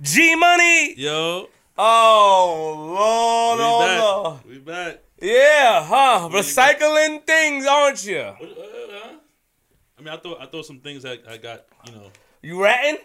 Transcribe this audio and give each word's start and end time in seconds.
G 0.00 0.34
Money. 0.36 0.94
Yo, 0.96 1.48
Oh 1.76 2.74
Lord, 2.96 3.58
we 3.58 3.64
oh 3.64 3.80
back. 3.80 4.00
Lord. 4.02 4.38
We 4.48 4.58
back. 4.58 4.98
Yeah, 5.20 5.84
huh? 5.84 6.28
Recycling 6.32 7.24
things, 7.26 7.66
aren't 7.66 8.04
you? 8.06 8.20
I 8.20 10.00
mean, 10.00 10.08
I 10.08 10.16
thought 10.16 10.40
I 10.40 10.46
thought 10.46 10.66
some 10.66 10.80
things 10.80 11.04
I, 11.04 11.18
I 11.28 11.36
got. 11.36 11.64
You 11.86 11.92
know, 11.92 12.10
You 12.42 12.62
ratting? 12.62 12.98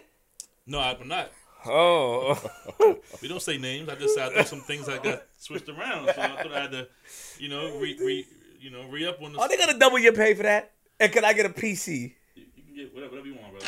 no, 0.66 0.78
I'm 0.80 1.08
not. 1.08 1.30
Oh, 1.66 2.38
We 3.22 3.28
don't 3.28 3.40
say 3.42 3.56
names. 3.56 3.88
I 3.88 3.94
just 3.94 4.14
said 4.14 4.30
I 4.32 4.34
thought 4.36 4.48
some 4.48 4.60
things 4.60 4.88
I 4.88 4.98
got 4.98 5.22
switched 5.38 5.68
around. 5.68 6.06
So 6.14 6.20
I 6.20 6.28
thought 6.42 6.52
I 6.52 6.60
had 6.60 6.70
to, 6.72 6.88
you 7.38 7.48
know, 7.48 7.76
re, 7.78 7.96
re 8.00 8.26
you 8.60 8.70
know, 8.70 8.84
re 8.88 9.06
up 9.06 9.20
on 9.22 9.32
the. 9.32 9.38
are 9.40 9.48
they 9.48 9.56
gonna 9.56 9.78
double 9.78 9.98
your 9.98 10.12
pay 10.12 10.34
for 10.34 10.42
that? 10.44 10.72
And 11.00 11.10
can 11.10 11.24
I 11.24 11.32
get 11.32 11.46
a 11.46 11.48
PC? 11.48 12.14
You 12.36 12.44
can 12.64 12.76
get 12.76 12.94
whatever, 12.94 13.10
whatever 13.16 13.28
you 13.28 13.34
want, 13.34 13.52
brother. 13.52 13.66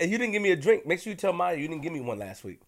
And 0.00 0.10
you 0.10 0.16
didn't 0.16 0.32
give 0.32 0.42
me 0.42 0.50
a 0.50 0.56
drink. 0.56 0.86
Make 0.86 1.00
sure 1.00 1.10
you 1.10 1.16
tell 1.16 1.32
Maya 1.34 1.56
you 1.56 1.68
didn't 1.68 1.82
give 1.82 1.92
me 1.92 2.00
one 2.00 2.18
last 2.18 2.42
week. 2.42 2.62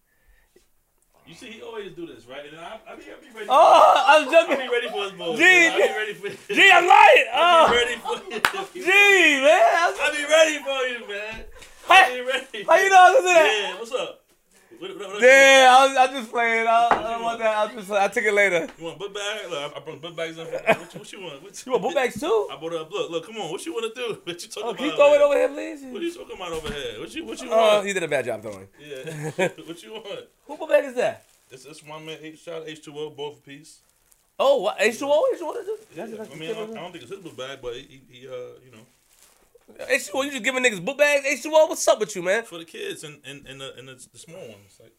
You 1.25 1.33
see, 1.33 1.47
he 1.47 1.61
always 1.61 1.93
do 1.93 2.05
this, 2.05 2.25
right? 2.27 2.45
And 2.45 2.59
I, 2.59 2.79
I, 2.87 2.95
be, 2.95 3.03
I 3.03 3.15
be 3.19 3.33
ready. 3.33 3.47
Oh, 3.49 4.03
I'm 4.07 4.27
I 4.27 4.31
joking. 4.31 4.57
be 4.67 4.71
ready 4.71 4.89
for 4.89 5.03
his 5.03 5.11
bull. 5.13 5.37
Gee, 5.37 5.67
I 5.67 5.75
be 5.77 5.81
ready 5.93 6.13
for. 6.13 6.53
Gee, 6.53 6.69
I'm 6.71 6.85
lying. 6.85 7.25
I 7.33 7.65
Oh, 7.65 7.69
be 7.71 7.75
ready 7.77 7.95
for. 7.95 8.73
gee, 8.73 9.41
man. 9.41 9.63
I 9.97 10.11
be 10.15 10.23
ready 10.29 10.59
for 10.59 10.85
you, 10.85 11.07
man. 11.07 11.43
I 11.89 12.13
be 12.13 12.21
ready. 12.21 12.63
How 12.67 12.75
you 12.75 12.89
know 12.89 12.95
I 12.97 13.09
was 13.11 13.19
in 13.19 13.25
that? 13.25 13.69
Yeah, 13.73 13.79
what's 13.79 13.91
up? 13.93 14.22
What, 14.79 14.97
what, 14.97 15.07
what, 15.13 15.21
Yeah, 15.21 15.75
I 15.77 15.87
was, 15.87 15.97
I 15.97 16.07
just 16.13 16.31
playing. 16.31 16.67
I, 16.67 16.87
I 16.91 17.01
don't 17.03 17.21
want 17.23 17.39
that. 17.39 17.57
I 17.57 17.73
just, 17.73 17.91
I 17.91 18.07
take 18.07 18.25
it 18.25 18.33
later. 18.33 18.67
You 18.77 18.85
want 18.85 18.99
book 18.99 19.13
bag? 19.13 19.49
Look, 19.49 19.73
I, 19.75 19.79
brought 19.79 20.01
book 20.01 20.15
bags. 20.15 20.35
For, 20.37 20.43
what, 20.45 20.93
you, 20.93 20.99
what 20.99 21.11
you 21.13 21.21
want? 21.21 21.43
What 21.43 21.65
You 21.65 21.71
want 21.71 21.83
book 21.83 21.95
bags 21.95 22.19
too? 22.19 22.47
I 22.51 22.57
brought 22.57 22.73
up. 22.73 22.91
Look, 22.91 23.11
look, 23.11 23.25
come 23.25 23.37
on. 23.37 23.51
What 23.51 23.65
you 23.65 23.73
want 23.73 23.93
to 23.93 24.01
do? 24.01 24.21
What 24.25 24.41
you 24.41 24.49
talking 24.49 24.63
Oh, 24.63 24.69
about? 24.69 24.77
can 24.77 24.85
you 24.87 24.95
throw 24.95 25.13
it 25.13 25.21
over 25.21 25.35
here, 25.35 25.49
please? 25.49 25.81
What 25.83 26.01
are 26.01 26.05
you 26.05 26.13
talking 26.13 26.35
about 26.35 26.51
over 26.51 26.73
here? 26.73 26.99
What 26.99 27.15
you 27.15 27.25
what 27.25 27.41
you 27.41 27.49
Oh, 27.51 27.57
want? 27.75 27.87
he 27.87 27.93
did 27.93 28.03
a 28.03 28.07
bad 28.07 28.25
job 28.25 28.41
throwing. 28.41 28.67
yeah. 28.79 29.47
what 29.65 29.83
you 29.83 29.93
want? 29.93 30.25
Who 30.47 30.57
book 30.57 30.69
bag 30.69 30.85
is 30.85 30.95
that? 30.95 31.25
It's 31.51 31.65
this 31.65 31.83
one 31.83 32.05
man. 32.05 32.17
H 32.21 32.39
shot 32.39 32.63
H 32.65 32.83
two 32.83 32.97
O 32.97 33.09
both 33.09 33.37
a 33.37 33.41
piece. 33.41 33.79
Oh. 34.39 34.73
H2O? 34.79 35.21
H2O? 35.39 35.65
Yeah, 35.95 36.03
I 36.03 36.35
mean, 36.35 36.49
I 36.49 36.61
I 36.63 36.65
don't 36.65 36.91
think 36.91 37.03
it's 37.03 37.11
his 37.11 37.19
book 37.19 37.37
bag, 37.37 37.59
but 37.61 37.75
he, 37.75 38.01
he 38.09 38.27
uh, 38.27 38.31
you 38.65 38.71
know, 38.71 38.83
H2O, 39.79 40.25
you 40.25 40.31
just 40.31 40.43
giving 40.43 40.63
niggas 40.63 40.83
book 40.83 40.97
bags? 40.97 41.25
H2O, 41.25 41.69
what's 41.69 41.87
up 41.87 41.99
with 41.99 42.15
you, 42.15 42.21
man? 42.21 42.43
for 42.43 42.57
the 42.57 42.65
kids 42.65 43.03
and 43.03 43.19
and 43.25 43.45
and 43.47 43.59
the, 43.61 43.73
and 43.77 43.87
the, 43.87 44.07
the 44.11 44.19
small 44.19 44.39
ones. 44.39 44.79
Like, 44.81 44.93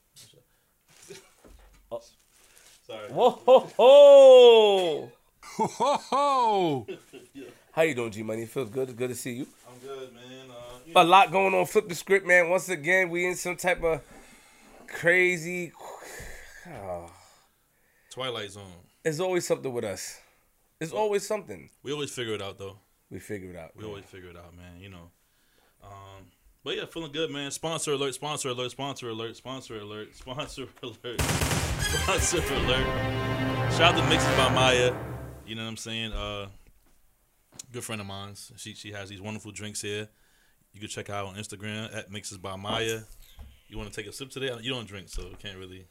Oh. 1.93 2.01
sorry. 2.87 3.09
Whoa, 3.11 3.31
ho, 3.31 3.71
ho. 3.77 5.13
Ho 5.57 6.87
How 7.73 7.83
you 7.83 7.95
doing, 7.95 8.11
G 8.11 8.23
Money? 8.23 8.47
Feels 8.47 8.71
good. 8.71 8.89
It's 8.89 8.99
good 8.99 9.09
to 9.11 9.15
see 9.15 9.33
you. 9.33 9.47
I'm 9.69 9.79
good, 9.87 10.13
man. 10.15 10.51
Uh, 10.51 11.01
A 11.01 11.05
lot 11.05 11.31
going 11.31 11.55
on. 11.55 11.67
Flip 11.67 11.89
the 11.89 11.95
script, 11.95 12.27
man. 12.27 12.49
Once 12.49 12.69
again, 12.69 13.11
we 13.11 13.27
in 13.27 13.35
some 13.37 13.57
type 13.57 13.83
of 13.85 14.01
crazy. 14.87 15.73
Oh, 16.69 17.11
Twilight 18.11 18.51
Zone. 18.53 18.65
there's 19.03 19.21
always 19.21 19.47
something 19.47 19.73
with 19.73 19.85
us. 19.85 20.19
There's 20.79 20.93
always 20.93 21.27
something. 21.27 21.69
We 21.83 21.93
always 21.93 22.11
figure 22.11 22.35
it 22.35 22.43
out 22.43 22.59
though. 22.59 22.79
We 23.11 23.19
figure 23.19 23.51
it 23.51 23.57
out. 23.57 23.73
We 23.77 23.85
always 23.85 24.05
figure 24.05 24.31
it 24.31 24.37
out, 24.37 24.57
man. 24.57 24.81
You 24.81 24.91
know. 24.91 25.11
Um, 25.83 26.27
but 26.65 26.77
yeah, 26.77 26.87
feeling 26.87 27.13
good, 27.13 27.31
man. 27.31 27.51
Sponsor 27.51 27.93
alert! 27.93 28.15
Sponsor 28.15 28.49
alert! 28.49 28.71
Sponsor 28.71 29.11
alert! 29.11 29.37
Sponsor 29.37 29.79
alert! 29.79 30.15
Sponsor 30.15 30.67
alert! 30.83 31.21
Sponsor 31.21 32.39
alert! 32.55 33.73
Shout 33.73 33.95
out 33.95 33.97
to 33.97 34.09
Mixes 34.09 34.37
by 34.37 34.49
Maya. 34.55 34.95
You 35.47 35.57
know 35.57 35.63
what 35.63 35.69
I'm 35.69 35.77
saying? 35.77 36.13
Uh, 36.13 36.47
good 37.71 37.85
friend 37.85 38.01
of 38.01 38.07
mine. 38.07 38.35
She 38.57 38.75
she 38.75 38.93
has 38.93 39.11
these 39.11 39.21
wonderful 39.21 39.53
drinks 39.53 39.83
here. 39.83 40.09
You 40.73 40.81
can 40.81 40.89
check 40.89 41.11
out 41.11 41.27
on 41.27 41.35
Instagram 41.35 41.95
at 41.95 42.11
Mixes 42.11 42.39
by 42.39 42.57
Maya. 42.57 43.01
You 43.69 43.77
want 43.77 43.93
to 43.93 43.97
take 43.97 44.09
a 44.09 44.13
sip 44.13 44.31
today? 44.31 44.51
You 44.61 44.73
don't 44.73 44.89
drink, 44.89 45.09
so 45.09 45.23
you 45.23 45.37
can't 45.39 45.59
really. 45.59 45.87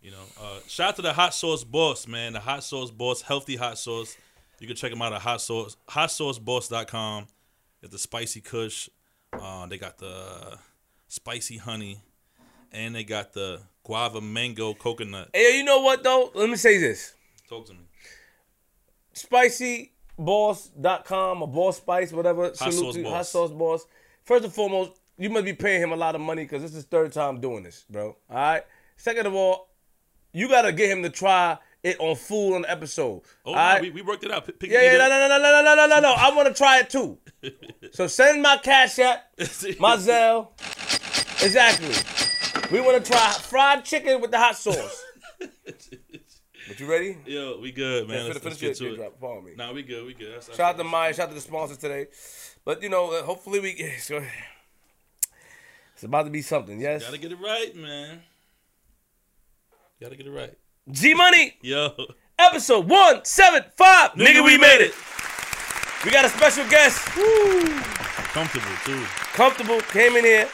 You 0.00 0.12
know, 0.12 0.22
uh, 0.40 0.60
shout 0.66 0.90
out 0.90 0.96
to 0.96 1.02
the 1.02 1.12
hot 1.12 1.34
sauce 1.34 1.62
boss, 1.62 2.08
man. 2.08 2.32
The 2.32 2.40
hot 2.40 2.64
sauce 2.64 2.90
boss, 2.90 3.20
healthy 3.20 3.56
hot 3.56 3.76
sauce. 3.76 4.16
You 4.60 4.66
can 4.66 4.76
check 4.76 4.90
them 4.90 5.02
out 5.02 5.12
at 5.12 5.22
hot 5.22 5.40
sauce, 5.40 5.76
hot 5.88 6.10
hotsauceboss.com. 6.10 7.26
Got 7.82 7.90
the 7.90 7.98
spicy 7.98 8.42
kush. 8.42 8.88
Uh, 9.32 9.66
they 9.66 9.78
got 9.78 9.98
the 9.98 10.58
spicy 11.08 11.56
honey, 11.56 12.02
and 12.70 12.94
they 12.94 13.02
got 13.02 13.32
the 13.32 13.62
guava 13.82 14.20
mango 14.20 14.74
coconut. 14.74 15.30
Hey, 15.32 15.56
you 15.56 15.64
know 15.64 15.80
what 15.80 16.02
though? 16.02 16.30
Let 16.34 16.50
me 16.50 16.56
say 16.56 16.76
this. 16.78 17.14
Talk 17.48 17.66
to 17.66 17.72
me. 17.72 17.80
Spicy 19.14 19.92
spicyboss.com 20.18 21.42
or 21.42 21.48
boss 21.48 21.78
spice 21.78 22.12
whatever 22.12 22.44
Hot 22.44 22.56
Salute 22.56 22.74
Sauce 22.74 22.94
to 22.94 23.02
Boss. 23.02 23.12
hot 23.12 23.26
sauce 23.26 23.50
boss 23.52 23.86
first 24.22 24.44
and 24.44 24.52
foremost 24.52 24.92
you 25.16 25.30
must 25.30 25.44
be 25.44 25.52
paying 25.54 25.82
him 25.82 25.92
a 25.92 25.96
lot 25.96 26.14
of 26.14 26.20
money 26.20 26.44
because 26.44 26.62
this 26.62 26.74
is 26.74 26.84
third 26.84 27.12
time 27.12 27.40
doing 27.40 27.62
this 27.62 27.86
bro 27.88 28.16
all 28.28 28.36
right 28.36 28.62
second 28.96 29.26
of 29.26 29.34
all 29.34 29.68
you 30.32 30.48
gotta 30.48 30.72
get 30.72 30.90
him 30.90 31.02
to 31.02 31.10
try 31.10 31.56
it 31.82 31.98
on 31.98 32.14
full 32.16 32.54
on 32.54 32.62
the 32.62 32.70
episode 32.70 33.22
Oh, 33.44 33.54
all 33.54 33.74
no, 33.76 33.80
we, 33.80 33.90
we 33.90 34.02
worked 34.02 34.24
it 34.24 34.30
out. 34.30 34.46
Pick 34.46 34.70
yeah 34.70 34.82
yeah 34.82 34.98
no 34.98 35.08
no 35.08 35.28
no 35.28 35.38
no 35.38 35.38
no 35.38 35.62
no 35.62 35.74
no 35.74 35.86
no 35.86 36.00
no 36.00 36.12
i 36.16 36.34
want 36.34 36.46
to 36.48 36.54
try 36.54 36.78
it 36.80 36.90
too 36.90 37.18
so 37.92 38.06
send 38.06 38.42
my 38.42 38.56
cash 38.58 38.98
app 38.98 39.24
my 39.78 39.96
Zelle. 39.96 40.48
exactly 41.42 41.94
we 42.70 42.80
want 42.80 43.02
to 43.04 43.10
try 43.10 43.30
fried 43.32 43.84
chicken 43.84 44.20
with 44.20 44.30
the 44.30 44.38
hot 44.38 44.56
sauce 44.56 45.02
but 45.40 46.78
you 46.78 46.86
ready 46.86 47.16
Yo, 47.26 47.58
we 47.60 47.72
good, 47.72 48.06
man. 48.08 48.16
yeah, 48.18 48.22
let's, 48.24 48.38
finish 48.40 48.62
let's 48.62 48.80
get 48.80 48.86
to 48.86 48.92
it. 48.92 48.96
drop 48.96 49.18
follow 49.20 49.40
me 49.40 49.52
Nah, 49.56 49.72
we 49.72 49.82
good. 49.82 50.04
We 50.06 50.14
good. 50.14 50.34
That's, 50.34 50.48
Shout 50.54 50.60
out 50.74 50.78
to 50.78 50.84
Maya. 50.84 51.12
Shout 51.14 51.24
out 51.24 51.28
to 51.30 51.34
the 51.34 51.40
sponsors 51.40 51.78
today. 51.78 52.06
But 52.64 52.82
you 52.82 52.88
know, 52.90 53.10
uh, 53.12 53.22
hopefully 53.22 53.58
we 53.60 53.70
it's, 53.70 54.10
it's 55.94 56.02
about 56.04 56.24
to 56.24 56.30
be 56.30 56.42
something. 56.42 56.78
Yes. 56.80 57.04
Gotta 57.04 57.18
get 57.18 57.32
it 57.32 57.38
right, 57.40 57.74
man. 57.74 58.20
Gotta 60.00 60.16
get 60.16 60.26
it 60.26 60.30
right. 60.30 60.54
G 60.92 61.14
Money 61.14 61.56
Yo, 61.62 61.94
episode 62.38 62.88
one 62.88 63.24
seven 63.24 63.64
five. 63.76 64.12
Nigga, 64.12 64.44
we 64.44 64.58
made 64.58 64.80
it. 64.80 64.94
We 66.04 66.10
got 66.10 66.24
a 66.24 66.28
special 66.28 66.66
guest. 66.68 67.14
Woo. 67.16 67.80
comfortable 68.32 68.66
too. 68.84 69.04
Comfortable 69.34 69.80
came 69.82 70.16
in 70.16 70.24
here. 70.24 70.48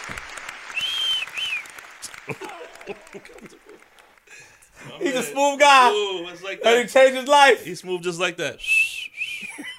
He's 5.00 5.14
a 5.14 5.22
smooth 5.22 5.58
guy. 5.60 5.90
Ooh, 5.90 6.28
it's 6.28 6.42
like 6.42 6.60
And 6.64 6.82
he 6.82 6.86
changed 6.86 7.16
his 7.16 7.28
life. 7.28 7.64
He's 7.64 7.80
smooth 7.80 8.02
just 8.02 8.20
like 8.20 8.36
that. 8.36 8.58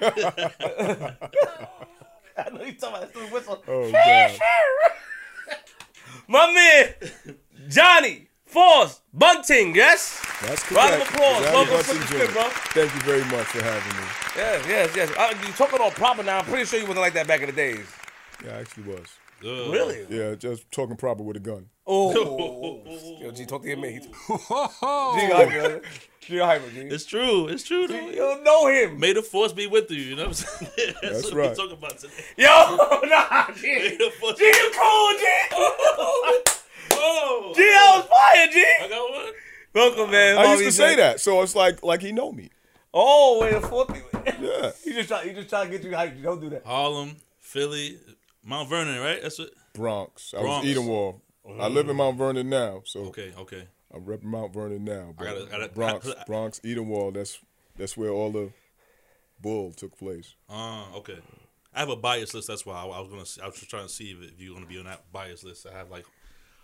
I 2.38 2.50
know 2.50 2.64
he's 2.64 2.78
talking 2.78 2.96
about 2.96 3.12
this 3.12 3.32
whistle. 3.32 3.62
Oh, 3.66 3.90
God. 3.90 4.38
My 6.28 6.52
man, 6.52 6.94
Johnny 7.68 8.27
Force 8.48 9.02
Bunting. 9.12 9.74
Yes. 9.74 10.24
That's 10.42 10.62
correct. 10.62 10.90
Round 10.90 11.02
of 11.02 11.08
applause. 11.08 11.44
Johnny 11.44 11.70
Welcome 11.70 11.94
to 11.94 11.98
the 11.98 12.26
Jr. 12.26 12.32
bro. 12.32 12.48
Thank 12.48 12.94
you 12.94 13.00
very 13.02 13.24
much 13.24 13.46
for 13.48 13.62
having 13.62 14.00
me. 14.00 14.08
Yes, 14.36 14.66
yes, 14.66 14.96
yes. 14.96 15.12
Uh, 15.18 15.34
you 15.46 15.52
talking 15.52 15.80
all 15.80 15.90
proper 15.90 16.22
now. 16.22 16.38
I'm 16.38 16.44
pretty 16.46 16.64
sure 16.64 16.78
you 16.78 16.86
wasn't 16.86 17.02
like 17.02 17.12
that 17.12 17.26
back 17.26 17.40
in 17.40 17.46
the 17.46 17.52
days. 17.52 17.86
Yeah, 18.44 18.56
I 18.56 18.60
actually 18.60 18.84
was. 18.84 19.06
Ugh. 19.40 19.72
Really? 19.72 20.06
Yeah, 20.08 20.34
just 20.34 20.70
talking 20.72 20.96
proper 20.96 21.22
with 21.22 21.36
a 21.36 21.40
gun. 21.40 21.66
Oh, 21.86 22.82
yo, 23.20 23.30
G, 23.32 23.44
talk 23.44 23.62
to 23.62 23.68
your 23.68 23.76
mate. 23.76 24.02
G, 24.02 24.08
Ho 24.28 24.66
hyper, 24.80 25.82
G, 26.20 26.38
hyper, 26.38 26.70
G. 26.70 26.80
It's 26.80 27.04
true. 27.04 27.48
It's 27.48 27.64
true. 27.64 27.86
Though. 27.86 28.00
You 28.08 28.16
don't 28.16 28.44
know 28.44 28.66
him. 28.68 28.98
May 28.98 29.12
the 29.12 29.22
force 29.22 29.52
be 29.52 29.66
with 29.66 29.90
you. 29.90 29.98
You 29.98 30.16
know 30.16 30.28
what 30.28 30.28
I'm 30.28 30.34
saying? 30.34 30.72
That's, 30.76 31.00
That's 31.02 31.24
what 31.26 31.34
right. 31.34 31.50
we 31.50 31.56
talking 31.56 31.72
about 31.76 31.98
today. 31.98 32.12
Yo, 32.38 32.46
nah, 33.04 33.52
G. 33.52 33.62
May 33.62 33.90
G. 33.90 33.96
the 33.96 34.10
force 34.18 34.38
G, 34.38 34.44
you 34.44 34.72
cool, 34.74 35.12
G. 36.44 36.52
Oh, 37.00 37.52
G, 37.54 37.62
I 37.62 37.96
was 37.98 38.06
fire, 38.08 38.46
G. 38.52 38.66
I 38.82 38.88
got 38.88 39.10
one. 39.10 39.32
Welcome, 39.74 40.10
man. 40.10 40.38
I 40.38 40.52
used 40.54 40.64
to 40.64 40.72
say 40.72 40.96
that, 40.96 41.20
so 41.20 41.42
it's 41.42 41.54
like 41.54 41.82
like 41.82 42.02
he 42.02 42.12
know 42.12 42.32
me. 42.32 42.50
Oh, 42.92 43.38
wait, 43.40 43.60
the 43.60 43.66
fourth. 43.66 43.90
Yeah. 44.40 44.70
He 44.84 44.92
just 44.92 45.08
try, 45.08 45.24
he 45.24 45.32
just 45.34 45.48
try 45.48 45.64
to 45.64 45.70
get 45.70 45.82
you 45.84 45.90
hyped. 45.90 46.22
Don't 46.22 46.40
do 46.40 46.48
that. 46.50 46.64
Harlem, 46.64 47.16
Philly, 47.38 47.98
Mount 48.44 48.68
Vernon, 48.68 48.98
right? 49.00 49.20
That's 49.22 49.38
it. 49.38 49.50
Bronx. 49.74 50.34
I 50.36 50.40
Bronx. 50.40 50.66
was 50.66 50.76
Edenwald. 50.76 51.20
I 51.60 51.68
live 51.68 51.88
in 51.88 51.96
Mount 51.96 52.16
Vernon 52.18 52.48
now, 52.48 52.82
so 52.84 53.00
Okay, 53.06 53.32
okay. 53.38 53.68
I'm 53.94 54.02
repping 54.04 54.24
Mount 54.24 54.52
Vernon 54.52 54.84
now. 54.84 55.14
But 55.16 55.24
gotta- 55.24 55.46
gotta- 55.50 55.68
Bronx, 55.68 56.08
I- 56.08 56.24
Bronx, 56.24 56.60
Edenwald. 56.60 57.14
That's 57.14 57.38
that's 57.76 57.96
where 57.96 58.10
all 58.10 58.30
the 58.32 58.50
bull 59.40 59.72
took 59.72 59.96
place. 59.96 60.34
Uh, 60.50 60.84
okay. 60.96 61.18
I 61.74 61.80
have 61.80 61.88
a 61.90 61.96
bias 61.96 62.34
list. 62.34 62.48
That's 62.48 62.66
why 62.66 62.74
I, 62.74 62.86
I 62.86 63.00
was 63.00 63.08
gonna. 63.10 63.44
I 63.44 63.48
was 63.48 63.56
just 63.58 63.70
trying 63.70 63.86
to 63.86 63.92
see 63.92 64.10
if, 64.10 64.32
if 64.32 64.40
you're 64.40 64.54
gonna 64.54 64.66
be 64.66 64.78
on 64.78 64.84
that 64.86 65.10
bias 65.12 65.44
list. 65.44 65.66
I 65.66 65.76
have 65.76 65.90
like 65.90 66.06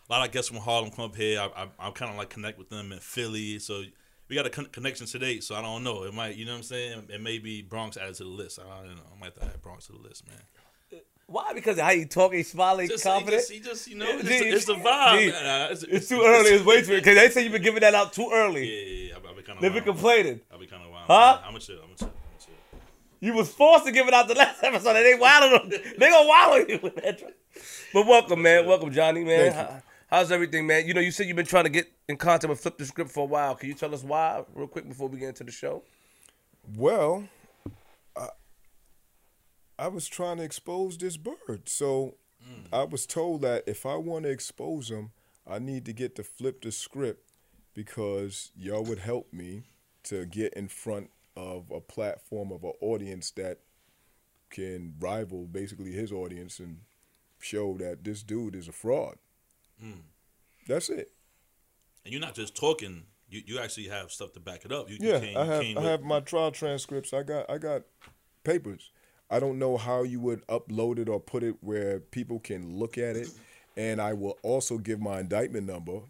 a 0.09 0.13
lot 0.13 0.27
of 0.27 0.33
guests 0.33 0.49
from 0.51 0.59
Harlem 0.59 0.91
come 0.91 1.07
up 1.07 1.17
here. 1.17 1.41
I, 1.41 1.65
I, 1.65 1.89
I 1.89 1.91
kind 1.91 2.11
of 2.11 2.17
like 2.19 2.31
connect 2.31 2.59
with 2.59 2.69
them 2.69 2.93
in 2.93 2.99
Philly. 3.01 3.59
So 3.59 3.83
we 4.29 4.37
got 4.37 4.47
a 4.47 4.51
con- 4.51 4.67
connection 4.67 5.07
today. 5.07 5.41
So 5.41 5.55
I 5.55 5.63
don't 5.63 5.83
know. 5.85 6.05
It 6.05 6.15
might, 6.15 6.37
you 6.37 6.45
know 6.45 6.53
what 6.53 6.59
I'm 6.59 6.63
saying? 6.65 7.09
It 7.13 7.21
may 7.21 7.39
be 7.39 7.63
Bronx 7.63 7.97
added 7.97 8.15
to 8.17 8.25
the 8.25 8.29
list. 8.31 8.59
I 8.59 8.85
don't 8.85 8.97
know. 8.97 9.03
I 9.15 9.19
might 9.19 9.27
have 9.27 9.35
to 9.37 9.45
add 9.45 9.63
Bronx 9.63 9.87
to 9.87 9.93
the 9.93 9.99
list, 9.99 10.27
man. 10.29 10.39
Why? 11.27 11.55
Because 11.55 11.79
of 11.79 11.85
how 11.85 11.91
you 11.93 12.05
talk, 12.05 12.35
he's 12.35 12.51
smiling, 12.51 12.87
Just, 12.87 13.03
confident. 13.05 13.43
He 13.49 13.59
just, 13.59 13.61
he 13.61 13.61
just, 13.61 13.89
you 13.89 13.97
know, 13.97 14.05
it's, 14.19 14.29
G, 14.29 14.39
the, 14.41 14.49
it's 14.57 14.65
the 14.67 14.75
vibe. 14.75 15.19
G, 15.21 15.31
man. 15.31 15.47
Uh, 15.47 15.69
it's, 15.73 15.83
It's 15.85 16.09
too 16.11 16.21
early. 16.23 16.51
It's 16.51 16.65
way 16.67 16.83
too 16.83 16.91
early. 16.91 17.01
Because 17.01 17.17
they 17.17 17.31
say 17.31 17.43
you've 17.45 17.53
been 17.53 17.63
giving 17.63 17.81
that 17.81 17.95
out 17.95 18.13
too 18.13 18.29
early. 18.31 18.69
yeah, 18.69 18.83
yeah. 18.83 19.09
yeah. 19.23 19.29
I'll 19.29 19.35
be 19.35 19.41
kind 19.43 19.57
of 19.57 19.63
They've 19.63 19.73
been 19.73 19.85
wild. 19.85 19.97
complaining. 19.97 20.41
I'll 20.53 20.59
be 20.59 20.67
kind 20.67 20.83
of 20.85 20.91
wild. 20.91 21.07
Huh? 21.07 21.41
I'm 21.47 21.59
chill. 21.59 21.77
I'm 21.77 21.81
gonna 21.85 21.97
chill. 21.97 22.09
I'm 22.09 22.13
gonna 22.13 22.45
chill. 22.45 22.81
You 23.21 23.33
was 23.33 23.49
forced 23.49 23.87
to 23.87 23.93
give 23.93 24.07
it 24.07 24.13
out 24.13 24.29
the 24.29 24.35
last 24.35 24.63
episode. 24.63 24.97
and 24.97 25.07
They 25.07 25.15
wilded 25.19 25.73
them. 25.73 25.81
They 25.99 26.11
gonna 26.11 26.29
wallow 26.29 26.57
you 26.57 26.79
with 26.83 26.97
that. 26.97 27.23
But 27.95 28.07
welcome, 28.07 28.43
man. 28.43 28.67
Welcome, 28.67 28.93
Johnny, 28.93 29.25
man. 29.25 29.81
Thank 30.15 30.31
you. 30.31 30.33
How, 30.33 30.33
How's 30.33 30.33
everything, 30.33 30.67
man? 30.67 30.87
You 30.87 30.95
know, 30.95 31.01
you 31.01 31.11
said 31.11 31.27
you've 31.27 31.37
been 31.37 31.47
trying 31.47 31.65
to 31.65 31.71
get 31.71 31.91
in 32.09 32.17
contact 32.17 32.49
with 32.49 32.61
Flip 32.61 32.79
the 32.79 32.87
Script 32.87 33.11
for 33.11 33.25
a 33.25 33.27
while. 33.27 33.55
Can 33.55 33.69
you 33.69 33.75
tell 33.75 33.95
us 33.95 34.05
why, 34.05 34.45
real 34.55 34.69
quick, 34.69 34.89
before 34.89 35.09
we 35.09 35.19
get 35.19 35.31
into 35.31 35.45
the 35.45 35.53
show? 35.53 35.83
Well, 36.77 37.29
I, 38.17 38.29
I 39.79 39.89
was 39.89 40.07
trying 40.09 40.37
to 40.39 40.45
expose 40.45 40.97
this 40.99 41.17
bird. 41.17 41.69
So 41.69 42.17
mm. 42.43 42.67
I 42.73 42.85
was 42.85 43.07
told 43.07 43.43
that 43.43 43.65
if 43.67 43.87
I 43.87 43.97
want 43.97 44.25
to 44.25 44.31
expose 44.31 44.91
him, 44.91 45.11
I 45.47 45.59
need 45.59 45.85
to 45.87 45.93
get 45.93 46.17
to 46.17 46.23
flip 46.23 46.63
the 46.63 46.73
script 46.73 47.31
because 47.75 48.53
y'all 48.57 48.85
would 48.85 49.01
help 49.01 49.33
me 49.33 49.65
to 50.05 50.27
get 50.27 50.55
in 50.55 50.69
front 50.69 51.11
of 51.37 51.71
a 51.71 51.81
platform 51.81 52.53
of 52.53 52.65
an 52.65 52.73
audience 52.81 53.33
that 53.33 53.59
can 54.51 54.95
rival 55.01 55.47
basically 55.47 55.93
his 55.93 56.13
audience 56.13 56.61
and 56.61 56.79
show 57.41 57.77
that 57.79 58.05
this 58.05 58.23
dude 58.23 58.55
is 58.55 58.69
a 58.69 58.73
fraud. 58.73 59.17
Mm. 59.85 59.99
That's 60.67 60.89
it. 60.89 61.11
And 62.05 62.13
you're 62.13 62.21
not 62.21 62.35
just 62.35 62.57
talking. 62.57 63.05
You, 63.29 63.43
you 63.47 63.59
actually 63.59 63.89
have 63.89 64.11
stuff 64.13 64.33
to 64.35 64.41
back 64.41 64.65
it 64.65 64.73
up. 64.73 64.89
You, 64.91 64.97
Yeah, 65.01 65.15
you 65.15 65.21
came, 65.21 65.37
I 65.37 65.45
have 65.45 65.63
came 65.63 65.77
I 65.79 65.81
with- 65.81 65.91
have 65.91 66.03
my 66.03 66.21
trial 66.21 66.51
transcripts. 66.53 67.13
I 67.13 67.23
got 67.23 67.51
I 67.51 67.59
got 67.59 67.83
papers. 68.45 68.91
I 69.31 69.41
don't 69.41 69.59
know 69.59 69.77
how 69.77 70.03
you 70.03 70.21
would 70.21 70.47
upload 70.49 70.99
it 70.99 71.09
or 71.09 71.19
put 71.19 71.43
it 71.43 71.57
where 71.61 71.99
people 72.01 72.39
can 72.39 72.77
look 72.79 72.99
at 72.99 73.17
it. 73.17 73.29
And 73.77 74.01
I 74.01 74.13
will 74.13 74.39
also 74.43 74.79
give 74.79 75.01
my 75.01 75.19
indictment 75.21 75.67
number, 75.67 76.01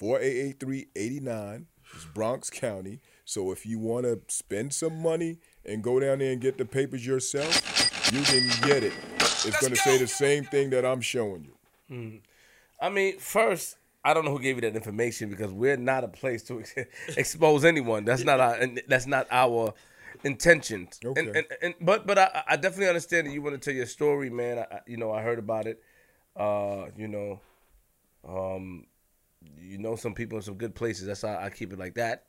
488-389. 0.00 1.66
It's 1.92 2.04
Bronx 2.14 2.50
County. 2.50 3.00
So 3.24 3.50
if 3.50 3.66
you 3.66 3.78
want 3.78 4.04
to 4.04 4.20
spend 4.28 4.72
some 4.72 5.02
money 5.02 5.38
and 5.64 5.82
go 5.82 5.98
down 5.98 6.18
there 6.20 6.30
and 6.32 6.40
get 6.40 6.56
the 6.58 6.64
papers 6.64 7.04
yourself, 7.04 7.62
you 8.12 8.22
can 8.22 8.46
get 8.68 8.84
it. 8.84 8.92
It's 9.18 9.60
going 9.60 9.72
to 9.72 9.76
say 9.78 9.98
the 9.98 10.06
same 10.06 10.44
thing 10.44 10.70
that 10.70 10.84
I'm 10.84 11.00
showing 11.00 11.44
you. 11.44 11.56
Mm. 11.90 12.20
I 12.80 12.88
mean, 12.88 13.18
first, 13.18 13.76
I 14.04 14.14
don't 14.14 14.24
know 14.24 14.32
who 14.32 14.40
gave 14.40 14.56
you 14.56 14.62
that 14.62 14.74
information 14.76 15.28
because 15.30 15.52
we're 15.52 15.76
not 15.76 16.04
a 16.04 16.08
place 16.08 16.42
to 16.44 16.60
ex- 16.60 16.74
expose 17.16 17.64
anyone. 17.64 18.04
That's 18.04 18.24
not 18.24 18.40
our. 18.40 18.58
That's 18.88 19.06
not 19.06 19.26
our 19.30 19.74
intentions. 20.24 20.98
Okay. 21.04 21.30
and, 21.34 21.46
and 21.62 21.74
but 21.80 22.06
but 22.06 22.18
I, 22.18 22.42
I 22.48 22.56
definitely 22.56 22.88
understand 22.88 23.26
that 23.26 23.32
you 23.32 23.42
want 23.42 23.54
to 23.54 23.58
tell 23.70 23.74
your 23.76 23.86
story, 23.86 24.30
man. 24.30 24.58
I, 24.58 24.76
I- 24.76 24.80
you 24.86 24.96
know, 24.96 25.12
I 25.12 25.22
heard 25.22 25.38
about 25.38 25.66
it. 25.66 25.82
Uh, 26.36 26.86
you 26.96 27.08
know, 27.08 27.40
um, 28.26 28.86
you 29.60 29.78
know 29.78 29.96
some 29.96 30.14
people 30.14 30.38
in 30.38 30.42
some 30.42 30.54
good 30.54 30.74
places. 30.74 31.06
That's 31.06 31.22
how 31.22 31.36
I 31.40 31.50
keep 31.50 31.72
it 31.72 31.78
like 31.78 31.94
that. 31.94 32.26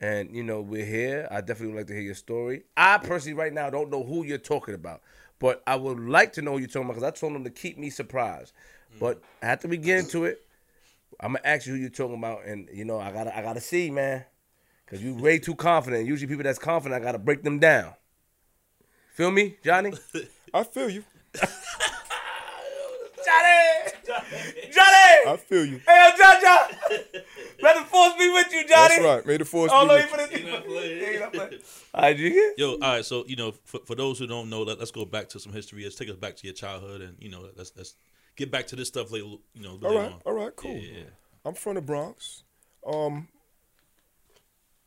And 0.00 0.34
you 0.34 0.42
know, 0.42 0.60
we're 0.60 0.84
here. 0.84 1.28
I 1.30 1.40
definitely 1.40 1.68
would 1.74 1.78
like 1.80 1.86
to 1.88 1.94
hear 1.94 2.02
your 2.02 2.14
story. 2.14 2.64
I 2.76 2.98
personally, 2.98 3.34
right 3.34 3.52
now, 3.52 3.70
don't 3.70 3.90
know 3.90 4.02
who 4.04 4.24
you're 4.24 4.38
talking 4.38 4.74
about, 4.74 5.02
but 5.38 5.62
I 5.66 5.76
would 5.76 6.00
like 6.00 6.32
to 6.34 6.42
know 6.42 6.52
who 6.52 6.58
you're 6.58 6.68
talking 6.68 6.84
about 6.84 6.94
because 6.96 7.08
I 7.08 7.12
told 7.18 7.34
them 7.34 7.44
to 7.44 7.50
keep 7.50 7.78
me 7.78 7.90
surprised. 7.90 8.52
But 9.00 9.20
after 9.40 9.68
we 9.68 9.76
get 9.76 9.98
into 10.00 10.24
it, 10.24 10.40
I'm 11.20 11.32
gonna 11.34 11.40
ask 11.44 11.66
you 11.66 11.74
who 11.74 11.80
you're 11.80 11.90
talking 11.90 12.16
about, 12.18 12.44
and 12.46 12.68
you 12.72 12.84
know, 12.84 12.98
I 12.98 13.12
gotta, 13.12 13.36
I 13.36 13.42
gotta 13.42 13.60
see, 13.60 13.90
man, 13.90 14.24
because 14.84 15.02
you 15.02 15.14
way 15.14 15.38
too 15.38 15.54
confident. 15.54 16.06
Usually, 16.06 16.28
people 16.28 16.44
that's 16.44 16.58
confident, 16.58 17.00
I 17.00 17.04
gotta 17.04 17.18
break 17.18 17.42
them 17.42 17.58
down. 17.58 17.94
Feel 19.14 19.30
me, 19.30 19.56
Johnny? 19.62 19.92
I 20.54 20.64
feel 20.64 20.88
you. 20.90 21.04
Johnny, 23.24 23.92
Johnny. 24.72 25.28
I 25.28 25.36
feel 25.38 25.64
you. 25.64 25.80
Hey, 25.86 26.10
yo, 26.10 26.16
John, 26.16 26.40
John. 26.40 26.58
Let 27.62 27.76
the 27.78 27.84
force 27.84 28.14
be 28.18 28.28
with 28.32 28.52
you, 28.52 28.66
Johnny. 28.66 28.96
That's 28.96 29.02
right. 29.02 29.26
May 29.26 29.36
the 29.36 29.44
force 29.44 29.70
Oh 29.72 29.82
be 29.82 29.88
no, 29.88 29.94
with 29.94 30.04
you. 30.04 30.10
put 30.10 30.20
it. 30.32 30.40
He 30.40 30.50
not 30.50 30.64
playing. 30.66 31.00
Yeah, 31.00 31.12
he 31.12 31.18
not 31.20 31.32
playing. 31.32 31.52
All 31.94 32.02
right, 32.02 32.16
you 32.18 32.30
get? 32.30 32.58
Yo, 32.58 32.72
all 32.72 32.78
right. 32.80 33.04
So 33.04 33.24
you 33.26 33.36
know, 33.36 33.52
for, 33.64 33.80
for 33.86 33.94
those 33.94 34.18
who 34.18 34.26
don't 34.26 34.50
know, 34.50 34.62
let, 34.62 34.80
us 34.80 34.90
go 34.90 35.04
back 35.04 35.28
to 35.30 35.38
some 35.38 35.52
history. 35.52 35.84
Let's 35.84 35.94
take 35.94 36.08
us 36.10 36.16
back 36.16 36.36
to 36.36 36.46
your 36.46 36.54
childhood, 36.54 37.00
and 37.02 37.16
you 37.20 37.30
know, 37.30 37.44
let's 37.56 37.72
let's 37.76 37.94
get 38.36 38.50
back 38.50 38.66
to 38.68 38.76
this 38.76 38.88
stuff 38.88 39.10
later. 39.12 39.26
You 39.54 39.62
know, 39.62 39.70
All 39.70 39.76
later 39.78 39.94
right, 40.00 40.12
on. 40.12 40.20
all 40.26 40.32
right, 40.32 40.54
cool. 40.56 40.74
Yeah. 40.76 41.04
I'm 41.44 41.54
from 41.54 41.74
the 41.74 41.80
Bronx. 41.80 42.42
Um, 42.86 43.28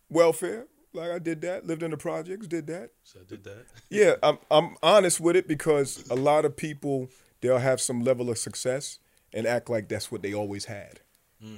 welfare, 0.10 0.66
like 0.94 1.12
I 1.12 1.20
did 1.20 1.42
that. 1.42 1.66
Lived 1.66 1.84
in 1.84 1.92
the 1.92 1.98
projects, 1.98 2.48
did 2.48 2.68
that. 2.68 2.92
So 3.04 3.20
I 3.20 3.24
did 3.28 3.44
that. 3.44 3.66
Yeah, 3.90 4.16
I'm 4.24 4.38
I'm 4.52 4.76
honest 4.84 5.20
with 5.20 5.36
it 5.36 5.48
because 5.48 6.08
a 6.10 6.16
lot 6.16 6.44
of 6.46 6.56
people 6.58 7.10
they'll 7.42 7.58
have 7.60 7.80
some 7.80 8.04
level 8.04 8.30
of 8.30 8.38
success 8.38 9.00
and 9.34 9.46
act 9.46 9.70
like 9.70 9.88
that's 9.90 10.12
what 10.12 10.22
they 10.22 10.34
always 10.34 10.66
had. 10.66 11.00
You 11.42 11.58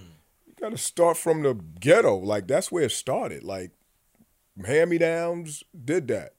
got 0.60 0.72
to 0.72 0.78
start 0.78 1.16
from 1.18 1.44
the 1.44 1.54
ghetto. 1.54 2.18
Like 2.18 2.48
that's 2.48 2.72
where 2.72 2.84
it 2.84 2.92
started. 2.92 3.44
Like 3.44 3.72
hand 4.66 4.89
me 4.89 4.98
downs 4.98 5.63
did 5.86 6.07
that. 6.10 6.34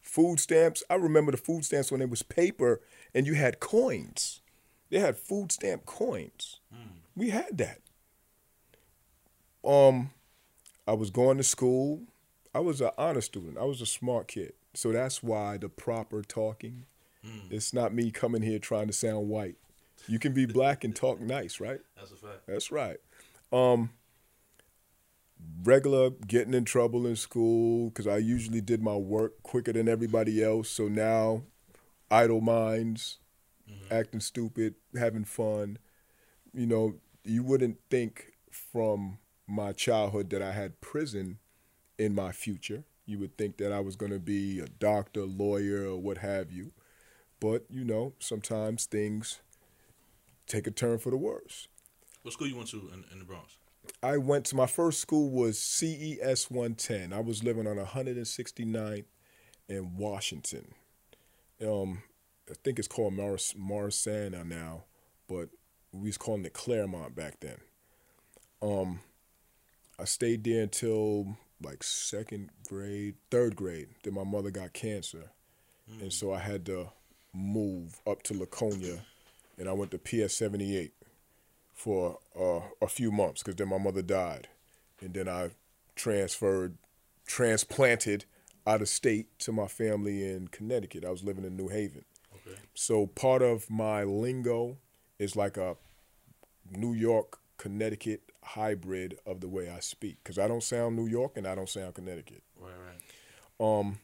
Food 0.00 0.40
stamps. 0.40 0.82
I 0.88 0.94
remember 0.94 1.32
the 1.32 1.38
food 1.38 1.64
stamps 1.64 1.90
when 1.92 2.00
it 2.00 2.08
was 2.10 2.22
paper 2.22 2.80
and 3.14 3.26
you 3.26 3.34
had 3.34 3.60
coins. 3.60 4.40
They 4.90 4.98
had 5.00 5.16
food 5.16 5.50
stamp 5.52 5.86
coins. 5.86 6.60
We 7.16 7.30
had 7.30 7.58
that. 7.58 7.80
Um, 9.64 10.10
I 10.86 10.92
was 10.92 11.10
going 11.10 11.36
to 11.38 11.42
school. 11.44 12.02
I 12.54 12.60
was 12.60 12.80
an 12.80 12.90
honor 12.98 13.20
student. 13.20 13.58
I 13.58 13.64
was 13.64 13.80
a 13.80 13.86
smart 13.86 14.28
kid. 14.28 14.52
So 14.74 14.92
that's 14.92 15.22
why 15.22 15.56
the 15.56 15.68
proper 15.68 16.22
talking. 16.22 16.86
It's 17.50 17.72
not 17.72 17.94
me 17.94 18.10
coming 18.10 18.42
here 18.42 18.58
trying 18.58 18.86
to 18.88 18.92
sound 18.92 19.28
white. 19.28 19.56
You 20.06 20.18
can 20.18 20.34
be 20.34 20.44
black 20.44 20.84
and 20.84 20.94
talk 20.94 21.20
nice, 21.20 21.58
right? 21.58 21.80
That's 21.96 22.12
a 22.12 22.16
fact. 22.16 22.46
That's 22.46 22.70
right. 22.70 22.98
Um, 23.50 23.90
regular 25.62 26.10
getting 26.10 26.52
in 26.52 26.66
trouble 26.66 27.06
in 27.06 27.16
school 27.16 27.88
because 27.88 28.06
I 28.06 28.18
usually 28.18 28.60
did 28.60 28.82
my 28.82 28.96
work 28.96 29.42
quicker 29.42 29.72
than 29.72 29.88
everybody 29.88 30.42
else. 30.44 30.68
So 30.68 30.88
now, 30.88 31.44
idle 32.10 32.42
minds, 32.42 33.18
acting 33.90 34.20
stupid, 34.20 34.74
having 34.98 35.24
fun. 35.24 35.78
You 36.52 36.66
know, 36.66 36.94
you 37.24 37.42
wouldn't 37.42 37.78
think 37.90 38.32
from 38.50 39.18
my 39.46 39.72
childhood 39.72 40.30
that 40.30 40.42
I 40.42 40.52
had 40.52 40.80
prison 40.80 41.38
in 41.98 42.14
my 42.14 42.32
future. 42.32 42.84
You 43.06 43.18
would 43.18 43.36
think 43.36 43.58
that 43.58 43.72
I 43.72 43.80
was 43.80 43.96
going 43.96 44.12
to 44.12 44.18
be 44.18 44.60
a 44.60 44.66
doctor, 44.66 45.24
lawyer, 45.24 45.86
or 45.86 45.96
what 45.98 46.18
have 46.18 46.50
you. 46.50 46.72
But, 47.40 47.64
you 47.68 47.84
know, 47.84 48.14
sometimes 48.18 48.86
things 48.86 49.40
take 50.46 50.66
a 50.66 50.70
turn 50.70 50.98
for 50.98 51.10
the 51.10 51.16
worse. 51.16 51.68
What 52.22 52.32
school 52.32 52.46
you 52.46 52.56
went 52.56 52.70
to 52.70 52.90
in, 52.92 53.04
in 53.12 53.18
the 53.18 53.24
Bronx? 53.24 53.56
I 54.02 54.16
went 54.16 54.46
to 54.46 54.56
my 54.56 54.66
first 54.66 55.00
school 55.00 55.30
was 55.30 55.58
CES 55.58 56.50
110. 56.50 57.12
I 57.12 57.20
was 57.20 57.44
living 57.44 57.66
on 57.66 57.76
169th 57.76 59.04
in 59.68 59.96
Washington. 59.96 60.74
Um, 61.62 62.02
I 62.50 62.54
think 62.62 62.78
it's 62.78 62.88
called 62.88 63.14
Morris 63.14 63.54
Morrisania 63.54 64.44
now, 64.44 64.84
but 65.28 65.48
we 65.92 66.08
was 66.08 66.18
calling 66.18 66.44
it 66.44 66.52
Claremont 66.52 67.14
back 67.14 67.40
then. 67.40 67.56
Um, 68.60 69.00
I 69.98 70.04
stayed 70.04 70.44
there 70.44 70.62
until 70.62 71.36
like 71.62 71.82
second 71.82 72.50
grade, 72.68 73.14
third 73.30 73.56
grade. 73.56 73.88
Then 74.02 74.14
my 74.14 74.24
mother 74.24 74.50
got 74.50 74.72
cancer, 74.72 75.30
and 76.00 76.12
so 76.12 76.32
I 76.32 76.38
had 76.38 76.66
to 76.66 76.88
move 77.32 78.00
up 78.06 78.22
to 78.24 78.34
Laconia, 78.34 79.00
and 79.58 79.68
I 79.68 79.72
went 79.72 79.90
to 79.92 79.98
PS 79.98 80.34
78 80.34 80.92
for 81.72 82.18
uh, 82.38 82.60
a 82.80 82.88
few 82.88 83.10
months 83.10 83.42
because 83.42 83.56
then 83.56 83.68
my 83.68 83.78
mother 83.78 84.02
died, 84.02 84.48
and 85.00 85.14
then 85.14 85.28
I 85.28 85.50
transferred, 85.96 86.76
transplanted 87.26 88.24
out 88.66 88.80
of 88.80 88.88
state 88.88 89.38
to 89.40 89.52
my 89.52 89.66
family 89.66 90.24
in 90.24 90.48
Connecticut. 90.48 91.04
I 91.04 91.10
was 91.10 91.24
living 91.24 91.44
in 91.44 91.56
New 91.56 91.68
Haven, 91.68 92.04
Okay. 92.46 92.58
so 92.74 93.06
part 93.06 93.42
of 93.42 93.70
my 93.70 94.04
lingo 94.04 94.76
is 95.18 95.34
like 95.36 95.56
a 95.56 95.76
New 96.70 96.92
York 96.92 97.38
Connecticut 97.56 98.22
hybrid 98.42 99.18
of 99.26 99.40
the 99.40 99.48
way 99.48 99.70
I 99.70 99.80
speak 99.80 100.18
because 100.22 100.38
I 100.38 100.48
don't 100.48 100.62
sound 100.62 100.96
New 100.96 101.06
York 101.06 101.36
and 101.36 101.46
I 101.46 101.54
don't 101.54 101.68
sound 101.68 101.94
Connecticut 101.94 102.42
Right, 102.60 102.72
right. 102.86 103.78
Um, 103.80 103.98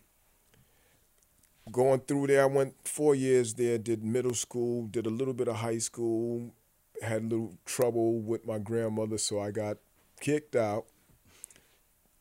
going 1.70 2.00
through 2.00 2.28
there, 2.28 2.42
I 2.42 2.46
went 2.46 2.74
four 2.84 3.14
years 3.14 3.54
there, 3.54 3.78
did 3.78 4.04
middle 4.04 4.34
school, 4.34 4.86
did 4.86 5.06
a 5.06 5.10
little 5.10 5.34
bit 5.34 5.48
of 5.48 5.56
high 5.56 5.78
school, 5.78 6.54
had 7.02 7.22
a 7.22 7.26
little 7.26 7.54
trouble 7.64 8.20
with 8.20 8.46
my 8.46 8.58
grandmother, 8.58 9.18
so 9.18 9.40
I 9.40 9.50
got 9.50 9.78
kicked 10.20 10.56
out. 10.56 10.86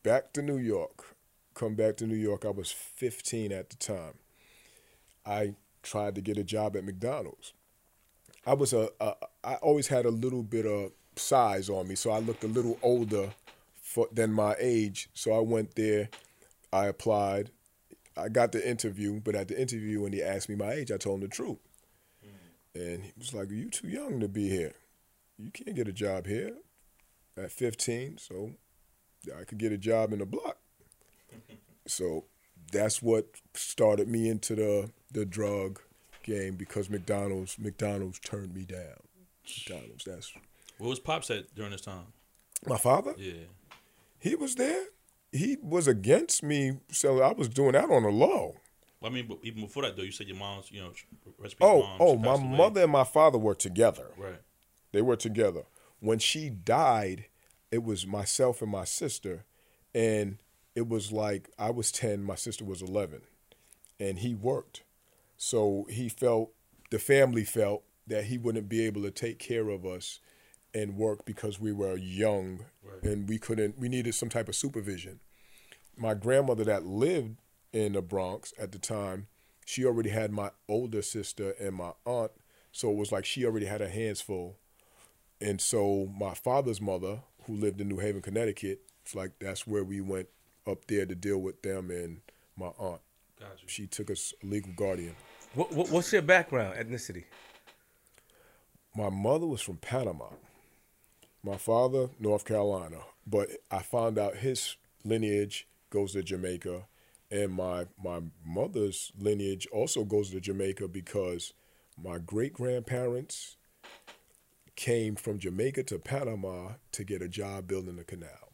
Back 0.02 0.32
to 0.32 0.42
New 0.42 0.58
York. 0.58 1.16
Come 1.54 1.74
back 1.74 1.96
to 1.98 2.06
New 2.06 2.16
York. 2.16 2.44
I 2.44 2.50
was 2.50 2.72
15 2.72 3.52
at 3.52 3.68
the 3.68 3.76
time. 3.76 4.14
I 5.26 5.54
tried 5.82 6.14
to 6.14 6.20
get 6.20 6.38
a 6.38 6.44
job 6.44 6.76
at 6.76 6.84
McDonald's. 6.84 7.52
I 8.46 8.54
was 8.54 8.72
a, 8.72 8.88
a 9.00 9.14
I 9.44 9.54
always 9.56 9.88
had 9.88 10.06
a 10.06 10.10
little 10.10 10.42
bit 10.42 10.66
of 10.66 10.92
size 11.16 11.68
on 11.68 11.88
me, 11.88 11.94
so 11.94 12.10
I 12.10 12.18
looked 12.18 12.44
a 12.44 12.48
little 12.48 12.78
older 12.82 13.30
for, 13.82 14.08
than 14.12 14.32
my 14.32 14.54
age. 14.58 15.08
So 15.14 15.32
I 15.32 15.40
went 15.40 15.74
there, 15.74 16.08
I 16.72 16.86
applied, 16.86 17.50
I 18.16 18.28
got 18.28 18.52
the 18.52 18.68
interview, 18.68 19.20
but 19.20 19.34
at 19.34 19.48
the 19.48 19.60
interview 19.60 20.02
when 20.02 20.12
he 20.12 20.22
asked 20.22 20.48
me 20.48 20.54
my 20.54 20.72
age, 20.72 20.90
I 20.90 20.96
told 20.96 21.22
him 21.22 21.28
the 21.28 21.34
truth. 21.34 21.58
And 22.74 23.04
he 23.04 23.12
was 23.18 23.34
like, 23.34 23.50
"You 23.50 23.68
too 23.68 23.88
young 23.88 24.20
to 24.20 24.28
be 24.28 24.48
here. 24.48 24.74
You 25.38 25.50
can't 25.50 25.74
get 25.74 25.88
a 25.88 25.92
job 25.92 26.26
here 26.26 26.56
at 27.36 27.50
15." 27.50 28.18
So 28.18 28.52
I 29.36 29.42
could 29.42 29.58
get 29.58 29.72
a 29.72 29.78
job 29.78 30.12
in 30.12 30.20
the 30.20 30.26
block. 30.26 30.58
so 31.86 32.26
that's 32.70 33.02
what 33.02 33.26
started 33.54 34.08
me 34.08 34.28
into 34.28 34.54
the 34.54 34.90
the 35.12 35.24
drug 35.24 35.80
game 36.22 36.54
because 36.56 36.88
McDonald's 36.90 37.58
McDonald's 37.58 38.18
turned 38.18 38.54
me 38.54 38.64
down. 38.64 39.00
McDonald's 39.68 40.04
that's 40.04 40.32
Where 40.78 40.88
was 40.90 41.00
Pops 41.00 41.30
at 41.30 41.54
during 41.54 41.72
this 41.72 41.80
time? 41.80 42.06
My 42.66 42.76
father, 42.78 43.14
Yeah. 43.16 43.44
he 44.18 44.34
was 44.34 44.54
there. 44.56 44.84
He 45.32 45.56
was 45.62 45.86
against 45.86 46.42
me, 46.42 46.78
so 46.90 47.22
I 47.22 47.32
was 47.32 47.48
doing 47.48 47.72
that 47.72 47.88
on 47.90 48.02
the 48.02 48.10
low. 48.10 48.56
I 49.02 49.08
mean, 49.08 49.26
but 49.28 49.38
even 49.42 49.62
before 49.62 49.82
that, 49.84 49.96
though, 49.96 50.02
you 50.02 50.12
said 50.12 50.26
your 50.26 50.36
mom's, 50.36 50.70
you 50.70 50.82
know, 50.82 50.92
recipe. 51.38 51.64
Oh, 51.64 51.80
mom, 51.82 51.96
oh, 52.00 52.16
my 52.16 52.34
away. 52.34 52.56
mother 52.56 52.82
and 52.82 52.92
my 52.92 53.04
father 53.04 53.38
were 53.38 53.54
together. 53.54 54.08
Right. 54.18 54.40
They 54.92 55.00
were 55.00 55.16
together. 55.16 55.62
When 56.00 56.18
she 56.18 56.50
died, 56.50 57.26
it 57.70 57.82
was 57.82 58.06
myself 58.06 58.60
and 58.60 58.70
my 58.70 58.84
sister, 58.84 59.44
and 59.94 60.36
it 60.74 60.86
was 60.88 61.12
like 61.12 61.48
I 61.58 61.70
was 61.70 61.90
ten, 61.92 62.22
my 62.22 62.34
sister 62.34 62.64
was 62.64 62.82
eleven, 62.82 63.22
and 63.98 64.18
he 64.18 64.34
worked, 64.34 64.82
so 65.42 65.86
he 65.88 66.10
felt 66.10 66.50
the 66.90 66.98
family 66.98 67.44
felt 67.44 67.82
that 68.06 68.24
he 68.24 68.36
wouldn't 68.36 68.68
be 68.68 68.84
able 68.84 69.00
to 69.00 69.10
take 69.10 69.38
care 69.38 69.70
of 69.70 69.86
us 69.86 70.20
and 70.74 70.96
work 70.98 71.24
because 71.24 71.58
we 71.58 71.72
were 71.72 71.96
young 71.96 72.66
Right. 72.82 73.02
and 73.10 73.26
we 73.26 73.38
couldn't. 73.38 73.78
We 73.78 73.88
needed 73.88 74.14
some 74.14 74.28
type 74.28 74.48
of 74.50 74.54
supervision. 74.54 75.20
My 75.96 76.12
grandmother 76.12 76.64
that 76.64 76.84
lived 76.84 77.36
in 77.72 77.94
the 77.94 78.02
Bronx 78.02 78.52
at 78.58 78.72
the 78.72 78.78
time, 78.78 79.28
she 79.64 79.86
already 79.86 80.10
had 80.10 80.30
my 80.30 80.50
older 80.68 81.00
sister 81.00 81.54
and 81.58 81.74
my 81.74 81.92
aunt, 82.04 82.32
so 82.70 82.90
it 82.90 82.96
was 82.96 83.10
like 83.10 83.24
she 83.24 83.46
already 83.46 83.66
had 83.66 83.80
her 83.80 83.88
hands 83.88 84.20
full. 84.20 84.56
And 85.40 85.58
so 85.58 86.12
my 86.18 86.34
father's 86.34 86.82
mother, 86.82 87.20
who 87.46 87.54
lived 87.56 87.80
in 87.80 87.88
New 87.88 87.98
Haven, 87.98 88.20
Connecticut, 88.20 88.82
it's 89.02 89.14
like 89.14 89.38
that's 89.40 89.66
where 89.66 89.84
we 89.84 90.02
went 90.02 90.28
up 90.66 90.84
there 90.86 91.06
to 91.06 91.14
deal 91.14 91.38
with 91.38 91.62
them 91.62 91.90
and 91.90 92.20
my 92.56 92.72
aunt. 92.78 93.00
Gotcha. 93.38 93.64
She 93.66 93.86
took 93.86 94.10
us 94.10 94.34
legal 94.42 94.72
guardian. 94.76 95.16
What, 95.54 95.72
what, 95.72 95.90
what's 95.90 96.12
your 96.12 96.22
background, 96.22 96.76
ethnicity? 96.76 97.24
My 98.94 99.08
mother 99.08 99.46
was 99.46 99.60
from 99.60 99.78
Panama. 99.78 100.28
My 101.42 101.56
father, 101.56 102.08
North 102.20 102.44
Carolina. 102.44 102.98
But 103.26 103.48
I 103.70 103.80
found 103.80 104.16
out 104.16 104.36
his 104.36 104.76
lineage 105.04 105.66
goes 105.90 106.12
to 106.12 106.22
Jamaica. 106.22 106.86
And 107.32 107.52
my 107.52 107.86
my 108.02 108.20
mother's 108.44 109.12
lineage 109.18 109.66
also 109.72 110.04
goes 110.04 110.30
to 110.30 110.40
Jamaica 110.40 110.88
because 110.88 111.52
my 112.02 112.18
great 112.18 112.52
grandparents 112.52 113.56
came 114.76 115.14
from 115.14 115.38
Jamaica 115.38 115.84
to 115.84 115.98
Panama 115.98 116.72
to 116.92 117.04
get 117.04 117.22
a 117.22 117.28
job 117.28 117.66
building 117.68 117.96
the 117.96 118.04
canal. 118.04 118.49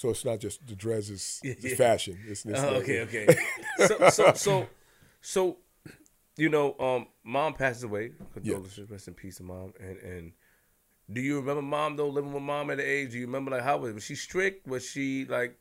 So 0.00 0.08
it's 0.08 0.24
not 0.24 0.38
just 0.40 0.66
the 0.66 0.74
dress 0.74 1.10
is 1.10 1.40
Yeah, 1.44 1.52
yeah. 1.60 1.74
fashion. 1.74 2.18
It's, 2.26 2.46
it's 2.46 2.58
like- 2.58 2.72
okay, 2.88 3.00
okay. 3.02 3.26
so, 3.86 4.08
so, 4.08 4.32
so, 4.34 4.66
so, 5.20 5.56
you 6.38 6.48
know, 6.48 6.74
um, 6.80 7.06
mom 7.22 7.52
passes 7.52 7.82
away. 7.84 8.12
Condolences, 8.32 8.88
rest 8.90 9.08
in 9.08 9.14
peace, 9.14 9.36
to 9.36 9.42
mom. 9.42 9.74
And 9.78 9.98
and 9.98 10.32
do 11.12 11.20
you 11.20 11.36
remember 11.36 11.60
mom 11.60 11.96
though 11.96 12.08
living 12.08 12.32
with 12.32 12.42
mom 12.42 12.70
at 12.70 12.78
the 12.78 12.82
age? 12.90 13.10
Do 13.12 13.18
you 13.18 13.26
remember 13.26 13.50
like 13.50 13.62
how 13.62 13.76
was 13.76 13.92
was 13.92 14.02
she 14.04 14.14
strict? 14.14 14.66
Was 14.66 14.86
she 14.88 15.26
like, 15.26 15.58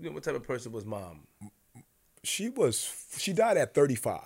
you 0.00 0.08
know, 0.10 0.14
what 0.14 0.22
type 0.22 0.36
of 0.36 0.44
person 0.44 0.70
was 0.70 0.84
mom? 0.84 1.26
she 2.22 2.50
was 2.50 3.06
she 3.18 3.32
died 3.32 3.56
at 3.56 3.74
35 3.74 4.20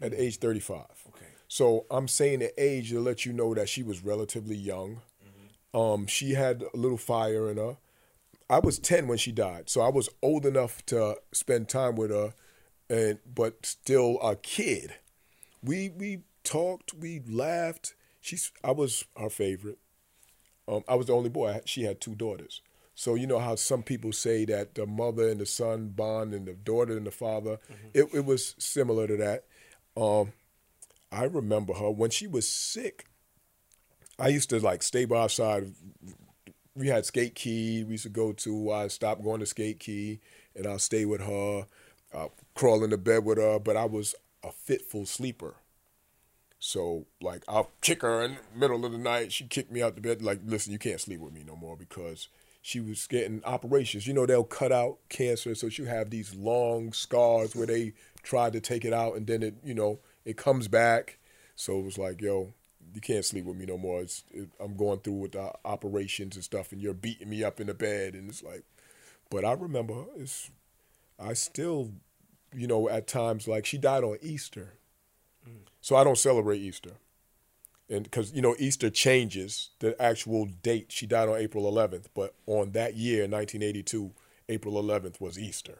at 0.00 0.14
age 0.14 0.36
35 0.38 0.78
Okay. 1.08 1.26
so 1.48 1.84
i'm 1.90 2.06
saying 2.06 2.38
the 2.38 2.52
age 2.62 2.90
to 2.90 3.00
let 3.00 3.26
you 3.26 3.32
know 3.32 3.52
that 3.52 3.68
she 3.68 3.82
was 3.82 4.04
relatively 4.04 4.54
young 4.54 5.00
Mm-hmm. 5.26 5.76
um, 5.80 6.06
she 6.06 6.34
had 6.34 6.62
a 6.72 6.76
little 6.76 6.96
fire 6.96 7.50
in 7.50 7.56
her 7.56 7.76
i 8.50 8.58
was 8.58 8.78
10 8.78 9.06
when 9.06 9.18
she 9.18 9.32
died 9.32 9.70
so 9.70 9.80
i 9.80 9.88
was 9.88 10.10
old 10.22 10.44
enough 10.44 10.84
to 10.86 11.16
spend 11.32 11.68
time 11.68 11.96
with 11.96 12.10
her 12.10 12.34
and 12.90 13.18
but 13.32 13.64
still 13.64 14.18
a 14.22 14.36
kid 14.36 14.94
we 15.62 15.88
we 15.88 16.20
talked 16.44 16.92
we 16.92 17.20
laughed 17.26 17.94
she's 18.20 18.52
i 18.62 18.70
was 18.70 19.04
her 19.16 19.30
favorite 19.30 19.78
um, 20.70 20.84
I 20.88 20.94
was 20.94 21.06
the 21.06 21.14
only 21.14 21.30
boy. 21.30 21.60
She 21.64 21.82
had 21.82 22.00
two 22.00 22.14
daughters. 22.14 22.62
So 22.94 23.14
you 23.14 23.26
know 23.26 23.38
how 23.38 23.56
some 23.56 23.82
people 23.82 24.12
say 24.12 24.44
that 24.44 24.74
the 24.74 24.86
mother 24.86 25.28
and 25.28 25.40
the 25.40 25.46
son 25.46 25.88
bond 25.88 26.34
and 26.34 26.46
the 26.46 26.54
daughter 26.54 26.96
and 26.96 27.06
the 27.06 27.10
father. 27.10 27.58
It, 27.94 28.08
it 28.14 28.24
was 28.24 28.54
similar 28.58 29.06
to 29.06 29.16
that. 29.16 29.44
Um, 29.96 30.32
I 31.10 31.24
remember 31.24 31.74
her 31.74 31.90
when 31.90 32.10
she 32.10 32.26
was 32.26 32.48
sick. 32.48 33.06
I 34.18 34.28
used 34.28 34.50
to 34.50 34.60
like 34.60 34.82
stay 34.82 35.06
by 35.06 35.22
her 35.22 35.28
side. 35.28 35.72
We 36.74 36.88
had 36.88 37.04
skate 37.04 37.34
key. 37.34 37.84
We 37.84 37.92
used 37.92 38.04
to 38.04 38.08
go 38.08 38.32
to. 38.32 38.70
I 38.72 38.88
stopped 38.88 39.22
going 39.22 39.40
to 39.40 39.46
skate 39.46 39.80
key, 39.80 40.20
and 40.54 40.66
I'll 40.66 40.78
stay 40.78 41.04
with 41.04 41.20
her. 41.20 41.66
I'll 42.14 42.32
crawl 42.54 42.84
into 42.84 42.96
bed 42.96 43.24
with 43.24 43.38
her. 43.38 43.58
But 43.58 43.76
I 43.76 43.84
was 43.84 44.14
a 44.42 44.52
fitful 44.52 45.06
sleeper. 45.06 45.56
So 46.58 47.06
like 47.22 47.42
I'll 47.48 47.70
kick 47.80 48.02
her 48.02 48.22
in 48.22 48.32
the 48.32 48.58
middle 48.58 48.84
of 48.84 48.92
the 48.92 48.98
night. 48.98 49.32
She 49.32 49.44
kicked 49.44 49.72
me 49.72 49.82
out 49.82 49.94
the 49.94 50.00
bed. 50.00 50.22
Like, 50.22 50.40
listen, 50.44 50.72
you 50.72 50.78
can't 50.78 51.00
sleep 51.00 51.20
with 51.20 51.32
me 51.32 51.42
no 51.44 51.56
more 51.56 51.76
because 51.76 52.28
she 52.62 52.80
was 52.80 53.06
getting 53.06 53.42
operations. 53.44 54.06
You 54.06 54.12
know, 54.12 54.26
they'll 54.26 54.44
cut 54.44 54.70
out 54.70 54.98
cancer, 55.08 55.54
so 55.54 55.68
she'll 55.68 55.86
have 55.86 56.10
these 56.10 56.34
long 56.34 56.92
scars 56.92 57.56
where 57.56 57.66
they 57.66 57.94
tried 58.22 58.52
to 58.52 58.60
take 58.60 58.84
it 58.84 58.92
out 58.92 59.16
and 59.16 59.26
then 59.26 59.42
it, 59.42 59.54
you 59.64 59.74
know, 59.74 60.00
it 60.24 60.36
comes 60.36 60.68
back. 60.68 61.18
So 61.56 61.78
it 61.78 61.84
was 61.84 61.98
like, 61.98 62.20
yo, 62.20 62.52
you 62.94 63.00
can't 63.00 63.24
sleep 63.24 63.44
with 63.44 63.56
me 63.56 63.66
no 63.66 63.78
more. 63.78 64.00
It's, 64.00 64.24
it, 64.32 64.48
I'm 64.58 64.76
going 64.76 65.00
through 65.00 65.14
with 65.14 65.32
the 65.32 65.52
operations 65.64 66.36
and 66.36 66.44
stuff, 66.44 66.72
and 66.72 66.80
you're 66.80 66.94
beating 66.94 67.28
me 67.28 67.44
up 67.44 67.60
in 67.60 67.66
the 67.66 67.74
bed, 67.74 68.14
and 68.14 68.28
it's 68.28 68.42
like, 68.42 68.64
but 69.30 69.44
I 69.44 69.52
remember 69.52 69.94
her. 69.94 70.04
It's, 70.16 70.50
I 71.18 71.34
still, 71.34 71.92
you 72.54 72.66
know, 72.66 72.88
at 72.88 73.06
times 73.06 73.46
like 73.46 73.66
she 73.66 73.78
died 73.78 74.04
on 74.04 74.18
Easter. 74.22 74.74
Mm. 75.48 75.66
So 75.80 75.96
I 75.96 76.04
don't 76.04 76.18
celebrate 76.18 76.58
Easter. 76.58 76.92
And 77.88 78.04
because, 78.04 78.32
you 78.32 78.42
know, 78.42 78.54
Easter 78.58 78.88
changes 78.88 79.70
the 79.80 80.00
actual 80.00 80.46
date. 80.46 80.92
She 80.92 81.06
died 81.06 81.28
on 81.28 81.36
April 81.36 81.70
11th, 81.70 82.06
but 82.14 82.34
on 82.46 82.72
that 82.72 82.94
year, 82.94 83.22
1982, 83.22 84.12
April 84.48 84.82
11th 84.82 85.20
was 85.20 85.38
Easter. 85.38 85.78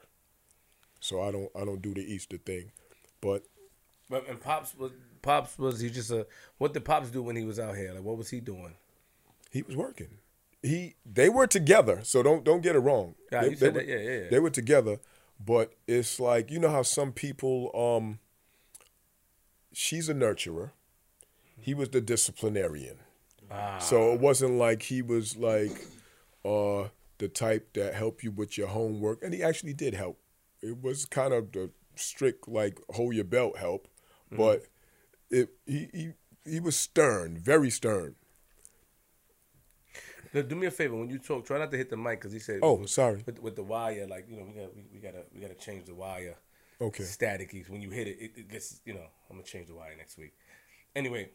So 1.00 1.22
I 1.22 1.32
don't 1.32 1.50
I 1.56 1.64
don't 1.64 1.80
do 1.80 1.94
the 1.94 2.00
Easter 2.02 2.36
thing. 2.36 2.72
But 3.20 3.44
But 4.08 4.28
and 4.28 4.40
pops 4.40 4.76
was 4.76 4.92
pops 5.22 5.58
was 5.58 5.80
he 5.80 5.90
just 5.90 6.10
a 6.10 6.26
what 6.58 6.72
did 6.72 6.84
pops 6.84 7.10
do 7.10 7.22
when 7.22 7.36
he 7.36 7.44
was 7.44 7.58
out 7.58 7.76
here? 7.76 7.92
Like 7.92 8.02
what 8.04 8.16
was 8.16 8.30
he 8.30 8.40
doing? 8.40 8.74
he 9.50 9.62
was 9.62 9.74
working. 9.76 10.18
He 10.62 10.94
they 11.10 11.28
were 11.28 11.46
together, 11.46 12.00
so 12.02 12.22
don't 12.22 12.44
don't 12.44 12.60
get 12.62 12.76
it 12.76 12.80
wrong. 12.80 13.14
Yeah, 13.32 13.42
they, 13.42 13.50
you 13.50 13.56
said 13.56 13.74
they 13.74 13.78
that. 13.80 13.86
were- 13.86 13.92
Yeah, 13.98 14.10
yeah, 14.10 14.20
yeah. 14.24 14.28
They 14.30 14.38
were 14.38 14.50
together, 14.50 14.98
but 15.44 15.72
it's 15.86 16.20
like 16.20 16.50
you 16.50 16.58
know 16.58 16.70
how 16.70 16.82
some 16.82 17.12
people 17.12 17.70
um 17.74 18.18
she's 19.72 20.08
a 20.08 20.14
nurturer. 20.14 20.70
He 21.58 21.74
was 21.74 21.90
the 21.90 22.00
disciplinarian. 22.00 22.98
Ah. 23.50 23.78
So 23.78 24.12
it 24.12 24.20
wasn't 24.20 24.54
like 24.54 24.82
he 24.82 25.02
was 25.02 25.36
like 25.36 25.72
uh 26.44 26.88
the 27.18 27.28
type 27.28 27.74
that 27.74 27.94
helped 27.94 28.22
you 28.22 28.30
with 28.30 28.56
your 28.56 28.68
homework 28.68 29.22
and 29.22 29.34
he 29.34 29.42
actually 29.42 29.74
did 29.74 29.94
help. 29.94 30.18
It 30.62 30.80
was 30.82 31.04
kind 31.04 31.34
of 31.34 31.52
the 31.52 31.70
strict 31.96 32.48
like 32.48 32.80
hold 32.90 33.14
your 33.14 33.24
belt 33.24 33.58
help, 33.58 33.88
Mm-hmm. 34.32 34.36
but 34.36 34.66
it 35.30 35.50
he, 35.66 35.88
he 35.92 36.12
he 36.44 36.60
was 36.60 36.76
stern, 36.76 37.38
very 37.38 37.70
stern. 37.70 38.16
Look, 40.32 40.48
do 40.48 40.54
me 40.54 40.66
a 40.66 40.70
favor 40.70 40.94
when 40.94 41.10
you 41.10 41.18
talk, 41.18 41.44
try 41.44 41.58
not 41.58 41.70
to 41.72 41.76
hit 41.76 41.90
the 41.90 41.96
mic 41.96 42.20
because 42.20 42.32
he 42.32 42.38
said. 42.38 42.60
Oh, 42.62 42.84
sorry. 42.86 43.22
With, 43.26 43.42
with 43.42 43.56
the 43.56 43.64
wire, 43.64 44.06
like 44.08 44.26
you 44.28 44.36
know, 44.36 44.44
we 44.44 44.60
got 44.60 44.76
we, 44.76 44.84
we 44.92 45.00
gotta 45.00 45.24
we 45.34 45.40
gotta 45.40 45.54
change 45.54 45.86
the 45.86 45.94
wire. 45.94 46.36
Okay. 46.80 47.04
Staticky. 47.04 47.68
When 47.68 47.82
you 47.82 47.90
hit 47.90 48.06
it, 48.06 48.18
it, 48.20 48.32
it 48.36 48.48
gets 48.48 48.80
you 48.84 48.94
know. 48.94 49.06
I'm 49.28 49.36
gonna 49.36 49.44
change 49.44 49.68
the 49.68 49.74
wire 49.74 49.94
next 49.96 50.18
week. 50.18 50.34
Anyway, 50.94 51.30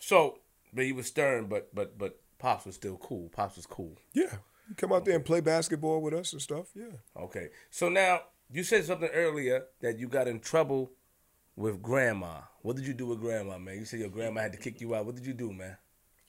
so 0.00 0.38
but 0.72 0.84
he 0.84 0.92
was 0.92 1.06
stern, 1.06 1.46
but 1.46 1.74
but 1.74 1.98
but 1.98 2.20
pops 2.38 2.66
was 2.66 2.74
still 2.74 2.96
cool. 2.96 3.28
Pops 3.28 3.56
was 3.56 3.66
cool. 3.66 3.96
Yeah. 4.12 4.36
You 4.68 4.74
come 4.76 4.92
out 4.92 5.04
there 5.04 5.16
and 5.16 5.24
play 5.24 5.40
basketball 5.40 6.00
with 6.00 6.14
us 6.14 6.32
and 6.32 6.42
stuff. 6.42 6.66
Yeah. 6.74 6.96
Okay. 7.16 7.48
So 7.70 7.88
now 7.88 8.22
you 8.50 8.64
said 8.64 8.84
something 8.84 9.08
earlier 9.12 9.64
that 9.80 9.98
you 9.98 10.08
got 10.08 10.28
in 10.28 10.40
trouble 10.40 10.92
with 11.56 11.82
grandma. 11.82 12.40
What 12.62 12.76
did 12.76 12.86
you 12.86 12.94
do 12.94 13.06
with 13.06 13.20
grandma, 13.20 13.58
man? 13.58 13.78
You 13.78 13.84
said 13.84 14.00
your 14.00 14.08
grandma 14.08 14.42
had 14.42 14.52
to 14.52 14.58
kick 14.58 14.80
you 14.80 14.94
out. 14.94 15.06
What 15.06 15.16
did 15.16 15.26
you 15.26 15.34
do, 15.34 15.52
man? 15.52 15.76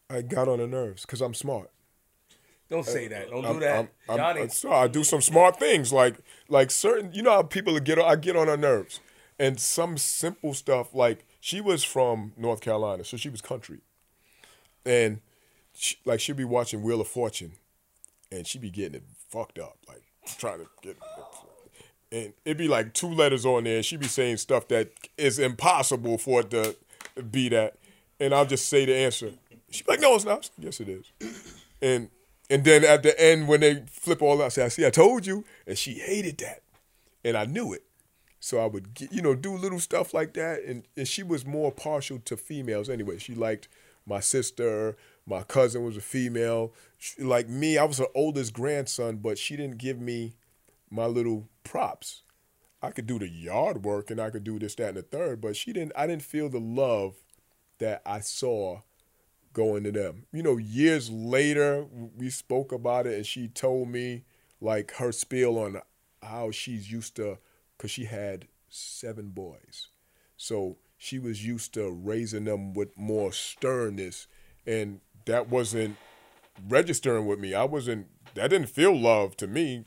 I 0.09 0.21
got 0.21 0.47
on 0.47 0.59
her 0.59 0.67
nerves 0.67 1.03
because 1.03 1.21
I'm 1.21 1.33
smart. 1.33 1.69
Don't 2.69 2.85
say 2.85 3.07
that. 3.07 3.29
Don't 3.29 3.43
do 3.43 3.49
I'm, 3.49 3.59
that. 3.59 3.89
I'm, 4.09 4.19
I'm. 4.19 4.37
I'm 4.37 4.49
sorry. 4.49 4.75
I 4.75 4.87
do 4.87 5.03
some 5.03 5.21
smart 5.21 5.59
things 5.59 5.93
like 5.93 6.17
like 6.49 6.71
certain. 6.71 7.13
You 7.13 7.21
know 7.21 7.31
how 7.31 7.43
people 7.43 7.77
get 7.79 7.99
on. 7.99 8.09
I 8.09 8.15
get 8.15 8.35
on 8.35 8.47
her 8.47 8.57
nerves, 8.57 8.99
and 9.37 9.59
some 9.59 9.97
simple 9.97 10.53
stuff 10.53 10.93
like 10.95 11.25
she 11.39 11.61
was 11.61 11.83
from 11.83 12.33
North 12.35 12.61
Carolina, 12.61 13.03
so 13.03 13.17
she 13.17 13.29
was 13.29 13.41
country, 13.41 13.81
and 14.85 15.19
she, 15.73 15.97
like 16.05 16.19
she'd 16.19 16.37
be 16.37 16.45
watching 16.45 16.81
Wheel 16.81 17.01
of 17.01 17.07
Fortune, 17.07 17.53
and 18.31 18.47
she'd 18.47 18.61
be 18.61 18.71
getting 18.71 18.95
it 18.95 19.03
fucked 19.29 19.59
up, 19.59 19.77
like 19.87 20.03
trying 20.37 20.59
to 20.59 20.67
get. 20.81 20.97
And 22.13 22.33
it'd 22.45 22.57
be 22.59 22.67
like 22.67 22.93
two 22.93 23.09
letters 23.09 23.45
on 23.45 23.63
there. 23.63 23.77
and 23.77 23.85
She'd 23.85 23.99
be 23.99 24.07
saying 24.07 24.37
stuff 24.37 24.67
that 24.67 24.91
is 25.17 25.39
impossible 25.39 26.19
for 26.19 26.41
it 26.41 26.51
to 26.51 26.75
be 27.31 27.49
that. 27.49 27.75
And 28.19 28.33
I'll 28.35 28.45
just 28.45 28.69
say 28.69 28.85
the 28.85 28.95
answer. 28.95 29.31
She'd 29.71 29.85
be 29.87 29.93
like, 29.93 29.99
no, 29.99 30.15
it's 30.15 30.23
not. 30.23 30.49
Yes, 30.59 30.79
it 30.79 30.89
is. 30.89 31.11
And 31.81 32.09
and 32.49 32.63
then 32.63 32.85
at 32.85 33.03
the 33.03 33.19
end, 33.21 33.49
when 33.49 33.59
they 33.59 33.83
flip 33.89 34.21
all 34.21 34.41
out, 34.41 34.45
I 34.45 34.49
say, 34.49 34.63
I 34.63 34.67
see, 34.69 34.85
I 34.85 34.89
told 34.89 35.25
you. 35.25 35.43
And 35.67 35.77
she 35.77 35.95
hated 35.95 36.37
that. 36.37 36.61
And 37.25 37.35
I 37.35 37.43
knew 37.45 37.73
it. 37.73 37.83
So 38.39 38.59
I 38.59 38.67
would, 38.67 38.93
get, 38.93 39.11
you 39.11 39.21
know, 39.21 39.33
do 39.35 39.57
little 39.57 39.79
stuff 39.81 40.13
like 40.13 40.33
that. 40.35 40.63
And, 40.63 40.83
and 40.95 41.05
she 41.07 41.23
was 41.23 41.45
more 41.45 41.71
partial 41.73 42.19
to 42.25 42.37
females 42.37 42.89
anyway. 42.89 43.17
She 43.17 43.35
liked 43.35 43.67
my 44.05 44.19
sister, 44.21 44.95
my 45.25 45.43
cousin 45.43 45.83
was 45.83 45.97
a 45.97 46.01
female. 46.01 46.73
She- 46.97 47.21
Like 47.23 47.49
me, 47.49 47.77
I 47.77 47.83
was 47.85 47.97
her 47.97 48.07
oldest 48.15 48.53
grandson, 48.53 49.17
but 49.17 49.37
she 49.37 49.57
didn't 49.57 49.77
give 49.77 49.99
me 49.99 50.33
my 50.93 51.07
little 51.07 51.49
props. 51.63 52.21
I 52.81 52.91
could 52.91 53.07
do 53.07 53.17
the 53.17 53.29
yard 53.29 53.83
work 53.83 54.11
and 54.11 54.19
I 54.19 54.29
could 54.29 54.43
do 54.43 54.59
this, 54.59 54.75
that, 54.75 54.89
and 54.89 54.97
the 54.97 55.01
third, 55.01 55.41
but 55.41 55.55
she 55.55 55.73
didn't. 55.73 55.93
I 55.95 56.05
didn't 56.05 56.23
feel 56.23 56.49
the 56.49 56.59
love 56.59 57.15
that 57.79 58.01
I 58.05 58.19
saw 58.19 58.81
going 59.53 59.83
to 59.83 59.91
them. 59.91 60.25
You 60.31 60.43
know, 60.43 60.57
years 60.57 61.09
later, 61.09 61.85
we 62.17 62.29
spoke 62.29 62.71
about 62.71 63.07
it, 63.07 63.15
and 63.15 63.25
she 63.25 63.47
told 63.47 63.89
me 63.89 64.23
like 64.59 64.91
her 64.93 65.11
spiel 65.11 65.57
on 65.57 65.81
how 66.21 66.51
she's 66.51 66.91
used 66.91 67.15
to, 67.15 67.37
because 67.77 67.91
she 67.91 68.05
had 68.05 68.47
seven 68.69 69.29
boys, 69.29 69.87
so 70.37 70.77
she 70.97 71.19
was 71.19 71.45
used 71.45 71.73
to 71.73 71.89
raising 71.91 72.45
them 72.45 72.73
with 72.73 72.97
more 72.97 73.31
sternness, 73.31 74.27
and 74.65 75.01
that 75.25 75.49
wasn't 75.49 75.97
registering 76.67 77.25
with 77.25 77.39
me. 77.39 77.53
I 77.53 77.63
wasn't. 77.63 78.07
That 78.35 78.49
didn't 78.49 78.69
feel 78.69 78.97
love 78.97 79.37
to 79.37 79.47
me. 79.47 79.85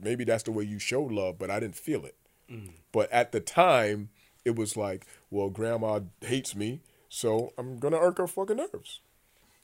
Maybe 0.00 0.24
that's 0.24 0.42
the 0.42 0.52
way 0.52 0.64
you 0.64 0.78
show 0.78 1.02
love, 1.02 1.38
but 1.38 1.50
I 1.50 1.60
didn't 1.60 1.76
feel 1.76 2.04
it. 2.04 2.16
Mm. 2.50 2.70
But 2.92 3.10
at 3.10 3.32
the 3.32 3.40
time, 3.40 4.10
it 4.44 4.56
was 4.56 4.76
like, 4.76 5.06
well, 5.30 5.50
grandma 5.50 6.00
hates 6.20 6.54
me, 6.54 6.80
so 7.08 7.52
I'm 7.58 7.78
gonna 7.78 7.98
irk 7.98 8.18
her 8.18 8.26
fucking 8.26 8.56
nerves. 8.56 9.00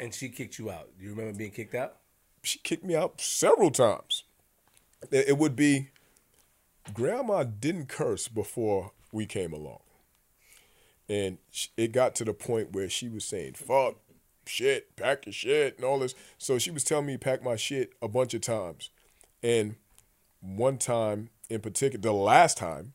And 0.00 0.12
she 0.12 0.28
kicked 0.28 0.58
you 0.58 0.70
out. 0.70 0.88
Do 0.98 1.04
you 1.04 1.10
remember 1.10 1.38
being 1.38 1.52
kicked 1.52 1.74
out? 1.74 1.96
She 2.42 2.58
kicked 2.58 2.84
me 2.84 2.96
out 2.96 3.20
several 3.20 3.70
times. 3.70 4.24
It 5.10 5.28
it 5.28 5.38
would 5.38 5.54
be, 5.54 5.90
grandma 6.92 7.44
didn't 7.44 7.86
curse 7.88 8.26
before 8.26 8.92
we 9.12 9.26
came 9.26 9.52
along, 9.52 9.80
and 11.08 11.38
it 11.76 11.92
got 11.92 12.14
to 12.16 12.24
the 12.24 12.34
point 12.34 12.72
where 12.72 12.88
she 12.88 13.08
was 13.08 13.24
saying 13.24 13.54
"fuck," 13.54 13.96
"shit," 14.46 14.96
"pack 14.96 15.26
your 15.26 15.32
shit," 15.32 15.76
and 15.76 15.84
all 15.84 16.00
this. 16.00 16.14
So 16.38 16.58
she 16.58 16.72
was 16.72 16.82
telling 16.82 17.06
me 17.06 17.16
pack 17.16 17.42
my 17.44 17.54
shit 17.56 17.92
a 18.02 18.08
bunch 18.08 18.34
of 18.34 18.40
times, 18.40 18.90
and 19.42 19.76
one 20.42 20.76
time 20.76 21.30
in 21.48 21.60
particular, 21.60 22.02
the 22.02 22.12
last 22.12 22.58
time, 22.58 22.92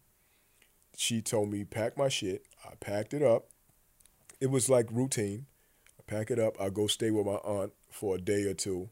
she 0.95 1.21
told 1.21 1.49
me 1.49 1.63
pack 1.63 1.97
my 1.97 2.09
shit. 2.09 2.45
I 2.65 2.75
packed 2.75 3.13
it 3.13 3.23
up. 3.23 3.45
It 4.41 4.51
was 4.51 4.69
like 4.69 4.87
routine. 4.91 5.45
I 5.97 6.03
pack 6.05 6.29
it 6.29 6.39
up. 6.39 6.59
I 6.59 6.69
go 6.69 6.87
stay 6.87 7.09
with 7.09 7.25
my 7.25 7.33
aunt 7.33 7.73
for 7.89 8.15
a 8.15 8.19
day 8.19 8.43
or 8.43 8.53
two, 8.53 8.89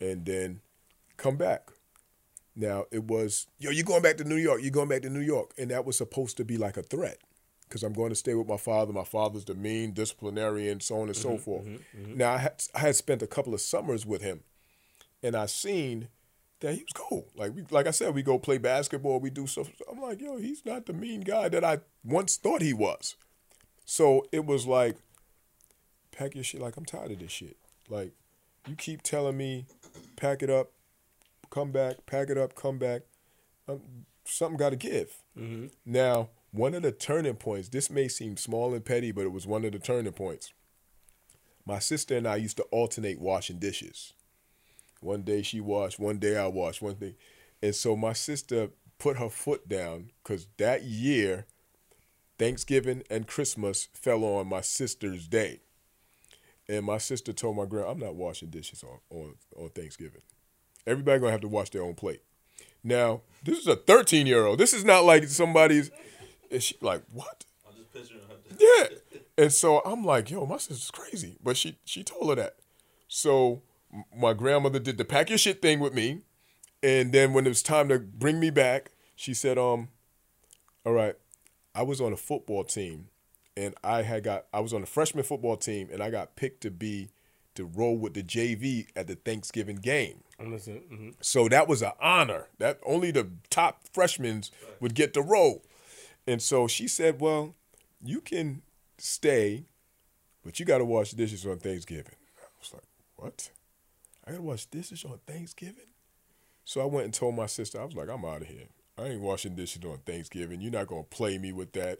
and 0.00 0.24
then 0.26 0.60
come 1.16 1.36
back. 1.36 1.70
Now 2.56 2.84
it 2.90 3.04
was 3.04 3.46
yo, 3.58 3.70
you 3.70 3.82
going 3.82 4.02
back 4.02 4.16
to 4.18 4.24
New 4.24 4.36
York? 4.36 4.60
You're 4.62 4.70
going 4.70 4.88
back 4.88 5.02
to 5.02 5.10
New 5.10 5.20
York? 5.20 5.52
And 5.58 5.70
that 5.70 5.84
was 5.84 5.96
supposed 5.96 6.36
to 6.36 6.44
be 6.44 6.56
like 6.56 6.76
a 6.76 6.82
threat, 6.82 7.18
because 7.68 7.82
I'm 7.82 7.92
going 7.92 8.10
to 8.10 8.16
stay 8.16 8.34
with 8.34 8.48
my 8.48 8.56
father. 8.56 8.92
My 8.92 9.04
father's 9.04 9.44
the 9.44 9.54
mean 9.54 9.92
disciplinarian, 9.92 10.80
so 10.80 11.00
on 11.00 11.08
and 11.08 11.16
so 11.16 11.30
mm-hmm. 11.30 11.38
forth. 11.38 11.64
Mm-hmm. 11.66 12.02
Mm-hmm. 12.02 12.18
Now 12.18 12.34
I 12.34 12.38
had, 12.38 12.62
I 12.74 12.78
had 12.80 12.96
spent 12.96 13.22
a 13.22 13.26
couple 13.28 13.54
of 13.54 13.60
summers 13.60 14.04
with 14.04 14.22
him, 14.22 14.42
and 15.22 15.34
I 15.34 15.46
seen 15.46 16.08
that 16.64 16.74
he 16.74 16.82
was 16.82 16.92
cool. 16.94 17.26
Like 17.36 17.54
we, 17.54 17.62
like 17.70 17.86
I 17.86 17.90
said, 17.90 18.14
we 18.14 18.22
go 18.22 18.38
play 18.38 18.58
basketball. 18.58 19.20
We 19.20 19.30
do 19.30 19.46
stuff. 19.46 19.70
I'm 19.90 20.00
like, 20.00 20.20
yo, 20.20 20.38
he's 20.38 20.64
not 20.64 20.86
the 20.86 20.92
mean 20.92 21.20
guy 21.20 21.48
that 21.50 21.62
I 21.64 21.78
once 22.02 22.36
thought 22.36 22.62
he 22.62 22.72
was. 22.72 23.16
So 23.84 24.24
it 24.32 24.46
was 24.46 24.66
like, 24.66 24.96
pack 26.10 26.34
your 26.34 26.42
shit. 26.42 26.60
Like 26.60 26.76
I'm 26.76 26.86
tired 26.86 27.10
of 27.10 27.18
this 27.18 27.30
shit. 27.30 27.56
Like 27.88 28.12
you 28.66 28.76
keep 28.76 29.02
telling 29.02 29.36
me, 29.36 29.66
pack 30.16 30.42
it 30.42 30.48
up, 30.50 30.70
come 31.50 31.70
back, 31.70 32.06
pack 32.06 32.30
it 32.30 32.38
up, 32.38 32.54
come 32.54 32.78
back. 32.78 33.02
Um, 33.68 33.80
something 34.24 34.56
got 34.56 34.70
to 34.70 34.76
give. 34.76 35.22
Now, 35.84 36.30
one 36.50 36.74
of 36.74 36.82
the 36.82 36.92
turning 36.92 37.34
points. 37.34 37.68
This 37.68 37.90
may 37.90 38.08
seem 38.08 38.36
small 38.36 38.72
and 38.72 38.84
petty, 38.84 39.12
but 39.12 39.24
it 39.24 39.32
was 39.32 39.46
one 39.46 39.64
of 39.64 39.72
the 39.72 39.78
turning 39.78 40.12
points. 40.12 40.52
My 41.66 41.78
sister 41.78 42.16
and 42.16 42.26
I 42.26 42.36
used 42.36 42.56
to 42.58 42.62
alternate 42.64 43.20
washing 43.20 43.58
dishes. 43.58 44.12
One 45.04 45.22
day 45.22 45.42
she 45.42 45.60
washed, 45.60 45.98
one 45.98 46.18
day 46.18 46.36
I 46.36 46.46
washed, 46.46 46.80
one 46.80 46.94
day. 46.94 47.14
And 47.62 47.74
so 47.74 47.94
my 47.94 48.14
sister 48.14 48.70
put 48.98 49.18
her 49.18 49.28
foot 49.28 49.68
down 49.68 50.10
because 50.22 50.46
that 50.56 50.82
year, 50.84 51.44
Thanksgiving 52.38 53.02
and 53.10 53.26
Christmas 53.26 53.88
fell 53.92 54.24
on 54.24 54.48
my 54.48 54.62
sister's 54.62 55.28
day. 55.28 55.60
And 56.70 56.86
my 56.86 56.96
sister 56.96 57.34
told 57.34 57.58
my 57.58 57.66
grandma, 57.66 57.90
I'm 57.90 57.98
not 57.98 58.14
washing 58.14 58.48
dishes 58.48 58.82
on, 58.82 58.98
on, 59.10 59.34
on 59.56 59.68
Thanksgiving. 59.68 60.22
Everybody 60.86 61.20
gonna 61.20 61.32
have 61.32 61.42
to 61.42 61.48
wash 61.48 61.68
their 61.68 61.82
own 61.82 61.94
plate. 61.94 62.22
Now, 62.82 63.20
this 63.42 63.58
is 63.58 63.66
a 63.66 63.76
13 63.76 64.26
year 64.26 64.46
old. 64.46 64.58
This 64.58 64.72
is 64.72 64.86
not 64.86 65.04
like 65.04 65.24
somebody's. 65.24 65.90
And 66.50 66.62
she 66.62 66.76
like, 66.80 67.02
what? 67.12 67.44
I'm 67.68 67.76
just 67.76 67.92
picturing 67.92 68.20
her. 68.28 68.36
Yeah. 68.58 68.96
And 69.36 69.52
so 69.52 69.80
I'm 69.80 70.02
like, 70.02 70.30
yo, 70.30 70.46
my 70.46 70.56
sister's 70.56 70.90
crazy. 70.90 71.36
But 71.42 71.58
she 71.58 71.76
she 71.84 72.02
told 72.02 72.30
her 72.30 72.36
that. 72.36 72.56
So 73.08 73.60
my 74.16 74.32
grandmother 74.32 74.78
did 74.78 74.98
the 74.98 75.04
pack 75.04 75.28
your 75.28 75.38
shit 75.38 75.62
thing 75.62 75.80
with 75.80 75.94
me. 75.94 76.20
And 76.82 77.12
then 77.12 77.32
when 77.32 77.46
it 77.46 77.48
was 77.50 77.62
time 77.62 77.88
to 77.88 77.98
bring 77.98 78.38
me 78.40 78.50
back, 78.50 78.90
she 79.16 79.32
said, 79.32 79.56
um, 79.56 79.88
all 80.84 80.92
right, 80.92 81.16
I 81.74 81.82
was 81.82 82.00
on 82.00 82.12
a 82.12 82.16
football 82.16 82.64
team 82.64 83.08
and 83.56 83.74
I 83.82 84.02
had 84.02 84.24
got 84.24 84.46
I 84.52 84.60
was 84.60 84.72
on 84.74 84.82
a 84.82 84.86
freshman 84.86 85.24
football 85.24 85.56
team 85.56 85.88
and 85.92 86.02
I 86.02 86.10
got 86.10 86.36
picked 86.36 86.60
to 86.62 86.70
be 86.70 87.10
to 87.54 87.64
roll 87.64 87.96
with 87.96 88.14
the 88.14 88.22
JV 88.22 88.88
at 88.96 89.06
the 89.06 89.14
Thanksgiving 89.14 89.76
game. 89.76 90.20
I'm 90.40 90.52
listening. 90.52 90.82
hmm 90.88 91.10
So 91.20 91.48
that 91.48 91.68
was 91.68 91.82
an 91.82 91.92
honor. 92.00 92.48
That 92.58 92.80
only 92.84 93.12
the 93.12 93.28
top 93.48 93.82
freshmen 93.92 94.42
would 94.80 94.94
get 94.94 95.14
to 95.14 95.22
roll. 95.22 95.62
And 96.26 96.42
so 96.42 96.66
she 96.66 96.88
said, 96.88 97.20
"Well, 97.20 97.54
you 98.02 98.20
can 98.20 98.62
stay, 98.98 99.66
but 100.44 100.58
you 100.58 100.66
got 100.66 100.78
to 100.78 100.84
wash 100.84 101.12
dishes 101.12 101.46
on 101.46 101.58
Thanksgiving." 101.58 102.16
I 102.38 102.46
was 102.60 102.72
like, 102.74 102.82
"What? 103.16 103.50
I 104.26 104.30
got 104.30 104.38
to 104.38 104.42
wash 104.42 104.66
dishes 104.66 105.04
on 105.04 105.20
Thanksgiving?" 105.26 105.88
So 106.64 106.80
I 106.80 106.86
went 106.86 107.04
and 107.04 107.14
told 107.14 107.34
my 107.34 107.46
sister. 107.46 107.80
I 107.80 107.84
was 107.84 107.94
like, 107.94 108.08
"I'm 108.08 108.24
out 108.24 108.42
of 108.42 108.48
here. 108.48 108.68
I 108.96 109.04
ain't 109.04 109.20
washing 109.20 109.54
dishes 109.54 109.84
on 109.84 109.98
Thanksgiving. 109.98 110.60
You're 110.60 110.72
not 110.72 110.86
gonna 110.86 111.02
play 111.02 111.38
me 111.38 111.52
with 111.52 111.72
that. 111.72 111.98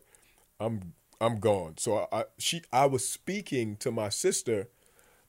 I'm 0.61 0.95
I'm 1.21 1.39
gone." 1.41 1.75
So 1.79 2.09
I, 2.13 2.21
I 2.21 2.25
she 2.39 2.63
I 2.73 2.87
was 2.87 3.07
speaking 3.09 3.77
to 3.77 3.91
my 3.91 4.09
sister, 4.09 4.69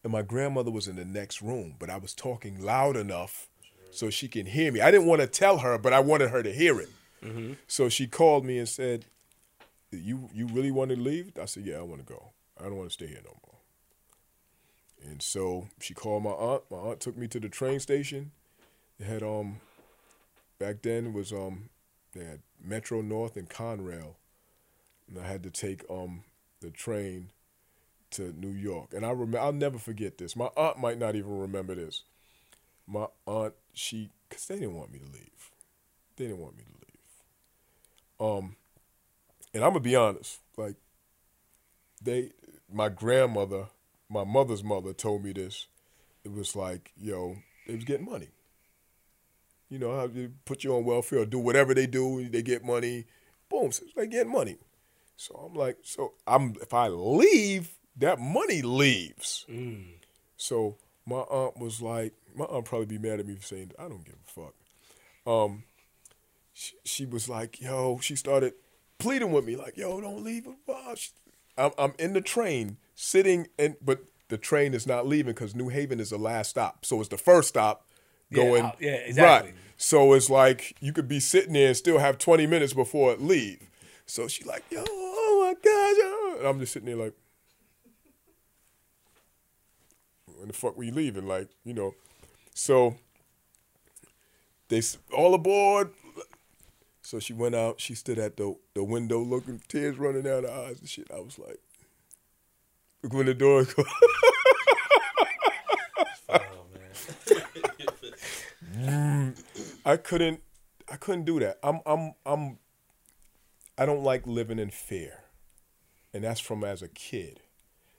and 0.04 0.12
my 0.12 0.22
grandmother 0.22 0.72
was 0.72 0.88
in 0.88 0.96
the 0.96 1.06
next 1.06 1.42
room, 1.42 1.76
but 1.80 1.90
I 1.90 1.98
was 1.98 2.14
talking 2.14 2.62
loud 2.62 2.96
enough 2.96 3.50
so 3.92 4.10
she 4.10 4.28
can 4.28 4.46
hear 4.46 4.72
me. 4.72 4.82
I 4.82 4.92
didn't 4.92 5.08
want 5.08 5.22
to 5.22 5.28
tell 5.28 5.60
her, 5.60 5.78
but 5.78 5.94
I 5.94 6.00
wanted 6.00 6.30
her 6.30 6.44
to 6.44 6.52
hear 6.52 6.80
it. 6.80 6.90
Mm-hmm. 7.24 7.54
So 7.68 7.90
she 7.90 8.08
called 8.08 8.46
me 8.46 8.60
and 8.60 8.70
said, 8.70 9.06
"You 9.92 10.30
you 10.34 10.48
really 10.48 10.72
want 10.72 10.92
to 10.92 10.98
leave?" 10.98 11.32
I 11.42 11.46
said, 11.46 11.66
"Yeah, 11.66 11.78
I 11.78 11.82
want 11.82 12.06
to 12.06 12.14
go. 12.14 12.32
I 12.60 12.64
don't 12.64 12.78
want 12.78 12.90
to 12.90 12.94
stay 12.94 13.08
here 13.08 13.22
no 13.24 13.36
more." 13.46 13.55
And 15.06 15.22
so 15.22 15.68
she 15.80 15.94
called 15.94 16.24
my 16.24 16.32
aunt. 16.32 16.64
My 16.70 16.78
aunt 16.78 17.00
took 17.00 17.18
me 17.18 17.28
to 17.28 17.40
the 17.40 17.50
train 17.50 17.80
station. 17.80 18.32
They 19.00 19.06
had 19.06 19.24
um 19.24 19.60
back 20.60 20.82
then 20.82 21.14
was 21.14 21.32
um 21.32 21.70
they 22.14 22.24
had 22.24 22.40
Metro 22.64 23.02
North 23.02 23.38
and 23.38 23.50
Conrail, 23.50 24.16
and 25.08 25.20
I 25.20 25.28
had 25.28 25.44
to 25.44 25.50
take 25.50 25.84
um 25.90 26.24
the 26.62 26.72
train 26.72 27.32
to 28.12 28.34
New 28.34 28.52
York. 28.52 28.94
And 28.94 29.06
I 29.06 29.12
remember 29.12 29.40
I'll 29.40 29.54
never 29.54 29.78
forget 29.78 30.18
this. 30.18 30.36
My 30.36 30.50
aunt 30.58 30.80
might 30.80 30.98
not 30.98 31.16
even 31.16 31.38
remember 31.38 31.76
this. 31.76 32.04
My 32.88 33.08
aunt 33.26 33.54
she 33.74 34.10
cuz 34.30 34.48
they 34.48 34.56
didn't 34.56 34.76
want 34.76 34.92
me 34.92 35.00
to 35.00 35.06
leave. 35.06 35.52
They 36.16 36.26
didn't 36.26 36.40
want 36.40 36.58
me 36.58 36.64
to 36.64 36.70
leave. 38.30 38.44
Um 38.44 38.56
and 39.54 39.64
I'm 39.64 39.74
to 39.74 39.80
be 39.80 39.96
honest, 39.96 40.40
like 40.58 40.76
they 42.02 42.32
my 42.72 42.90
grandmother, 42.90 43.68
my 44.10 44.24
mother's 44.24 44.64
mother 44.64 44.94
told 44.94 45.24
me 45.24 45.34
this. 45.34 45.68
It 46.24 46.32
was 46.32 46.56
like, 46.56 46.92
yo, 46.98 47.38
they 47.68 47.76
was 47.76 47.84
getting 47.84 48.06
money. 48.06 48.30
You 49.70 49.80
know, 49.80 49.96
how 49.96 50.08
they 50.08 50.30
put 50.46 50.64
you 50.64 50.76
on 50.76 50.86
welfare 50.86 51.20
or 51.20 51.26
do 51.26 51.40
whatever 51.40 51.74
they 51.74 51.88
do, 51.88 52.28
they 52.30 52.42
get 52.42 52.64
money. 52.64 53.06
Boom, 53.50 53.72
so 53.72 53.84
they 53.96 54.08
get 54.08 54.28
money. 54.28 54.58
So 55.18 55.34
I'm 55.36 55.54
like, 55.54 55.78
so 55.84 56.14
I'm 56.28 56.56
if 56.62 56.74
I 56.74 56.88
leave, 56.88 57.70
that 57.98 58.20
money 58.20 58.62
leaves. 58.62 59.46
So 60.38 60.78
my 61.06 61.18
aunt 61.18 61.58
was 61.58 61.82
like, 61.82 62.14
my 62.36 62.46
aunt 62.46 62.66
probably 62.66 62.86
be 62.86 62.98
mad 62.98 63.20
at 63.20 63.26
me 63.28 63.36
for 63.36 63.44
saying, 63.44 63.72
I 63.80 63.84
don't 63.84 64.04
give 64.04 64.16
a 64.16 64.32
fuck. 64.32 64.54
Um, 65.26 65.64
she, 66.54 66.74
she 66.84 67.06
was 67.06 67.30
like, 67.30 67.62
yo, 67.62 68.00
she 68.02 68.16
started 68.16 68.54
pleading 68.98 69.32
with 69.32 69.46
me, 69.46 69.56
like, 69.56 69.78
yo, 69.78 70.00
don't 70.02 70.24
leave. 70.24 70.48
blah." 70.66 70.96
She- 70.96 71.12
I'm, 71.58 71.72
I'm 71.78 71.94
in 72.00 72.14
the 72.14 72.22
train 72.22 72.78
sitting, 72.96 73.48
and 73.58 73.76
but 73.82 74.04
the 74.30 74.38
train 74.38 74.74
is 74.74 74.88
not 74.88 75.08
leaving 75.08 75.34
because 75.34 75.56
New 75.56 75.70
Haven 75.70 76.00
is 76.00 76.10
the 76.10 76.18
last 76.18 76.50
stop. 76.52 76.86
So 76.86 77.00
it's 77.00 77.10
the 77.10 77.18
first 77.18 77.50
stop 77.50 77.86
going. 78.34 78.64
out- 78.66 78.78
yeah, 78.80 78.92
exactly. 78.96 79.52
Right. 79.52 79.60
So 79.78 80.14
it's 80.14 80.30
like 80.30 80.76
you 80.80 80.94
could 80.94 81.08
be 81.08 81.20
sitting 81.20 81.54
there 81.54 81.68
and 81.68 81.78
still 81.78 81.98
have 82.00 82.18
20 82.18 82.48
minutes 82.48 82.74
before 82.74 83.12
it 83.12 83.22
leave. 83.22 83.70
So 84.06 84.28
she 84.28 84.44
like, 84.44 84.64
yo, 84.70 84.84
oh 84.88 85.40
my 85.46 85.54
gosh. 85.54 85.98
yo." 85.98 86.38
And 86.40 86.48
I'm 86.48 86.60
just 86.60 86.74
sitting 86.74 86.88
there 86.88 86.96
like, 86.96 87.14
when 90.38 90.48
the 90.48 90.54
fuck 90.54 90.78
we 90.78 90.92
leaving? 90.92 91.28
Like, 91.28 91.50
you 91.64 91.74
know. 91.74 91.94
So 92.54 92.96
they 94.70 94.82
all 95.14 95.34
aboard. 95.34 95.92
So 97.06 97.20
she 97.20 97.34
went 97.34 97.54
out. 97.54 97.80
She 97.80 97.94
stood 97.94 98.18
at 98.18 98.36
the 98.36 98.56
the 98.74 98.84
window, 98.84 99.20
looking, 99.20 99.62
tears 99.68 100.00
running 100.00 100.24
down 100.24 100.44
her 100.44 100.50
eyes 100.50 100.80
and 100.80 100.90
shit. 100.90 101.12
I 101.14 101.20
was 101.20 101.38
like, 101.38 101.60
look 103.04 103.14
when 103.14 103.28
the 103.28 103.36
door. 103.36 103.68
Oh. 106.28 106.62
I 109.86 109.98
couldn't 109.98 110.42
I 110.92 110.96
couldn't 110.96 111.26
do 111.26 111.40
that. 111.42 111.60
I'm 111.62 111.80
I'm 111.86 112.16
I'm 112.26 112.58
I 113.78 113.86
don't 113.86 114.04
like 114.04 114.26
living 114.26 114.58
in 114.58 114.72
fear. 114.72 115.26
And 116.12 116.24
that's 116.24 116.40
from 116.40 116.64
as 116.64 116.82
a 116.82 116.88
kid. 116.88 117.40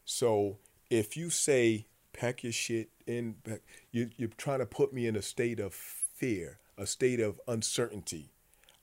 So 0.04 0.58
if 0.90 1.16
you 1.16 1.30
say 1.30 1.86
pack 2.12 2.42
your 2.42 2.52
shit 2.52 2.88
in 3.06 3.36
you 3.92 4.10
you're 4.16 4.30
trying 4.36 4.58
to 4.58 4.66
put 4.66 4.92
me 4.92 5.06
in 5.06 5.14
a 5.14 5.22
state 5.22 5.60
of 5.60 5.74
fear, 5.74 6.58
a 6.76 6.86
state 6.86 7.20
of 7.20 7.40
uncertainty. 7.46 8.32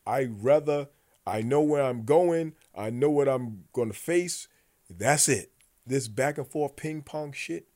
I 0.05 0.25
rather 0.25 0.87
I 1.25 1.41
know 1.41 1.61
where 1.61 1.83
I'm 1.83 2.03
going, 2.03 2.53
I 2.75 2.89
know 2.89 3.09
what 3.09 3.29
I'm 3.29 3.65
gonna 3.73 3.93
face. 3.93 4.47
That's 4.89 5.29
it. 5.29 5.51
This 5.85 6.07
back 6.07 6.37
and 6.37 6.47
forth 6.47 6.75
ping 6.75 7.01
pong 7.01 7.31
shit, 7.31 7.67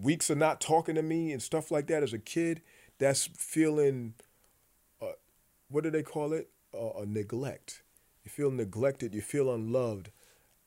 weeks 0.00 0.30
of 0.30 0.38
not 0.38 0.60
talking 0.60 0.94
to 0.94 1.02
me 1.02 1.32
and 1.32 1.42
stuff 1.42 1.70
like 1.70 1.86
that 1.88 2.02
as 2.02 2.12
a 2.12 2.18
kid, 2.18 2.62
that's 2.98 3.26
feeling, 3.36 4.14
uh, 5.00 5.12
what 5.68 5.84
do 5.84 5.90
they 5.90 6.02
call 6.02 6.32
it? 6.32 6.50
Uh, 6.74 7.00
a 7.02 7.06
neglect. 7.06 7.82
You 8.24 8.30
feel 8.30 8.50
neglected. 8.50 9.14
You 9.14 9.20
feel 9.20 9.52
unloved. 9.52 10.10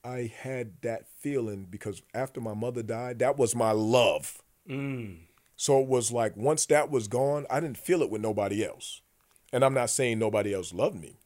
I 0.04 0.32
had 0.42 0.80
that 0.82 1.08
feeling 1.08 1.66
because 1.68 2.02
after 2.14 2.40
my 2.40 2.54
mother 2.54 2.82
died, 2.82 3.18
that 3.18 3.36
was 3.36 3.54
my 3.54 3.72
love. 3.72 4.42
So 5.56 5.80
it 5.80 5.88
was 5.88 6.12
like 6.12 6.36
once 6.36 6.66
that 6.66 6.90
was 6.90 7.08
gone, 7.08 7.46
I 7.50 7.60
didn't 7.60 7.78
feel 7.78 8.02
it 8.02 8.10
with 8.10 8.22
nobody 8.22 8.64
else. 8.64 9.02
And 9.52 9.64
I'm 9.64 9.74
not 9.74 9.90
saying 9.90 10.18
nobody 10.18 10.54
else 10.54 10.72
loved 10.72 11.00
me. 11.00 11.16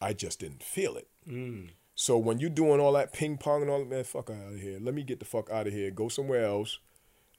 I 0.00 0.12
just 0.12 0.40
didn't 0.40 0.62
feel 0.62 0.96
it. 0.96 1.08
Mm. 1.28 1.70
So 1.94 2.18
when 2.18 2.38
you're 2.38 2.50
doing 2.50 2.80
all 2.80 2.92
that 2.92 3.12
ping 3.12 3.38
pong 3.38 3.62
and 3.62 3.70
all 3.70 3.78
that, 3.78 3.88
man, 3.88 4.04
fuck 4.04 4.30
out 4.30 4.52
of 4.52 4.60
here. 4.60 4.78
Let 4.80 4.94
me 4.94 5.02
get 5.02 5.20
the 5.20 5.24
fuck 5.24 5.50
out 5.50 5.66
of 5.66 5.72
here. 5.72 5.90
Go 5.90 6.08
somewhere 6.08 6.44
else. 6.44 6.78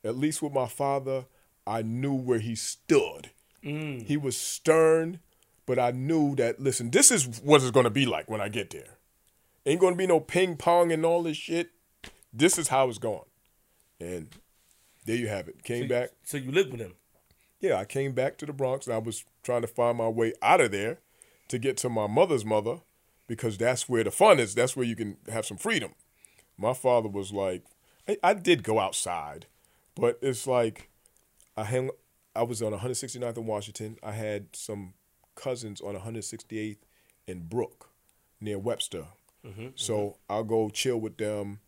At 0.04 0.18
least 0.18 0.42
with 0.42 0.54
my 0.54 0.68
father, 0.68 1.26
I 1.68 1.82
knew 1.82 2.14
where 2.14 2.40
he 2.40 2.56
stood. 2.56 3.32
Mm. 3.64 4.06
He 4.06 4.18
was 4.18 4.38
stern, 4.38 5.20
but 5.66 5.80
I 5.80 5.92
knew 5.92 6.36
that, 6.36 6.60
listen, 6.60 6.92
this 6.92 7.12
is 7.12 7.42
what 7.44 7.62
it's 7.62 7.72
going 7.72 7.86
to 7.86 7.90
be 7.90 8.06
like 8.06 8.30
when 8.30 8.42
I 8.42 8.50
get 8.50 8.70
there. 8.70 8.98
Ain't 9.66 9.80
going 9.80 9.94
to 9.94 9.98
be 9.98 10.08
no 10.08 10.20
ping 10.20 10.58
pong 10.58 10.92
and 10.92 11.06
all 11.06 11.24
this 11.24 11.38
shit. 11.38 11.72
This 12.32 12.58
is 12.58 12.68
how 12.68 12.88
it's 12.88 13.00
going. 13.00 13.26
And 14.00 14.28
there 15.06 15.16
you 15.16 15.28
have 15.28 15.48
it. 15.48 15.64
Came 15.64 15.88
back. 15.88 16.12
So 16.24 16.38
you 16.38 16.52
lived 16.52 16.72
with 16.72 16.82
him. 16.82 16.94
Yeah, 17.66 17.80
I 17.80 17.86
came 17.86 18.12
back 18.12 18.38
to 18.38 18.46
the 18.46 18.54
Bronx 18.54 18.86
and 18.86 18.94
I 18.94 19.00
was 19.00 19.26
trying 19.42 19.62
to 19.62 19.68
find 19.68 19.98
my 19.98 20.08
way 20.08 20.34
out 20.40 20.62
of 20.62 20.70
there 20.70 21.00
to 21.48 21.58
get 21.58 21.78
to 21.78 21.90
my 21.90 22.06
mother's 22.06 22.46
mother 22.46 22.82
because 23.28 23.58
that's 23.58 23.90
where 23.90 24.04
the 24.04 24.12
fun 24.12 24.40
is. 24.40 24.54
That's 24.54 24.76
where 24.78 24.86
you 24.86 24.96
can 24.96 25.18
have 25.30 25.48
some 25.48 25.58
freedom. 25.58 25.96
My 26.60 26.74
father 26.74 27.10
was 27.10 27.34
like, 27.34 27.64
I, 28.08 28.18
I 28.24 28.34
did 28.36 28.62
go 28.62 28.80
outside, 28.80 29.48
but 29.96 30.20
it's 30.22 30.46
like 30.46 30.92
I 31.58 31.64
hang, 31.64 31.90
I 32.36 32.44
was 32.44 32.62
on 32.62 32.72
169th 32.72 33.38
in 33.38 33.48
Washington. 33.48 33.98
I 34.04 34.12
had 34.12 34.56
some 34.56 34.94
cousins 35.34 35.82
on 35.82 35.96
168th 35.96 36.78
in 37.26 37.48
Brook 37.48 37.90
near 38.40 38.60
Webster. 38.60 39.06
Mm-hmm, 39.44 39.70
so 39.74 39.98
mm-hmm. 39.98 40.34
I'll 40.34 40.44
go 40.44 40.70
chill 40.70 40.98
with 40.98 41.18
them. 41.18 41.62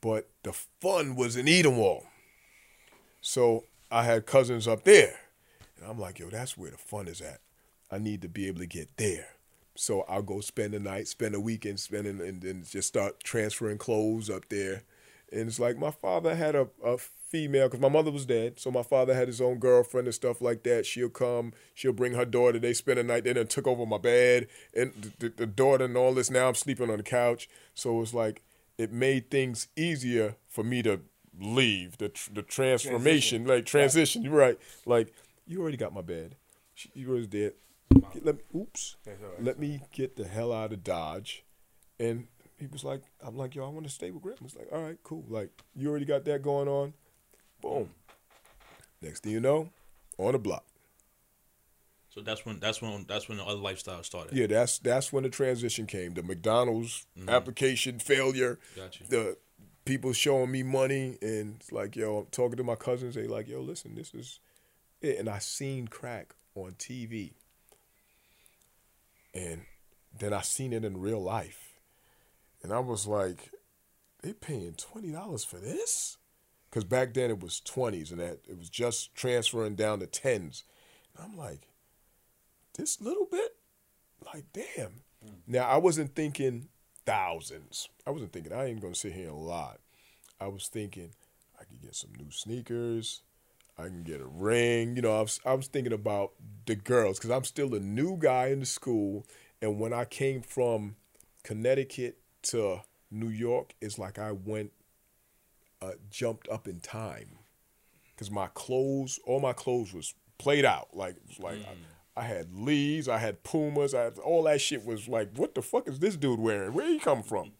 But 0.00 0.30
the 0.44 0.54
fun 0.80 1.14
was 1.14 1.36
in 1.36 1.44
Edenwald. 1.44 2.06
So 3.20 3.64
I 3.90 4.04
had 4.04 4.26
cousins 4.26 4.68
up 4.68 4.84
there. 4.84 5.18
And 5.80 5.90
I'm 5.90 5.98
like, 5.98 6.18
yo, 6.18 6.30
that's 6.30 6.56
where 6.56 6.70
the 6.70 6.76
fun 6.76 7.08
is 7.08 7.20
at. 7.20 7.40
I 7.90 7.98
need 7.98 8.22
to 8.22 8.28
be 8.28 8.46
able 8.46 8.60
to 8.60 8.66
get 8.66 8.96
there. 8.96 9.28
So 9.74 10.02
I'll 10.02 10.22
go 10.22 10.40
spend 10.40 10.74
the 10.74 10.78
night, 10.78 11.08
spend 11.08 11.34
a 11.34 11.40
weekend 11.40 11.80
spending, 11.80 12.20
and 12.20 12.42
then 12.42 12.64
just 12.68 12.88
start 12.88 13.22
transferring 13.24 13.78
clothes 13.78 14.28
up 14.28 14.48
there. 14.48 14.82
And 15.32 15.48
it's 15.48 15.60
like 15.60 15.78
my 15.78 15.90
father 15.90 16.34
had 16.34 16.54
a, 16.54 16.68
a 16.84 16.98
female, 16.98 17.68
because 17.68 17.80
my 17.80 17.88
mother 17.88 18.10
was 18.10 18.26
dead. 18.26 18.58
So 18.58 18.70
my 18.70 18.82
father 18.82 19.14
had 19.14 19.28
his 19.28 19.40
own 19.40 19.58
girlfriend 19.58 20.06
and 20.06 20.14
stuff 20.14 20.40
like 20.40 20.64
that. 20.64 20.86
She'll 20.86 21.08
come, 21.08 21.52
she'll 21.74 21.92
bring 21.92 22.14
her 22.14 22.24
daughter. 22.24 22.58
They 22.58 22.74
spend 22.74 22.98
the 22.98 23.04
night. 23.04 23.24
They 23.24 23.32
done 23.32 23.46
took 23.46 23.66
over 23.66 23.86
my 23.86 23.98
bed 23.98 24.48
and 24.74 25.12
the, 25.18 25.28
the 25.30 25.46
daughter 25.46 25.84
and 25.84 25.96
all 25.96 26.14
this. 26.14 26.30
Now 26.30 26.48
I'm 26.48 26.54
sleeping 26.54 26.90
on 26.90 26.96
the 26.98 27.02
couch. 27.04 27.48
So 27.74 28.02
it's 28.02 28.12
like 28.12 28.42
it 28.76 28.92
made 28.92 29.30
things 29.30 29.68
easier 29.76 30.36
for 30.48 30.64
me 30.64 30.82
to 30.82 31.00
leave 31.40 31.98
the 31.98 32.10
tr- 32.10 32.30
the 32.32 32.42
transformation, 32.42 33.46
like 33.46 33.64
transition. 33.64 34.22
You're 34.22 34.34
right. 34.34 34.58
Like 34.86 35.12
you 35.46 35.60
already 35.60 35.76
got 35.76 35.92
my 35.92 36.02
bed. 36.02 36.36
You 36.94 37.08
was 37.08 37.26
dead. 37.26 37.54
Get- 38.12 38.24
Let 38.24 38.36
me, 38.36 38.42
oops. 38.54 38.96
That's 39.04 39.22
all 39.22 39.30
right. 39.30 39.44
Let 39.44 39.58
me 39.58 39.82
get 39.92 40.16
the 40.16 40.26
hell 40.26 40.52
out 40.52 40.72
of 40.72 40.84
Dodge. 40.84 41.44
And 41.98 42.28
he 42.58 42.66
was 42.66 42.84
like, 42.84 43.02
I'm 43.24 43.36
like, 43.36 43.54
yo, 43.54 43.64
I 43.64 43.68
want 43.68 43.86
to 43.86 43.92
stay 43.92 44.10
with 44.10 44.22
Grim. 44.22 44.36
It's 44.44 44.56
like, 44.56 44.68
all 44.72 44.82
right, 44.82 44.96
cool. 45.02 45.24
Like, 45.28 45.50
you 45.74 45.90
already 45.90 46.06
got 46.06 46.24
that 46.26 46.42
going 46.42 46.68
on. 46.68 46.94
Boom. 47.60 47.90
Next 49.02 49.22
thing 49.24 49.32
you 49.32 49.40
know, 49.40 49.70
on 50.18 50.32
the 50.32 50.38
block. 50.38 50.64
So 52.10 52.20
that's 52.20 52.44
when 52.44 52.58
that's 52.58 52.82
when 52.82 53.06
that's 53.08 53.28
when 53.28 53.38
the 53.38 53.44
other 53.44 53.60
lifestyle 53.60 54.02
started. 54.02 54.36
Yeah, 54.36 54.46
that's 54.46 54.78
that's 54.78 55.12
when 55.12 55.22
the 55.22 55.28
transition 55.28 55.86
came. 55.86 56.14
The 56.14 56.24
McDonald's 56.24 57.06
mm-hmm. 57.16 57.28
application 57.28 57.98
failure. 58.00 58.58
Got 58.74 58.98
you. 58.98 59.06
The 59.08 59.36
people 59.90 60.12
showing 60.12 60.52
me 60.52 60.62
money 60.62 61.18
and 61.20 61.56
it's 61.58 61.72
like, 61.72 61.96
yo, 61.96 62.18
I'm 62.18 62.26
talking 62.26 62.56
to 62.58 62.62
my 62.62 62.76
cousins. 62.76 63.16
They 63.16 63.26
like, 63.26 63.48
yo, 63.48 63.60
listen, 63.60 63.96
this 63.96 64.14
is 64.14 64.38
it. 65.00 65.18
And 65.18 65.28
I 65.28 65.40
seen 65.40 65.88
crack 65.88 66.32
on 66.54 66.74
TV. 66.78 67.32
And 69.34 69.62
then 70.16 70.32
I 70.32 70.42
seen 70.42 70.72
it 70.72 70.84
in 70.84 71.00
real 71.00 71.20
life. 71.20 71.80
And 72.62 72.72
I 72.72 72.78
was 72.78 73.08
like, 73.08 73.50
they 74.22 74.32
paying 74.32 74.74
twenty 74.74 75.10
dollars 75.10 75.42
for 75.42 75.56
this? 75.56 76.18
Because 76.68 76.84
back 76.84 77.14
then 77.14 77.30
it 77.30 77.40
was 77.40 77.58
twenties 77.58 78.12
and 78.12 78.20
that 78.20 78.38
it 78.48 78.56
was 78.56 78.70
just 78.70 79.12
transferring 79.16 79.74
down 79.74 79.98
to 79.98 80.06
tens. 80.06 80.62
And 81.16 81.26
I'm 81.26 81.36
like, 81.36 81.66
this 82.74 83.00
little 83.00 83.26
bit? 83.28 83.56
Like, 84.24 84.44
damn. 84.52 85.02
Hmm. 85.20 85.34
Now 85.48 85.64
I 85.64 85.78
wasn't 85.78 86.14
thinking 86.14 86.68
thousands. 87.10 87.88
I 88.06 88.10
wasn't 88.10 88.32
thinking 88.32 88.52
I 88.52 88.66
ain't 88.66 88.80
gonna 88.80 88.94
sit 88.94 89.12
here 89.12 89.28
and 89.28 89.46
lie. 89.46 89.76
I 90.40 90.46
was 90.46 90.68
thinking 90.68 91.10
I 91.58 91.64
could 91.64 91.82
get 91.82 91.94
some 91.94 92.10
new 92.16 92.30
sneakers. 92.30 93.22
I 93.76 93.84
can 93.84 94.02
get 94.02 94.20
a 94.20 94.26
ring. 94.26 94.96
You 94.96 95.02
know, 95.02 95.18
I 95.18 95.22
was 95.22 95.40
I 95.44 95.54
was 95.54 95.66
thinking 95.66 95.92
about 95.92 96.32
the 96.66 96.76
girls 96.76 97.18
because 97.18 97.30
I'm 97.30 97.44
still 97.44 97.74
a 97.74 97.80
new 97.80 98.16
guy 98.16 98.48
in 98.48 98.60
the 98.60 98.66
school. 98.66 99.26
And 99.60 99.80
when 99.80 99.92
I 99.92 100.04
came 100.04 100.42
from 100.42 100.96
Connecticut 101.42 102.18
to 102.44 102.82
New 103.10 103.28
York, 103.28 103.74
it's 103.80 103.98
like 103.98 104.18
I 104.18 104.32
went 104.32 104.72
uh, 105.82 105.92
jumped 106.10 106.48
up 106.48 106.68
in 106.68 106.80
time 106.80 107.38
because 108.14 108.30
my 108.30 108.48
clothes, 108.54 109.18
all 109.26 109.40
my 109.40 109.52
clothes 109.52 109.92
was 109.92 110.14
played 110.38 110.64
out. 110.64 110.88
Like 110.92 111.16
like 111.38 111.58
I, 111.58 111.74
I 112.20 112.24
had 112.24 112.52
Lees, 112.52 113.08
I 113.08 113.16
had 113.16 113.42
Pumas, 113.42 113.94
I 113.94 114.02
had, 114.02 114.18
all 114.18 114.42
that 114.42 114.60
shit 114.60 114.84
was 114.84 115.08
like, 115.08 115.30
what 115.36 115.54
the 115.54 115.62
fuck 115.62 115.88
is 115.88 115.98
this 116.00 116.16
dude 116.16 116.38
wearing? 116.38 116.74
Where 116.74 116.86
he 116.86 116.98
come 116.98 117.22
from? 117.22 117.52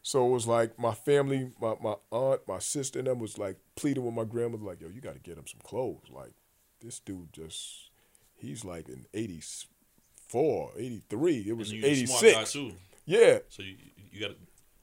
So 0.00 0.26
it 0.26 0.30
was 0.30 0.46
like 0.46 0.78
my 0.78 0.94
family, 0.94 1.52
my, 1.60 1.74
my 1.82 1.94
aunt, 2.10 2.40
my 2.48 2.58
sister, 2.60 2.98
and 2.98 3.08
them 3.08 3.18
was 3.18 3.36
like 3.36 3.58
pleading 3.76 4.04
with 4.04 4.14
my 4.14 4.24
grandmother, 4.24 4.64
like, 4.64 4.80
yo, 4.80 4.88
you 4.88 5.02
got 5.02 5.14
to 5.14 5.20
get 5.20 5.36
him 5.36 5.46
some 5.46 5.60
clothes. 5.62 6.08
Like 6.10 6.32
this 6.80 6.98
dude 6.98 7.32
just, 7.32 7.90
he's 8.34 8.64
like 8.64 8.88
in 8.88 9.04
84, 9.12 10.70
83. 10.78 11.44
It 11.46 11.56
was 11.56 11.70
And 11.70 11.80
you 11.80 11.86
a 11.86 12.06
smart 12.06 12.22
guy 12.22 12.28
86. 12.28 12.52
too. 12.52 12.72
Yeah, 13.06 13.38
So 13.50 13.62
you 13.62 13.76
you 14.10 14.20
got 14.26 14.36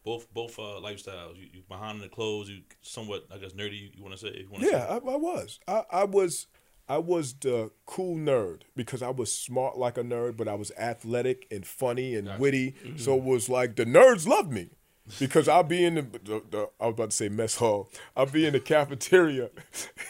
both 0.04 0.32
both 0.32 0.60
uh, 0.60 0.80
lifestyles. 0.80 1.38
You, 1.38 1.48
you 1.54 1.64
behind 1.68 2.02
the 2.02 2.10
clothes. 2.10 2.50
You 2.50 2.62
somewhat 2.82 3.26
I 3.34 3.38
guess 3.38 3.54
nerdy. 3.54 3.96
You 3.96 4.04
want 4.04 4.16
to 4.16 4.20
say? 4.20 4.38
You 4.38 4.48
want 4.50 4.64
to 4.64 4.70
Yeah, 4.70 4.86
I, 4.90 4.96
I 4.96 5.16
was. 5.18 5.60
I, 5.68 5.84
I 5.92 6.04
was. 6.04 6.46
I 6.92 6.98
was 6.98 7.36
the 7.36 7.72
cool 7.86 8.18
nerd 8.18 8.64
because 8.76 9.02
I 9.02 9.12
was 9.12 9.34
smart 9.34 9.78
like 9.78 9.98
a 9.98 10.04
nerd, 10.04 10.36
but 10.36 10.50
I 10.50 10.56
was 10.56 10.74
athletic 10.78 11.48
and 11.50 11.66
funny 11.66 12.16
and 12.16 12.38
witty. 12.38 12.76
So 12.98 13.18
mm-hmm. 13.18 13.30
it 13.30 13.32
was 13.32 13.48
like 13.48 13.78
the 13.78 13.86
nerds 13.86 14.28
loved 14.28 14.52
me 14.52 14.72
because 15.18 15.48
I'll 15.48 15.64
be 15.64 15.86
in 15.86 15.96
the, 15.96 16.02
the, 16.02 16.44
the 16.52 16.70
I 16.82 16.88
was 16.88 16.96
about 16.96 17.12
to 17.12 17.16
say 17.16 17.30
mess 17.30 17.56
hall. 17.56 17.90
I'll 18.14 18.26
be 18.26 18.46
in 18.46 18.52
the 18.52 18.60
cafeteria, 18.60 19.52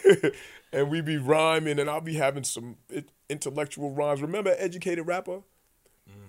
and 0.74 0.89
we 0.89 1.02
be 1.02 1.17
rhyming, 1.17 1.78
and 1.78 1.88
I'll 1.88 2.02
be 2.02 2.15
having 2.15 2.44
some 2.44 2.78
intellectual 3.30 3.91
rhymes. 3.91 4.24
Remember, 4.24 4.56
educated 4.58 5.06
rapper. 5.06 5.41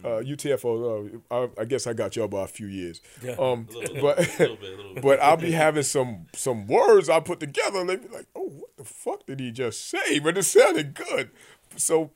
Uh, 0.05 0.21
UTFO. 0.23 1.21
Uh, 1.31 1.35
I, 1.35 1.63
I 1.63 1.65
guess 1.65 1.87
I 1.87 1.93
got 1.93 2.17
y'all 2.17 2.29
by 2.29 2.43
a 2.45 2.47
few 2.49 2.67
years. 2.67 3.01
Yeah. 3.23 3.33
Um, 3.39 3.69
A 3.71 3.79
little, 3.79 4.01
but 4.03 4.19
little 4.19 4.57
bit, 4.57 4.73
a 4.73 4.77
little 4.77 4.95
bit. 4.95 5.03
but 5.03 5.21
I'll 5.21 5.37
be 5.37 5.53
having 5.53 5.83
some 5.83 6.27
some 6.35 6.67
words 6.67 7.09
I 7.09 7.21
put 7.21 7.41
together, 7.41 7.81
and 7.81 7.89
they 7.89 7.97
be 7.97 8.09
like, 8.09 8.27
"Oh, 8.35 8.49
what 8.49 8.77
the 8.77 8.85
fuck 8.85 9.27
did 9.27 9.41
he 9.41 9.51
just 9.53 9.89
say?" 9.89 10.19
But 10.19 10.37
it 10.39 10.43
sounded 10.45 10.95
good. 10.95 11.31
So, 11.77 12.11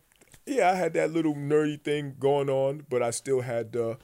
yeah, 0.46 0.70
I 0.70 0.74
had 0.74 0.92
that 0.94 1.12
little 1.12 1.34
nerdy 1.34 1.80
thing 1.80 2.16
going 2.18 2.48
on, 2.50 2.84
but 2.88 3.02
I 3.02 3.10
still 3.10 3.40
had 3.42 3.72
the 3.72 3.98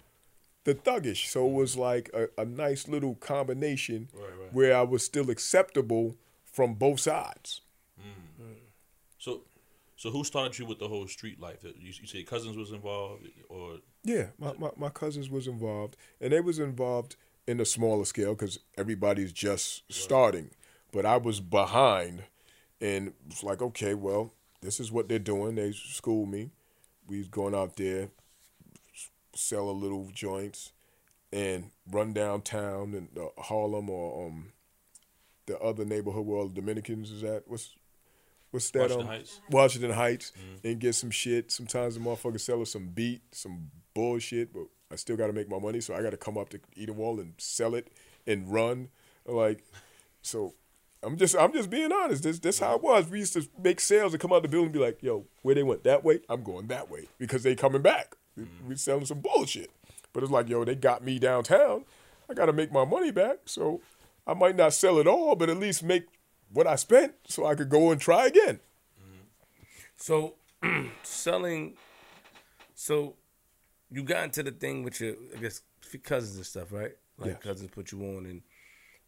the 0.64 0.74
thuggish. 0.74 1.26
So 1.26 1.46
it 1.48 1.52
was 1.52 1.76
like 1.76 2.08
a, 2.14 2.28
a 2.40 2.44
nice 2.44 2.86
little 2.86 3.16
combination 3.16 4.08
Right, 4.14 4.22
right. 4.40 4.52
where 4.54 4.76
I 4.76 4.82
was 4.82 5.04
still 5.04 5.28
acceptable 5.28 6.16
from 6.44 6.74
both 6.74 7.00
sides. 7.00 7.62
So, 10.02 10.10
who 10.10 10.24
started 10.24 10.58
you 10.58 10.66
with 10.66 10.80
the 10.80 10.88
whole 10.88 11.06
street 11.06 11.38
life? 11.38 11.62
You, 11.62 11.72
you 11.78 12.08
say 12.08 12.24
cousins 12.24 12.56
was 12.56 12.72
involved, 12.72 13.28
or 13.48 13.76
Yeah, 14.02 14.30
my, 14.36 14.52
my, 14.54 14.70
my 14.76 14.88
cousins 14.88 15.30
was 15.30 15.46
involved, 15.46 15.96
and 16.20 16.32
they 16.32 16.40
was 16.40 16.58
involved 16.58 17.14
in 17.46 17.60
a 17.60 17.64
smaller 17.64 18.04
scale 18.04 18.34
because 18.34 18.58
everybody's 18.76 19.32
just 19.32 19.84
starting. 19.92 20.50
But 20.90 21.06
I 21.06 21.18
was 21.18 21.38
behind, 21.38 22.24
and 22.80 23.12
it's 23.30 23.44
like, 23.44 23.62
okay, 23.62 23.94
well, 23.94 24.34
this 24.60 24.80
is 24.80 24.90
what 24.90 25.08
they're 25.08 25.20
doing. 25.20 25.54
They 25.54 25.70
schooled 25.70 26.30
me. 26.30 26.50
We 27.06 27.18
was 27.18 27.28
going 27.28 27.54
out 27.54 27.76
there, 27.76 28.08
sell 29.36 29.70
a 29.70 29.70
little 29.70 30.10
joints, 30.12 30.72
and 31.32 31.70
run 31.88 32.12
downtown 32.12 32.94
in 32.94 33.08
uh, 33.16 33.40
Harlem 33.40 33.88
or 33.88 34.26
um, 34.26 34.52
the 35.46 35.56
other 35.60 35.84
neighborhood 35.84 36.26
where 36.26 36.38
all 36.38 36.48
the 36.48 36.60
Dominicans 36.60 37.12
is 37.12 37.22
at. 37.22 37.46
What's 37.46 37.76
what's 38.52 38.70
that? 38.70 38.80
Washington 38.82 39.00
um, 39.00 39.06
Heights. 39.08 39.40
Washington 39.50 39.90
Heights, 39.90 40.32
and 40.62 40.78
get 40.78 40.94
some 40.94 41.10
shit. 41.10 41.50
Sometimes 41.50 41.94
the 41.96 42.00
motherfucker 42.00 42.40
sell 42.40 42.62
us 42.62 42.70
some 42.70 42.86
beat, 42.88 43.22
some 43.32 43.70
bullshit, 43.94 44.52
but 44.52 44.66
I 44.90 44.96
still 44.96 45.16
got 45.16 45.26
to 45.26 45.32
make 45.32 45.48
my 45.50 45.58
money, 45.58 45.80
so 45.80 45.94
I 45.94 46.02
got 46.02 46.10
to 46.10 46.16
come 46.16 46.38
up 46.38 46.48
to 46.50 46.60
Edenwald 46.78 47.18
and 47.20 47.34
sell 47.38 47.74
it 47.74 47.88
and 48.26 48.50
run. 48.52 48.88
Like, 49.26 49.64
so 50.22 50.54
I'm 51.02 51.16
just 51.16 51.36
I'm 51.36 51.52
just 51.52 51.70
being 51.70 51.92
honest. 51.92 52.22
This 52.22 52.38
this 52.38 52.58
how 52.60 52.76
it 52.76 52.82
was. 52.82 53.08
We 53.08 53.18
used 53.20 53.32
to 53.34 53.48
make 53.62 53.80
sales 53.80 54.12
and 54.12 54.20
come 54.20 54.32
out 54.32 54.42
the 54.42 54.48
building 54.48 54.66
and 54.66 54.72
be 54.74 54.78
like, 54.78 55.02
yo, 55.02 55.24
where 55.42 55.54
they 55.54 55.62
went 55.62 55.82
that 55.84 56.04
way, 56.04 56.20
I'm 56.28 56.42
going 56.44 56.68
that 56.68 56.90
way 56.90 57.08
because 57.18 57.42
they 57.42 57.54
coming 57.54 57.82
back. 57.82 58.14
We- 58.36 58.46
We 58.68 58.76
selling 58.76 59.06
some 59.06 59.20
bullshit. 59.20 59.70
But 60.12 60.22
it's 60.22 60.32
like, 60.32 60.48
yo, 60.48 60.64
they 60.64 60.74
got 60.74 61.02
me 61.02 61.18
downtown. 61.18 61.84
I 62.30 62.34
got 62.34 62.46
to 62.46 62.52
make 62.52 62.70
my 62.70 62.84
money 62.84 63.10
back. 63.10 63.38
So 63.46 63.80
I 64.26 64.34
might 64.34 64.56
not 64.56 64.72
sell 64.74 64.98
it 64.98 65.06
all, 65.06 65.34
but 65.36 65.48
at 65.50 65.56
least 65.56 65.82
make 65.82 66.04
what 66.52 66.66
I 66.66 66.76
spent 66.76 67.14
so 67.26 67.46
I 67.46 67.54
could 67.54 67.68
go 67.68 67.90
and 67.90 68.00
try 68.00 68.26
again. 68.26 68.60
So 69.96 70.34
selling, 71.02 71.74
so 72.74 73.14
you 73.90 74.02
got 74.02 74.24
into 74.24 74.42
the 74.42 74.50
thing 74.50 74.82
with 74.82 75.00
your, 75.00 75.14
I 75.36 75.40
guess, 75.40 75.62
cousins 76.02 76.36
and 76.36 76.46
stuff, 76.46 76.72
right? 76.72 76.92
Like 77.18 77.30
Yes. 77.30 77.42
cousins 77.42 77.70
put 77.70 77.92
you 77.92 78.00
on, 78.02 78.26
and 78.26 78.42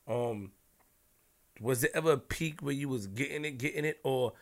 um, 0.06 0.52
was 1.60 1.80
there 1.80 1.90
ever 1.94 2.12
a 2.12 2.18
peak 2.18 2.60
where 2.60 2.74
you 2.74 2.88
was 2.88 3.06
getting 3.06 3.44
it, 3.44 3.58
getting 3.58 3.84
it, 3.84 3.98
or 4.04 4.34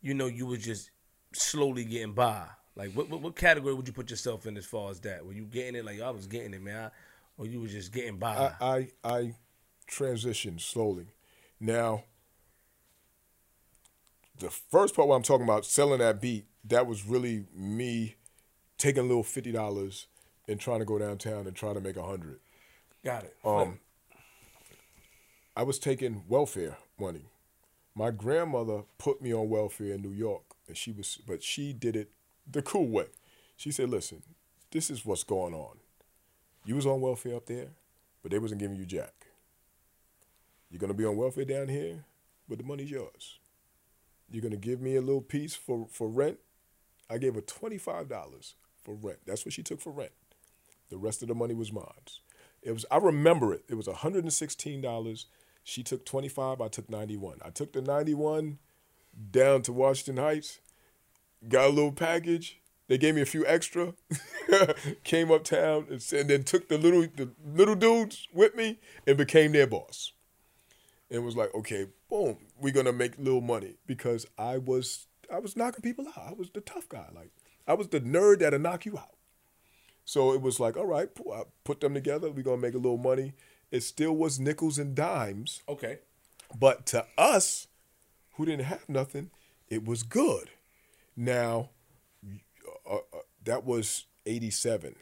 you 0.00 0.14
know 0.14 0.26
you 0.26 0.46
was 0.46 0.64
just 0.64 0.90
slowly 1.32 1.84
getting 1.84 2.14
by? 2.14 2.46
Like 2.74 2.92
what, 2.92 3.08
what 3.10 3.20
what 3.20 3.36
category 3.36 3.74
would 3.74 3.86
you 3.86 3.92
put 3.92 4.10
yourself 4.10 4.46
in 4.46 4.56
as 4.56 4.64
far 4.64 4.90
as 4.90 4.98
that? 5.00 5.24
Were 5.24 5.34
you 5.34 5.44
getting 5.44 5.76
it 5.76 5.84
like 5.84 6.00
I 6.00 6.10
was 6.10 6.26
getting 6.26 6.54
it, 6.54 6.62
man, 6.62 6.90
or 7.36 7.46
you 7.46 7.60
was 7.60 7.70
just 7.70 7.92
getting 7.92 8.16
by? 8.16 8.52
I, 8.60 8.88
I 9.04 9.08
I 9.08 9.34
transitioned 9.88 10.60
slowly. 10.62 11.06
Now, 11.60 12.04
the 14.42 14.50
first 14.50 14.94
part 14.94 15.08
where 15.08 15.16
I'm 15.16 15.22
talking 15.22 15.44
about 15.44 15.64
selling 15.64 15.98
that 15.98 16.20
beat, 16.20 16.46
that 16.64 16.86
was 16.86 17.06
really 17.06 17.46
me 17.54 18.16
taking 18.78 19.00
a 19.00 19.06
little 19.06 19.22
fifty 19.22 19.52
dollars 19.52 20.06
and 20.48 20.60
trying 20.60 20.80
to 20.80 20.84
go 20.84 20.98
downtown 20.98 21.46
and 21.46 21.56
try 21.56 21.72
to 21.72 21.80
make 21.80 21.96
a 21.96 22.02
hundred. 22.02 22.40
got 23.04 23.24
it. 23.24 23.36
Um, 23.44 23.78
I 25.56 25.62
was 25.62 25.78
taking 25.78 26.24
welfare 26.28 26.78
money. 26.98 27.26
My 27.94 28.10
grandmother 28.10 28.82
put 28.98 29.20
me 29.20 29.34
on 29.34 29.48
welfare 29.50 29.92
in 29.92 30.02
New 30.02 30.12
York, 30.12 30.42
and 30.66 30.76
she 30.76 30.92
was, 30.92 31.18
but 31.26 31.42
she 31.42 31.72
did 31.72 31.94
it 31.94 32.10
the 32.50 32.62
cool 32.62 32.88
way. 32.88 33.06
She 33.56 33.70
said, 33.70 33.90
"Listen, 33.90 34.22
this 34.70 34.90
is 34.90 35.04
what's 35.04 35.24
going 35.24 35.54
on. 35.54 35.78
You 36.64 36.76
was 36.76 36.86
on 36.86 37.00
welfare 37.00 37.36
up 37.36 37.46
there, 37.46 37.68
but 38.22 38.30
they 38.30 38.38
wasn't 38.38 38.60
giving 38.60 38.76
you 38.76 38.86
jack. 38.86 39.26
You're 40.70 40.80
gonna 40.80 40.94
be 40.94 41.04
on 41.04 41.16
welfare 41.16 41.44
down 41.44 41.68
here, 41.68 42.04
but 42.48 42.58
the 42.58 42.64
money's 42.64 42.90
yours. 42.90 43.38
You're 44.32 44.42
gonna 44.42 44.56
give 44.56 44.80
me 44.80 44.96
a 44.96 45.00
little 45.00 45.20
piece 45.20 45.54
for 45.54 45.86
for 45.90 46.08
rent. 46.08 46.38
I 47.10 47.18
gave 47.18 47.34
her 47.34 47.40
twenty 47.42 47.78
five 47.78 48.08
dollars 48.08 48.54
for 48.82 48.94
rent. 48.94 49.18
That's 49.26 49.44
what 49.44 49.52
she 49.52 49.62
took 49.62 49.80
for 49.80 49.92
rent. 49.92 50.12
The 50.88 50.96
rest 50.96 51.22
of 51.22 51.28
the 51.28 51.34
money 51.34 51.54
was 51.54 51.72
mine. 51.72 51.84
It 52.62 52.72
was 52.72 52.86
I 52.90 52.96
remember 52.96 53.52
it. 53.52 53.64
It 53.68 53.74
was 53.74 53.86
hundred 53.86 54.24
and 54.24 54.32
sixteen 54.32 54.80
dollars. 54.80 55.26
She 55.64 55.82
took 55.82 56.06
twenty 56.06 56.28
five. 56.28 56.60
I 56.60 56.68
took 56.68 56.88
ninety 56.88 57.16
one. 57.16 57.38
I 57.44 57.50
took 57.50 57.72
the 57.72 57.82
ninety 57.82 58.14
one 58.14 58.58
down 59.30 59.62
to 59.62 59.72
Washington 59.72 60.22
Heights. 60.22 60.60
Got 61.46 61.66
a 61.66 61.68
little 61.68 61.92
package. 61.92 62.58
They 62.88 62.98
gave 62.98 63.14
me 63.14 63.20
a 63.20 63.26
few 63.26 63.46
extra. 63.46 63.94
Came 65.04 65.30
uptown 65.30 65.86
and, 65.90 66.12
and 66.12 66.30
then 66.30 66.44
took 66.44 66.68
the 66.68 66.78
little 66.78 67.02
the 67.02 67.30
little 67.44 67.74
dudes 67.74 68.28
with 68.32 68.54
me 68.54 68.78
and 69.06 69.16
became 69.16 69.52
their 69.52 69.66
boss. 69.66 70.12
And 71.12 71.24
was 71.24 71.36
like, 71.36 71.54
okay, 71.54 71.88
boom, 72.08 72.38
we're 72.58 72.72
gonna 72.72 72.92
make 72.92 73.18
little 73.18 73.42
money 73.42 73.74
because 73.86 74.26
I 74.38 74.56
was 74.56 75.06
I 75.30 75.38
was 75.38 75.56
knocking 75.56 75.82
people 75.82 76.06
out. 76.08 76.30
I 76.30 76.32
was 76.32 76.50
the 76.50 76.62
tough 76.62 76.88
guy. 76.88 77.06
Like 77.14 77.30
I 77.68 77.74
was 77.74 77.88
the 77.88 78.00
nerd 78.00 78.38
that'll 78.38 78.58
knock 78.58 78.86
you 78.86 78.96
out. 78.96 79.14
So 80.04 80.32
it 80.32 80.40
was 80.40 80.58
like, 80.58 80.76
all 80.76 80.86
right, 80.86 81.08
I 81.32 81.42
put 81.64 81.80
them 81.80 81.94
together. 81.94 82.30
We're 82.30 82.42
gonna 82.42 82.56
make 82.56 82.74
a 82.74 82.78
little 82.78 82.98
money. 82.98 83.34
It 83.70 83.82
still 83.82 84.16
was 84.16 84.40
nickels 84.40 84.78
and 84.78 84.94
dimes, 84.94 85.62
okay, 85.68 85.98
but 86.58 86.86
to 86.86 87.06
us, 87.16 87.68
who 88.34 88.44
didn't 88.44 88.64
have 88.64 88.88
nothing, 88.88 89.30
it 89.68 89.84
was 89.84 90.02
good. 90.02 90.50
Now, 91.16 91.70
uh, 92.88 92.96
uh, 92.96 93.20
that 93.44 93.64
was 93.64 94.06
'87. 94.26 94.96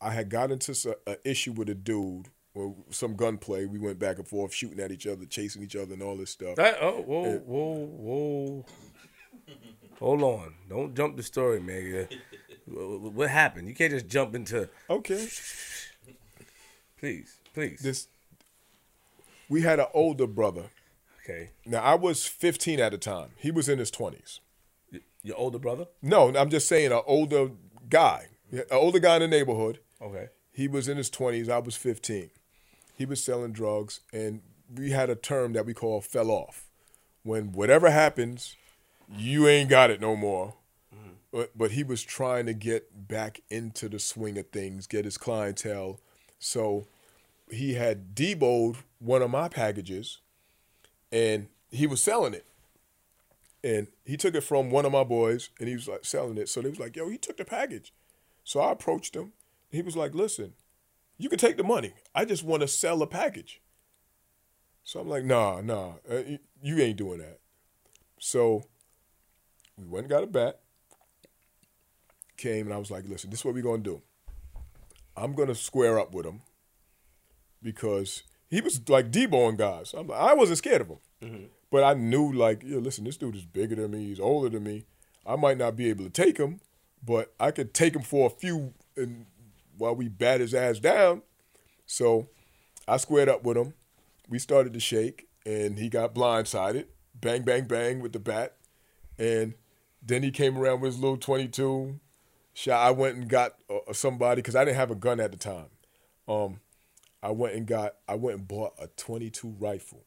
I 0.00 0.10
had 0.10 0.28
got 0.28 0.50
into 0.50 0.96
an 1.06 1.16
issue 1.24 1.52
with 1.52 1.68
a 1.68 1.74
dude, 1.74 2.28
or 2.58 2.74
some 2.90 3.14
gunplay. 3.16 3.64
We 3.66 3.78
went 3.78 3.98
back 3.98 4.18
and 4.18 4.26
forth, 4.28 4.52
shooting 4.52 4.80
at 4.80 4.90
each 4.92 5.06
other, 5.06 5.24
chasing 5.24 5.62
each 5.62 5.76
other, 5.76 5.94
and 5.94 6.02
all 6.02 6.16
this 6.16 6.30
stuff. 6.30 6.56
that 6.56 6.78
oh 6.80 7.02
whoa 7.02 7.38
whoa 7.38 7.86
whoa. 7.86 8.66
Hold 9.98 10.22
on, 10.22 10.54
don't 10.68 10.94
jump 10.94 11.16
the 11.16 11.22
story, 11.22 11.60
man. 11.60 12.08
What 12.66 13.12
what 13.12 13.30
happened? 13.30 13.68
You 13.68 13.74
can't 13.74 13.92
just 13.92 14.08
jump 14.08 14.34
into. 14.34 14.68
Okay, 14.90 15.26
Please, 16.98 17.36
please. 17.54 17.80
this. 17.80 18.08
We 19.48 19.62
had 19.62 19.80
an 19.80 19.86
older 19.94 20.26
brother. 20.26 20.64
okay, 21.24 21.50
Now 21.64 21.82
I 21.82 21.94
was 21.94 22.26
15 22.26 22.80
at 22.80 22.92
the 22.92 22.98
time. 22.98 23.30
He 23.36 23.50
was 23.50 23.68
in 23.68 23.78
his 23.78 23.90
20s. 23.90 24.40
your 25.22 25.36
older 25.36 25.58
brother. 25.58 25.86
No, 26.02 26.34
I'm 26.36 26.50
just 26.50 26.68
saying 26.68 26.92
an 26.92 27.00
older 27.06 27.50
guy, 27.88 28.26
an 28.52 28.64
older 28.70 28.98
guy 28.98 29.16
in 29.16 29.22
the 29.22 29.28
neighborhood. 29.28 29.78
Okay. 30.02 30.28
He 30.52 30.68
was 30.68 30.88
in 30.88 30.96
his 30.96 31.10
20s. 31.10 31.48
I 31.48 31.58
was 31.58 31.76
15. 31.76 32.30
He 32.98 33.06
was 33.06 33.22
selling 33.22 33.52
drugs, 33.52 34.00
and 34.12 34.40
we 34.74 34.90
had 34.90 35.08
a 35.08 35.14
term 35.14 35.52
that 35.52 35.64
we 35.64 35.72
call 35.72 36.00
fell 36.00 36.32
off. 36.32 36.66
When 37.22 37.52
whatever 37.52 37.90
happens, 37.90 38.56
you 39.16 39.46
ain't 39.46 39.70
got 39.70 39.90
it 39.92 40.00
no 40.00 40.16
more. 40.16 40.54
Mm-hmm. 40.92 41.10
But, 41.30 41.56
but 41.56 41.70
he 41.70 41.84
was 41.84 42.02
trying 42.02 42.46
to 42.46 42.54
get 42.54 43.06
back 43.06 43.40
into 43.50 43.88
the 43.88 44.00
swing 44.00 44.36
of 44.36 44.48
things, 44.48 44.88
get 44.88 45.04
his 45.04 45.16
clientele. 45.16 46.00
So 46.40 46.88
he 47.48 47.74
had 47.74 48.16
deboed 48.16 48.78
one 48.98 49.22
of 49.22 49.30
my 49.30 49.48
packages, 49.48 50.18
and 51.12 51.46
he 51.70 51.86
was 51.86 52.02
selling 52.02 52.34
it. 52.34 52.46
And 53.62 53.86
he 54.04 54.16
took 54.16 54.34
it 54.34 54.40
from 54.40 54.70
one 54.70 54.84
of 54.84 54.90
my 54.90 55.04
boys, 55.04 55.50
and 55.60 55.68
he 55.68 55.76
was 55.76 55.86
like 55.86 56.04
selling 56.04 56.36
it. 56.36 56.48
So 56.48 56.62
they 56.62 56.68
was 56.68 56.80
like, 56.80 56.96
"Yo, 56.96 57.08
he 57.08 57.16
took 57.16 57.36
the 57.36 57.44
package." 57.44 57.92
So 58.42 58.58
I 58.58 58.72
approached 58.72 59.14
him. 59.14 59.34
He 59.70 59.82
was 59.82 59.96
like, 59.96 60.16
"Listen, 60.16 60.54
you 61.18 61.28
can 61.28 61.38
take 61.38 61.56
the 61.56 61.64
money. 61.64 61.92
I 62.14 62.24
just 62.24 62.44
want 62.44 62.62
to 62.62 62.68
sell 62.68 63.02
a 63.02 63.06
package." 63.06 63.60
So 64.84 65.00
I'm 65.00 65.08
like, 65.08 65.24
"Nah, 65.24 65.60
nah, 65.60 65.94
uh, 66.10 66.22
you- 66.62 66.78
ain't 66.80 66.96
doing 66.96 67.18
that." 67.18 67.40
So 68.18 68.62
we 69.76 69.84
went 69.86 70.04
and 70.04 70.10
got 70.10 70.22
a 70.24 70.26
bat. 70.26 70.60
Came 72.36 72.66
and 72.66 72.74
I 72.74 72.78
was 72.78 72.90
like, 72.90 73.04
"Listen, 73.08 73.30
this 73.30 73.40
is 73.40 73.44
what 73.44 73.54
we're 73.54 73.62
gonna 73.62 73.82
do. 73.82 74.00
I'm 75.16 75.34
gonna 75.34 75.54
square 75.56 75.98
up 75.98 76.14
with 76.14 76.24
him 76.24 76.42
because 77.60 78.22
he 78.48 78.60
was 78.60 78.80
like 78.88 79.10
deboing 79.10 79.56
guys. 79.56 79.92
I'm 79.96 80.06
like, 80.06 80.20
I 80.20 80.34
wasn't 80.34 80.58
scared 80.58 80.82
of 80.82 80.88
him, 81.20 81.50
but 81.70 81.82
I 81.82 81.94
knew 81.94 82.32
like, 82.32 82.62
yo, 82.62 82.78
listen, 82.78 83.02
this 83.04 83.16
dude 83.16 83.34
is 83.34 83.44
bigger 83.44 83.74
than 83.74 83.90
me. 83.90 84.06
He's 84.06 84.20
older 84.20 84.48
than 84.48 84.62
me. 84.62 84.84
I 85.26 85.34
might 85.36 85.58
not 85.58 85.74
be 85.76 85.88
able 85.90 86.04
to 86.04 86.10
take 86.10 86.38
him, 86.38 86.60
but 87.04 87.34
I 87.40 87.50
could 87.50 87.74
take 87.74 87.94
him 87.96 88.02
for 88.02 88.26
a 88.28 88.30
few 88.30 88.72
and 88.96 89.26
while 89.78 89.94
we 89.94 90.08
bat 90.08 90.40
his 90.40 90.54
ass 90.54 90.78
down. 90.78 91.22
So 91.86 92.28
I 92.86 92.98
squared 92.98 93.28
up 93.30 93.44
with 93.44 93.56
him. 93.56 93.74
We 94.28 94.38
started 94.38 94.74
to 94.74 94.80
shake, 94.80 95.28
and 95.46 95.78
he 95.78 95.88
got 95.88 96.14
blindsided. 96.14 96.86
Bang, 97.14 97.42
bang, 97.42 97.64
bang 97.64 98.00
with 98.00 98.12
the 98.12 98.20
bat, 98.20 98.56
and 99.18 99.54
then 100.02 100.22
he 100.22 100.30
came 100.30 100.56
around 100.56 100.80
with 100.80 100.92
his 100.92 101.00
little 101.00 101.16
twenty-two. 101.16 101.98
Shot. 102.54 102.86
I 102.86 102.90
went 102.90 103.16
and 103.16 103.28
got 103.28 103.54
uh, 103.70 103.92
somebody 103.92 104.40
because 104.40 104.54
I 104.54 104.64
didn't 104.64 104.76
have 104.76 104.90
a 104.90 104.96
gun 104.96 105.18
at 105.18 105.32
the 105.32 105.38
time. 105.38 105.70
Um, 106.28 106.60
I 107.22 107.30
went 107.30 107.54
and 107.54 107.66
got. 107.66 107.94
I 108.08 108.14
went 108.14 108.38
and 108.38 108.46
bought 108.46 108.74
a 108.78 108.86
twenty-two 108.86 109.56
rifle, 109.58 110.04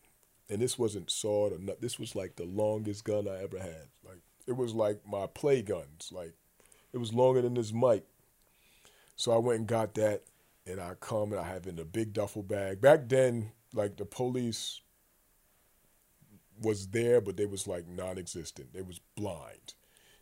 and 0.50 0.62
this 0.62 0.78
wasn't 0.78 1.10
sawed 1.10 1.54
or 1.54 1.60
not. 1.60 1.82
This 1.82 2.00
was 2.00 2.16
like 2.16 2.36
the 2.36 2.46
longest 2.46 3.04
gun 3.04 3.28
I 3.28 3.42
ever 3.44 3.60
had. 3.60 3.88
Like 4.06 4.22
it 4.48 4.56
was 4.56 4.74
like 4.74 5.02
my 5.06 5.28
play 5.28 5.62
guns. 5.62 6.12
Like 6.14 6.34
it 6.94 6.98
was 6.98 7.14
longer 7.14 7.42
than 7.42 7.56
this 7.56 7.74
mic. 7.74 8.06
So 9.22 9.32
I 9.32 9.38
went 9.38 9.60
and 9.60 9.68
got 9.68 9.94
that, 9.94 10.24
and 10.66 10.82
I 10.82 10.96
come 11.00 11.32
and 11.32 11.40
I 11.40 11.44
have 11.44 11.68
in 11.68 11.78
a 11.78 11.86
big 11.86 12.12
duffel 12.12 12.42
bag. 12.42 12.82
Back 12.82 13.08
then, 13.08 13.52
like 13.72 13.98
the 13.98 14.04
police 14.04 14.82
was 16.60 16.88
there, 16.88 17.22
but 17.22 17.38
they 17.38 17.46
was 17.46 17.68
like 17.68 17.88
non-existent. 17.88 18.74
They 18.74 18.82
was 18.82 19.00
blind. 19.16 19.76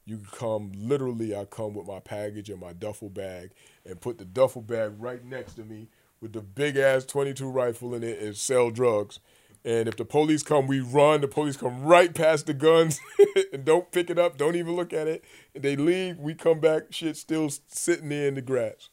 You 0.04 0.20
come 0.34 0.74
literally. 0.76 1.34
I 1.34 1.46
come 1.46 1.76
with 1.76 1.88
my 1.88 2.02
package 2.02 2.50
and 2.50 2.60
my 2.60 2.74
duffel 2.74 3.08
bag, 3.10 3.52
and 3.86 4.02
put 4.02 4.18
the 4.18 4.26
duffel 4.26 4.62
bag 4.62 4.92
right 5.00 5.24
next 5.24 5.54
to 5.54 5.64
me 5.64 5.88
with 6.20 6.34
the 6.34 6.42
big 6.42 6.76
ass 6.76 7.06
22 7.06 7.50
rifle 7.50 7.96
in 7.96 8.04
it 8.04 8.20
and 8.20 8.36
sell 8.36 8.70
drugs. 8.70 9.22
And 9.66 9.88
if 9.90 9.98
the 9.98 10.06
police 10.06 10.42
come, 10.42 10.68
we 10.68 10.80
run. 10.80 11.22
The 11.22 11.28
police 11.28 11.58
come 11.58 11.84
right 11.84 12.14
past 12.14 12.46
the 12.46 12.54
guns 12.54 13.00
and 13.54 13.66
don't 13.66 13.92
pick 13.92 14.10
it 14.10 14.18
up, 14.18 14.38
don't 14.38 14.56
even 14.56 14.76
look 14.76 14.94
at 14.94 15.08
it. 15.08 15.24
And 15.54 15.64
they 15.64 15.76
leave. 15.76 16.18
We 16.18 16.34
come 16.34 16.60
back, 16.60 16.92
shit 16.92 17.18
still 17.18 17.50
sitting 17.68 18.10
there 18.10 18.28
in 18.28 18.36
the 18.36 18.42
grass. 18.42 18.90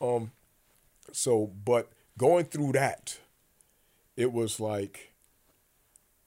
Um, 0.00 0.32
so, 1.12 1.52
but 1.64 1.90
going 2.16 2.46
through 2.46 2.72
that, 2.72 3.18
it 4.16 4.32
was 4.32 4.58
like 4.58 5.12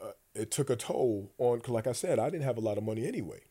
uh, 0.01 0.11
it 0.35 0.51
took 0.51 0.69
a 0.69 0.75
toll 0.75 1.31
on. 1.39 1.61
Like 1.67 1.87
I 1.87 1.93
said, 1.93 2.19
I 2.19 2.29
didn't 2.29 2.43
have 2.43 2.57
a 2.57 2.61
lot 2.61 2.77
of 2.77 2.83
money 2.83 3.07
anyway. 3.07 3.41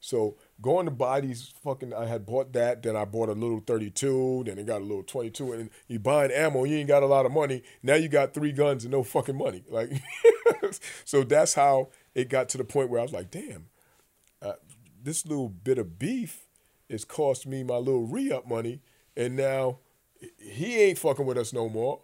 So 0.00 0.36
going 0.60 0.86
to 0.86 0.90
buy 0.90 1.20
these 1.20 1.52
fucking, 1.62 1.94
I 1.94 2.06
had 2.06 2.26
bought 2.26 2.52
that, 2.52 2.82
then 2.82 2.96
I 2.96 3.04
bought 3.04 3.28
a 3.28 3.32
little 3.32 3.60
32, 3.60 4.44
then 4.46 4.58
I 4.58 4.62
got 4.62 4.80
a 4.80 4.84
little 4.84 5.02
22, 5.04 5.52
and 5.52 5.70
you 5.86 5.98
buying 5.98 6.32
ammo, 6.32 6.64
you 6.64 6.76
ain't 6.76 6.88
got 6.88 7.02
a 7.02 7.06
lot 7.06 7.26
of 7.26 7.32
money. 7.32 7.62
Now 7.82 7.94
you 7.94 8.08
got 8.08 8.34
three 8.34 8.52
guns 8.52 8.84
and 8.84 8.92
no 8.92 9.02
fucking 9.02 9.36
money. 9.36 9.64
Like, 9.70 9.92
so 11.04 11.22
that's 11.22 11.54
how 11.54 11.88
it 12.14 12.28
got 12.28 12.48
to 12.50 12.58
the 12.58 12.64
point 12.64 12.90
where 12.90 13.00
I 13.00 13.02
was 13.02 13.12
like, 13.12 13.30
damn, 13.30 13.66
uh, 14.42 14.54
this 15.02 15.24
little 15.26 15.48
bit 15.48 15.78
of 15.78 15.98
beef 15.98 16.46
is 16.88 17.04
cost 17.04 17.46
me 17.46 17.62
my 17.62 17.76
little 17.76 18.06
re-up 18.06 18.48
money, 18.48 18.80
and 19.16 19.36
now 19.36 19.78
he 20.38 20.76
ain't 20.80 20.98
fucking 20.98 21.26
with 21.26 21.38
us 21.38 21.52
no 21.52 21.68
more, 21.68 22.00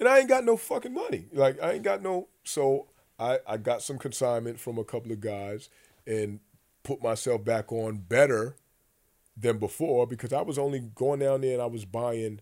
and 0.00 0.08
I 0.08 0.18
ain't 0.18 0.28
got 0.28 0.44
no 0.44 0.56
fucking 0.56 0.94
money. 0.94 1.26
Like 1.32 1.62
I 1.62 1.72
ain't 1.72 1.82
got 1.84 2.02
no. 2.02 2.28
So 2.42 2.88
I 3.18 3.38
I 3.46 3.56
got 3.58 3.82
some 3.82 3.98
consignment 3.98 4.58
from 4.58 4.78
a 4.78 4.84
couple 4.84 5.12
of 5.12 5.20
guys, 5.20 5.68
and 6.06 6.40
put 6.84 7.02
myself 7.02 7.44
back 7.44 7.72
on 7.72 7.96
better 7.96 8.54
than 9.36 9.58
before 9.58 10.06
because 10.06 10.32
I 10.32 10.42
was 10.42 10.58
only 10.58 10.78
going 10.80 11.18
down 11.18 11.40
there 11.40 11.54
and 11.54 11.62
I 11.62 11.66
was 11.66 11.84
buying 11.84 12.40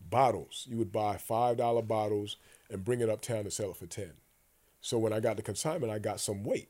bottles. 0.00 0.66
You 0.68 0.78
would 0.78 0.90
buy 0.90 1.16
five 1.16 1.58
dollar 1.58 1.82
bottles 1.82 2.36
and 2.68 2.84
bring 2.84 3.00
it 3.00 3.08
uptown 3.08 3.44
to 3.44 3.50
sell 3.50 3.70
it 3.70 3.76
for 3.76 3.86
ten. 3.86 4.12
So 4.80 4.98
when 4.98 5.12
I 5.12 5.20
got 5.20 5.36
the 5.36 5.42
consignment, 5.42 5.92
I 5.92 6.00
got 6.00 6.18
some 6.18 6.42
weight. 6.42 6.68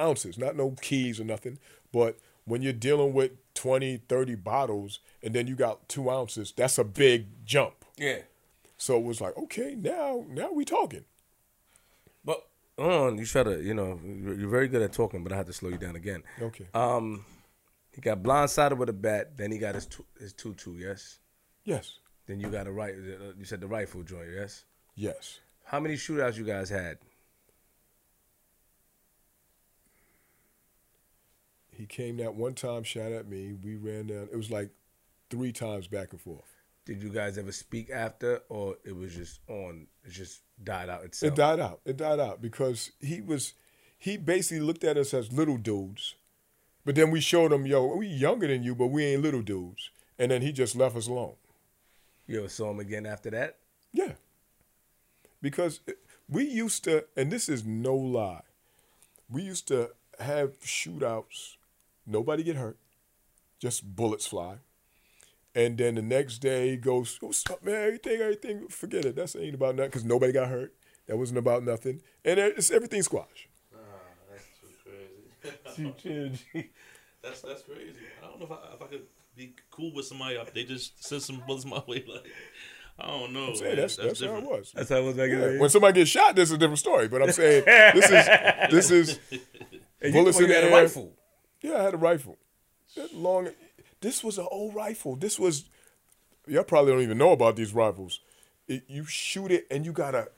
Ounces, 0.00 0.38
not 0.38 0.56
no 0.56 0.74
keys 0.80 1.20
or 1.20 1.24
nothing. 1.24 1.58
But 1.92 2.18
when 2.46 2.62
you're 2.62 2.72
dealing 2.72 3.12
with 3.12 3.32
20, 3.54 3.98
30 4.08 4.34
bottles 4.36 5.00
and 5.22 5.34
then 5.34 5.46
you 5.46 5.54
got 5.54 5.88
two 5.88 6.10
ounces, 6.10 6.52
that's 6.56 6.78
a 6.78 6.84
big 6.84 7.26
jump. 7.44 7.84
Yeah. 7.96 8.22
So 8.78 8.96
it 8.96 9.04
was 9.04 9.20
like, 9.20 9.36
okay, 9.36 9.74
now 9.76 10.24
now 10.28 10.50
we 10.52 10.64
talking. 10.64 11.04
On, 12.78 13.18
you 13.18 13.26
try 13.26 13.42
to, 13.42 13.60
you 13.62 13.74
know, 13.74 13.98
you're 14.04 14.48
very 14.48 14.68
good 14.68 14.82
at 14.82 14.92
talking, 14.92 15.24
but 15.24 15.32
I 15.32 15.36
had 15.36 15.46
to 15.46 15.52
slow 15.52 15.68
you 15.70 15.78
down 15.78 15.96
again. 15.96 16.22
Okay. 16.40 16.66
Um, 16.74 17.24
he 17.92 18.00
got 18.00 18.22
blindsided 18.22 18.76
with 18.78 18.88
a 18.88 18.92
bat. 18.92 19.36
Then 19.36 19.50
he 19.50 19.58
got 19.58 19.74
his 19.74 19.86
tu- 19.86 20.06
his 20.20 20.32
tutu. 20.32 20.76
Yes. 20.76 21.18
yes. 21.64 21.98
Then 22.26 22.38
you 22.40 22.48
got 22.50 22.66
a 22.68 22.72
right. 22.72 22.94
uh, 22.94 23.32
You 23.36 23.44
said 23.44 23.60
the 23.60 23.66
rifle 23.66 24.02
joint. 24.02 24.28
Yes. 24.32 24.64
Yes. 24.94 25.40
How 25.64 25.80
many 25.80 25.94
shootouts 25.94 26.36
you 26.36 26.44
guys 26.44 26.70
had? 26.70 26.98
He 31.76 31.86
came 31.86 32.16
that 32.18 32.34
one 32.34 32.54
time, 32.54 32.82
shot 32.82 33.12
at 33.12 33.28
me. 33.28 33.52
We 33.52 33.76
ran 33.76 34.08
down. 34.08 34.28
It 34.32 34.36
was 34.36 34.50
like 34.50 34.70
three 35.30 35.52
times 35.52 35.86
back 35.86 36.12
and 36.12 36.20
forth. 36.20 36.54
Did 36.88 37.02
you 37.02 37.10
guys 37.10 37.36
ever 37.36 37.52
speak 37.52 37.90
after, 37.90 38.40
or 38.48 38.76
it 38.82 38.96
was 38.96 39.14
just 39.14 39.40
on? 39.46 39.88
It 40.04 40.10
just 40.10 40.40
died 40.64 40.88
out 40.88 41.04
itself. 41.04 41.34
It 41.34 41.36
died 41.36 41.60
out. 41.60 41.80
It 41.84 41.98
died 41.98 42.18
out 42.18 42.40
because 42.40 42.92
he 42.98 43.20
was, 43.20 43.52
he 43.98 44.16
basically 44.16 44.60
looked 44.60 44.84
at 44.84 44.96
us 44.96 45.12
as 45.12 45.30
little 45.30 45.58
dudes, 45.58 46.14
but 46.86 46.94
then 46.94 47.10
we 47.10 47.20
showed 47.20 47.52
him, 47.52 47.66
yo, 47.66 47.94
we 47.94 48.06
younger 48.06 48.46
than 48.46 48.62
you, 48.62 48.74
but 48.74 48.86
we 48.86 49.04
ain't 49.04 49.20
little 49.20 49.42
dudes, 49.42 49.90
and 50.18 50.30
then 50.30 50.40
he 50.40 50.50
just 50.50 50.74
left 50.74 50.96
us 50.96 51.06
alone. 51.08 51.34
You 52.26 52.38
ever 52.38 52.48
saw 52.48 52.70
him 52.70 52.80
again 52.80 53.04
after 53.04 53.28
that? 53.32 53.58
Yeah, 53.92 54.12
because 55.42 55.80
we 56.26 56.44
used 56.44 56.84
to, 56.84 57.04
and 57.14 57.30
this 57.30 57.50
is 57.50 57.66
no 57.66 57.94
lie, 57.94 58.44
we 59.28 59.42
used 59.42 59.68
to 59.68 59.90
have 60.20 60.58
shootouts. 60.60 61.56
Nobody 62.06 62.42
get 62.42 62.56
hurt, 62.56 62.78
just 63.58 63.94
bullets 63.94 64.26
fly. 64.26 64.60
And 65.54 65.78
then 65.78 65.94
the 65.94 66.02
next 66.02 66.38
day 66.38 66.70
he 66.70 66.76
goes, 66.76 67.18
oh, 67.22 67.28
"What's 67.28 67.48
up, 67.50 67.64
man? 67.64 67.74
Everything, 67.74 68.20
everything. 68.20 68.68
Forget 68.68 69.04
it. 69.04 69.16
That's 69.16 69.34
ain't 69.34 69.54
about 69.54 69.76
nothing 69.76 69.90
because 69.90 70.04
nobody 70.04 70.32
got 70.32 70.48
hurt. 70.48 70.74
That 71.06 71.16
wasn't 71.16 71.38
about 71.38 71.64
nothing. 71.64 72.02
And 72.24 72.38
it's 72.38 72.70
everything 72.70 73.02
squash. 73.02 73.48
Ah, 73.74 73.78
that's 75.42 75.76
too 75.76 75.94
crazy. 76.00 76.70
That's 77.22 77.40
that's 77.40 77.62
crazy. 77.62 77.96
I 78.22 78.26
don't 78.26 78.40
know 78.40 78.46
if 78.46 78.52
I, 78.52 78.74
if 78.74 78.82
I 78.82 78.86
could 78.86 79.02
be 79.34 79.54
cool 79.70 79.92
with 79.94 80.06
somebody. 80.06 80.38
They 80.54 80.64
just 80.64 81.02
send 81.02 81.22
some 81.22 81.42
bullets 81.46 81.64
my 81.64 81.82
way. 81.86 82.04
Like 82.06 82.26
I 82.98 83.06
don't 83.06 83.32
know. 83.32 83.48
I'm 83.48 83.56
saying 83.56 83.70
man. 83.70 83.76
that's 83.76 83.96
that's, 83.96 84.20
how 84.22 84.36
it 84.36 84.44
was. 84.44 84.72
That's 84.74 84.90
how 84.90 84.96
it 84.96 85.04
was 85.04 85.16
back 85.16 85.30
in 85.30 85.40
the 85.40 85.46
day. 85.52 85.58
When 85.58 85.70
somebody 85.70 86.00
gets 86.00 86.10
shot, 86.10 86.36
this 86.36 86.50
is 86.50 86.56
a 86.56 86.58
different 86.58 86.80
story. 86.80 87.08
But 87.08 87.22
I'm 87.22 87.32
saying 87.32 87.64
this 87.66 88.10
is 88.10 88.70
this 88.70 88.90
is 88.90 89.18
And 90.00 90.12
bullets 90.12 90.38
you, 90.38 90.44
in 90.44 90.50
you 90.50 90.56
had 90.56 90.64
the 90.64 90.68
a 90.68 90.76
air. 90.76 90.82
rifle. 90.82 91.12
Yeah, 91.60 91.76
I 91.78 91.82
had 91.82 91.94
a 91.94 91.98
rifle. 91.98 92.38
That 92.96 93.14
long. 93.14 93.48
This 94.00 94.22
was 94.22 94.38
an 94.38 94.46
old 94.50 94.74
rifle. 94.74 95.16
This 95.16 95.38
was. 95.38 95.64
Y'all 96.46 96.64
probably 96.64 96.92
don't 96.92 97.02
even 97.02 97.18
know 97.18 97.32
about 97.32 97.56
these 97.56 97.74
rifles. 97.74 98.20
It, 98.66 98.84
you 98.88 99.04
shoot 99.04 99.50
it 99.50 99.66
and 99.70 99.84
you 99.84 99.92
gotta. 99.92 100.28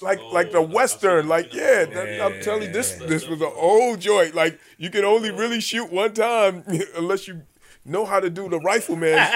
Like 0.00 0.20
oh, 0.22 0.28
like 0.28 0.52
the 0.52 0.58
Oh, 0.58 0.62
I- 0.62 0.64
I 0.64 0.68
see 0.68 0.74
western, 0.74 1.28
like 1.28 1.52
yeah, 1.52 1.84
mean. 1.84 1.94
that, 1.94 2.20
I'm 2.20 2.40
telling 2.40 2.62
you, 2.62 2.72
this 2.72 2.92
this 2.94 3.26
was 3.26 3.40
an 3.40 3.52
old 3.54 4.00
joint. 4.00 4.34
Like 4.34 4.60
you 4.76 4.90
can 4.90 5.04
only 5.04 5.30
oh. 5.30 5.36
really 5.36 5.60
shoot 5.60 5.90
one 5.90 6.14
time 6.14 6.62
unless 6.96 7.26
you 7.26 7.42
know 7.84 8.04
how 8.04 8.20
to 8.20 8.30
do 8.30 8.48
the 8.48 8.60
rifleman. 8.60 9.18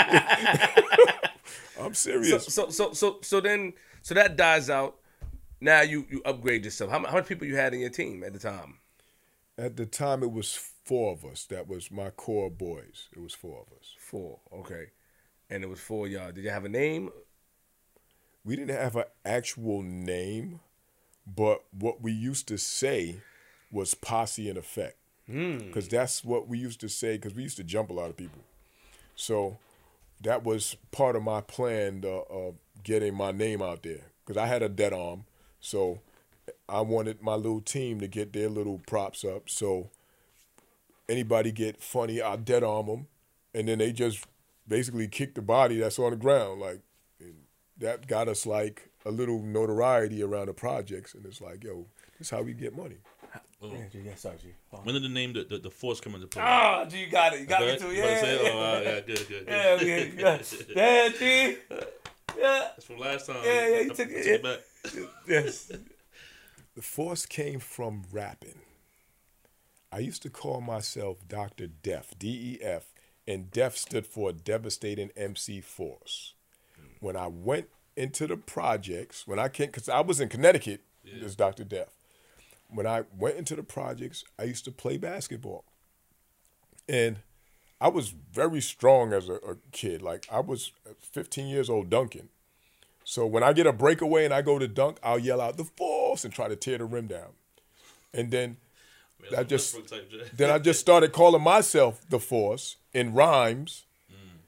I'm 1.81 1.95
serious. 1.95 2.47
so 2.47 2.71
so 2.71 2.93
so 2.93 3.19
so 3.23 3.41
then 3.41 3.73
so 4.03 4.15
that 4.15 4.37
dies 4.37 4.71
out. 4.71 4.97
Now 5.61 5.81
you 5.81 6.07
you 6.11 6.23
upgrade 6.25 6.65
yourself. 6.65 6.91
How, 6.91 7.05
how 7.07 7.15
many 7.15 7.27
people 7.27 7.47
you 7.47 7.57
had 7.57 7.75
in 7.75 7.81
your 7.81 7.91
team 7.91 8.23
at 8.23 8.33
the 8.33 8.39
time? 8.39 8.79
At 9.59 9.77
the 9.77 9.87
time, 9.87 10.23
it 10.23 10.31
was 10.31 10.72
four 10.85 11.13
of 11.13 11.25
us. 11.25 11.45
That 11.47 11.69
was 11.69 11.91
my 11.91 12.11
core 12.11 12.51
boys. 12.51 13.09
It 13.13 13.21
was 13.21 13.35
four 13.35 13.65
of 13.67 13.79
us. 13.79 13.95
Four. 13.99 14.39
Okay. 14.53 14.87
And 15.51 15.63
it 15.63 15.69
was 15.69 15.81
four 15.81 16.09
y'all. 16.09 16.33
Did 16.33 16.45
you 16.45 16.51
have 16.51 16.65
a 16.65 16.69
name? 16.69 17.11
we 18.45 18.57
didn't 18.57 18.77
have 18.77 18.97
an 18.97 19.05
actual 19.25 19.83
name, 19.83 20.61
but 21.27 21.63
what 21.71 22.03
we 22.03 22.13
used 22.13 22.49
to 22.49 22.59
say 22.59 23.21
was 23.71 23.95
posse 23.95 24.49
in 24.49 24.57
effect. 24.57 24.97
Because 25.59 25.89
that's 25.89 26.25
what 26.25 26.49
we 26.49 26.59
used 26.59 26.81
to 26.81 26.89
say, 26.89 27.17
because 27.17 27.35
we 27.35 27.45
used 27.45 27.57
to 27.57 27.65
jump 27.65 27.91
a 27.91 27.93
lot 27.93 28.11
of 28.11 28.17
people. 28.17 28.41
So 29.15 29.59
that 30.21 30.45
was 30.45 30.77
part 30.91 31.15
of 31.17 31.23
my 31.23 31.41
plan 31.41 32.03
uh, 32.05 32.23
of 32.29 32.57
getting 32.83 33.15
my 33.15 33.31
name 33.31 33.63
out 33.63 33.83
there. 33.83 34.03
Because 34.25 34.37
I 34.37 34.47
had 34.47 34.63
a 34.63 34.69
dead 34.69 34.93
arm. 34.93 35.25
So 35.61 36.01
I 36.69 36.81
wanted 36.81 37.23
my 37.23 37.35
little 37.35 37.61
team 37.61 38.01
to 38.01 38.09
get 38.09 38.33
their 38.33 38.49
little 38.49 38.81
props 38.87 39.25
up. 39.25 39.49
So 39.49 39.91
anybody 41.09 41.53
get 41.53 41.81
funny, 41.83 42.21
I 42.23 42.37
dead 42.37 42.63
arm 42.65 42.87
them. 42.87 43.07
And 43.55 43.69
then 43.69 43.79
they 43.79 43.93
just 43.93 44.25
basically 44.67 45.09
kick 45.09 45.35
the 45.35 45.43
body 45.43 45.79
that's 45.79 45.99
on 45.99 46.11
the 46.11 46.17
ground. 46.17 46.61
Like, 46.61 46.81
that 47.79 48.07
got 48.07 48.29
us 48.29 48.47
like 48.47 48.89
a 49.05 49.11
little 49.11 49.43
notoriety 49.43 50.23
around 50.23 50.47
the 50.47 50.55
projects, 50.55 51.15
and 51.15 51.27
it's 51.27 51.41
like, 51.41 51.65
yo, 51.65 51.87
this 52.19 52.29
is 52.29 52.31
how 52.31 52.43
we 52.43 52.53
get 52.55 52.77
money. 52.77 52.97
Yeah, 53.61 54.15
sorry, 54.17 54.37
G. 54.43 54.49
When 54.71 54.95
did 54.95 55.05
the 55.05 55.09
name 55.09 55.33
the, 55.35 55.45
the, 55.45 55.59
the 55.59 55.71
force 55.71 56.01
come 56.01 56.15
into 56.17 56.27
play? 56.27 56.43
Ah, 56.45 56.85
G, 56.85 57.05
you 57.05 57.11
got 57.11 57.33
it. 57.35 57.41
You 57.41 57.47
got 57.47 57.61
me 57.61 57.67
Okay? 57.69 57.79
too. 57.79 57.85
About 57.87 57.97
Yeah, 57.97 58.21
say, 58.21 58.43
yeah, 58.45 58.51
oh, 58.53 58.57
wow, 58.59 58.81
yeah, 58.81 59.01
good, 59.01 59.07
good, 59.07 59.29
good. 59.29 59.45
yeah, 59.49 59.81
yeah, 59.81 60.05
yeah. 60.77 61.07
Yeah, 61.07 61.09
G. 61.19 61.57
Yeah. 61.71 62.69
That's 62.75 62.85
from 62.85 62.99
last 62.99 63.27
time. 63.27 63.37
Yeah, 63.45 63.69
yeah, 63.69 63.81
you 63.81 63.91
I- 63.91 63.95
took 63.95 64.09
I 64.09 64.13
it, 64.13 64.43
back. 64.43 64.59
Yes. 65.29 65.73
The 66.75 66.83
force 66.83 67.25
came 67.27 67.61
from 67.61 68.03
rapping. 68.11 68.59
I 69.93 69.99
used 69.99 70.23
to 70.23 70.31
call 70.31 70.61
myself 70.63 71.19
Dr. 71.29 71.67
Def, 71.67 72.19
D 72.19 72.59
E 72.59 72.65
F, 72.65 72.87
and 73.29 73.51
Def 73.51 73.77
stood 73.77 74.07
for 74.07 74.33
Devastating 74.33 75.11
MC 75.17 75.61
Force. 75.61 76.35
When 77.01 77.17
I 77.17 77.27
went 77.27 77.69
into 77.97 78.27
the 78.27 78.37
projects, 78.37 79.27
when 79.27 79.39
I 79.39 79.49
came, 79.49 79.67
because 79.67 79.89
I 79.89 80.01
was 80.01 80.21
in 80.21 80.29
Connecticut 80.29 80.81
as 81.23 81.37
Dr. 81.37 81.65
Def. 81.65 81.89
When 82.69 82.87
I 82.87 83.05
went 83.19 83.37
into 83.37 83.55
the 83.55 83.63
projects, 83.63 84.25
I 84.39 84.45
used 84.45 84.65
to 84.65 84.73
play 84.73 84.97
basketball. 84.97 85.65
And 86.89 87.19
I 87.81 87.89
was 87.89 88.15
very 88.33 88.61
strong 88.63 89.13
as 89.13 89.29
a, 89.29 89.35
a 89.35 89.57
kid. 89.73 90.01
Like 90.01 90.27
I 90.33 90.41
was 90.41 90.73
15 91.01 91.49
years 91.49 91.69
old 91.69 91.91
dunking. 91.91 92.29
So 93.05 93.27
when 93.27 93.43
I 93.43 93.53
get 93.53 93.67
a 93.67 93.73
breakaway 93.73 94.25
and 94.25 94.33
I 94.33 94.41
go 94.41 94.59
to 94.59 94.69
dunk, 94.69 94.99
I'll 95.03 95.19
yell 95.19 95.41
out 95.41 95.57
the 95.57 95.65
force 95.65 96.25
and 96.25 96.33
try 96.33 96.49
to 96.49 96.57
tear 96.57 96.79
the 96.79 96.85
rim 96.85 97.09
down. 97.09 97.33
And 98.15 98.31
then 98.31 98.57
Man, 99.23 99.41
I 99.41 99.45
just 99.45 99.75
Westbrook 99.75 100.01
type 100.01 100.11
J. 100.11 100.31
then 100.37 100.51
I 100.51 100.59
just 100.59 100.81
started 100.81 101.13
calling 101.13 101.43
myself 101.43 102.03
the 102.09 102.19
force 102.19 102.77
in 102.93 103.15
rhymes. 103.15 103.85
Mm. 104.11 104.39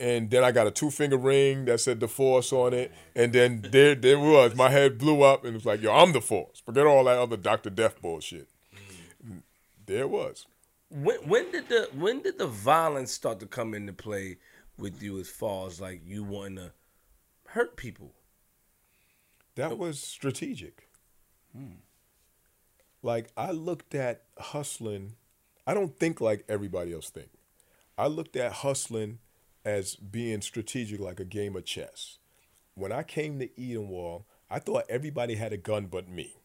And 0.00 0.30
then 0.30 0.44
I 0.44 0.52
got 0.52 0.66
a 0.66 0.70
two 0.70 0.90
finger 0.90 1.16
ring 1.16 1.64
that 1.64 1.80
said 1.80 2.00
the 2.00 2.08
force 2.08 2.52
on 2.52 2.74
it. 2.74 2.92
And 3.14 3.32
then 3.32 3.66
there 3.70 3.94
there 3.94 4.18
was. 4.18 4.54
My 4.54 4.70
head 4.70 4.98
blew 4.98 5.22
up 5.22 5.44
and 5.44 5.52
it 5.52 5.56
was 5.56 5.66
like, 5.66 5.82
yo, 5.82 5.92
I'm 5.94 6.12
the 6.12 6.20
force. 6.20 6.60
Forget 6.64 6.86
all 6.86 7.04
that 7.04 7.18
other 7.18 7.36
Dr. 7.36 7.70
Def 7.70 8.00
bullshit. 8.00 8.48
Mm. 9.26 9.42
There 9.86 10.00
it 10.00 10.10
was. 10.10 10.46
When 10.90 11.16
when 11.28 11.50
did 11.50 11.68
the 11.68 11.88
when 11.94 12.22
did 12.22 12.38
the 12.38 12.46
violence 12.46 13.12
start 13.12 13.40
to 13.40 13.46
come 13.46 13.74
into 13.74 13.92
play 13.92 14.38
with 14.78 15.02
you 15.02 15.18
as 15.18 15.28
far 15.28 15.66
as 15.66 15.80
like 15.80 16.02
you 16.06 16.22
wanting 16.24 16.56
to 16.56 16.72
hurt 17.48 17.76
people. 17.76 18.12
That 19.56 19.76
was 19.76 20.00
strategic. 20.00 20.88
Hmm. 21.56 21.80
Like 23.02 23.30
I 23.36 23.52
looked 23.52 23.94
at 23.94 24.22
hustling. 24.38 25.14
I 25.66 25.74
don't 25.74 25.98
think 25.98 26.20
like 26.20 26.44
everybody 26.48 26.92
else 26.92 27.10
think. 27.10 27.28
I 27.96 28.06
looked 28.06 28.36
at 28.36 28.52
hustling 28.52 29.18
as 29.64 29.96
being 29.96 30.40
strategic, 30.40 31.00
like 31.00 31.20
a 31.20 31.24
game 31.24 31.56
of 31.56 31.64
chess. 31.64 32.18
When 32.74 32.92
I 32.92 33.02
came 33.02 33.38
to 33.40 33.48
Edenwald, 33.48 34.24
I 34.50 34.60
thought 34.60 34.84
everybody 34.88 35.34
had 35.34 35.52
a 35.52 35.56
gun 35.56 35.86
but 35.86 36.08
me. 36.08 36.36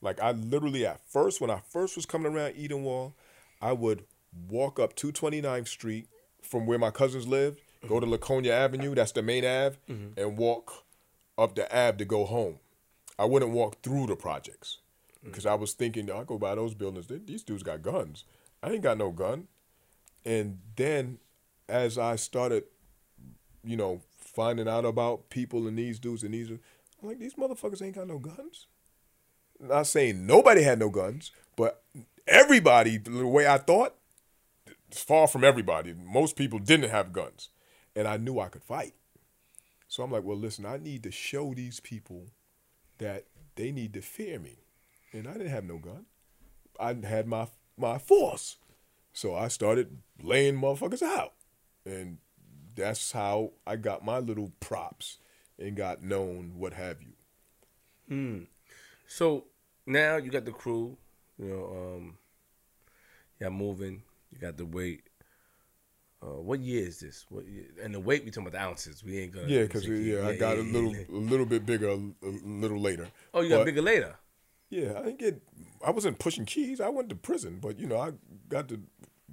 Like 0.00 0.20
I 0.20 0.32
literally 0.32 0.86
at 0.86 1.00
first, 1.08 1.40
when 1.40 1.50
I 1.50 1.60
first 1.68 1.96
was 1.96 2.06
coming 2.06 2.32
around 2.32 2.54
Edenwald, 2.54 3.12
I 3.60 3.72
would 3.72 4.04
walk 4.48 4.80
up 4.80 4.96
229th 4.96 5.68
Street 5.68 6.08
from 6.42 6.66
where 6.66 6.78
my 6.78 6.90
cousins 6.90 7.28
lived, 7.28 7.60
go 7.86 8.00
to 8.00 8.06
Laconia 8.06 8.52
Avenue, 8.52 8.94
that's 8.94 9.12
the 9.12 9.22
main 9.22 9.44
Ave, 9.44 9.76
mm-hmm. 9.88 10.18
and 10.18 10.36
walk 10.36 10.84
up 11.38 11.54
the 11.54 11.64
Ave 11.76 11.98
to 11.98 12.04
go 12.04 12.24
home. 12.24 12.58
I 13.18 13.26
wouldn't 13.26 13.52
walk 13.52 13.82
through 13.82 14.06
the 14.06 14.16
projects 14.16 14.78
Mm. 15.22 15.26
because 15.26 15.46
I 15.46 15.54
was 15.54 15.72
thinking, 15.72 16.10
I 16.10 16.24
go 16.24 16.38
by 16.38 16.54
those 16.54 16.74
buildings, 16.74 17.06
they- 17.06 17.18
these 17.18 17.42
dudes 17.42 17.62
got 17.62 17.82
guns. 17.82 18.24
I 18.62 18.70
ain't 18.72 18.82
got 18.82 18.98
no 18.98 19.10
gun. 19.10 19.48
And 20.24 20.60
then 20.76 21.18
as 21.68 21.98
I 21.98 22.16
started, 22.16 22.64
you 23.64 23.76
know, 23.76 24.00
finding 24.18 24.68
out 24.68 24.84
about 24.84 25.30
people 25.30 25.66
and 25.66 25.78
these 25.78 25.98
dudes 25.98 26.22
and 26.22 26.34
these, 26.34 26.50
I'm 26.50 26.60
like, 27.02 27.18
these 27.18 27.34
motherfuckers 27.34 27.82
ain't 27.82 27.96
got 27.96 28.06
no 28.08 28.18
guns. 28.18 28.66
Not 29.58 29.86
saying 29.86 30.26
nobody 30.26 30.62
had 30.62 30.78
no 30.78 30.88
guns, 30.90 31.30
but 31.56 31.82
everybody, 32.26 32.96
the 32.98 33.26
way 33.26 33.46
I 33.46 33.58
thought, 33.58 33.94
it's 34.88 35.02
far 35.02 35.26
from 35.26 35.44
everybody. 35.44 35.94
Most 35.94 36.36
people 36.36 36.58
didn't 36.58 36.90
have 36.90 37.12
guns. 37.12 37.48
And 37.94 38.06
I 38.08 38.16
knew 38.16 38.38
I 38.38 38.48
could 38.48 38.62
fight. 38.64 38.94
So 39.88 40.02
I'm 40.02 40.10
like, 40.10 40.24
well, 40.24 40.36
listen, 40.36 40.64
I 40.64 40.78
need 40.78 41.02
to 41.02 41.10
show 41.10 41.52
these 41.54 41.80
people 41.80 42.28
that 42.98 43.26
they 43.56 43.72
need 43.72 43.92
to 43.94 44.00
fear 44.00 44.38
me. 44.38 44.61
And 45.12 45.28
I 45.28 45.32
didn't 45.32 45.50
have 45.50 45.64
no 45.64 45.78
gun. 45.78 46.06
I 46.80 46.94
had 47.06 47.26
my 47.26 47.48
my 47.76 47.98
force. 47.98 48.56
So 49.12 49.34
I 49.34 49.48
started 49.48 49.98
laying 50.22 50.60
motherfuckers 50.60 51.02
out. 51.02 51.34
And 51.84 52.18
that's 52.74 53.12
how 53.12 53.52
I 53.66 53.76
got 53.76 54.04
my 54.04 54.18
little 54.18 54.52
props 54.60 55.18
and 55.58 55.76
got 55.76 56.02
known, 56.02 56.52
what 56.56 56.72
have 56.72 56.96
you. 57.02 58.46
So 59.06 59.44
now 59.86 60.16
you 60.16 60.30
got 60.30 60.44
the 60.44 60.52
crew, 60.52 60.96
you 61.38 61.46
know, 61.48 61.96
um, 61.96 62.18
y'all 63.40 63.50
moving, 63.50 64.02
you 64.30 64.38
got 64.38 64.56
the 64.56 64.66
weight. 64.66 65.04
Uh, 66.22 66.40
what 66.40 66.60
year 66.60 66.86
is 66.86 67.00
this? 67.00 67.26
What 67.30 67.46
year? 67.46 67.64
And 67.82 67.94
the 67.94 68.00
weight 68.00 68.24
we 68.24 68.30
talking 68.30 68.46
about 68.46 68.58
the 68.58 68.64
ounces. 68.64 69.02
We 69.02 69.18
ain't 69.18 69.32
gonna. 69.32 69.48
Yeah, 69.48 69.62
because 69.62 69.88
yeah, 69.88 70.28
I 70.28 70.36
got 70.36 70.56
a 70.56 70.62
little 70.62 70.94
yeah. 70.94 71.04
a 71.10 71.16
little 71.16 71.46
bit 71.46 71.66
bigger 71.66 71.88
a, 71.88 71.94
a 71.94 72.30
little 72.44 72.78
later. 72.80 73.08
Oh, 73.34 73.40
you 73.40 73.48
got 73.48 73.58
But- 73.58 73.66
bigger 73.66 73.82
later. 73.82 74.14
Yeah, 74.72 74.94
I 74.98 75.02
didn't 75.02 75.18
get. 75.18 75.42
I 75.86 75.90
wasn't 75.90 76.18
pushing 76.18 76.46
keys. 76.46 76.80
I 76.80 76.88
went 76.88 77.10
to 77.10 77.14
prison, 77.14 77.58
but 77.60 77.78
you 77.78 77.86
know, 77.86 77.98
I 77.98 78.12
got 78.48 78.68
to 78.68 78.80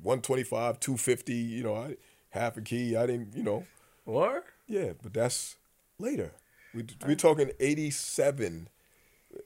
one 0.04 0.22
twenty 0.22 0.44
five, 0.44 0.80
two 0.82 0.98
fifty. 0.98 1.34
You 1.36 1.64
know, 1.64 1.76
I 1.76 1.96
half 2.32 2.58
a 2.58 2.62
key. 2.62 2.98
I 2.98 3.06
didn't. 3.06 3.36
You 3.38 3.44
know, 3.44 3.66
What? 4.04 4.44
yeah, 4.68 4.92
but 5.02 5.14
that's 5.14 5.56
later. 5.98 6.32
We 6.74 6.84
we're 7.08 7.16
talking 7.16 7.52
87, 7.60 8.68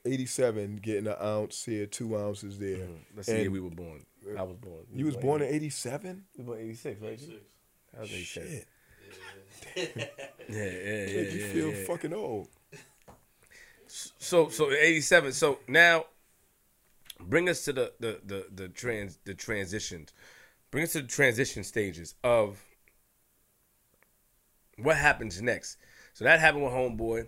87, 0.03 0.75
getting 0.77 1.07
an 1.07 1.15
ounce 1.21 1.63
here, 1.65 1.85
two 1.85 2.17
ounces 2.17 2.57
there. 2.59 2.77
Mm-hmm. 2.77 2.93
let's 3.15 3.27
see 3.27 3.33
And 3.33 3.41
year 3.43 3.51
we 3.51 3.59
were 3.59 3.69
born. 3.69 4.05
I 4.37 4.43
was 4.43 4.57
born. 4.57 4.85
You 4.93 5.05
was 5.05 5.15
born 5.17 5.41
in 5.43 5.47
eighty 5.53 5.69
seven. 5.69 6.25
You 6.33 6.43
was 6.43 6.47
born 6.47 6.59
eighty 6.59 6.73
six, 6.75 7.01
right? 7.01 7.19
I 7.97 8.01
was 8.01 8.11
eighty 8.11 8.23
seven. 8.23 8.49
Shit, 8.49 8.67
Yeah, 9.77 9.83
yeah, 9.95 10.05
yeah, 10.49 10.65
yeah. 10.65 11.05
made 11.15 11.33
you 11.33 11.39
yeah, 11.45 11.53
feel 11.53 11.69
yeah. 11.73 11.85
fucking 11.85 12.13
old. 12.13 12.47
So 13.93 14.49
so 14.49 14.71
eighty 14.71 15.01
seven. 15.01 15.31
So 15.33 15.59
now 15.67 16.05
bring 17.19 17.47
us 17.47 17.63
to 17.65 17.73
the 17.73 17.93
the 17.99 18.19
the 18.25 18.45
the 18.53 18.67
trans 18.69 19.19
the 19.23 19.35
transitions. 19.35 20.11
Bring 20.71 20.83
us 20.83 20.93
to 20.93 21.01
the 21.01 21.07
transition 21.07 21.63
stages 21.63 22.15
of 22.23 22.59
what 24.77 24.97
happens 24.97 25.39
next. 25.41 25.77
So 26.13 26.23
that 26.25 26.39
happened 26.39 26.63
with 26.63 26.73
Homeboy. 26.73 27.27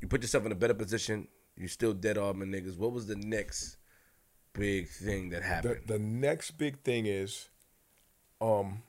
You 0.00 0.08
put 0.08 0.22
yourself 0.22 0.44
in 0.46 0.52
a 0.52 0.56
better 0.56 0.74
position. 0.74 1.28
You 1.56 1.68
still 1.68 1.92
dead 1.92 2.18
Auburn 2.18 2.50
niggas. 2.50 2.76
What 2.76 2.92
was 2.92 3.06
the 3.06 3.16
next 3.16 3.76
big 4.52 4.88
thing 4.88 5.30
that 5.30 5.42
The 5.42 5.46
happened? 5.46 5.80
the 5.86 5.98
next 6.00 6.52
big 6.52 6.80
thing 6.80 7.06
is, 7.06 7.48
um, 8.40 8.82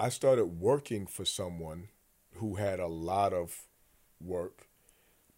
I 0.00 0.08
started 0.08 0.46
working 0.60 1.06
for 1.06 1.24
someone 1.24 1.88
who 2.36 2.56
had 2.56 2.80
a 2.80 2.86
lot 2.88 3.32
of 3.32 3.68
work, 4.20 4.66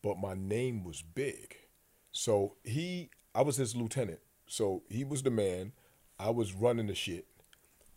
but 0.06 0.20
my 0.20 0.34
name 0.34 0.84
was 0.84 1.02
big. 1.02 1.56
So 2.12 2.54
he, 2.62 3.10
I 3.34 3.42
was 3.42 3.56
his 3.56 3.74
lieutenant. 3.74 4.20
So 4.46 4.84
he 4.88 5.02
was 5.02 5.24
the 5.24 5.32
man. 5.32 5.72
I 6.16 6.30
was 6.30 6.54
running 6.54 6.86
the 6.86 6.94
shit, 6.94 7.26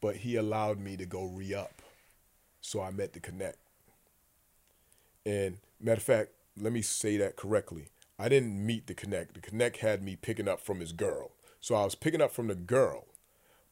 but 0.01 0.15
he 0.15 0.35
allowed 0.35 0.79
me 0.79 0.97
to 0.97 1.05
go 1.05 1.25
re 1.25 1.53
up. 1.53 1.83
So 2.61 2.81
I 2.81 2.89
met 2.89 3.13
the 3.13 3.19
connect. 3.19 3.59
And 5.23 5.59
matter 5.79 5.97
of 5.97 6.03
fact, 6.03 6.31
let 6.59 6.73
me 6.73 6.81
say 6.81 7.15
that 7.17 7.35
correctly. 7.35 7.89
I 8.17 8.27
didn't 8.27 8.65
meet 8.65 8.87
the 8.87 8.95
connect. 8.95 9.35
The 9.35 9.41
connect 9.41 9.77
had 9.77 10.01
me 10.01 10.15
picking 10.15 10.47
up 10.47 10.61
from 10.61 10.79
his 10.79 10.93
girl. 10.93 11.29
So 11.61 11.75
I 11.75 11.83
was 11.83 11.93
picking 11.93 12.23
up 12.23 12.31
from 12.31 12.47
the 12.47 12.55
girl, 12.55 13.05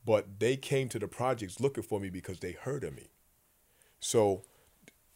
but 0.05 0.39
they 0.39 0.57
came 0.57 0.89
to 0.89 0.99
the 0.99 1.07
projects 1.07 1.59
looking 1.59 1.83
for 1.83 1.99
me 1.99 2.11
because 2.11 2.39
they 2.39 2.51
heard 2.51 2.83
of 2.83 2.95
me. 2.95 3.07
So 3.99 4.43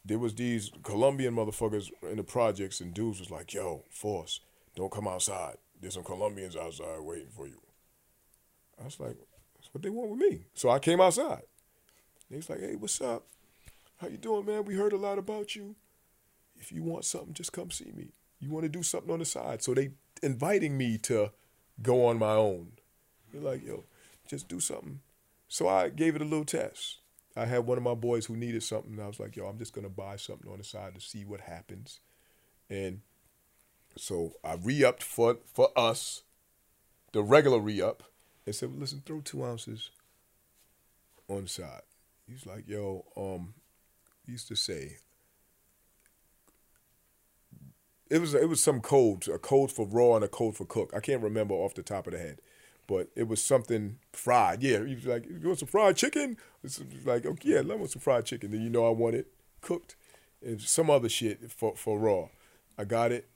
there 0.04 0.18
was 0.18 0.34
these 0.34 0.70
Colombian 0.82 1.34
motherfuckers 1.34 1.90
in 2.02 2.16
the 2.16 2.24
projects, 2.24 2.80
and 2.80 2.92
dudes 2.92 3.20
was 3.20 3.30
like, 3.30 3.52
"Yo, 3.54 3.84
Force, 3.90 4.40
don't 4.74 4.92
come 4.92 5.06
outside. 5.06 5.58
There's 5.80 5.94
some 5.94 6.04
Colombians 6.04 6.56
outside 6.56 7.00
waiting 7.00 7.30
for 7.30 7.46
you." 7.46 7.60
I 8.80 8.84
was 8.84 8.98
like, 8.98 9.16
"That's 9.54 9.72
what 9.72 9.82
they 9.82 9.90
want 9.90 10.10
with 10.10 10.20
me." 10.20 10.46
So 10.54 10.70
I 10.70 10.78
came 10.78 11.00
outside. 11.00 11.44
And 12.28 12.36
he's 12.36 12.50
like, 12.50 12.60
"Hey, 12.60 12.76
what's 12.76 13.00
up? 13.00 13.26
How 13.98 14.08
you 14.08 14.16
doing, 14.16 14.46
man? 14.46 14.64
We 14.64 14.74
heard 14.74 14.92
a 14.92 14.96
lot 14.96 15.18
about 15.18 15.54
you. 15.54 15.76
If 16.56 16.72
you 16.72 16.82
want 16.82 17.04
something, 17.04 17.34
just 17.34 17.52
come 17.52 17.70
see 17.70 17.92
me. 17.92 18.12
You 18.40 18.50
want 18.50 18.64
to 18.64 18.68
do 18.68 18.82
something 18.82 19.12
on 19.12 19.20
the 19.20 19.24
side." 19.24 19.62
So 19.62 19.74
they 19.74 19.92
inviting 20.22 20.76
me 20.76 20.98
to 20.98 21.30
go 21.80 22.06
on 22.06 22.18
my 22.18 22.34
own. 22.34 22.72
They're 23.30 23.40
like, 23.40 23.64
"Yo, 23.64 23.84
just 24.26 24.48
do 24.48 24.58
something." 24.58 25.00
So 25.48 25.68
I 25.68 25.90
gave 25.90 26.16
it 26.16 26.22
a 26.22 26.24
little 26.24 26.44
test. 26.44 27.01
I 27.36 27.46
had 27.46 27.66
one 27.66 27.78
of 27.78 27.84
my 27.84 27.94
boys 27.94 28.26
who 28.26 28.36
needed 28.36 28.62
something. 28.62 29.00
I 29.00 29.06
was 29.06 29.20
like, 29.20 29.36
yo, 29.36 29.46
I'm 29.46 29.58
just 29.58 29.72
gonna 29.72 29.88
buy 29.88 30.16
something 30.16 30.50
on 30.50 30.58
the 30.58 30.64
side 30.64 30.94
to 30.94 31.00
see 31.00 31.24
what 31.24 31.40
happens. 31.40 32.00
And 32.68 33.00
so 33.96 34.34
I 34.44 34.54
re-upped 34.54 35.02
for 35.02 35.38
for 35.52 35.68
us, 35.76 36.22
the 37.12 37.22
regular 37.22 37.58
re-up, 37.58 38.02
and 38.46 38.54
said, 38.54 38.70
well, 38.70 38.80
listen, 38.80 39.02
throw 39.04 39.20
two 39.20 39.44
ounces 39.44 39.90
on 41.28 41.42
the 41.42 41.48
side. 41.48 41.82
He's 42.28 42.46
like, 42.46 42.68
yo, 42.68 43.04
um, 43.16 43.54
used 44.26 44.48
to 44.48 44.56
say 44.56 44.96
it 48.12 48.20
was 48.20 48.34
it 48.34 48.48
was 48.48 48.62
some 48.62 48.80
code, 48.80 49.26
a 49.28 49.38
code 49.38 49.72
for 49.72 49.86
raw 49.86 50.16
and 50.16 50.24
a 50.24 50.28
code 50.28 50.56
for 50.56 50.66
cook. 50.66 50.92
I 50.94 51.00
can't 51.00 51.22
remember 51.22 51.54
off 51.54 51.74
the 51.74 51.82
top 51.82 52.06
of 52.06 52.12
the 52.12 52.18
head, 52.18 52.40
but 52.86 53.08
it 53.16 53.28
was 53.28 53.42
something 53.42 53.98
fried. 54.12 54.62
Yeah, 54.62 54.84
he 54.84 54.94
was 54.94 55.06
like, 55.06 55.26
"You 55.26 55.40
want 55.46 55.58
some 55.58 55.68
fried 55.68 55.96
chicken?" 55.96 56.36
Like, 57.04 57.26
"Okay, 57.26 57.48
yeah, 57.50 57.58
I 57.58 57.62
want 57.62 57.90
some 57.90 58.02
fried 58.02 58.26
chicken." 58.26 58.50
Then 58.50 58.62
you 58.62 58.70
know 58.70 58.86
I 58.86 58.90
want 58.90 59.14
it 59.14 59.28
cooked, 59.60 59.96
and 60.44 60.60
some 60.60 60.90
other 60.90 61.08
shit 61.08 61.50
for 61.50 61.76
for 61.76 61.98
raw. 61.98 62.28
I 62.78 62.84
got 62.84 63.12
it. 63.12 63.28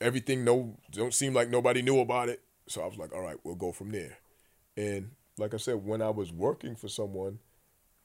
Everything 0.00 0.44
no 0.44 0.76
don't 0.90 1.14
seem 1.14 1.34
like 1.34 1.48
nobody 1.48 1.82
knew 1.82 2.00
about 2.00 2.28
it, 2.28 2.42
so 2.66 2.82
I 2.82 2.86
was 2.86 2.98
like, 2.98 3.12
"All 3.12 3.22
right, 3.22 3.38
we'll 3.44 3.54
go 3.54 3.72
from 3.72 3.90
there." 3.90 4.18
And 4.76 5.12
like 5.36 5.54
I 5.54 5.58
said, 5.58 5.84
when 5.84 6.02
I 6.02 6.10
was 6.10 6.32
working 6.32 6.76
for 6.76 6.88
someone, 6.88 7.38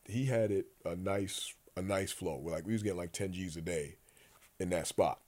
he 0.05 0.25
had 0.25 0.51
it 0.51 0.67
a 0.85 0.95
nice 0.95 1.53
a 1.75 1.81
nice 1.81 2.11
flow. 2.11 2.41
Like 2.43 2.65
we 2.65 2.73
was 2.73 2.83
getting 2.83 2.97
like 2.97 3.11
ten 3.11 3.33
G's 3.33 3.57
a 3.57 3.61
day 3.61 3.95
in 4.59 4.69
that 4.69 4.87
spot. 4.87 5.19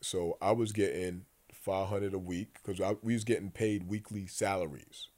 So 0.00 0.36
I 0.42 0.52
was 0.52 0.72
getting 0.72 1.24
five 1.64 1.88
hundred 1.88 2.12
a 2.14 2.18
week 2.18 2.58
because 2.62 2.80
we 3.02 3.14
was 3.14 3.24
getting 3.24 3.50
paid 3.50 3.88
weekly 3.88 4.26
salaries. 4.26 5.08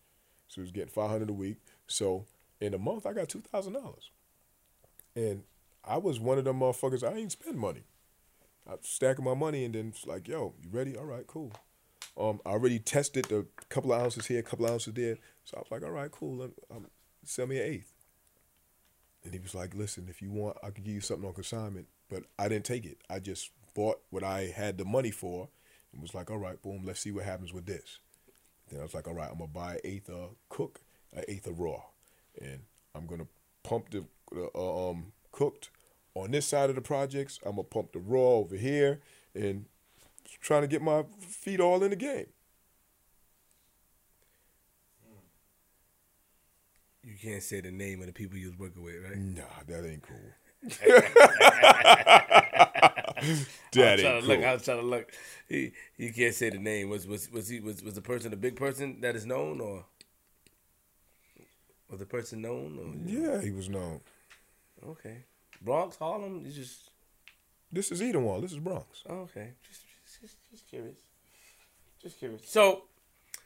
So 0.49 0.61
we 0.61 0.63
was 0.63 0.73
getting 0.73 0.93
five 0.93 1.11
hundred 1.11 1.31
a 1.31 1.35
week. 1.35 1.59
So 1.87 2.27
in 2.61 2.73
a 2.73 2.79
month 2.79 3.07
I 3.07 3.13
got 3.13 3.29
two 3.29 3.41
thousand 3.41 3.73
dollars, 3.73 4.11
and 5.15 5.43
I 5.85 5.99
was 5.99 6.21
one 6.21 6.39
of 6.39 6.45
them 6.45 6.61
motherfuckers. 6.61 7.03
I 7.03 7.17
ain't 7.17 7.33
spend 7.33 7.59
money. 7.59 7.85
I 8.69 8.75
stacking 8.83 9.25
my 9.25 9.35
money 9.35 9.65
and 9.65 9.75
then 9.75 9.89
it's 9.89 10.07
like, 10.07 10.27
yo, 10.27 10.55
you 10.61 10.71
ready? 10.71 10.97
All 10.97 11.05
right, 11.05 11.27
cool. 11.27 11.53
Um, 12.19 12.41
I 12.45 12.51
already 12.51 12.79
tested 12.79 13.31
a 13.31 13.45
couple 13.69 13.93
of 13.93 14.01
ounces 14.01 14.27
here, 14.27 14.41
a 14.41 14.43
couple 14.43 14.67
of 14.67 14.73
ounces 14.73 14.95
there. 14.95 15.19
So 15.45 15.57
I 15.57 15.61
was 15.61 15.71
like, 15.71 15.85
all 15.85 15.91
right, 15.91 16.11
cool. 16.11 16.37
Let, 16.39 16.51
um, 16.75 16.87
sell 17.25 17.47
me 17.47 17.59
an 17.59 17.63
eighth. 17.63 17.93
And 19.23 19.33
he 19.33 19.39
was 19.39 19.55
like, 19.55 19.75
listen, 19.75 20.07
if 20.09 20.21
you 20.23 20.31
want, 20.31 20.57
I 20.63 20.71
could 20.71 20.85
give 20.85 20.95
you 20.95 21.01
something 21.01 21.29
on 21.29 21.35
consignment. 21.35 21.87
But 22.09 22.25
I 22.39 22.49
didn't 22.49 22.65
take 22.65 22.85
it. 22.85 22.99
I 23.11 23.21
just 23.21 23.51
bought 23.75 24.01
what 24.11 24.25
I 24.25 24.53
had 24.55 24.79
the 24.79 24.85
money 24.85 25.11
for 25.11 25.49
and 25.97 26.03
was 26.03 26.15
like, 26.15 26.31
all 26.31 26.39
right, 26.39 26.61
boom, 26.61 26.83
let's 26.85 27.01
see 27.01 27.11
what 27.11 27.25
happens 27.25 27.53
with 27.53 27.67
this. 27.67 28.01
Then 28.69 28.81
I 28.81 28.83
was 28.83 28.95
like, 28.95 29.09
all 29.09 29.15
right, 29.15 29.31
I'm 29.31 29.39
going 29.39 29.51
to 29.51 29.55
buy 29.55 29.75
an 29.75 29.81
eighth 29.85 30.11
of 30.11 30.37
cook, 30.51 30.83
an 31.15 31.25
eighth 31.27 31.47
of 31.47 31.59
raw. 31.59 31.83
And 32.41 32.61
I'm 32.95 33.07
going 33.07 33.21
to 33.21 33.27
pump 33.63 33.91
the 33.91 34.05
uh, 34.55 34.91
um, 34.91 35.13
cooked 35.33 35.71
on 36.15 36.31
this 36.31 36.47
side 36.47 36.71
of 36.71 36.77
the 36.77 36.83
projects. 36.83 37.39
I'm 37.45 37.57
gonna 37.57 37.65
pump 37.65 37.93
the 37.93 37.99
raw 37.99 38.37
over 38.37 38.57
here 38.57 39.01
and 39.35 39.67
trying 40.41 40.63
to 40.63 40.69
get 40.69 40.83
my 40.83 41.05
feet 41.21 41.61
all 41.61 41.83
in 41.83 41.91
the 41.91 41.97
game. 41.97 42.27
You 47.03 47.15
can't 47.23 47.43
say 47.43 47.61
the 47.61 47.71
name 47.71 48.01
of 48.01 48.07
the 48.07 48.13
people 48.13 48.37
you 48.37 48.49
was 48.49 48.59
working 48.59 48.83
with, 48.83 48.97
right? 49.05 49.17
Nah, 49.17 49.43
that 49.69 49.89
ain't 49.89 50.03
cool. 50.03 50.33
I 53.17 53.21
was 53.29 53.47
trying 53.73 53.99
to 53.99 54.27
look. 54.27 54.45
I 54.45 54.53
was 54.53 54.63
trying 54.63 54.81
to 54.81 54.87
look. 54.87 55.13
He, 55.49 55.73
you 55.97 56.13
can't 56.13 56.35
say 56.35 56.51
the 56.51 56.59
name. 56.59 56.89
Was 56.89 57.07
was 57.07 57.31
was 57.31 57.49
he 57.49 57.61
was 57.61 57.83
was 57.83 57.95
the 57.95 58.03
person 58.03 58.33
a 58.33 58.37
big 58.37 58.57
person 58.57 59.01
that 59.01 59.17
is 59.17 59.27
known 59.27 59.61
or 59.61 59.85
was 61.89 62.01
the 62.01 62.07
person 62.07 62.43
known? 62.43 62.79
Or, 62.79 63.11
Yeah, 63.11 63.41
he 63.41 63.51
was 63.51 63.69
known. 63.69 64.01
Okay. 64.87 65.25
Bronx, 65.63 65.97
Harlem. 65.97 66.45
You 66.45 66.53
just 66.53 66.91
This 67.73 67.91
is 67.91 68.01
Edenwald. 68.01 68.43
This 68.43 68.53
is 68.53 68.59
Bronx. 68.59 69.03
oh, 69.09 69.21
okay. 69.21 69.53
Just, 69.69 69.83
just 70.05 70.21
just 70.21 70.37
just 70.51 70.69
curious. 70.69 70.99
Just 72.03 72.19
curious. 72.19 72.43
So, 72.45 72.85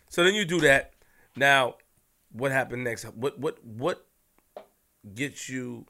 so 0.08 0.24
then 0.24 0.34
you 0.34 0.44
do 0.44 0.60
that. 0.60 0.92
Now, 1.36 1.76
what 2.32 2.52
happened 2.52 2.84
next? 2.84 3.04
What 3.04 3.38
what 3.38 3.64
what 3.64 4.06
gets 5.14 5.48
you? 5.48 5.86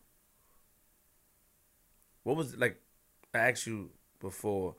What 2.22 2.36
was 2.36 2.56
like? 2.56 2.80
I 3.34 3.38
asked 3.50 3.66
you 3.66 3.90
before. 4.20 4.76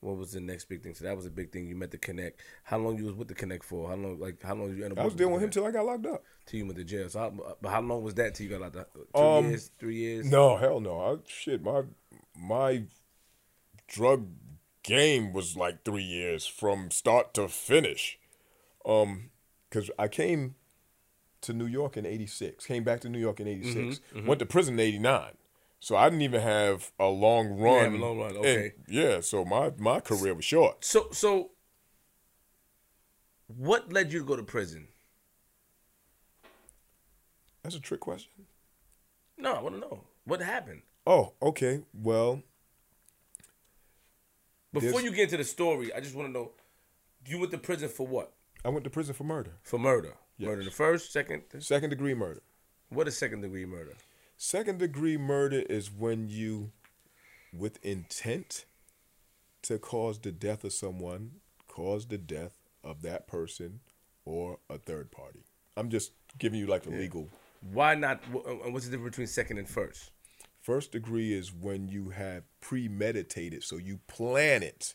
What 0.00 0.16
was 0.16 0.32
the 0.32 0.40
next 0.40 0.64
big 0.64 0.82
thing? 0.82 0.94
So 0.96 1.04
that 1.04 1.14
was 1.16 1.26
a 1.26 1.30
big 1.30 1.52
thing. 1.52 1.68
You 1.68 1.76
met 1.76 1.92
the 1.92 1.96
Connect. 1.98 2.40
How 2.64 2.76
long 2.78 2.98
you 2.98 3.04
was 3.04 3.14
with 3.14 3.28
the 3.28 3.34
Connect 3.36 3.62
for? 3.64 3.88
How 3.88 3.94
long? 3.94 4.18
Like 4.18 4.42
how 4.42 4.56
long 4.56 4.76
you 4.76 4.82
end 4.82 4.94
up? 4.94 4.98
I 4.98 5.04
was 5.04 5.14
dealing 5.14 5.32
with 5.34 5.44
him 5.44 5.50
till 5.50 5.64
I 5.64 5.70
got 5.70 5.86
locked 5.86 6.06
up. 6.06 6.24
Till 6.44 6.58
you 6.58 6.66
went 6.66 6.76
to 6.78 6.84
jail. 6.84 7.08
So, 7.08 7.20
how, 7.20 7.32
but 7.62 7.68
how 7.70 7.80
long 7.82 8.02
was 8.02 8.14
that 8.14 8.34
till 8.34 8.48
you 8.48 8.58
got 8.58 8.74
out? 8.76 8.88
Two 9.14 9.20
Um, 9.20 9.50
years, 9.50 9.70
three 9.78 9.94
years. 9.96 10.28
No, 10.28 10.56
hell 10.56 10.80
no. 10.80 11.00
I, 11.00 11.16
shit, 11.28 11.62
my 11.62 11.82
my 12.36 12.82
drug 13.86 14.26
game 14.82 15.32
was 15.32 15.56
like 15.56 15.84
three 15.84 16.02
years 16.02 16.46
from 16.46 16.90
start 16.90 17.32
to 17.34 17.46
finish. 17.46 18.18
Um, 18.84 19.30
cause 19.70 19.88
I 19.96 20.08
came 20.08 20.56
to 21.42 21.52
New 21.52 21.66
York 21.66 21.96
in 21.96 22.04
'86. 22.06 22.66
Came 22.66 22.82
back 22.82 23.00
to 23.02 23.08
New 23.08 23.20
York 23.20 23.38
in 23.38 23.46
'86. 23.46 24.00
Went 24.26 24.40
to 24.40 24.46
prison 24.46 24.74
in 24.74 24.80
'89. 24.80 25.32
So 25.84 25.96
I 25.96 26.04
didn't 26.08 26.22
even 26.22 26.40
have 26.42 26.92
a 27.00 27.06
long 27.06 27.58
run. 27.58 27.82
have 27.82 27.92
a 27.94 27.96
long 27.96 28.18
run, 28.20 28.30
and- 28.36 28.38
okay. 28.38 28.72
yeah. 28.86 29.20
So 29.20 29.44
my 29.44 29.72
my 29.78 29.98
career 29.98 30.32
was 30.32 30.44
short. 30.44 30.84
So 30.84 31.08
so 31.10 31.50
what 33.48 33.92
led 33.92 34.12
you 34.12 34.20
to 34.20 34.24
go 34.24 34.36
to 34.36 34.44
prison? 34.44 34.86
That's 37.64 37.74
a 37.74 37.80
trick 37.80 37.98
question. 37.98 38.46
No, 39.36 39.54
I 39.54 39.60
want 39.60 39.74
to 39.74 39.80
know 39.80 40.04
what 40.24 40.40
happened 40.40 40.82
Oh, 41.04 41.32
okay. 41.42 41.82
Well, 41.92 42.42
before 44.72 44.90
There's- 44.90 45.04
you 45.04 45.10
get 45.10 45.24
into 45.24 45.38
the 45.38 45.44
story. 45.44 45.92
I 45.92 45.98
just 45.98 46.14
want 46.14 46.28
to 46.28 46.32
know 46.32 46.52
you 47.26 47.40
went 47.40 47.50
to 47.50 47.58
prison 47.58 47.88
for 47.88 48.06
what? 48.06 48.32
I 48.64 48.68
went 48.68 48.84
to 48.84 48.90
prison 48.90 49.14
for 49.14 49.24
murder, 49.24 49.54
For 49.64 49.80
murder. 49.80 50.14
Yes. 50.38 50.46
Murder 50.46 50.62
the 50.62 50.70
first, 50.70 51.12
second. 51.12 51.42
th- 51.50 51.64
second 51.64 51.90
degree 51.90 52.14
murder. 52.14 52.40
What 52.88 53.08
is 53.08 53.16
second 53.18 53.40
degree 53.40 53.66
murder? 53.66 53.94
Second 54.44 54.80
degree 54.80 55.16
murder 55.16 55.62
is 55.70 55.88
when 55.88 56.28
you, 56.28 56.72
with 57.56 57.78
intent 57.84 58.64
to 59.62 59.78
cause 59.78 60.18
the 60.18 60.32
death 60.32 60.64
of 60.64 60.72
someone, 60.72 61.30
cause 61.68 62.06
the 62.06 62.18
death 62.18 62.58
of 62.82 63.02
that 63.02 63.28
person 63.28 63.78
or 64.24 64.58
a 64.68 64.78
third 64.78 65.12
party. 65.12 65.44
I'm 65.76 65.90
just 65.90 66.10
giving 66.40 66.58
you 66.58 66.66
like 66.66 66.82
the 66.82 66.90
legal. 66.90 67.28
Why 67.72 67.94
not? 67.94 68.20
And 68.26 68.34
uh, 68.34 68.66
uh, 68.66 68.70
what's 68.70 68.86
the 68.86 68.90
difference 68.90 69.12
between 69.12 69.28
second 69.28 69.58
and 69.58 69.68
first? 69.68 70.10
First 70.60 70.90
degree 70.90 71.32
is 71.32 71.52
when 71.52 71.86
you 71.86 72.10
have 72.10 72.42
premeditated, 72.60 73.62
so 73.62 73.76
you 73.76 74.00
plan 74.08 74.64
it. 74.64 74.94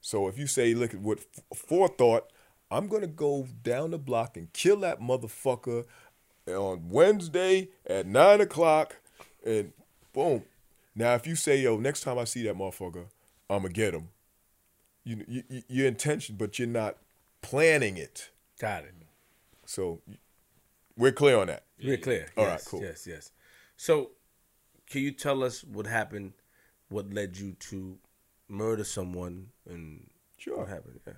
So 0.00 0.28
if 0.28 0.38
you 0.38 0.46
say, 0.46 0.72
look 0.72 0.94
at 0.94 1.00
what 1.00 1.18
forethought, 1.54 2.32
I'm 2.70 2.88
gonna 2.88 3.06
go 3.06 3.46
down 3.62 3.90
the 3.90 3.98
block 3.98 4.38
and 4.38 4.50
kill 4.54 4.78
that 4.78 4.98
motherfucker 4.98 5.84
on 6.54 6.88
Wednesday 6.90 7.68
at 7.86 8.06
nine 8.06 8.40
o'clock, 8.40 8.96
and 9.44 9.72
boom. 10.12 10.44
Now 10.94 11.14
if 11.14 11.26
you 11.26 11.36
say, 11.36 11.60
yo, 11.60 11.76
next 11.78 12.02
time 12.02 12.18
I 12.18 12.24
see 12.24 12.42
that 12.44 12.56
motherfucker, 12.56 13.06
I'm 13.48 13.62
gonna 13.62 13.70
get 13.70 13.94
him. 13.94 14.08
You, 15.04 15.24
you, 15.26 15.42
you 15.48 15.62
your 15.68 15.86
intention, 15.86 16.36
but 16.36 16.58
you're 16.58 16.68
not 16.68 16.96
planning 17.42 17.96
it. 17.96 18.30
Got 18.60 18.84
it. 18.84 18.94
So 19.66 20.00
we're 20.96 21.12
clear 21.12 21.38
on 21.38 21.46
that. 21.46 21.64
We're 21.82 21.96
clear. 21.96 22.26
All 22.36 22.44
yes, 22.44 22.52
right, 22.52 22.70
cool. 22.70 22.82
Yes, 22.82 23.06
yes. 23.06 23.30
So, 23.76 24.10
can 24.90 25.00
you 25.02 25.12
tell 25.12 25.42
us 25.42 25.64
what 25.64 25.86
happened? 25.86 26.32
What 26.90 27.14
led 27.14 27.38
you 27.38 27.52
to 27.70 27.96
murder 28.48 28.84
someone? 28.84 29.46
And 29.68 30.10
Sure. 30.36 30.58
what 30.58 30.68
happened? 30.68 31.00
Yeah. 31.06 31.14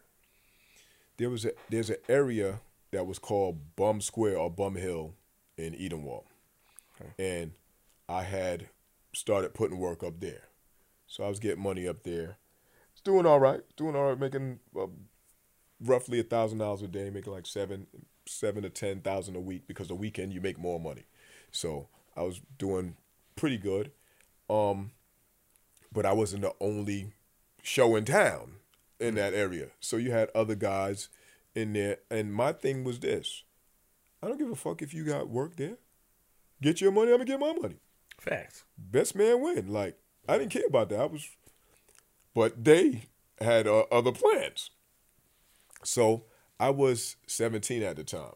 there 1.16 1.30
was 1.30 1.44
a 1.44 1.52
there's 1.70 1.90
an 1.90 1.96
area 2.08 2.60
that 2.92 3.06
was 3.06 3.18
called 3.18 3.74
Bum 3.74 4.00
Square 4.00 4.38
or 4.38 4.50
Bum 4.50 4.76
Hill 4.76 5.14
in 5.62 5.74
Edenwald, 5.74 6.24
and 7.18 7.52
I 8.08 8.22
had 8.22 8.68
started 9.14 9.54
putting 9.54 9.78
work 9.78 10.02
up 10.02 10.20
there, 10.20 10.48
so 11.06 11.24
I 11.24 11.28
was 11.28 11.38
getting 11.38 11.62
money 11.62 11.86
up 11.88 12.02
there. 12.02 12.38
It's 12.92 13.00
doing 13.00 13.26
all 13.26 13.40
right, 13.40 13.60
doing 13.76 13.96
all 13.96 14.08
right, 14.10 14.18
making 14.18 14.60
uh, 14.78 14.86
roughly 15.80 16.20
a 16.20 16.24
thousand 16.24 16.58
dollars 16.58 16.82
a 16.82 16.88
day, 16.88 17.10
making 17.10 17.32
like 17.32 17.46
seven 17.46 17.86
seven 18.26 18.62
to 18.62 18.70
ten 18.70 19.00
thousand 19.00 19.36
a 19.36 19.40
week 19.40 19.66
because 19.66 19.88
the 19.88 19.94
weekend 19.94 20.32
you 20.32 20.40
make 20.40 20.58
more 20.58 20.80
money. 20.80 21.04
So 21.50 21.88
I 22.16 22.22
was 22.22 22.40
doing 22.58 22.96
pretty 23.36 23.58
good, 23.58 23.92
um, 24.48 24.92
but 25.92 26.06
I 26.06 26.12
wasn't 26.12 26.42
the 26.42 26.54
only 26.60 27.12
show 27.62 27.96
in 27.96 28.04
town 28.04 28.56
in 29.00 29.14
that 29.16 29.34
area. 29.34 29.68
So 29.80 29.96
you 29.96 30.12
had 30.12 30.30
other 30.34 30.54
guys 30.54 31.08
in 31.54 31.72
there, 31.72 31.98
and 32.10 32.32
my 32.32 32.52
thing 32.52 32.84
was 32.84 33.00
this: 33.00 33.42
I 34.22 34.28
don't 34.28 34.38
give 34.38 34.50
a 34.50 34.56
fuck 34.56 34.82
if 34.82 34.94
you 34.94 35.04
got 35.04 35.28
work 35.28 35.56
there. 35.56 35.76
Get 36.60 36.80
your 36.80 36.92
money, 36.92 37.10
I'm 37.10 37.18
gonna 37.18 37.24
get 37.24 37.40
my 37.40 37.52
money. 37.52 37.76
Facts. 38.18 38.64
Best 38.78 39.16
man 39.16 39.40
win. 39.42 39.72
Like 39.72 39.98
I 40.28 40.38
didn't 40.38 40.52
care 40.52 40.66
about 40.66 40.88
that. 40.90 41.00
I 41.00 41.06
was, 41.06 41.28
but 42.34 42.64
they 42.64 43.02
had 43.40 43.66
uh, 43.66 43.80
other 43.90 44.12
plans. 44.12 44.70
So 45.82 46.24
I 46.60 46.70
was 46.70 47.16
17 47.26 47.82
at 47.82 47.96
the 47.96 48.04
time, 48.04 48.34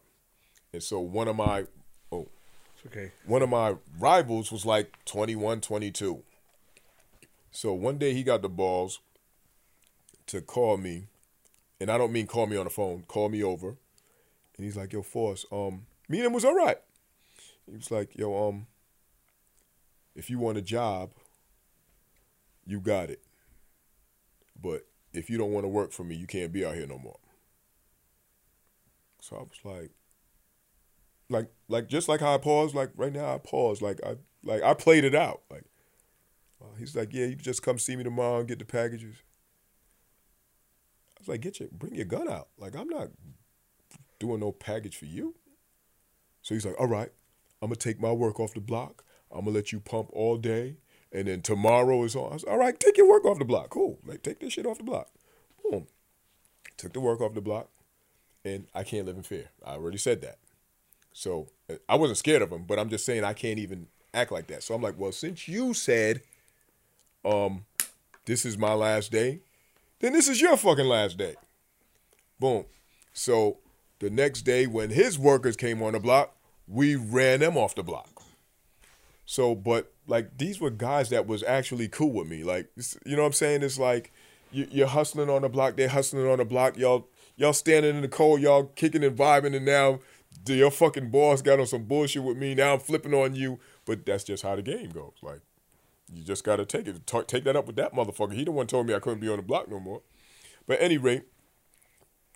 and 0.73 0.83
so 0.83 0.99
one 0.99 1.29
of 1.29 1.37
my 1.37 1.65
oh 2.11 2.27
It's 2.75 2.85
okay. 2.87 3.11
one 3.25 3.41
of 3.41 3.47
my 3.49 3.75
rivals 3.97 4.51
was 4.51 4.65
like 4.65 4.93
21, 5.05 5.61
22. 5.61 6.23
So 7.51 7.73
one 7.73 7.97
day 7.97 8.13
he 8.13 8.23
got 8.23 8.41
the 8.41 8.49
balls 8.49 8.99
to 10.27 10.41
call 10.41 10.75
me, 10.75 11.07
and 11.79 11.89
I 11.89 11.97
don't 11.97 12.11
mean 12.11 12.27
call 12.27 12.47
me 12.47 12.57
on 12.57 12.65
the 12.65 12.69
phone, 12.69 13.03
call 13.07 13.29
me 13.29 13.41
over. 13.41 13.77
And 14.57 14.65
he's 14.65 14.77
like, 14.77 14.93
yo, 14.93 15.03
Force, 15.03 15.45
um, 15.51 15.85
me 16.09 16.17
and 16.17 16.27
him 16.27 16.33
was 16.33 16.45
all 16.45 16.55
right. 16.55 16.77
He 17.69 17.75
was 17.75 17.91
like, 17.91 18.15
yo, 18.15 18.49
um, 18.49 18.67
if 20.15 20.29
you 20.29 20.39
want 20.39 20.57
a 20.57 20.61
job, 20.61 21.11
you 22.65 22.79
got 22.79 23.09
it. 23.09 23.21
But 24.59 24.87
if 25.13 25.29
you 25.29 25.37
don't 25.37 25.51
want 25.51 25.65
to 25.65 25.69
work 25.69 25.91
for 25.91 26.03
me, 26.03 26.15
you 26.15 26.27
can't 26.27 26.51
be 26.51 26.65
out 26.65 26.75
here 26.75 26.87
no 26.87 26.97
more. 26.97 27.19
So 29.21 29.35
I 29.35 29.39
was 29.39 29.59
like, 29.63 29.91
like 31.29 31.49
like 31.67 31.89
just 31.89 32.07
like 32.07 32.21
how 32.21 32.33
I 32.33 32.37
paused, 32.37 32.73
like 32.73 32.91
right 32.95 33.11
now 33.11 33.35
I 33.35 33.37
paused, 33.37 33.81
like 33.81 33.99
I 34.05 34.15
like 34.43 34.63
I 34.63 34.73
played 34.73 35.03
it 35.03 35.13
out. 35.13 35.41
Like 35.51 35.65
uh, 36.61 36.75
he's 36.79 36.95
like, 36.95 37.13
yeah, 37.13 37.25
you 37.25 37.35
just 37.35 37.61
come 37.61 37.77
see 37.77 37.95
me 37.95 38.03
tomorrow 38.03 38.39
and 38.39 38.47
get 38.47 38.59
the 38.59 38.65
packages. 38.65 39.17
I 41.17 41.19
was 41.19 41.27
like, 41.27 41.41
get 41.41 41.59
your 41.59 41.69
bring 41.71 41.95
your 41.95 42.05
gun 42.05 42.29
out. 42.29 42.47
Like 42.57 42.75
I'm 42.75 42.87
not 42.87 43.09
doing 44.19 44.39
no 44.39 44.51
package 44.51 44.95
for 44.97 45.05
you. 45.05 45.35
So 46.41 46.55
he's 46.55 46.65
like, 46.65 46.79
all 46.79 46.87
right, 46.87 47.11
I'm 47.61 47.69
gonna 47.69 47.75
take 47.75 47.99
my 47.99 48.11
work 48.11 48.39
off 48.39 48.53
the 48.53 48.61
block. 48.61 49.03
I'm 49.31 49.41
gonna 49.45 49.51
let 49.51 49.71
you 49.71 49.79
pump 49.79 50.09
all 50.13 50.37
day, 50.37 50.77
and 51.11 51.27
then 51.27 51.41
tomorrow 51.41 52.03
is 52.03 52.15
on. 52.15 52.39
I 52.47 52.51
all 52.51 52.57
right. 52.57 52.79
Take 52.79 52.97
your 52.97 53.09
work 53.09 53.25
off 53.25 53.39
the 53.39 53.45
block. 53.45 53.69
Cool. 53.69 53.99
Like 54.05 54.23
take 54.23 54.39
this 54.39 54.53
shit 54.53 54.65
off 54.65 54.77
the 54.77 54.83
block. 54.83 55.09
Boom. 55.63 55.87
Took 56.77 56.93
the 56.93 56.99
work 56.99 57.21
off 57.21 57.33
the 57.33 57.41
block, 57.41 57.69
and 58.45 58.67
I 58.73 58.83
can't 58.83 59.05
live 59.05 59.17
in 59.17 59.23
fear. 59.23 59.49
I 59.65 59.71
already 59.73 59.97
said 59.97 60.21
that. 60.21 60.37
So 61.13 61.47
uh, 61.69 61.75
I 61.89 61.95
wasn't 61.95 62.19
scared 62.19 62.41
of 62.41 62.51
him, 62.51 62.65
but 62.67 62.79
I'm 62.79 62.89
just 62.89 63.05
saying 63.05 63.23
I 63.23 63.33
can't 63.33 63.59
even 63.59 63.87
act 64.13 64.31
like 64.31 64.47
that. 64.47 64.63
So 64.63 64.75
I'm 64.75 64.81
like, 64.81 64.97
well, 64.97 65.11
since 65.11 65.47
you 65.47 65.73
said, 65.73 66.21
um, 67.25 67.65
this 68.25 68.45
is 68.45 68.57
my 68.57 68.73
last 68.73 69.11
day, 69.11 69.39
then 69.99 70.13
this 70.13 70.27
is 70.27 70.39
your 70.39 70.55
fucking 70.55 70.85
last 70.85 71.17
day. 71.17 71.35
Boom. 72.39 72.65
So 73.13 73.57
the 73.99 74.09
next 74.09 74.43
day 74.43 74.67
when 74.67 74.89
his 74.91 75.17
workers 75.17 75.55
came 75.55 75.81
on 75.81 75.93
the 75.93 75.99
block, 75.99 76.35
we 76.67 76.95
ran 76.95 77.39
them 77.39 77.57
off 77.57 77.75
the 77.75 77.83
block. 77.83 78.23
So, 79.25 79.55
but 79.55 79.93
like 80.07 80.37
these 80.37 80.59
were 80.59 80.69
guys 80.69 81.09
that 81.09 81.27
was 81.27 81.43
actually 81.43 81.87
cool 81.87 82.11
with 82.11 82.27
me. 82.27 82.43
Like, 82.43 82.69
you 83.05 83.15
know 83.15 83.23
what 83.23 83.27
I'm 83.27 83.33
saying? 83.33 83.63
It's 83.63 83.79
like 83.79 84.11
you, 84.51 84.67
you're 84.71 84.87
hustling 84.87 85.29
on 85.29 85.41
the 85.41 85.49
block, 85.49 85.75
they're 85.75 85.89
hustling 85.89 86.27
on 86.27 86.37
the 86.37 86.45
block. 86.45 86.77
Y'all, 86.77 87.07
y'all 87.35 87.53
standing 87.53 87.95
in 87.95 88.01
the 88.01 88.07
cold, 88.07 88.41
y'all 88.41 88.65
kicking 88.75 89.03
and 89.03 89.17
vibing, 89.17 89.55
and 89.55 89.65
now 89.65 89.99
your 90.45 90.71
fucking 90.71 91.09
boss 91.09 91.41
got 91.41 91.59
on 91.59 91.67
some 91.67 91.83
bullshit 91.83 92.23
with 92.23 92.37
me. 92.37 92.55
Now 92.55 92.73
I'm 92.73 92.79
flipping 92.79 93.13
on 93.13 93.35
you, 93.35 93.59
but 93.85 94.05
that's 94.05 94.23
just 94.23 94.43
how 94.43 94.55
the 94.55 94.61
game 94.61 94.91
goes. 94.91 95.13
Like, 95.21 95.41
You 96.13 96.23
just 96.23 96.43
got 96.43 96.57
to 96.57 96.65
take 96.65 96.87
it. 96.87 97.05
Talk, 97.05 97.27
take 97.27 97.43
that 97.43 97.55
up 97.55 97.67
with 97.67 97.75
that 97.77 97.93
motherfucker. 97.93 98.33
He 98.33 98.43
the 98.43 98.51
one 98.51 98.67
told 98.67 98.87
me 98.87 98.93
I 98.93 98.99
couldn't 98.99 99.19
be 99.19 99.29
on 99.29 99.37
the 99.37 99.43
block 99.43 99.69
no 99.69 99.79
more. 99.79 100.01
But 100.65 100.79
at 100.79 100.83
any 100.83 100.97
rate, 100.97 101.23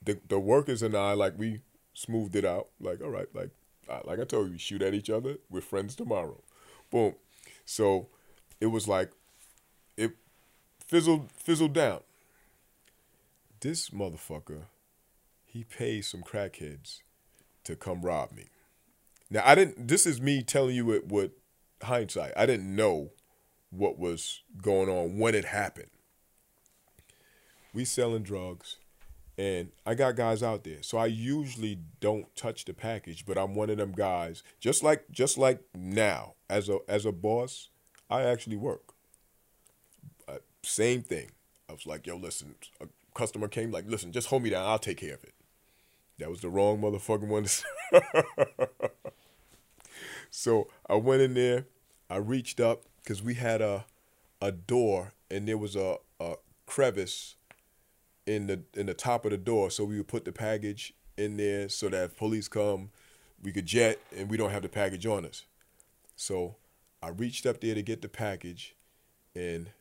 the 0.04 0.20
the 0.28 0.40
workers 0.40 0.82
and 0.82 0.96
I 0.96 1.14
like 1.14 1.38
we 1.38 1.62
smoothed 1.94 2.36
it 2.36 2.46
out. 2.46 2.68
Like 2.80 3.02
all 3.02 3.10
right, 3.10 3.28
like 3.34 3.52
like 4.06 4.20
I 4.20 4.24
told 4.24 4.48
you, 4.48 4.54
we 4.54 4.58
shoot 4.58 4.82
at 4.82 4.94
each 4.94 5.10
other. 5.10 5.38
We're 5.50 5.62
friends 5.62 5.96
tomorrow. 5.96 6.42
Boom. 6.90 7.16
So 7.66 8.08
it 8.60 8.68
was 8.68 8.88
like 8.88 9.12
it 9.98 10.12
fizzled 10.88 11.32
fizzled 11.32 11.74
down. 11.74 12.02
This 13.60 13.90
motherfucker, 13.92 14.64
he 15.46 15.64
pays 15.64 16.08
some 16.08 16.24
crackheads 16.24 17.00
to 17.64 17.76
come 17.76 18.02
rob 18.02 18.32
me. 18.32 18.46
Now 19.30 19.44
I 19.46 19.56
didn't. 19.56 19.88
This 19.88 20.06
is 20.06 20.22
me 20.22 20.42
telling 20.42 20.76
you 20.76 20.92
it 20.92 21.08
with 21.08 21.32
hindsight. 21.84 22.34
I 22.36 22.46
didn't 22.46 22.76
know 22.76 23.12
what 23.70 23.98
was 23.98 24.42
going 24.62 24.90
on 24.90 25.18
when 25.18 25.36
it 25.36 25.46
happened. 25.46 25.90
We 27.74 27.86
selling 27.86 28.24
drugs, 28.24 28.78
and 29.38 29.72
I 29.86 29.96
got 29.96 30.16
guys 30.16 30.44
out 30.44 30.64
there. 30.64 30.82
So 30.82 30.98
I 30.98 31.08
usually 31.08 31.80
don't 32.00 32.34
touch 32.36 32.66
the 32.66 32.74
package, 32.74 33.26
but 33.26 33.38
I'm 33.38 33.56
one 33.56 33.70
of 33.70 33.78
them 33.78 33.94
guys. 33.94 34.44
Just 34.60 34.84
like 34.84 35.06
just 35.12 35.38
like 35.38 35.62
now, 35.76 36.34
as 36.50 36.70
a 36.70 36.80
as 36.88 37.06
a 37.06 37.12
boss, 37.12 37.70
I 38.10 38.24
actually 38.24 38.58
work. 38.58 38.94
Uh, 40.28 40.38
same 40.64 41.02
thing. 41.02 41.32
I 41.70 41.74
was 41.74 41.86
like, 41.86 42.06
yo, 42.06 42.18
listen. 42.18 42.56
A 42.82 42.88
customer 43.14 43.48
came, 43.48 43.72
like, 43.72 43.86
listen, 43.88 44.12
just 44.12 44.28
hold 44.28 44.44
me 44.44 44.50
down. 44.50 44.68
I'll 44.68 44.80
take 44.80 44.98
care 44.98 45.14
of 45.14 45.24
it. 45.24 45.34
That 46.20 46.30
was 46.30 46.42
the 46.42 46.50
wrong 46.50 46.82
motherfucking 46.82 47.28
one. 47.28 47.48
so 50.30 50.68
I 50.90 50.96
went 50.96 51.22
in 51.22 51.34
there. 51.34 51.66
I 52.10 52.18
reached 52.18 52.60
up 52.60 52.84
because 53.02 53.24
we 53.24 53.36
had 53.36 53.62
a 53.62 53.86
a 54.42 54.52
door 54.52 55.14
and 55.30 55.48
there 55.48 55.58
was 55.58 55.76
a, 55.76 55.98
a 56.20 56.36
crevice 56.66 57.36
in 58.26 58.48
the 58.48 58.62
in 58.76 58.86
the 58.86 58.94
top 58.94 59.26
of 59.26 59.32
the 59.32 59.38
door, 59.38 59.72
so 59.72 59.84
we 59.84 59.98
would 59.98 60.08
put 60.08 60.26
the 60.26 60.32
package 60.32 60.94
in 61.18 61.38
there 61.38 61.70
so 61.70 61.90
that 61.90 62.04
if 62.04 62.18
police 62.18 62.48
come, 62.48 62.90
we 63.42 63.52
could 63.52 63.66
jet 63.66 64.00
and 64.16 64.30
we 64.30 64.38
don't 64.38 64.52
have 64.52 64.62
the 64.62 64.70
package 64.70 65.06
on 65.06 65.26
us. 65.26 65.44
So 66.16 66.56
I 67.02 67.10
reached 67.10 67.46
up 67.46 67.62
there 67.62 67.76
to 67.76 67.82
get 67.82 68.02
the 68.02 68.10
package, 68.10 68.76
and 69.36 69.72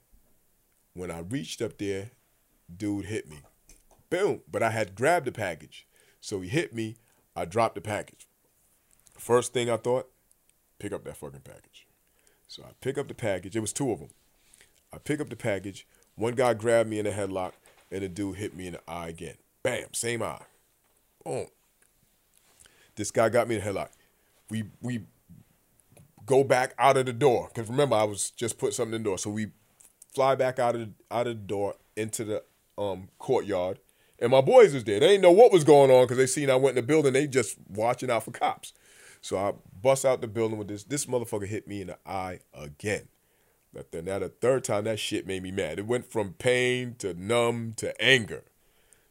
when 0.94 1.10
I 1.10 1.20
reached 1.20 1.60
up 1.62 1.78
there, 1.78 2.10
dude 2.74 3.06
hit 3.06 3.28
me. 3.28 3.38
Boom! 4.08 4.40
But 4.50 4.62
I 4.62 4.70
had 4.70 4.94
grabbed 4.94 5.26
the 5.26 5.32
package, 5.32 5.86
so 6.20 6.40
he 6.40 6.48
hit 6.48 6.74
me. 6.74 6.96
I 7.36 7.44
dropped 7.44 7.74
the 7.76 7.80
package. 7.80 8.26
First 9.16 9.52
thing 9.52 9.70
I 9.70 9.76
thought, 9.76 10.08
pick 10.78 10.92
up 10.92 11.04
that 11.04 11.16
fucking 11.16 11.40
package. 11.40 11.86
So 12.48 12.64
I 12.64 12.72
pick 12.80 12.98
up 12.98 13.06
the 13.06 13.14
package. 13.14 13.54
It 13.54 13.60
was 13.60 13.72
two 13.72 13.92
of 13.92 14.00
them. 14.00 14.08
I 14.92 14.98
pick 14.98 15.20
up 15.20 15.28
the 15.28 15.36
package. 15.36 15.86
One 16.16 16.34
guy 16.34 16.54
grabbed 16.54 16.88
me 16.88 16.98
in 16.98 17.06
a 17.06 17.12
headlock, 17.12 17.52
and 17.90 18.02
the 18.02 18.08
dude 18.08 18.36
hit 18.36 18.54
me 18.54 18.66
in 18.66 18.74
the 18.74 18.80
eye 18.88 19.08
again. 19.08 19.34
Bam, 19.62 19.92
same 19.92 20.22
eye. 20.22 20.42
Boom. 21.24 21.46
This 22.96 23.10
guy 23.10 23.28
got 23.28 23.48
me 23.48 23.56
in 23.56 23.62
a 23.62 23.64
headlock. 23.64 23.88
We 24.48 24.64
we 24.80 25.02
go 26.26 26.44
back 26.44 26.74
out 26.78 26.96
of 26.96 27.06
the 27.06 27.12
door 27.12 27.48
because 27.48 27.68
remember 27.68 27.96
I 27.96 28.04
was 28.04 28.30
just 28.30 28.58
put 28.58 28.74
something 28.74 28.94
in 28.94 29.02
the 29.02 29.08
door. 29.08 29.18
So 29.18 29.30
we 29.30 29.48
fly 30.14 30.34
back 30.34 30.58
out 30.58 30.74
of 30.74 30.80
the, 30.82 30.90
out 31.10 31.26
of 31.26 31.36
the 31.36 31.42
door 31.42 31.74
into 31.96 32.24
the 32.24 32.42
um, 32.78 33.08
courtyard, 33.18 33.78
and 34.18 34.30
my 34.30 34.40
boys 34.40 34.74
is 34.74 34.84
there. 34.84 35.00
They 35.00 35.08
didn't 35.08 35.22
know 35.22 35.32
what 35.32 35.52
was 35.52 35.64
going 35.64 35.90
on 35.90 36.04
because 36.04 36.18
they 36.18 36.26
seen 36.26 36.50
I 36.50 36.56
went 36.56 36.76
in 36.76 36.82
the 36.82 36.86
building. 36.86 37.12
They 37.12 37.26
just 37.26 37.56
watching 37.68 38.10
out 38.10 38.24
for 38.24 38.30
cops. 38.30 38.72
So 39.22 39.36
I 39.36 39.52
bust 39.82 40.04
out 40.04 40.20
the 40.20 40.28
building 40.28 40.58
with 40.58 40.68
this. 40.68 40.84
This 40.84 41.06
motherfucker 41.06 41.46
hit 41.46 41.68
me 41.68 41.82
in 41.82 41.88
the 41.88 41.98
eye 42.06 42.40
again. 42.54 43.08
But 43.72 43.92
then 43.92 44.06
now 44.06 44.18
the 44.18 44.28
third 44.28 44.64
time 44.64 44.84
that 44.84 44.98
shit 44.98 45.26
made 45.26 45.42
me 45.42 45.50
mad. 45.50 45.78
It 45.78 45.86
went 45.86 46.10
from 46.10 46.34
pain 46.34 46.96
to 46.98 47.14
numb 47.14 47.74
to 47.76 48.00
anger. 48.02 48.44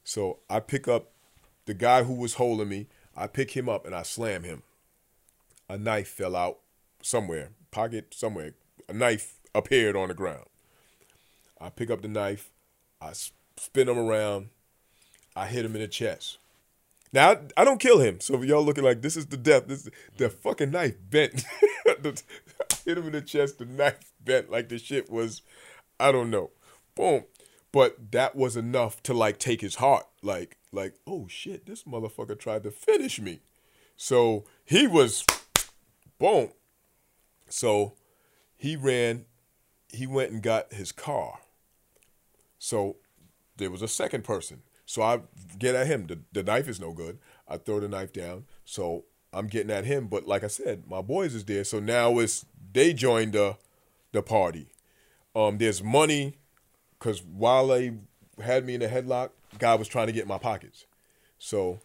So 0.04 0.40
I 0.50 0.60
pick 0.60 0.88
up 0.88 1.12
the 1.66 1.74
guy 1.74 2.04
who 2.04 2.14
was 2.14 2.36
holding 2.36 2.70
me. 2.70 2.88
I 3.16 3.28
pick 3.28 3.52
him 3.56 3.70
up 3.70 3.86
and 3.86 3.96
I 3.96 4.04
slam 4.04 4.44
him. 4.44 4.64
A 5.70 5.78
knife 5.78 6.08
fell 6.08 6.36
out 6.36 6.60
somewhere, 7.02 7.52
pocket 7.72 8.14
somewhere. 8.14 8.54
A 8.88 8.94
knife 8.94 9.40
appeared 9.54 9.96
on 9.96 10.08
the 10.08 10.14
ground. 10.14 10.46
I 11.62 11.70
pick 11.70 11.90
up 11.90 12.02
the 12.02 12.08
knife. 12.08 12.50
I 13.02 13.12
spin 13.58 13.88
him 13.88 13.98
around. 13.98 14.50
I 15.36 15.48
hit 15.48 15.66
him 15.66 15.76
in 15.76 15.82
the 15.82 15.88
chest. 15.88 16.38
Now 17.12 17.38
I, 17.58 17.64
don't 17.64 17.80
kill 17.80 18.00
him, 18.00 18.20
so 18.20 18.36
if 18.36 18.48
y'all 18.48 18.64
looking 18.64 18.84
like 18.84 19.02
this 19.02 19.18
is 19.18 19.28
the 19.28 19.38
death. 19.38 19.68
This 19.68 19.90
the 20.18 20.30
fucking 20.30 20.72
knife 20.72 20.96
bent. 21.10 21.44
the, 21.86 22.22
hit 22.90 22.98
him 22.98 23.08
in 23.08 23.14
the 23.14 23.22
chest. 23.22 23.60
The 23.60 23.66
knife 23.66 24.12
bent 24.24 24.52
like 24.52 24.70
the 24.70 24.78
shit 24.78 25.10
was, 25.10 25.42
I 26.00 26.12
don't 26.12 26.30
know, 26.30 26.52
boom. 26.96 27.26
But 27.72 28.12
that 28.12 28.36
was 28.36 28.58
enough 28.58 29.04
to 29.04 29.14
like 29.14 29.38
take 29.38 29.62
his 29.62 29.76
heart. 29.76 30.08
Like 30.22 30.58
like 30.72 30.96
oh 31.08 31.28
shit, 31.28 31.66
this 31.66 31.84
motherfucker 31.84 32.38
tried 32.38 32.64
to 32.64 32.72
finish 32.72 33.20
me. 33.20 33.42
So 33.96 34.46
he 34.66 34.88
was, 34.88 35.26
boom. 36.18 36.50
So 37.50 37.94
he 38.58 38.76
ran. 38.76 39.26
He 39.92 40.06
went 40.06 40.32
and 40.32 40.42
got 40.42 40.74
his 40.74 40.92
car. 40.92 41.40
So 42.60 42.98
there 43.58 43.72
was 43.72 43.82
a 43.82 43.88
second 43.88 44.24
person 44.24 44.62
so 44.90 45.04
I 45.04 45.20
get 45.60 45.76
at 45.76 45.86
him. 45.86 46.08
The, 46.08 46.20
the 46.32 46.42
knife 46.42 46.68
is 46.68 46.80
no 46.80 46.94
good. 46.94 47.20
I 47.48 47.58
throw 47.58 47.80
the 47.80 47.88
knife 47.88 48.12
down. 48.12 48.46
So 48.66 49.06
I'm 49.32 49.46
getting 49.46 49.70
at 49.70 49.86
him. 49.86 50.08
But 50.08 50.26
like 50.26 50.44
I 50.44 50.48
said, 50.48 50.86
my 50.90 51.04
boys 51.04 51.36
is 51.36 51.46
there. 51.46 51.64
So 51.64 51.80
now 51.80 52.18
it's 52.18 52.44
they 52.72 52.94
joined 52.94 53.34
the 53.34 53.58
the 54.12 54.22
party. 54.22 54.68
Um, 55.36 55.58
there's 55.58 55.84
money 55.84 56.36
because 56.98 57.24
while 57.24 57.68
they 57.68 57.94
had 58.44 58.66
me 58.66 58.76
in 58.76 58.82
a 58.82 58.88
headlock, 58.88 59.30
guy 59.58 59.76
was 59.76 59.88
trying 59.88 60.08
to 60.08 60.14
get 60.14 60.28
my 60.28 60.38
pockets. 60.38 60.86
So 61.38 61.80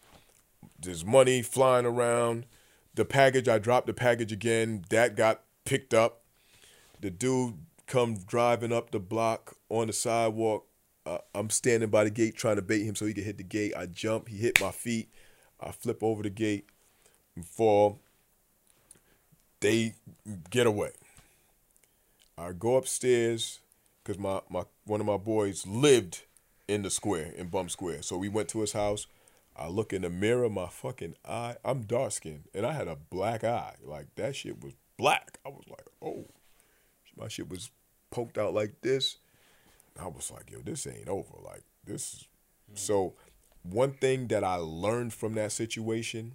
there's 0.80 1.04
money 1.04 1.42
flying 1.42 1.86
around. 1.86 2.46
The 2.94 3.04
package, 3.04 3.48
I 3.48 3.58
dropped 3.58 3.86
the 3.86 3.92
package 3.92 4.32
again. 4.32 4.84
That 4.90 5.16
got 5.16 5.42
picked 5.64 5.92
up. 5.92 6.22
The 7.00 7.10
dude 7.10 7.58
come 7.86 8.16
driving 8.26 8.72
up 8.72 8.90
the 8.90 9.00
block 9.00 9.56
on 9.68 9.88
the 9.88 9.92
sidewalk 9.92 10.66
uh, 11.06 11.18
I'm 11.34 11.50
standing 11.50 11.90
by 11.90 12.04
the 12.04 12.10
gate 12.10 12.36
trying 12.36 12.56
to 12.56 12.62
bait 12.62 12.84
him 12.84 12.94
so 12.94 13.06
he 13.06 13.14
can 13.14 13.24
hit 13.24 13.36
the 13.36 13.44
gate. 13.44 13.74
I 13.76 13.86
jump, 13.86 14.28
he 14.28 14.38
hit 14.38 14.60
my 14.60 14.70
feet. 14.70 15.10
I 15.60 15.70
flip 15.70 16.02
over 16.02 16.22
the 16.22 16.30
gate 16.30 16.66
and 17.36 17.44
fall. 17.44 18.00
They 19.64 19.94
get 20.50 20.66
away. 20.66 20.90
I 22.36 22.52
go 22.52 22.76
upstairs 22.76 23.60
because 24.02 24.18
my, 24.18 24.40
my 24.50 24.64
one 24.84 25.00
of 25.00 25.06
my 25.06 25.16
boys 25.16 25.66
lived 25.66 26.24
in 26.68 26.82
the 26.82 26.90
square 26.90 27.32
in 27.34 27.48
Bum 27.48 27.70
Square. 27.70 28.02
So 28.02 28.18
we 28.18 28.28
went 28.28 28.50
to 28.50 28.60
his 28.60 28.72
house. 28.72 29.06
I 29.56 29.68
look 29.68 29.94
in 29.94 30.02
the 30.02 30.10
mirror, 30.10 30.50
my 30.50 30.66
fucking 30.66 31.14
eye. 31.26 31.56
I'm 31.64 31.84
dark 31.84 32.12
skinned 32.12 32.44
and 32.52 32.66
I 32.66 32.72
had 32.72 32.88
a 32.88 32.96
black 33.08 33.42
eye. 33.42 33.76
Like 33.82 34.08
that 34.16 34.36
shit 34.36 34.62
was 34.62 34.74
black. 34.98 35.38
I 35.46 35.48
was 35.48 35.64
like, 35.70 35.86
oh, 36.02 36.26
my 37.18 37.28
shit 37.28 37.48
was 37.48 37.70
poked 38.10 38.36
out 38.36 38.52
like 38.52 38.82
this. 38.82 39.16
I 39.98 40.08
was 40.08 40.30
like, 40.30 40.50
yo, 40.50 40.58
this 40.58 40.86
ain't 40.86 41.08
over. 41.08 41.38
Like 41.42 41.62
this. 41.86 42.26
Mm-hmm. 42.70 42.76
So 42.76 43.14
one 43.62 43.92
thing 43.92 44.26
that 44.26 44.44
I 44.44 44.56
learned 44.56 45.14
from 45.14 45.36
that 45.36 45.52
situation 45.52 46.32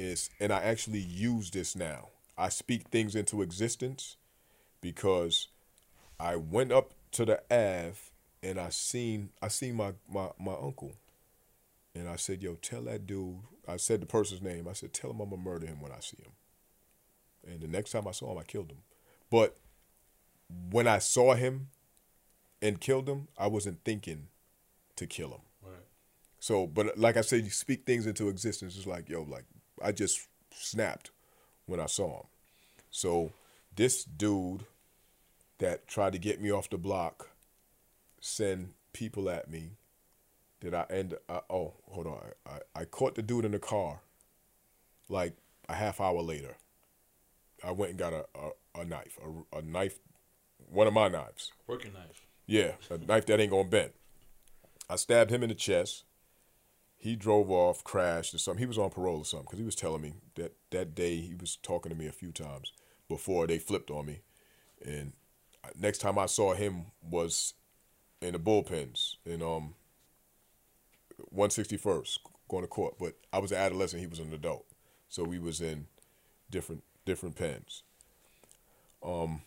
is, 0.00 0.30
and 0.40 0.52
I 0.52 0.62
actually 0.64 0.98
use 0.98 1.52
this 1.52 1.76
now. 1.76 2.08
I 2.38 2.48
speak 2.48 2.88
things 2.88 3.14
into 3.14 3.42
existence 3.42 4.16
because 4.80 5.48
I 6.20 6.36
went 6.36 6.72
up 6.72 6.92
to 7.12 7.24
the 7.24 7.40
Ave 7.50 7.96
and 8.42 8.58
I 8.58 8.68
seen 8.68 9.30
I 9.42 9.48
seen 9.48 9.74
my, 9.74 9.92
my, 10.08 10.28
my 10.38 10.54
uncle. 10.54 10.94
And 11.94 12.08
I 12.08 12.16
said, 12.16 12.42
yo, 12.42 12.56
tell 12.56 12.82
that 12.82 13.06
dude, 13.06 13.38
I 13.66 13.78
said 13.78 14.02
the 14.02 14.06
person's 14.06 14.42
name. 14.42 14.68
I 14.68 14.74
said, 14.74 14.92
tell 14.92 15.10
him 15.10 15.20
I'm 15.20 15.30
gonna 15.30 15.40
murder 15.40 15.66
him 15.66 15.80
when 15.80 15.92
I 15.92 16.00
see 16.00 16.18
him. 16.18 16.32
And 17.50 17.60
the 17.60 17.68
next 17.68 17.92
time 17.92 18.06
I 18.06 18.10
saw 18.10 18.32
him, 18.32 18.38
I 18.38 18.42
killed 18.42 18.70
him. 18.70 18.82
But 19.30 19.56
when 20.70 20.86
I 20.86 20.98
saw 20.98 21.34
him, 21.34 21.68
and 22.62 22.80
killed 22.80 23.08
him, 23.08 23.28
I 23.38 23.46
wasn't 23.46 23.84
thinking 23.84 24.28
to 24.96 25.06
kill 25.06 25.28
him. 25.28 25.40
Right. 25.62 25.84
So, 26.38 26.66
but 26.66 26.98
like 26.98 27.16
I 27.16 27.20
said, 27.20 27.44
you 27.44 27.50
speak 27.50 27.84
things 27.84 28.06
into 28.06 28.28
existence. 28.28 28.76
It's 28.76 28.86
like, 28.86 29.08
yo, 29.08 29.22
like 29.22 29.44
I 29.82 29.92
just 29.92 30.26
snapped 30.52 31.10
when 31.66 31.80
I 31.80 31.86
saw 31.86 32.20
him. 32.20 32.26
So 32.90 33.32
this 33.74 34.04
dude 34.04 34.64
that 35.58 35.86
tried 35.86 36.12
to 36.12 36.18
get 36.18 36.40
me 36.40 36.50
off 36.50 36.70
the 36.70 36.78
block 36.78 37.30
send 38.20 38.72
people 38.92 39.28
at 39.28 39.50
me 39.50 39.72
that 40.60 40.74
I 40.74 40.92
end 40.92 41.14
uh, 41.28 41.40
oh 41.50 41.74
hold 41.90 42.06
on 42.06 42.18
I, 42.46 42.80
I 42.80 42.84
caught 42.86 43.14
the 43.14 43.22
dude 43.22 43.44
in 43.44 43.52
the 43.52 43.58
car 43.58 44.00
like 45.08 45.34
a 45.68 45.74
half 45.74 46.00
hour 46.00 46.22
later 46.22 46.56
I 47.62 47.72
went 47.72 47.90
and 47.90 47.98
got 47.98 48.12
a, 48.12 48.24
a, 48.34 48.80
a 48.80 48.84
knife 48.84 49.18
a, 49.22 49.58
a 49.58 49.62
knife 49.62 49.98
one 50.70 50.86
of 50.86 50.94
my 50.94 51.08
knives 51.08 51.52
working 51.66 51.92
knife 51.92 52.26
yeah, 52.46 52.72
a 52.90 52.98
knife 52.98 53.26
that 53.26 53.40
ain't 53.40 53.50
gonna 53.50 53.68
bend. 53.68 53.90
I 54.88 54.96
stabbed 54.96 55.30
him 55.30 55.42
in 55.42 55.48
the 55.48 55.54
chest. 55.54 56.04
He 56.98 57.16
drove 57.16 57.50
off, 57.50 57.84
crashed 57.84 58.34
or 58.34 58.38
something. 58.38 58.60
He 58.60 58.66
was 58.66 58.78
on 58.78 58.90
parole 58.90 59.18
or 59.18 59.24
something 59.24 59.46
because 59.46 59.58
he 59.58 59.64
was 59.64 59.76
telling 59.76 60.02
me 60.02 60.14
that 60.34 60.54
that 60.70 60.94
day 60.94 61.16
he 61.20 61.34
was 61.34 61.56
talking 61.56 61.90
to 61.90 61.96
me 61.96 62.06
a 62.06 62.12
few 62.12 62.32
times 62.32 62.72
before 63.08 63.46
they 63.46 63.58
flipped 63.58 63.90
on 63.90 64.06
me, 64.06 64.20
and 64.84 65.12
next 65.78 65.98
time 65.98 66.18
I 66.18 66.26
saw 66.26 66.54
him 66.54 66.86
was 67.08 67.54
in 68.20 68.32
the 68.32 68.38
bullpens 68.38 69.16
in 69.24 69.42
um 69.42 69.74
161st 71.34 72.18
going 72.48 72.62
to 72.64 72.68
court. 72.68 72.96
But 72.98 73.14
I 73.32 73.38
was 73.38 73.52
an 73.52 73.58
adolescent, 73.58 74.00
he 74.00 74.06
was 74.08 74.18
an 74.18 74.32
adult, 74.32 74.64
so 75.08 75.22
we 75.24 75.38
was 75.38 75.60
in 75.60 75.86
different 76.50 76.82
different 77.04 77.36
pens. 77.36 77.82
Um. 79.04 79.42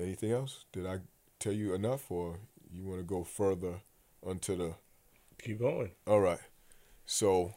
Anything 0.00 0.30
else? 0.32 0.64
Did 0.72 0.86
I 0.86 0.98
tell 1.40 1.52
you 1.52 1.74
enough, 1.74 2.10
or 2.10 2.38
you 2.72 2.84
want 2.84 3.00
to 3.00 3.04
go 3.04 3.24
further 3.24 3.80
onto 4.22 4.56
the? 4.56 4.74
Keep 5.42 5.60
going. 5.60 5.90
All 6.06 6.20
right. 6.20 6.40
So 7.06 7.54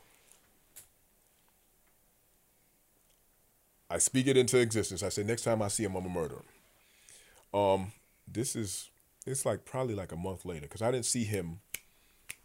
I 3.89 3.97
speak 3.97 4.27
it 4.27 4.37
into 4.37 4.57
existence. 4.57 5.03
I 5.03 5.09
say 5.09 5.23
next 5.23 5.43
time 5.43 5.61
I 5.61 5.67
see 5.67 5.83
him, 5.83 5.95
I'm 5.95 6.03
gonna 6.03 6.13
murder 6.13 6.35
him. 6.35 7.59
Um, 7.59 7.91
this 8.31 8.55
is 8.55 8.89
it's 9.25 9.45
like 9.45 9.65
probably 9.65 9.95
like 9.95 10.11
a 10.11 10.15
month 10.15 10.45
later 10.45 10.61
because 10.61 10.81
I 10.81 10.91
didn't 10.91 11.05
see 11.05 11.23
him 11.25 11.59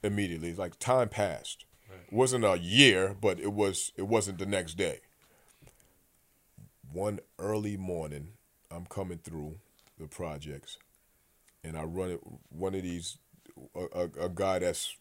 immediately. 0.03 0.55
Like 0.55 0.78
time 0.78 1.09
passed. 1.09 1.64
Right. 1.89 2.01
It 2.07 2.12
wasn't 2.12 2.45
a 2.45 2.59
year, 2.59 3.14
but 3.20 3.39
it 3.39 3.53
was. 3.53 3.93
It 3.97 4.09
wasn't 4.09 4.39
the 4.39 4.47
next 4.47 4.74
day. 4.74 5.01
One 6.93 7.20
early 7.39 7.76
morning, 7.76 8.30
I'm 8.70 8.87
coming 8.87 9.18
through 9.18 9.57
the 9.99 10.07
projects, 10.07 10.78
and 11.62 11.76
I 11.76 11.84
run 11.84 12.11
it. 12.11 12.20
One 12.49 12.74
of 12.74 12.82
these, 12.82 13.18
a, 13.74 13.84
a, 13.95 14.24
a 14.24 14.28
guy 14.28 14.59
that's 14.59 14.97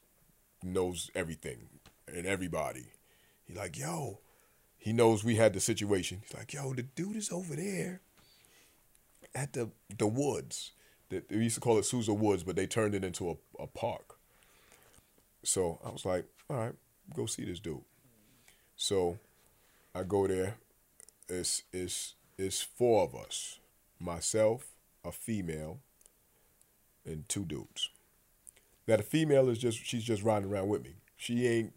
knows 0.65 1.09
everything 1.15 1.69
and 2.07 2.25
everybody. 2.25 2.87
He 3.45 3.53
like, 3.53 3.77
yo, 3.77 4.19
he 4.77 4.93
knows 4.93 5.23
we 5.23 5.35
had 5.35 5.53
the 5.53 5.59
situation. 5.59 6.21
He's 6.21 6.37
like, 6.37 6.53
yo, 6.53 6.73
the 6.73 6.83
dude 6.83 7.15
is 7.15 7.31
over 7.31 7.55
there 7.55 8.01
at 9.33 9.53
the 9.53 9.69
the 9.97 10.07
woods. 10.07 10.71
The, 11.09 11.23
we 11.29 11.43
used 11.43 11.55
to 11.55 11.61
call 11.61 11.77
it 11.77 11.85
Sousa 11.85 12.13
Woods, 12.13 12.43
but 12.43 12.55
they 12.55 12.65
turned 12.65 12.95
it 12.95 13.03
into 13.03 13.29
a, 13.29 13.63
a 13.63 13.67
park. 13.67 14.17
So 15.43 15.79
I 15.85 15.91
was 15.91 16.05
like, 16.05 16.25
all 16.49 16.57
right, 16.57 16.73
go 17.15 17.27
see 17.27 17.45
this 17.45 17.59
dude. 17.59 17.81
So 18.75 19.19
I 19.93 20.03
go 20.03 20.27
there. 20.27 20.57
It's 21.29 21.63
it's 21.71 22.15
it's 22.37 22.61
four 22.61 23.03
of 23.03 23.15
us. 23.15 23.59
Myself, 23.99 24.67
a 25.03 25.11
female, 25.11 25.79
and 27.05 27.27
two 27.29 27.45
dudes. 27.45 27.89
Now 28.87 28.99
a 28.99 29.03
female 29.03 29.49
is 29.49 29.57
just 29.57 29.83
she's 29.83 30.03
just 30.03 30.23
riding 30.23 30.49
around 30.49 30.69
with 30.69 30.83
me. 30.83 30.95
She 31.17 31.47
ain't 31.47 31.73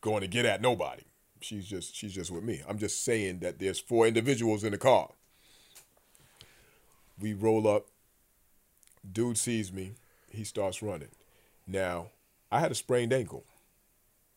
going 0.00 0.20
to 0.20 0.26
get 0.26 0.46
at 0.46 0.60
nobody. 0.60 1.02
She's 1.40 1.66
just 1.66 1.94
she's 1.94 2.14
just 2.14 2.30
with 2.30 2.44
me. 2.44 2.62
I'm 2.68 2.78
just 2.78 3.04
saying 3.04 3.40
that 3.40 3.58
there's 3.58 3.78
four 3.78 4.06
individuals 4.06 4.64
in 4.64 4.72
the 4.72 4.78
car. 4.78 5.10
We 7.20 7.34
roll 7.34 7.68
up. 7.68 7.86
Dude 9.10 9.38
sees 9.38 9.72
me. 9.72 9.92
He 10.30 10.44
starts 10.44 10.82
running. 10.82 11.08
Now, 11.66 12.08
I 12.50 12.60
had 12.60 12.72
a 12.72 12.74
sprained 12.74 13.12
ankle. 13.12 13.44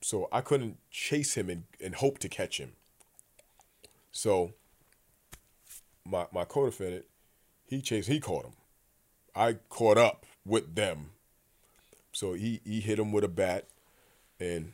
So 0.01 0.29
I 0.31 0.41
couldn't 0.41 0.77
chase 0.89 1.35
him 1.35 1.49
and, 1.49 1.63
and 1.83 1.95
hope 1.95 2.19
to 2.19 2.29
catch 2.29 2.57
him. 2.59 2.73
So 4.11 4.53
my 6.05 6.25
my 6.31 6.45
co-defendant, 6.45 7.05
he 7.65 7.81
chased 7.81 8.07
he 8.07 8.19
caught 8.19 8.45
him. 8.45 8.53
I 9.35 9.53
caught 9.69 9.97
up 9.97 10.25
with 10.45 10.75
them. 10.75 11.11
So 12.11 12.33
he, 12.33 12.61
he 12.63 12.79
hit 12.79 12.99
him 12.99 13.11
with 13.11 13.23
a 13.23 13.29
bat 13.29 13.67
and 14.39 14.73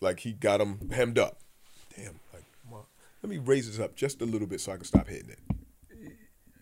like 0.00 0.20
he 0.20 0.32
got 0.32 0.60
him 0.60 0.90
hemmed 0.90 1.18
up. 1.18 1.40
Damn, 1.96 2.20
like 2.32 2.44
let 3.22 3.30
me 3.30 3.38
raise 3.38 3.66
this 3.66 3.78
up 3.78 3.96
just 3.96 4.22
a 4.22 4.24
little 4.24 4.46
bit 4.46 4.60
so 4.60 4.72
I 4.72 4.76
can 4.76 4.84
stop 4.84 5.08
hitting 5.08 5.30
it. 5.30 5.38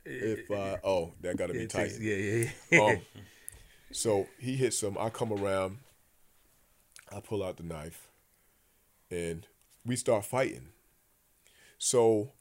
If 0.05 0.51
uh 0.51 0.79
oh, 0.83 1.13
that 1.21 1.37
gotta 1.37 1.53
be 1.53 1.67
tight. 1.67 1.93
yeah, 2.01 2.15
yeah, 2.15 2.51
yeah. 2.71 2.81
Um, 2.81 2.99
so 3.93 4.27
he 4.39 4.57
hits 4.57 4.83
him. 4.83 4.97
I 4.99 5.11
come 5.11 5.33
around. 5.33 5.79
I 7.15 7.21
pull 7.21 7.45
out 7.45 7.59
the 7.59 7.63
knife, 7.63 8.09
and 9.11 9.47
we 9.85 9.97
start 9.97 10.25
fighting. 10.25 10.69
So 11.79 12.33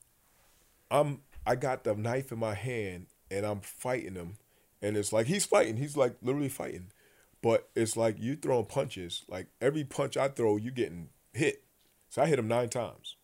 I'm 0.90 1.22
I 1.46 1.56
got 1.56 1.84
the 1.84 1.94
knife 1.94 2.32
in 2.32 2.40
my 2.40 2.54
hand, 2.54 3.08
and 3.30 3.46
I'm 3.46 3.60
fighting 3.60 4.16
him, 4.16 4.38
and 4.82 4.96
it's 4.96 5.12
like 5.12 5.28
he's 5.28 5.46
fighting. 5.46 5.78
He's 5.78 5.98
like 5.98 6.16
literally 6.22 6.50
fighting, 6.50 6.88
but 7.48 7.70
it's 7.76 7.96
like 7.96 8.18
you 8.20 8.36
throwing 8.36 8.66
punches. 8.66 9.24
Like 9.30 9.48
every 9.62 9.86
punch 9.86 10.18
I 10.18 10.28
throw, 10.28 10.58
you 10.58 10.70
getting 10.70 11.08
hit. 11.32 11.64
So 12.10 12.22
I 12.22 12.26
hit 12.26 12.40
him 12.40 12.50
nine 12.50 12.68
times, 12.68 13.16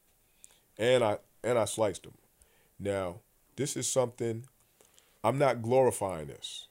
and 0.77 1.03
I 1.03 1.17
and 1.43 1.59
I 1.59 1.65
sliced 1.65 2.05
him. 2.05 2.13
Now 2.79 3.19
this 3.57 3.75
is 3.75 3.85
something. 3.85 4.45
I'm 5.25 5.37
not 5.37 5.61
glorifying 5.61 6.27
this. 6.27 6.67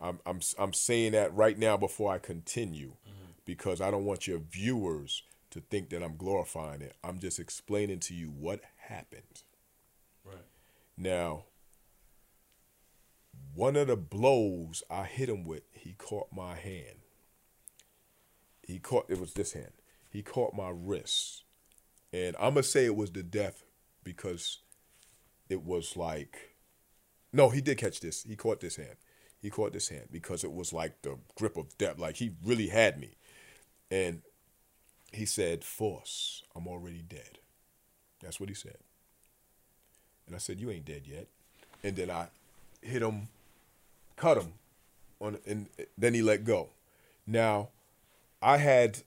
I'm 0.00 0.20
I'm 0.24 0.40
I'm 0.58 0.72
saying 0.72 1.12
that 1.12 1.34
right 1.34 1.58
now 1.58 1.76
before 1.76 2.10
I 2.10 2.16
continue 2.16 2.92
mm-hmm. 3.06 3.32
because 3.44 3.82
I 3.82 3.90
don't 3.90 4.06
want 4.06 4.26
your 4.26 4.38
viewers 4.38 5.24
to 5.50 5.60
think 5.60 5.90
that 5.90 6.02
I'm 6.02 6.16
glorifying 6.16 6.80
it. 6.80 6.96
I'm 7.04 7.18
just 7.18 7.38
explaining 7.38 8.00
to 8.00 8.14
you 8.14 8.28
what 8.28 8.62
happened. 8.88 9.42
Right. 10.24 10.46
Now, 10.96 11.44
one 13.54 13.76
of 13.76 13.88
the 13.88 13.96
blows 13.96 14.82
I 14.90 15.04
hit 15.04 15.28
him 15.28 15.44
with, 15.44 15.62
he 15.72 15.94
caught 15.98 16.28
my 16.32 16.54
hand. 16.54 17.00
He 18.62 18.78
caught 18.78 19.06
it 19.08 19.20
was 19.20 19.34
this 19.34 19.52
hand. 19.52 19.72
He 20.10 20.22
caught 20.22 20.54
my 20.54 20.70
wrist. 20.72 21.42
And 22.12 22.36
I'm 22.36 22.54
gonna 22.54 22.62
say 22.62 22.84
it 22.84 22.96
was 22.96 23.10
the 23.10 23.22
death 23.22 23.64
because 24.04 24.58
it 25.48 25.62
was 25.62 25.96
like 25.96 26.52
no, 27.32 27.48
he 27.48 27.60
did 27.60 27.78
catch 27.78 28.00
this. 28.00 28.24
He 28.24 28.36
caught 28.36 28.60
this 28.60 28.76
hand. 28.76 28.96
He 29.40 29.50
caught 29.50 29.72
this 29.72 29.88
hand 29.88 30.08
because 30.12 30.44
it 30.44 30.52
was 30.52 30.72
like 30.72 31.02
the 31.02 31.18
grip 31.34 31.56
of 31.56 31.76
death. 31.78 31.98
Like 31.98 32.16
he 32.16 32.32
really 32.44 32.68
had 32.68 33.00
me. 33.00 33.16
And 33.90 34.22
he 35.12 35.26
said, 35.26 35.64
Force, 35.64 36.42
I'm 36.54 36.68
already 36.68 37.02
dead. 37.02 37.38
That's 38.22 38.38
what 38.38 38.48
he 38.48 38.54
said. 38.54 38.76
And 40.26 40.36
I 40.36 40.38
said, 40.38 40.60
You 40.60 40.70
ain't 40.70 40.84
dead 40.84 41.02
yet. 41.06 41.26
And 41.82 41.96
then 41.96 42.10
I 42.10 42.28
hit 42.82 43.02
him, 43.02 43.28
cut 44.22 44.38
him, 44.38 44.52
on 45.20 45.38
and 45.44 45.68
then 45.98 46.14
he 46.14 46.22
let 46.22 46.44
go. 46.44 46.68
Now, 47.26 47.70
I 48.40 48.58
had 48.58 48.98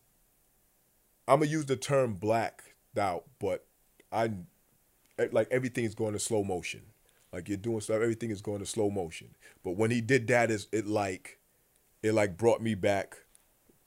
I'm 1.26 1.40
gonna 1.40 1.50
use 1.50 1.66
the 1.66 1.78
term 1.78 2.16
blacked 2.16 2.74
out, 3.00 3.24
but 3.40 3.66
I 4.12 4.32
like 5.32 5.48
everything 5.52 5.86
is 5.86 5.96
going 5.96 6.14
to 6.14 6.20
slow 6.20 6.44
motion. 6.44 6.82
Like 7.32 7.48
you're 7.48 7.58
doing 7.58 7.80
stuff, 7.80 8.02
everything 8.02 8.30
is 8.30 8.42
going 8.42 8.60
to 8.60 8.66
slow 8.66 8.90
motion. 8.90 9.30
But 9.64 9.78
when 9.78 9.90
he 9.90 10.02
did 10.02 10.28
that, 10.28 10.52
is 10.52 10.68
it 10.74 10.86
like 10.86 11.40
it 12.04 12.14
like 12.14 12.36
brought 12.36 12.62
me 12.62 12.76
back 12.76 13.16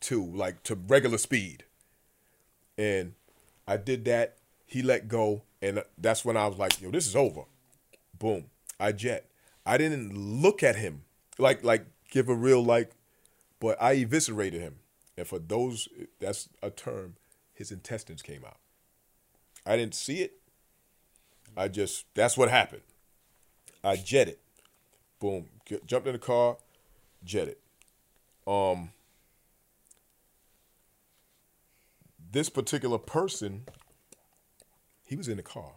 to 0.01 0.25
like 0.25 0.63
to 0.63 0.77
regular 0.77 1.19
speed. 1.19 1.65
And 2.79 3.13
I 3.67 3.77
did 3.77 4.07
that. 4.07 4.37
He 4.65 4.81
let 4.81 5.09
go, 5.09 5.43
and 5.61 5.83
that's 5.99 6.25
when 6.25 6.39
I 6.39 6.47
was 6.47 6.59
like, 6.59 6.81
"Yo, 6.81 6.91
this 6.91 7.07
is 7.07 7.17
over." 7.17 7.43
Boom, 8.19 8.47
I 8.81 8.93
jet. 8.93 9.27
I 9.67 9.77
didn't 9.77 10.17
look 10.17 10.63
at 10.63 10.77
him 10.77 11.03
like 11.39 11.65
like 11.65 11.87
give 12.11 12.29
a 12.29 12.35
real 12.35 12.63
like, 12.63 12.93
but 13.61 13.81
I 13.81 13.93
eviscerated 13.93 14.61
him. 14.61 14.77
And 15.17 15.27
for 15.27 15.39
those, 15.39 15.89
that's 16.21 16.49
a 16.63 16.71
term. 16.71 17.17
His 17.55 17.73
intestines 17.73 18.23
came 18.23 18.45
out. 18.45 18.59
I 19.67 19.77
didn't 19.77 19.95
see 19.95 20.21
it. 20.21 20.35
I 21.57 21.69
just 21.69 22.07
that's 22.15 22.37
what 22.37 22.51
happened. 22.51 22.83
I 23.83 23.97
jetted. 23.97 24.39
Boom. 25.19 25.47
Get, 25.65 25.87
jumped 25.87 26.07
in 26.07 26.13
the 26.13 26.19
car, 26.19 26.57
jetted. 27.25 27.57
Um 28.47 28.91
this 32.31 32.49
particular 32.49 32.99
person, 32.99 33.65
he 35.05 35.17
was 35.17 35.29
in 35.29 35.37
the 35.37 35.43
car. 35.43 35.73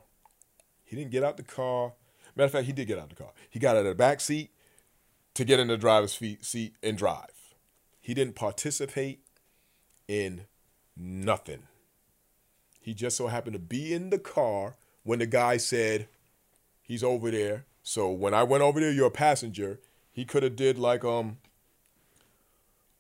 He 0.83 0.95
didn't 0.95 1.11
get 1.11 1.23
out 1.23 1.37
the 1.37 1.43
car. 1.43 1.93
Matter 2.35 2.45
of 2.45 2.51
fact, 2.51 2.65
he 2.65 2.73
did 2.73 2.87
get 2.87 2.99
out 2.99 3.09
the 3.09 3.15
car. 3.15 3.31
He 3.49 3.59
got 3.59 3.75
out 3.75 3.79
of 3.79 3.85
the 3.85 3.95
back 3.95 4.21
seat 4.21 4.51
to 5.33 5.45
get 5.45 5.59
in 5.59 5.67
the 5.67 5.77
driver's 5.77 6.19
seat 6.41 6.75
and 6.83 6.97
drive. 6.97 7.55
He 7.99 8.13
didn't 8.13 8.35
participate 8.35 9.19
in 10.07 10.45
nothing. 10.97 11.63
He 12.79 12.93
just 12.93 13.15
so 13.15 13.27
happened 13.27 13.53
to 13.53 13.59
be 13.59 13.93
in 13.93 14.09
the 14.09 14.19
car 14.19 14.75
when 15.03 15.19
the 15.19 15.27
guy 15.27 15.57
said 15.57 16.07
he's 16.81 17.03
over 17.03 17.29
there. 17.29 17.65
So 17.83 18.09
when 18.09 18.33
I 18.33 18.43
went 18.43 18.63
over 18.63 18.79
there, 18.79 18.91
you're 18.91 19.07
a 19.07 19.11
passenger. 19.11 19.79
He 20.11 20.25
could 20.25 20.43
have 20.43 20.55
did 20.55 20.77
like 20.77 21.05
um 21.05 21.37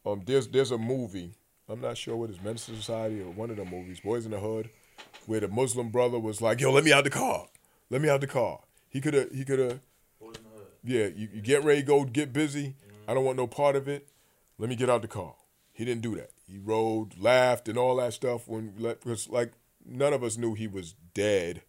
um 0.05 0.21
there's 0.25 0.47
there's 0.47 0.71
a 0.71 0.77
movie. 0.77 1.33
I'm 1.67 1.81
not 1.81 1.97
sure 1.97 2.15
what 2.15 2.29
it's 2.29 2.41
Men's 2.41 2.61
Society 2.61 3.21
or 3.21 3.31
one 3.31 3.49
of 3.49 3.57
the 3.57 3.65
movies, 3.65 4.01
Boyz 4.01 4.25
n 4.25 4.31
the 4.31 4.39
Hood, 4.39 4.69
where 5.25 5.39
the 5.39 5.47
Muslim 5.47 5.89
brother 5.89 6.19
was 6.19 6.41
like, 6.41 6.59
"Yo, 6.59 6.71
let 6.71 6.83
me 6.83 6.91
out 6.91 7.03
the 7.03 7.09
car. 7.09 7.47
Let 7.89 8.01
me 8.01 8.09
out 8.09 8.21
the 8.21 8.27
car." 8.27 8.59
He 8.89 9.01
could 9.01 9.13
have 9.13 9.31
he 9.31 9.45
could 9.45 9.59
have 9.59 9.79
Boyz 10.21 10.37
n 10.37 10.43
the 10.43 10.57
Hood. 10.57 10.67
Yeah, 10.83 11.07
you, 11.07 11.29
you 11.33 11.41
get 11.41 11.63
ready 11.63 11.81
go 11.81 12.03
get 12.05 12.33
busy. 12.33 12.75
I 13.07 13.13
don't 13.13 13.25
want 13.25 13.37
no 13.37 13.47
part 13.47 13.75
of 13.75 13.87
it. 13.87 14.07
Let 14.57 14.69
me 14.69 14.75
get 14.75 14.89
out 14.89 15.01
the 15.01 15.07
car. 15.07 15.35
He 15.73 15.85
didn't 15.85 16.01
do 16.01 16.15
that. 16.15 16.31
He 16.47 16.57
rode, 16.57 17.17
laughed, 17.17 17.67
and 17.67 17.77
all 17.77 17.95
that 17.97 18.13
stuff 18.13 18.47
when. 18.47 18.73
Because 18.77 19.29
like 19.29 19.53
none 19.85 20.13
of 20.13 20.23
us 20.23 20.37
knew 20.37 20.53
he 20.53 20.67
was 20.67 20.95
dead 21.13 21.63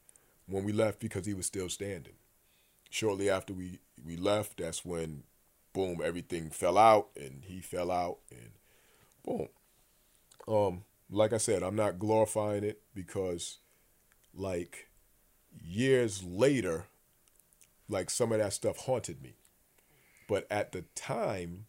when 0.47 0.65
we 0.65 0.73
left 0.73 1.01
because 1.01 1.27
he 1.27 1.35
was 1.35 1.47
still 1.47 1.69
standing. 1.69 2.15
Shortly 2.91 3.31
after 3.31 3.53
we 3.55 3.79
we 4.05 4.17
left. 4.17 4.59
That's 4.59 4.85
when, 4.85 5.25
boom, 5.73 6.01
everything 6.05 6.51
fell 6.51 6.79
out, 6.79 7.09
and 7.17 7.43
he 7.45 7.61
fell 7.61 7.91
out, 7.91 8.19
and 8.31 8.51
boom. 9.25 9.49
Um, 10.49 10.85
like 11.11 11.33
I 11.33 11.39
said, 11.39 11.63
I'm 11.63 11.77
not 11.77 11.99
glorifying 11.99 12.65
it 12.65 12.81
because, 12.95 13.59
like, 14.35 14.89
years 15.63 16.23
later, 16.25 16.87
like 17.89 18.11
some 18.11 18.33
of 18.33 18.39
that 18.39 18.53
stuff 18.53 18.77
haunted 18.79 19.23
me. 19.23 19.35
But 20.29 20.47
at 20.51 20.73
the 20.73 20.83
time, 20.95 21.67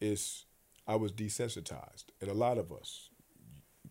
is 0.00 0.46
I 0.86 0.96
was 0.96 1.12
desensitized, 1.12 2.06
and 2.20 2.28
a 2.28 2.34
lot 2.34 2.58
of 2.58 2.72
us, 2.72 3.10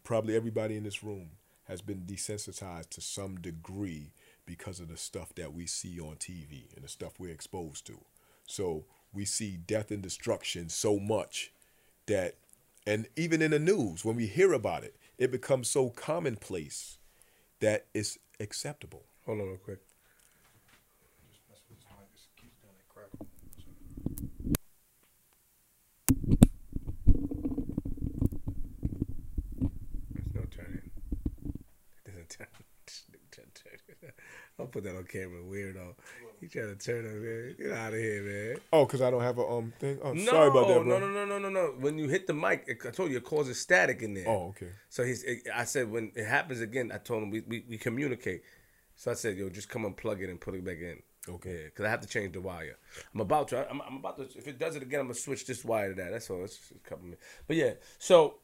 probably 0.03 0.35
everybody 0.35 0.75
in 0.75 0.83
this 0.83 1.03
room, 1.03 1.31
has 1.65 1.81
been 1.81 2.01
desensitized 2.01 2.89
to 2.89 3.01
some 3.01 3.35
degree 3.37 4.11
because 4.45 4.79
of 4.81 4.89
the 4.89 4.97
stuff 4.97 5.33
that 5.35 5.53
we 5.53 5.65
see 5.65 5.99
on 5.99 6.15
TV 6.15 6.75
and 6.75 6.83
the 6.83 6.89
stuff 6.89 7.13
we're 7.17 7.31
exposed 7.31 7.85
to. 7.87 7.99
So 8.45 8.83
we 9.13 9.23
see 9.23 9.55
death 9.55 9.91
and 9.91 10.01
destruction 10.01 10.67
so 10.67 10.99
much 10.99 11.53
that, 12.07 12.35
and 12.85 13.07
even 13.15 13.41
in 13.41 13.51
the 13.51 13.59
news, 13.59 14.03
when 14.03 14.17
we 14.17 14.27
hear 14.27 14.51
about 14.51 14.83
it, 14.83 14.95
it 15.17 15.31
becomes 15.31 15.69
so 15.69 15.89
commonplace 15.89 16.97
that 17.59 17.85
it's 17.93 18.17
acceptable. 18.39 19.03
Hold 19.25 19.39
on 19.39 19.47
real 19.47 19.57
quick. 19.57 19.79
There's 30.13 30.33
no 30.33 30.41
turning. 30.49 30.89
It 32.05 32.13
doesn't 32.13 32.29
turn. 32.29 32.51
I'll 34.61 34.67
put 34.67 34.83
that 34.83 34.95
on 34.95 35.03
camera, 35.03 35.41
weirdo. 35.43 35.95
He 36.39 36.47
trying 36.47 36.75
to 36.75 36.83
turn 36.83 37.05
it, 37.05 37.13
man. 37.13 37.55
Get 37.57 37.77
out 37.77 37.93
of 37.93 37.99
here, 37.99 38.23
man. 38.23 38.57
Oh, 38.73 38.85
because 38.85 39.01
I 39.01 39.11
don't 39.11 39.21
have 39.21 39.37
a 39.37 39.45
um 39.45 39.73
thing. 39.79 39.99
Oh, 40.03 40.13
No, 40.13 40.25
sorry 40.25 40.47
about 40.49 40.67
that, 40.69 40.83
bro. 40.83 40.99
no, 40.99 40.99
no, 40.99 41.07
no, 41.07 41.25
no, 41.25 41.37
no, 41.37 41.49
no. 41.49 41.73
When 41.79 41.99
you 41.99 42.07
hit 42.07 42.25
the 42.25 42.33
mic, 42.33 42.63
it, 42.67 42.77
I 42.85 42.89
told 42.89 43.11
you 43.11 43.17
it 43.17 43.23
causes 43.23 43.59
static 43.59 44.01
in 44.01 44.15
there. 44.15 44.27
Oh, 44.27 44.47
okay. 44.49 44.69
So 44.89 45.03
he's. 45.03 45.23
I 45.53 45.65
said 45.65 45.91
when 45.91 46.11
it 46.15 46.25
happens 46.25 46.61
again, 46.61 46.91
I 46.91 46.97
told 46.97 47.21
him 47.23 47.29
we, 47.29 47.41
we, 47.41 47.63
we 47.69 47.77
communicate. 47.77 48.43
So 48.95 49.11
I 49.11 49.13
said, 49.13 49.37
yo, 49.37 49.49
just 49.49 49.69
come 49.69 49.85
and 49.85 49.95
plug 49.95 50.21
it 50.21 50.29
and 50.29 50.39
put 50.41 50.55
it 50.55 50.63
back 50.65 50.79
in. 50.79 51.01
Okay. 51.29 51.65
Because 51.65 51.85
I 51.85 51.89
have 51.89 52.01
to 52.01 52.07
change 52.07 52.33
the 52.33 52.41
wire. 52.41 52.77
I'm 53.13 53.21
about 53.21 53.49
to. 53.49 53.69
I'm, 53.69 53.79
I'm 53.81 53.97
about 53.97 54.17
to. 54.17 54.23
If 54.37 54.47
it 54.47 54.57
does 54.57 54.75
it 54.75 54.81
again, 54.81 55.01
I'm 55.01 55.05
gonna 55.07 55.13
switch 55.15 55.45
this 55.45 55.63
wire 55.63 55.89
to 55.89 55.95
that. 56.01 56.09
That's 56.11 56.27
all. 56.31 56.43
It's 56.43 56.57
just 56.57 56.71
a 56.71 56.89
couple 56.89 57.03
minutes. 57.05 57.21
But 57.47 57.55
yeah. 57.57 57.73
So 57.99 58.35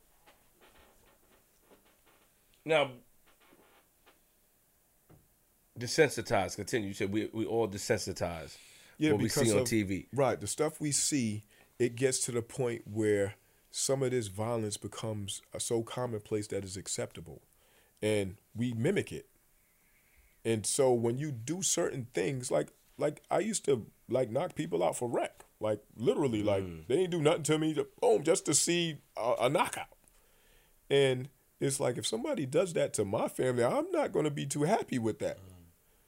now 2.63 2.91
desensitized. 5.80 6.55
Continue. 6.55 6.89
You 6.89 6.93
said 6.93 7.11
we 7.11 7.30
we 7.34 7.45
all 7.45 7.67
desensitized. 7.67 8.57
Yeah, 8.97 9.11
what 9.11 9.21
we 9.21 9.30
see 9.30 9.51
on 9.51 9.59
of- 9.59 9.63
TV. 9.67 10.07
Right. 10.13 10.39
The 10.39 10.47
stuff 10.47 10.82
we 10.82 10.91
see, 10.91 11.43
it 11.78 11.95
gets 11.95 12.19
to 12.25 12.32
the 12.32 12.41
point 12.41 12.84
where 12.91 13.36
some 13.71 14.01
of 14.01 14.11
this 14.11 14.28
violence 14.28 14.75
becomes 14.78 15.41
so 15.59 15.84
commonplace 15.84 16.47
that 16.47 16.63
it's 16.63 16.78
acceptable, 16.78 17.41
and 18.01 18.38
we 18.55 18.73
mimic 18.73 19.11
it. 19.11 19.28
And 20.43 20.65
so 20.65 20.93
when 20.93 21.17
you 21.17 21.32
do 21.32 21.61
certain 21.61 22.07
things, 22.13 22.49
like 22.49 22.69
like 22.97 23.21
I 23.30 23.39
used 23.39 23.65
to 23.65 23.86
like 24.09 24.32
knock 24.32 24.55
people 24.55 24.84
out 24.84 24.95
for 24.97 25.07
wreck, 25.09 25.43
like 25.59 25.82
literally, 25.95 26.41
like 26.41 26.63
Mm. 26.63 26.88
they 26.88 26.95
didn't 26.95 27.11
do 27.11 27.21
nothing 27.21 27.43
to 27.43 27.59
me, 27.59 27.73
to, 27.75 27.88
boom, 28.01 28.23
just 28.23 28.45
to 28.45 28.53
see 28.55 28.97
a, 29.17 29.34
a 29.41 29.49
knockout. 29.49 29.88
And 30.89 31.30
it's 31.59 31.80
like 31.80 31.97
if 31.97 32.07
somebody 32.07 32.45
does 32.45 32.73
that 32.73 32.93
to 32.93 33.05
my 33.05 33.28
family, 33.28 33.63
I'm 33.63 33.91
not 33.91 34.11
going 34.13 34.25
to 34.25 34.32
be 34.32 34.45
too 34.45 34.63
happy 34.63 34.97
with 34.97 35.19
that. 35.19 35.38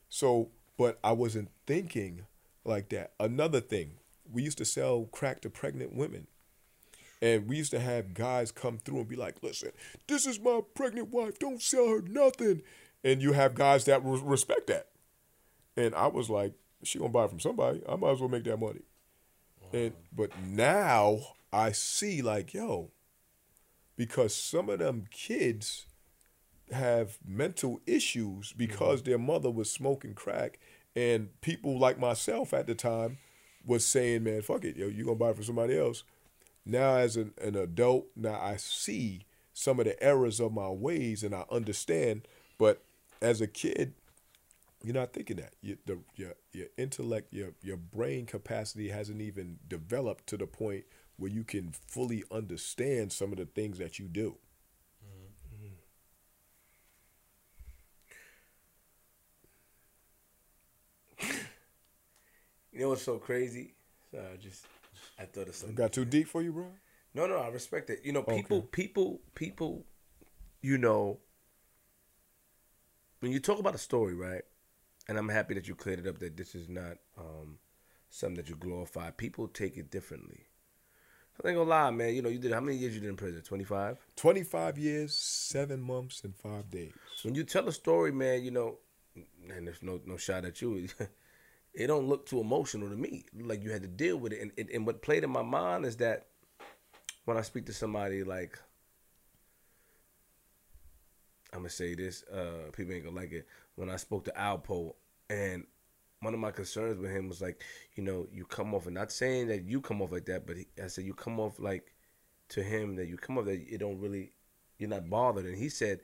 So, 0.10 0.49
but 0.78 0.99
I 1.03 1.12
wasn't 1.12 1.49
thinking 1.68 2.26
like 2.66 2.89
that. 2.89 3.14
Another 3.20 3.62
thing, 3.62 3.93
we 4.32 4.43
used 4.43 4.57
to 4.57 4.66
sell 4.66 5.07
crack 5.12 5.41
to 5.41 5.49
pregnant 5.49 5.93
women. 5.95 6.28
And 7.22 7.47
we 7.47 7.57
used 7.57 7.72
to 7.72 7.80
have 7.80 8.14
guys 8.14 8.51
come 8.51 8.78
through 8.78 8.99
and 8.99 9.07
be 9.07 9.18
like, 9.18 9.43
listen, 9.43 9.72
this 10.07 10.26
is 10.26 10.39
my 10.39 10.62
pregnant 10.74 11.10
wife. 11.10 11.38
Don't 11.38 11.62
sell 11.62 11.88
her 11.89 12.01
nothing. 12.01 12.62
And 13.03 13.22
you 13.22 13.34
have 13.34 13.55
guys 13.55 13.86
that 13.86 14.03
re- 14.05 14.22
respect 14.24 14.68
that. 14.68 14.88
And 15.76 15.93
I 15.95 16.07
was 16.07 16.30
like, 16.30 16.53
she 16.84 16.97
gonna 16.97 17.12
buy 17.12 17.26
it 17.26 17.30
from 17.30 17.39
somebody. 17.39 17.82
I 17.88 17.95
might 17.95 18.12
as 18.12 18.20
well 18.20 18.30
make 18.30 18.45
that 18.45 18.60
money. 18.60 18.82
And 19.74 19.93
but 20.16 20.32
now 20.41 21.20
I 21.51 21.72
see 21.74 22.22
like, 22.22 22.53
yo, 22.53 22.91
because 23.95 24.34
some 24.34 24.70
of 24.70 24.80
them 24.80 25.05
kids 25.12 25.86
have 26.72 27.17
mental 27.26 27.82
issues 27.86 28.53
because 28.53 29.01
mm-hmm. 29.01 29.09
their 29.09 29.20
mother 29.20 29.49
was 29.51 29.72
smoking 29.72 30.13
crack 30.13 30.59
and 30.95 31.30
people 31.41 31.78
like 31.78 31.99
myself 31.99 32.53
at 32.53 32.67
the 32.67 32.76
time 32.76 33.17
was 33.65 33.86
saying, 33.86 34.24
Man, 34.24 34.41
fuck 34.41 34.65
it, 34.65 34.78
yo, 34.78 34.88
you're 34.88 35.05
gonna 35.05 35.17
buy 35.17 35.30
it 35.30 35.36
from 35.36 35.43
somebody 35.43 35.78
else. 35.78 36.03
Now 36.65 36.95
as 36.95 37.15
an, 37.15 37.34
an 37.41 37.55
adult, 37.55 38.07
now 38.15 38.39
I 38.39 38.57
see 38.57 39.26
some 39.53 39.80
of 39.80 39.86
the 39.86 40.01
errors 40.01 40.39
of 40.39 40.53
my 40.53 40.70
ways 40.70 41.24
and 41.24 41.36
I 41.36 41.43
understand, 41.51 42.28
but 42.57 42.82
as 43.22 43.41
a 43.41 43.47
kid, 43.47 43.93
you're 44.84 44.95
not 44.95 45.13
thinking 45.13 45.38
that. 45.38 45.53
You, 45.61 45.78
the, 45.86 45.99
your 46.15 46.34
your 46.53 46.67
intellect, 46.78 47.34
your 47.34 47.49
your 47.61 47.78
brain 47.78 48.26
capacity 48.26 48.89
hasn't 48.89 49.22
even 49.22 49.59
developed 49.67 50.28
to 50.28 50.38
the 50.38 50.47
point 50.47 50.86
where 51.17 51.32
you 51.32 51.43
can 51.43 51.74
fully 51.88 52.24
understand 52.32 53.11
some 53.11 53.32
of 53.32 53.38
the 53.38 53.45
things 53.45 53.78
that 53.80 53.99
you 53.99 54.07
do. 54.07 54.38
You 62.80 62.86
know 62.86 62.89
what's 62.91 63.01
so 63.01 63.17
crazy? 63.17 63.73
So 64.09 64.19
I 64.19 64.38
just 64.38 64.65
I 65.19 65.25
thought 65.25 65.49
of 65.49 65.55
something. 65.55 65.75
Got 65.75 65.91
too 65.91 66.05
deep 66.05 66.30
for 66.30 66.41
you, 66.41 66.53
bro? 66.53 66.67
No, 67.13 67.27
no, 67.27 67.36
I 67.36 67.49
respect 67.49 67.89
it. 67.89 67.99
You 68.05 68.13
know, 68.13 68.23
people, 68.23 68.59
Okay. 68.59 68.67
people, 68.71 69.19
people. 69.36 69.84
You 70.61 70.77
know, 70.77 71.19
when 73.19 73.34
you 73.34 73.41
talk 73.41 73.59
about 73.59 73.75
a 73.75 73.77
story, 73.77 74.13
right? 74.13 74.43
And 75.09 75.17
I'm 75.17 75.27
happy 75.27 75.55
that 75.55 75.67
you 75.67 75.75
cleared 75.75 75.99
it 75.99 76.07
up 76.07 76.19
that 76.19 76.38
this 76.38 76.55
is 76.55 76.69
not 76.69 76.99
um, 77.17 77.57
something 78.11 78.38
that 78.38 78.47
you 78.47 78.55
glorify. 78.55 79.11
People 79.11 79.49
take 79.49 79.75
it 79.75 79.91
differently. 79.91 80.45
I 81.43 81.49
ain't 81.49 81.57
gonna 81.57 81.69
lie, 81.69 81.91
man. 81.91 82.15
You 82.15 82.21
know, 82.21 82.30
you 82.30 82.39
did 82.39 82.53
how 82.53 82.61
many 82.61 82.77
years 82.77 82.95
you 82.95 83.01
did 83.01 83.09
in 83.09 83.17
prison? 83.17 83.41
Twenty 83.41 83.65
five. 83.65 83.97
25 84.15 84.77
years, 84.77 85.13
seven 85.13 85.82
months, 85.82 86.23
and 86.23 86.34
five 86.34 86.69
days. 86.71 86.93
When 87.23 87.36
you 87.36 87.43
tell 87.43 87.67
a 87.67 87.73
story, 87.73 88.13
man, 88.13 88.41
you 88.41 88.51
know, 88.51 88.77
and 89.53 89.67
there's 89.67 89.84
no 89.84 89.99
no 90.05 90.15
shot 90.15 90.45
at 90.45 90.61
you. 90.61 90.88
It 91.80 91.88
don't 91.88 92.09
look 92.09 92.25
too 92.25 92.41
emotional 92.41 92.89
to 92.89 92.95
me. 92.97 93.23
Like 93.39 93.63
you 93.63 93.71
had 93.71 93.84
to 93.84 93.88
deal 93.88 94.17
with 94.17 94.34
it, 94.34 94.41
and, 94.41 94.51
and 94.57 94.69
and 94.69 94.86
what 94.86 95.01
played 95.01 95.23
in 95.23 95.30
my 95.30 95.41
mind 95.41 95.86
is 95.86 95.95
that 95.97 96.27
when 97.23 97.38
I 97.38 97.41
speak 97.41 97.65
to 97.67 97.73
somebody 97.73 98.23
like 98.25 98.59
I'm 101.53 101.59
gonna 101.59 101.69
say 101.69 101.95
this, 101.95 102.23
uh, 102.23 102.69
people 102.73 102.93
ain't 102.93 103.05
gonna 103.05 103.15
like 103.15 103.32
it. 103.32 103.47
When 103.75 103.89
I 103.89 103.95
spoke 103.95 104.25
to 104.25 104.32
Alpo, 104.32 104.95
and 105.30 105.65
one 106.19 106.34
of 106.34 106.39
my 106.41 106.51
concerns 106.51 106.99
with 106.99 107.11
him 107.11 107.30
was 107.30 107.41
like, 107.41 107.63
you 107.95 108.03
know, 108.03 108.27
you 108.34 108.43
come 108.45 108.75
off, 108.75 108.86
and 108.86 108.95
not 108.95 109.09
saying 109.09 109.47
that 109.47 109.63
you 109.63 109.80
come 109.80 110.01
off 110.01 110.11
like 110.11 110.25
that, 110.25 110.45
but 110.45 110.57
he, 110.57 110.67
I 110.84 110.88
said 110.88 111.05
you 111.05 111.13
come 111.13 111.39
off 111.39 111.59
like 111.59 111.93
to 112.49 112.61
him 112.61 112.97
that 112.97 113.07
you 113.07 113.15
come 113.15 113.38
off 113.38 113.45
that 113.45 113.53
it 113.53 113.77
don't 113.77 114.01
really, 114.01 114.34
you're 114.80 114.89
not 114.89 115.09
bothered, 115.09 115.45
and 115.45 115.57
he 115.57 115.69
said. 115.69 116.01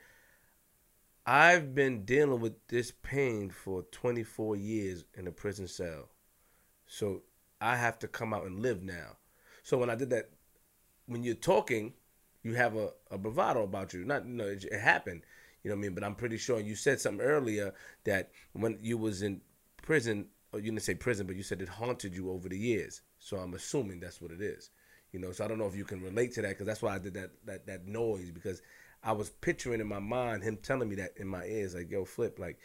I've 1.26 1.74
been 1.74 2.06
dealing 2.06 2.40
with 2.40 2.54
this 2.68 2.92
pain 2.92 3.50
for 3.50 3.84
24 3.92 4.58
years 4.58 5.06
in 5.16 5.28
a 5.28 5.32
prison 5.32 5.68
cell. 5.68 6.10
So 6.86 7.24
I 7.60 7.78
have 7.78 7.98
to 8.00 8.08
come 8.08 8.34
out 8.34 8.46
and 8.46 8.60
live 8.60 8.84
now. 8.84 9.18
So 9.64 9.78
when 9.78 9.90
I 9.90 9.96
did 9.96 10.12
that, 10.12 10.30
when 11.08 11.24
you're 11.24 11.34
talking, 11.34 11.94
you 12.44 12.54
have 12.54 12.76
a, 12.76 12.90
a 13.10 13.18
bravado 13.18 13.64
about 13.64 13.94
you. 13.94 14.06
Not, 14.06 14.28
you 14.28 14.36
know, 14.36 14.46
it, 14.46 14.66
it 14.66 14.80
happened. 14.80 15.24
You 15.64 15.72
know 15.72 15.76
what 15.76 15.80
I 15.80 15.82
mean? 15.82 15.96
But 15.96 16.04
I'm 16.04 16.14
pretty 16.14 16.38
sure 16.38 16.60
you 16.60 16.76
said 16.76 17.02
something 17.02 17.26
earlier 17.26 17.74
that 18.04 18.30
when 18.54 18.78
you 18.82 19.00
was 19.00 19.24
in 19.24 19.42
prison, 19.82 20.28
or 20.54 20.60
you 20.60 20.66
didn't 20.66 20.84
say 20.84 20.94
prison, 20.94 21.26
but 21.26 21.36
you 21.36 21.42
said 21.42 21.60
it 21.60 21.70
haunted 21.70 22.16
you 22.16 22.30
over 22.30 22.48
the 22.48 22.58
years. 22.58 23.02
So 23.18 23.38
I'm 23.38 23.56
assuming 23.56 24.00
that's 24.00 24.22
what 24.22 24.30
it 24.30 24.42
is. 24.42 24.70
You 25.12 25.20
know, 25.20 25.32
so 25.32 25.44
I 25.44 25.48
don't 25.48 25.58
know 25.58 25.66
if 25.66 25.76
you 25.76 25.86
can 25.86 26.04
relate 26.04 26.34
to 26.34 26.44
that 26.44 26.50
because 26.50 26.68
that's 26.68 26.84
why 26.84 26.94
I 26.94 27.00
did 27.00 27.16
that 27.16 27.32
that 27.46 27.66
that 27.66 27.88
noise 27.88 28.32
because 28.32 28.62
I 29.06 29.12
was 29.12 29.30
picturing 29.30 29.80
in 29.80 29.88
my 29.88 30.00
mind 30.00 30.44
him 30.44 30.58
telling 30.58 30.90
me 30.90 30.96
that 30.96 31.14
in 31.18 31.28
my 31.28 31.46
ears, 31.46 31.76
like, 31.76 31.92
yo, 31.92 32.06
flip, 32.06 32.40
like, 32.40 32.58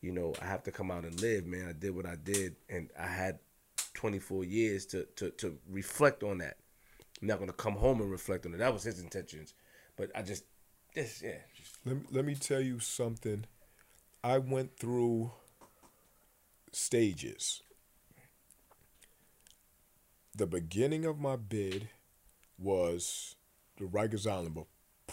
you 0.00 0.10
know, 0.10 0.34
I 0.42 0.46
have 0.46 0.64
to 0.64 0.72
come 0.72 0.90
out 0.90 1.04
and 1.04 1.18
live, 1.20 1.46
man. 1.46 1.68
I 1.68 1.72
did 1.72 1.94
what 1.94 2.04
I 2.04 2.16
did 2.16 2.56
and 2.68 2.90
I 2.98 3.06
had 3.06 3.38
24 3.94 4.44
years 4.44 4.84
to 4.86 5.04
to, 5.16 5.30
to 5.30 5.56
reflect 5.70 6.24
on 6.24 6.38
that. 6.38 6.56
I'm 7.22 7.28
not 7.28 7.38
gonna 7.38 7.52
come 7.52 7.74
home 7.74 8.00
and 8.00 8.10
reflect 8.10 8.44
on 8.44 8.52
it. 8.52 8.58
That 8.58 8.72
was 8.72 8.82
his 8.82 9.00
intentions. 9.00 9.54
But 9.96 10.10
I 10.14 10.22
just 10.22 10.44
this 10.94 11.22
yeah, 11.22 11.38
Let 11.86 11.96
me, 11.96 12.02
let 12.10 12.24
me 12.24 12.34
tell 12.34 12.60
you 12.60 12.80
something. 12.80 13.44
I 14.22 14.38
went 14.38 14.76
through 14.76 15.30
stages. 16.72 17.62
The 20.36 20.46
beginning 20.46 21.04
of 21.04 21.20
my 21.20 21.36
bid 21.36 21.88
was 22.58 23.36
the 23.78 23.84
Rikers 23.84 24.28
Island, 24.30 24.54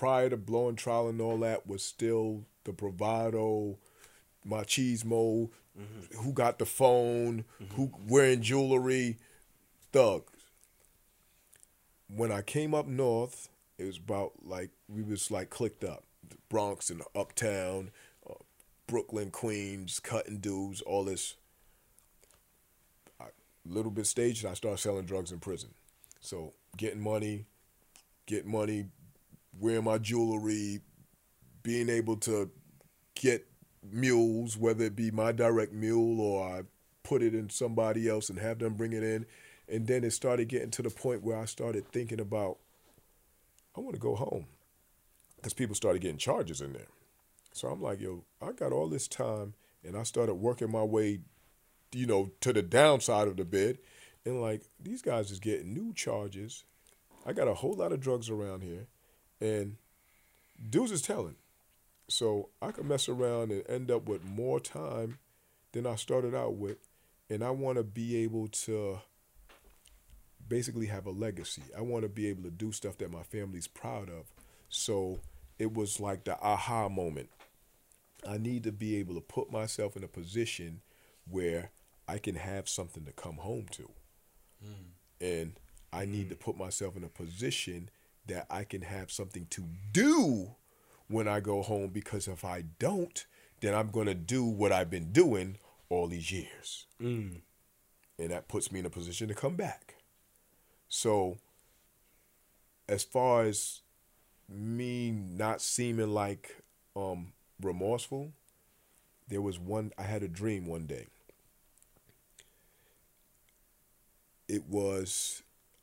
prior 0.02 0.32
to 0.32 0.36
blowing 0.36 0.76
trial 0.76 1.08
and 1.10 1.22
all 1.22 1.38
that 1.38 1.68
was 1.68 1.84
still 1.84 2.44
the 2.64 2.72
bravado, 2.72 3.78
machismo, 4.44 5.48
who 6.18 6.34
got 6.34 6.58
the 6.58 6.66
phone, 6.66 7.46
who 7.76 7.92
wearing 8.08 8.42
jewelry, 8.42 9.20
thugs. 9.94 10.26
When 12.08 12.32
I 12.32 12.42
came 12.42 12.74
up 12.74 12.88
north, 12.88 13.50
it 13.78 13.86
was 13.86 13.98
about 13.98 14.32
like 14.44 14.72
we 14.90 15.04
was 15.04 15.30
like 15.30 15.52
clicked 15.52 15.84
up, 15.84 16.04
the 16.28 16.38
Bronx 16.50 16.90
and 16.90 17.04
Uptown, 17.16 17.92
uh, 18.28 18.34
Brooklyn, 18.88 19.30
Queens, 19.30 20.00
cutting 20.00 20.40
dudes, 20.40 20.82
all 20.82 21.06
this. 21.06 21.36
I, 23.20 23.26
little 23.68 23.92
bit 23.92 24.08
staged, 24.08 24.48
I 24.48 24.56
started 24.56 24.80
selling 24.80 25.06
drugs 25.06 25.32
in 25.32 25.38
prison. 25.38 25.76
So 26.22 26.54
getting 26.76 27.02
money, 27.02 27.46
get 28.26 28.48
money, 28.48 28.86
wearing 29.58 29.84
my 29.84 29.98
jewelry, 29.98 30.82
being 31.64 31.90
able 31.90 32.18
to 32.18 32.50
get 33.16 33.48
mules, 33.84 34.58
whether 34.58 34.86
it 34.86 34.96
be 34.96 35.12
my 35.12 35.32
direct 35.32 35.74
mule 35.74 36.22
or 36.22 36.48
I 36.48 36.64
put 37.04 37.22
it 37.22 37.34
in 37.34 37.50
somebody 37.50 38.08
else 38.08 38.30
and 38.30 38.40
have 38.40 38.60
them 38.60 38.76
bring 38.76 38.94
it 38.94 39.04
in. 39.04 39.26
And 39.68 39.88
then 39.88 40.04
it 40.04 40.12
started 40.12 40.48
getting 40.50 40.72
to 40.72 40.82
the 40.82 40.90
point 40.90 41.24
where 41.24 41.38
I 41.38 41.46
started 41.46 41.88
thinking 41.92 42.20
about, 42.20 42.58
I 43.76 43.80
want 43.80 43.96
to 43.96 44.02
go 44.02 44.16
home. 44.16 44.48
Because 45.38 45.54
people 45.54 45.76
started 45.76 46.02
getting 46.02 46.18
charges 46.18 46.62
in 46.62 46.74
there. 46.74 46.88
So 47.52 47.68
I'm 47.68 47.82
like, 47.82 48.00
yo, 48.00 48.24
I 48.42 48.52
got 48.52 48.72
all 48.72 48.88
this 48.88 49.08
time 49.08 49.56
and 49.84 49.98
I 49.98 50.04
started 50.04 50.36
working 50.36 50.72
my 50.72 50.84
way, 50.84 51.22
you 51.92 52.06
know, 52.06 52.32
to 52.42 52.54
the 52.54 52.62
downside 52.62 53.28
of 53.28 53.38
the 53.38 53.46
bed. 53.46 53.80
And 54.24 54.40
like, 54.40 54.62
these 54.80 55.02
guys 55.02 55.32
is 55.32 55.40
getting 55.40 55.74
new 55.74 55.94
charges. 55.94 56.64
I 57.26 57.34
got 57.34 57.48
a 57.48 57.56
whole 57.56 57.74
lot 57.74 57.92
of 57.92 58.00
drugs 58.00 58.30
around 58.30 58.62
here. 58.62 58.88
And 59.42 59.78
dudes 60.70 60.92
is 60.92 61.02
telling. 61.02 61.36
So 62.08 62.50
I 62.62 62.72
could 62.72 62.86
mess 62.86 63.10
around 63.10 63.52
and 63.52 63.64
end 63.68 63.90
up 63.90 64.08
with 64.08 64.24
more 64.24 64.60
time 64.60 65.18
than 65.72 65.88
I 65.88 65.96
started 65.96 66.36
out 66.36 66.56
with. 66.56 66.78
And 67.30 67.44
I 67.44 67.50
want 67.50 67.78
to 67.78 67.84
be 67.84 68.18
able 68.18 68.50
to 68.50 69.00
basically 70.48 70.88
have 70.88 71.06
a 71.06 71.12
legacy. 71.12 71.64
I 71.76 71.82
want 71.82 72.04
to 72.04 72.10
be 72.10 72.28
able 72.28 72.44
to 72.44 72.52
do 72.52 72.72
stuff 72.72 72.98
that 72.98 73.12
my 73.12 73.24
family's 73.24 73.68
proud 73.68 74.10
of. 74.10 74.26
So 74.68 75.20
it 75.58 75.74
was 75.74 76.00
like 76.00 76.26
the 76.26 76.38
aha 76.42 76.90
moment. 76.90 77.30
I 78.28 78.38
need 78.38 78.64
to 78.64 78.72
be 78.72 78.98
able 78.98 79.16
to 79.16 79.22
put 79.22 79.52
myself 79.52 79.96
in 79.96 80.04
a 80.04 80.08
position 80.08 80.82
where 81.30 81.72
I 82.08 82.18
can 82.18 82.36
have 82.36 82.68
something 82.68 83.06
to 83.06 83.14
come 83.14 83.38
home 83.38 83.68
to. 83.72 83.90
Hmm. 84.62 84.90
And 85.22 85.54
I 85.94 86.06
need 86.06 86.30
to 86.30 86.36
hmm. 86.36 86.42
put 86.42 86.58
myself 86.58 86.98
in 86.98 87.04
a 87.04 87.10
position 87.10 87.90
that 88.28 88.46
I 88.50 88.64
can 88.64 88.82
have 88.82 89.12
something 89.12 89.48
to 89.52 89.66
do 89.92 90.56
when 91.08 91.28
I 91.28 91.40
go 91.40 91.62
home 91.62 91.90
because 91.90 92.28
if 92.28 92.46
I 92.46 92.64
don't, 92.80 93.26
then 93.62 93.74
I'm 93.76 93.90
going 93.90 94.08
to 94.08 94.14
do 94.16 94.44
what 94.46 94.72
I've 94.72 94.90
been 94.90 95.12
doing 95.12 95.58
all 95.90 96.08
these 96.08 96.32
years. 96.32 96.86
And 98.18 98.32
that 98.32 98.48
puts 98.48 98.72
me 98.72 98.80
in 98.80 98.86
a 98.86 98.90
position 98.90 99.28
to 99.28 99.34
come 99.34 99.56
back. 99.56 99.96
So, 100.88 101.38
as 102.88 103.04
far 103.04 103.44
as 103.44 103.82
me 104.50 105.12
not 105.12 105.62
seeming 105.62 106.14
like 106.14 106.62
um, 106.96 107.34
remorseful, 107.62 108.32
there 109.28 109.42
was 109.42 109.58
one, 109.58 109.92
I 109.98 110.04
had 110.04 110.24
a 110.24 110.28
dream 110.28 110.68
one 110.68 110.86
day. 110.86 111.08
It 114.48 114.66
was 114.68 115.42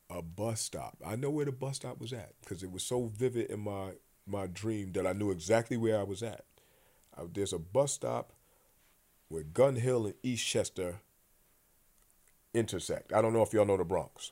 a 0.09 0.21
bus 0.21 0.61
stop. 0.61 0.97
I 1.05 1.15
know 1.15 1.29
where 1.29 1.45
the 1.45 1.51
bus 1.51 1.77
stop 1.77 1.99
was 1.99 2.13
at 2.13 2.33
because 2.41 2.63
it 2.63 2.71
was 2.71 2.83
so 2.83 3.05
vivid 3.05 3.49
in 3.49 3.59
my 3.59 3.91
my 4.25 4.47
dream 4.47 4.91
that 4.93 5.07
I 5.07 5.13
knew 5.13 5.31
exactly 5.31 5.77
where 5.77 5.99
I 5.99 6.03
was 6.03 6.21
at. 6.21 6.45
Uh, 7.17 7.23
there's 7.33 7.53
a 7.53 7.59
bus 7.59 7.93
stop 7.93 8.33
where 9.27 9.43
Gun 9.43 9.75
Hill 9.75 10.05
and 10.05 10.15
Eastchester 10.23 10.95
intersect. 12.53 13.13
I 13.13 13.21
don't 13.21 13.33
know 13.33 13.41
if 13.41 13.53
y'all 13.53 13.65
know 13.65 13.77
the 13.77 13.83
Bronx. 13.83 14.31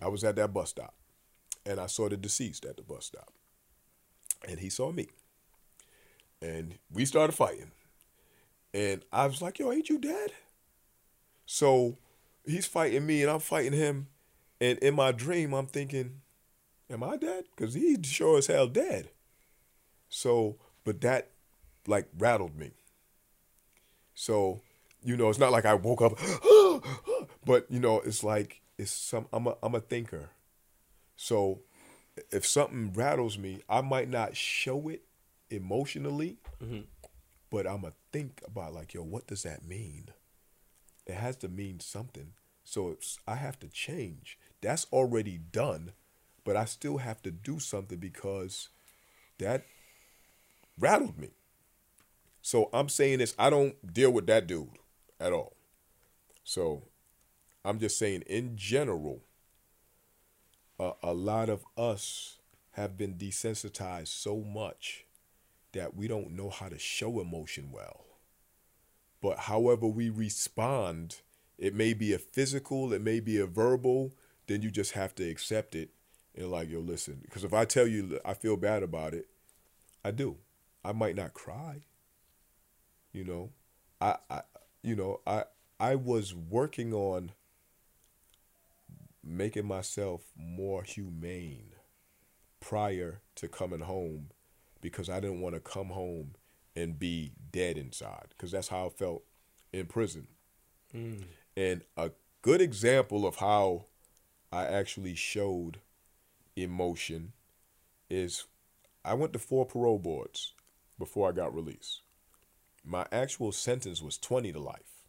I 0.00 0.08
was 0.08 0.22
at 0.24 0.36
that 0.36 0.52
bus 0.52 0.70
stop 0.70 0.94
and 1.66 1.80
I 1.80 1.86
saw 1.86 2.08
the 2.08 2.16
deceased 2.16 2.64
at 2.64 2.76
the 2.76 2.82
bus 2.82 3.06
stop. 3.06 3.32
And 4.46 4.60
he 4.60 4.70
saw 4.70 4.92
me. 4.92 5.08
And 6.40 6.78
we 6.92 7.04
started 7.04 7.32
fighting. 7.32 7.72
And 8.72 9.04
I 9.12 9.26
was 9.26 9.42
like, 9.42 9.58
yo, 9.58 9.72
ain't 9.72 9.88
you 9.88 9.98
dead? 9.98 10.32
So 11.46 11.98
he's 12.46 12.66
fighting 12.66 13.06
me 13.06 13.22
and 13.22 13.30
I'm 13.30 13.40
fighting 13.40 13.72
him. 13.72 14.06
And 14.60 14.78
in 14.78 14.94
my 14.94 15.12
dream, 15.12 15.52
I'm 15.52 15.66
thinking, 15.66 16.20
am 16.90 17.02
I 17.02 17.16
dead? 17.16 17.44
Because 17.56 17.74
he's 17.74 17.98
sure 18.04 18.38
as 18.38 18.46
hell 18.46 18.66
dead. 18.66 19.10
So, 20.08 20.56
but 20.84 21.00
that 21.02 21.30
like 21.86 22.08
rattled 22.18 22.56
me. 22.56 22.72
So, 24.14 24.60
you 25.04 25.16
know, 25.16 25.28
it's 25.28 25.38
not 25.38 25.52
like 25.52 25.64
I 25.64 25.74
woke 25.74 26.02
up, 26.02 26.18
but 27.44 27.66
you 27.70 27.78
know, 27.78 28.00
it's 28.00 28.24
like 28.24 28.60
it's 28.76 28.90
some. 28.90 29.26
I'm 29.32 29.46
a 29.46 29.56
I'm 29.62 29.74
a 29.74 29.80
thinker. 29.80 30.30
So, 31.16 31.60
if 32.30 32.46
something 32.46 32.92
rattles 32.92 33.38
me, 33.38 33.62
I 33.68 33.80
might 33.80 34.08
not 34.08 34.36
show 34.36 34.88
it 34.88 35.02
emotionally, 35.50 36.38
mm-hmm. 36.62 36.80
but 37.50 37.66
I'm 37.66 37.82
gonna 37.82 37.94
think 38.12 38.42
about 38.46 38.74
like, 38.74 38.94
yo, 38.94 39.02
what 39.02 39.26
does 39.26 39.44
that 39.44 39.64
mean? 39.64 40.08
It 41.06 41.14
has 41.14 41.36
to 41.38 41.48
mean 41.48 41.80
something. 41.80 42.32
So 42.64 42.90
it's, 42.90 43.18
I 43.26 43.36
have 43.36 43.58
to 43.60 43.68
change. 43.68 44.38
That's 44.60 44.86
already 44.92 45.38
done, 45.38 45.92
but 46.44 46.56
I 46.56 46.64
still 46.64 46.98
have 46.98 47.22
to 47.22 47.30
do 47.30 47.58
something 47.58 47.98
because 47.98 48.68
that 49.38 49.64
rattled 50.78 51.18
me. 51.18 51.30
So 52.42 52.70
I'm 52.72 52.88
saying 52.88 53.18
this, 53.18 53.34
I 53.38 53.50
don't 53.50 53.92
deal 53.92 54.10
with 54.10 54.26
that 54.26 54.46
dude 54.46 54.68
at 55.20 55.32
all. 55.32 55.54
So 56.44 56.84
I'm 57.64 57.78
just 57.78 57.98
saying, 57.98 58.22
in 58.22 58.56
general, 58.56 59.20
a, 60.78 60.92
a 61.02 61.12
lot 61.12 61.48
of 61.48 61.64
us 61.76 62.38
have 62.72 62.96
been 62.96 63.14
desensitized 63.14 64.08
so 64.08 64.38
much 64.38 65.04
that 65.72 65.94
we 65.94 66.08
don't 66.08 66.30
know 66.30 66.48
how 66.48 66.68
to 66.68 66.78
show 66.78 67.20
emotion 67.20 67.70
well. 67.70 68.04
But 69.20 69.40
however 69.40 69.86
we 69.86 70.08
respond, 70.08 71.16
it 71.58 71.74
may 71.74 71.92
be 71.92 72.12
a 72.12 72.18
physical, 72.18 72.92
it 72.92 73.02
may 73.02 73.20
be 73.20 73.38
a 73.38 73.46
verbal, 73.46 74.12
then 74.48 74.62
you 74.62 74.70
just 74.70 74.92
have 74.92 75.14
to 75.16 75.28
accept 75.28 75.74
it 75.74 75.90
and 76.34 76.50
like, 76.50 76.70
yo, 76.70 76.80
listen. 76.80 77.20
Because 77.22 77.44
if 77.44 77.52
I 77.52 77.64
tell 77.64 77.86
you 77.86 78.18
I 78.24 78.34
feel 78.34 78.56
bad 78.56 78.82
about 78.82 79.14
it, 79.14 79.26
I 80.04 80.10
do. 80.10 80.36
I 80.84 80.92
might 80.92 81.16
not 81.16 81.34
cry. 81.34 81.82
You 83.12 83.24
know, 83.24 83.50
I, 84.00 84.16
I 84.30 84.42
you 84.82 84.96
know, 84.96 85.20
I 85.26 85.44
I 85.80 85.94
was 85.94 86.34
working 86.34 86.92
on 86.92 87.32
making 89.24 89.66
myself 89.66 90.22
more 90.36 90.82
humane 90.82 91.72
prior 92.60 93.20
to 93.36 93.48
coming 93.48 93.80
home 93.80 94.30
because 94.80 95.10
I 95.10 95.20
didn't 95.20 95.40
want 95.40 95.54
to 95.54 95.60
come 95.60 95.88
home 95.88 96.34
and 96.74 96.98
be 96.98 97.32
dead 97.50 97.76
inside 97.76 98.26
because 98.30 98.52
that's 98.52 98.68
how 98.68 98.86
I 98.86 98.90
felt 98.90 99.22
in 99.72 99.86
prison. 99.86 100.28
Mm. 100.94 101.24
And 101.56 101.82
a 101.96 102.12
good 102.42 102.60
example 102.60 103.26
of 103.26 103.36
how 103.36 103.86
I 104.52 104.64
actually 104.64 105.14
showed 105.14 105.78
emotion 106.56 107.32
is 108.08 108.44
I 109.04 109.14
went 109.14 109.32
to 109.34 109.38
four 109.38 109.66
parole 109.66 109.98
boards 109.98 110.52
before 110.98 111.28
I 111.28 111.32
got 111.32 111.54
released. 111.54 112.00
My 112.84 113.06
actual 113.12 113.52
sentence 113.52 114.02
was 114.02 114.16
20 114.18 114.52
to 114.52 114.58
life. 114.58 115.04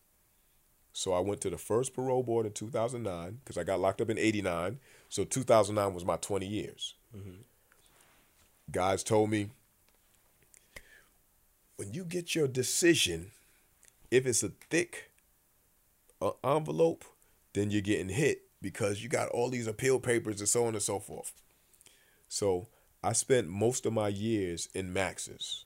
So 0.92 1.14
I 1.14 1.20
went 1.20 1.40
to 1.42 1.50
the 1.50 1.58
first 1.58 1.94
parole 1.94 2.24
board 2.24 2.46
in 2.46 2.52
2009 2.52 3.40
because 3.44 3.58
I 3.58 3.64
got 3.64 3.80
locked 3.80 4.02
up 4.02 4.10
in 4.10 4.18
89. 4.18 4.80
So 5.08 5.24
2009 5.24 5.94
was 5.94 6.04
my 6.04 6.18
20 6.18 6.46
years. 6.46 6.96
Guys 8.72 9.04
told 9.04 9.30
me 9.30 9.50
when 11.78 11.94
you 11.94 12.04
get 12.04 12.36
your 12.36 12.48
decision, 12.48 13.32
if 14.12 14.26
it's 14.26 14.44
a 14.44 14.52
thick 14.70 15.12
uh, 16.22 16.32
envelope, 16.44 17.06
then 17.54 17.72
you're 17.72 17.82
getting 17.82 18.10
hit 18.10 18.49
because 18.62 19.02
you 19.02 19.10
got 19.10 19.30
all 19.30 19.50
these 19.50 19.68
appeal 19.68 20.00
papers 20.00 20.40
and 20.40 20.50
so 20.50 20.66
on 20.66 20.74
and 20.74 20.84
so 20.84 21.00
forth. 21.00 21.32
So 22.28 22.68
I 23.04 23.14
spent 23.14 23.48
most 23.48 23.86
of 23.86 23.94
my 23.94 24.08
years 24.10 24.70
in 24.74 24.92
maxes. 24.94 25.66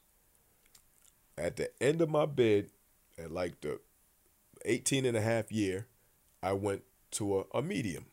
At 1.38 1.56
the 1.56 1.72
end 1.82 2.02
of 2.02 2.10
my 2.10 2.26
bid, 2.26 2.70
at 3.18 3.32
like 3.32 3.62
the 3.62 3.80
18 4.66 5.06
and 5.06 5.18
a 5.18 5.22
half 5.22 5.52
year, 5.52 5.88
I 6.42 6.54
went 6.54 6.84
to 7.12 7.40
a, 7.40 7.58
a 7.58 7.62
medium. 7.62 8.06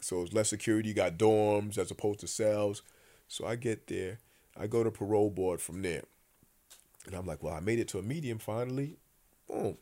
So 0.00 0.22
it's 0.22 0.32
less 0.32 0.48
security, 0.48 0.88
you 0.88 0.94
got 0.94 1.18
dorms 1.18 1.78
as 1.78 1.90
opposed 1.90 2.20
to 2.20 2.26
cells. 2.26 2.82
So 3.28 3.46
I 3.46 3.56
get 3.56 3.86
there, 3.86 4.18
I 4.58 4.66
go 4.66 4.82
to 4.82 4.90
parole 4.90 5.30
board 5.30 5.60
from 5.60 5.82
there. 5.82 6.02
And 7.06 7.14
I'm 7.14 7.26
like, 7.26 7.42
well, 7.42 7.54
I 7.54 7.60
made 7.60 7.78
it 7.78 7.88
to 7.88 7.98
a 7.98 8.02
medium 8.02 8.38
finally. 8.38 8.96
Boom. 9.48 9.76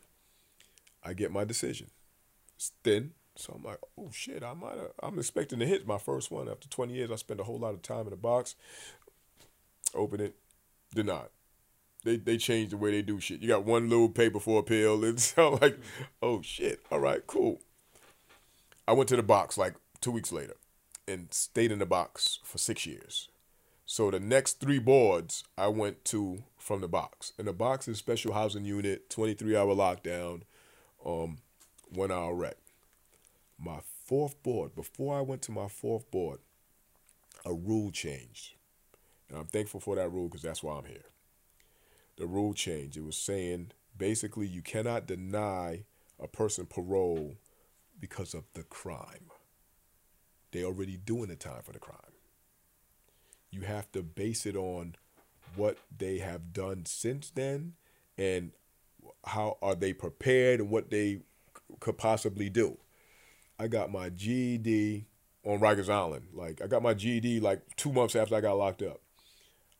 I 1.03 1.13
get 1.13 1.31
my 1.31 1.43
decision. 1.43 1.89
It's 2.55 2.71
thin. 2.83 3.11
So 3.35 3.53
I'm 3.55 3.63
like, 3.63 3.79
oh 3.97 4.09
shit, 4.11 4.43
I 4.43 4.53
might 4.53 4.75
I'm 5.01 5.17
expecting 5.17 5.59
to 5.59 5.65
hit 5.65 5.87
my 5.87 5.97
first 5.97 6.31
one. 6.31 6.49
After 6.49 6.67
20 6.67 6.93
years, 6.93 7.11
I 7.11 7.15
spent 7.15 7.39
a 7.39 7.43
whole 7.43 7.59
lot 7.59 7.73
of 7.73 7.81
time 7.81 8.01
in 8.01 8.09
the 8.09 8.17
box. 8.17 8.55
Open 9.93 10.21
it, 10.21 10.35
denied. 10.93 11.29
they 12.03 12.17
they 12.17 12.37
changed 12.37 12.71
the 12.71 12.77
way 12.77 12.91
they 12.91 13.01
do 13.01 13.19
shit. 13.19 13.41
You 13.41 13.47
got 13.47 13.65
one 13.65 13.89
little 13.89 14.09
paper 14.09 14.39
for 14.39 14.59
a 14.59 14.63
pill. 14.63 15.03
It's 15.05 15.37
like, 15.37 15.79
oh 16.21 16.41
shit. 16.41 16.81
All 16.91 16.99
right, 16.99 17.25
cool. 17.27 17.59
I 18.87 18.93
went 18.93 19.09
to 19.09 19.15
the 19.15 19.23
box 19.23 19.57
like 19.57 19.75
two 20.01 20.11
weeks 20.11 20.31
later, 20.31 20.55
and 21.07 21.33
stayed 21.33 21.71
in 21.71 21.79
the 21.79 21.85
box 21.85 22.39
for 22.43 22.57
six 22.57 22.85
years. 22.85 23.29
So 23.85 24.09
the 24.09 24.21
next 24.21 24.61
three 24.61 24.79
boards 24.79 25.43
I 25.57 25.67
went 25.67 26.05
to 26.05 26.43
from 26.57 26.79
the 26.79 26.87
box. 26.87 27.33
And 27.37 27.47
the 27.47 27.53
box 27.53 27.89
is 27.89 27.97
special 27.97 28.33
housing 28.33 28.63
unit, 28.63 29.09
23 29.09 29.55
hour 29.57 29.75
lockdown, 29.75 30.43
um, 31.05 31.39
one 31.89 32.09
hour 32.09 32.33
rec. 32.33 32.55
My 33.63 33.79
fourth 34.05 34.41
board, 34.41 34.73
before 34.73 35.15
I 35.15 35.21
went 35.21 35.43
to 35.43 35.51
my 35.51 35.67
fourth 35.67 36.09
board, 36.09 36.39
a 37.45 37.53
rule 37.53 37.91
changed. 37.91 38.55
And 39.29 39.37
I'm 39.37 39.45
thankful 39.45 39.79
for 39.79 39.95
that 39.95 40.11
rule 40.11 40.27
because 40.27 40.41
that's 40.41 40.63
why 40.63 40.77
I'm 40.77 40.85
here. 40.85 41.05
The 42.17 42.25
rule 42.25 42.53
changed. 42.53 42.97
It 42.97 43.03
was 43.03 43.15
saying 43.15 43.71
basically 43.95 44.47
you 44.47 44.61
cannot 44.61 45.05
deny 45.05 45.83
a 46.19 46.27
person 46.27 46.65
parole 46.65 47.35
because 47.99 48.33
of 48.33 48.45
the 48.53 48.63
crime. 48.63 49.29
They're 50.51 50.65
already 50.65 50.97
doing 50.97 51.29
the 51.29 51.35
time 51.35 51.61
for 51.63 51.71
the 51.71 51.79
crime. 51.79 51.99
You 53.51 53.61
have 53.61 53.91
to 53.91 54.01
base 54.01 54.45
it 54.45 54.55
on 54.55 54.95
what 55.55 55.77
they 55.95 56.17
have 56.17 56.51
done 56.51 56.85
since 56.85 57.29
then 57.29 57.73
and 58.17 58.51
how 59.25 59.57
are 59.61 59.75
they 59.75 59.93
prepared 59.93 60.59
and 60.59 60.69
what 60.69 60.89
they 60.89 61.19
could 61.79 61.97
possibly 61.97 62.49
do. 62.49 62.77
I 63.61 63.67
got 63.67 63.91
my 63.91 64.09
GED 64.09 65.05
on 65.45 65.59
Rikers 65.59 65.87
Island. 65.87 66.29
Like 66.33 66.61
I 66.63 66.67
got 66.67 66.81
my 66.81 66.95
GED 66.95 67.41
like 67.41 67.61
two 67.75 67.93
months 67.93 68.15
after 68.15 68.33
I 68.35 68.41
got 68.41 68.57
locked 68.57 68.81
up. 68.81 69.01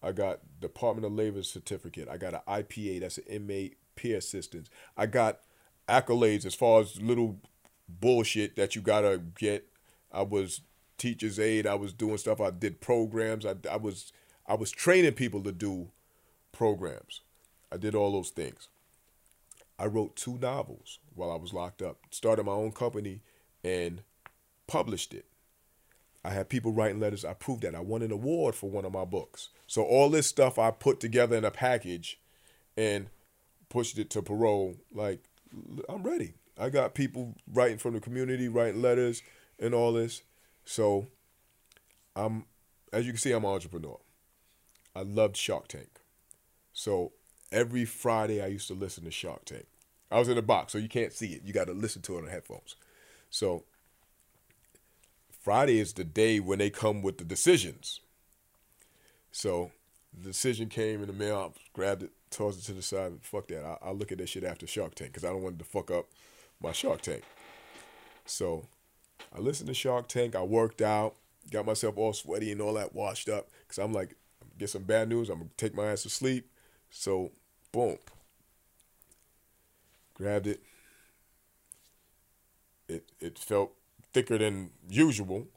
I 0.04 0.12
got 0.12 0.40
Department 0.60 1.06
of 1.06 1.14
Labor 1.14 1.42
certificate. 1.42 2.08
I 2.08 2.18
got 2.18 2.36
an 2.36 2.42
IPA, 2.48 3.02
that's 3.02 3.18
an 3.18 3.24
inmate 3.28 3.78
peer 3.96 4.18
assistance. 4.18 4.70
I 4.96 5.08
got 5.08 5.40
accolades 5.90 6.46
as 6.46 6.54
far 6.54 6.82
as 6.82 7.02
little 7.02 7.40
bullshit 7.90 8.56
that 8.56 8.76
you 8.76 8.82
gotta 8.84 9.20
get. 9.36 9.68
I 10.12 10.22
was 10.22 10.62
teacher's 11.00 11.40
aide. 11.40 11.66
I 11.66 11.74
was 11.74 11.92
doing 11.92 12.20
stuff. 12.20 12.40
I 12.40 12.52
did 12.52 12.82
programs. 12.82 13.48
I, 13.48 13.56
I 13.70 13.78
was 13.78 14.14
I 14.46 14.54
was 14.54 14.70
training 14.70 15.14
people 15.14 15.42
to 15.42 15.52
do 15.52 15.90
programs. 16.52 17.22
I 17.72 17.78
did 17.78 17.96
all 17.96 18.12
those 18.12 18.30
things. 18.30 18.70
I 19.80 19.88
wrote 19.88 20.16
two 20.16 20.38
novels 20.38 21.00
while 21.16 21.32
I 21.32 21.38
was 21.38 21.52
locked 21.52 21.82
up. 21.82 21.98
Started 22.12 22.46
my 22.46 22.52
own 22.52 22.74
company 22.74 23.22
and 23.64 24.02
published 24.68 25.14
it. 25.14 25.26
I 26.24 26.32
had 26.32 26.50
people 26.50 26.72
writing 26.72 27.00
letters. 27.00 27.26
I 27.26 27.34
proved 27.34 27.64
that. 27.64 27.76
I 27.76 27.80
won 27.80 28.02
an 28.02 28.12
award 28.12 28.56
for 28.56 28.70
one 28.70 28.86
of 28.86 28.94
my 28.94 29.06
books. 29.06 29.50
So 29.68 29.84
all 29.84 30.10
this 30.10 30.28
stuff 30.28 30.60
I 30.60 30.72
put 30.72 31.00
together 31.00 31.36
in 31.36 31.46
a 31.46 31.52
package 31.52 32.20
and 32.78 33.08
pushed 33.70 33.98
it 33.98 34.10
to 34.12 34.22
parole. 34.22 34.76
Like 34.94 35.24
I'm 35.90 36.04
ready. 36.04 36.34
I 36.60 36.70
got 36.70 36.94
people 36.94 37.36
writing 37.52 37.80
from 37.80 37.94
the 37.94 38.00
community, 38.00 38.48
writing 38.48 38.82
letters 38.82 39.24
and 39.60 39.74
all 39.74 39.94
this. 39.94 40.22
So 40.66 41.08
I'm 42.16 42.46
as 42.94 43.06
you 43.06 43.14
can 43.14 43.20
see, 43.20 43.32
I'm 43.32 43.46
an 43.46 43.52
entrepreneur. 43.52 43.98
I 44.96 45.04
loved 45.04 45.38
Shark 45.38 45.70
Tank. 45.70 46.02
So 46.74 47.14
every 47.52 47.86
Friday 47.86 48.44
I 48.44 48.48
used 48.48 48.68
to 48.68 48.74
listen 48.74 49.06
to 49.06 49.12
Shark 49.12 49.46
Tank. 49.46 49.66
I 50.12 50.20
was 50.20 50.28
in 50.28 50.38
a 50.38 50.42
box, 50.42 50.74
so 50.74 50.78
you 50.78 50.90
can't 50.90 51.14
see 51.14 51.34
it. 51.34 51.44
You 51.46 51.54
got 51.54 51.68
to 51.68 51.74
listen 51.74 52.02
to 52.04 52.18
it 52.18 52.24
on 52.24 52.28
headphones. 52.28 52.76
So 53.32 53.64
Friday 55.42 55.80
is 55.80 55.94
the 55.94 56.04
day 56.04 56.40
when 56.40 56.60
they 56.60 56.70
come 56.70 57.02
with 57.02 57.18
the 57.18 57.24
decisions. 57.24 58.02
So 59.32 59.72
the 60.16 60.30
decision 60.30 60.70
came 60.70 61.02
in 61.02 61.08
the 61.08 61.14
mail. 61.14 61.54
I 61.56 61.60
grabbed 61.74 62.04
it, 62.04 62.12
tossed 62.30 62.60
it 62.60 62.66
to 62.66 62.74
the 62.74 62.82
side. 62.82 63.14
Fuck 63.22 63.48
that. 63.48 63.64
I, 63.82 63.90
will 63.90 63.98
look 63.98 64.12
at 64.12 64.20
that 64.20 64.30
shit 64.30 64.44
after 64.44 64.68
Shark 64.68 64.94
Tank 64.94 65.12
because 65.12 65.26
I 65.26 65.30
don't 65.30 65.42
want 65.42 65.58
to 65.58 65.66
fuck 65.66 65.90
up 65.90 66.06
my 66.62 66.74
Shark 66.74 67.02
Tank. 67.02 67.24
So 68.26 68.68
I 69.36 69.40
listened 69.40 69.70
to 69.70 69.74
Shark 69.74 70.08
Tank. 70.08 70.36
I 70.36 70.44
worked 70.44 70.82
out, 70.82 71.16
got 71.50 71.66
myself 71.66 71.98
all 71.98 72.14
sweaty 72.14 72.52
and 72.52 72.62
all 72.62 72.74
that 72.74 72.94
washed 72.94 73.30
up 73.30 73.48
because 73.66 73.80
I'm 73.80 73.94
like, 73.94 74.16
get 74.60 74.70
some 74.70 74.84
bad 74.84 75.10
news. 75.10 75.30
I'm 75.30 75.40
gonna 75.40 75.50
take 75.58 75.74
my 75.74 75.86
ass 75.88 76.04
to 76.04 76.10
sleep. 76.10 76.52
So, 76.90 77.32
boom, 77.72 77.98
grabbed 80.14 80.48
it. 80.48 80.62
It 82.92 83.12
it 83.20 83.40
felt 83.40 83.72
thicker 84.14 84.38
than 84.38 84.72
usual, 84.90 85.48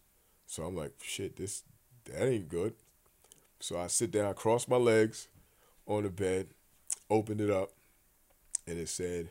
so 0.47 0.63
I'm 0.63 0.77
like, 0.77 0.93
shit, 1.03 1.37
this 1.37 1.65
that 2.05 2.29
ain't 2.29 2.49
good. 2.49 2.75
So 3.59 3.79
I 3.79 3.89
sit 3.89 4.11
down, 4.13 4.27
I 4.27 4.35
cross 4.35 4.69
my 4.69 4.77
legs 4.77 5.29
on 5.87 6.05
the 6.05 6.11
bed, 6.11 6.49
opened 7.11 7.41
it 7.41 7.51
up, 7.51 7.73
and 8.67 8.79
it 8.79 8.89
said, 8.89 9.31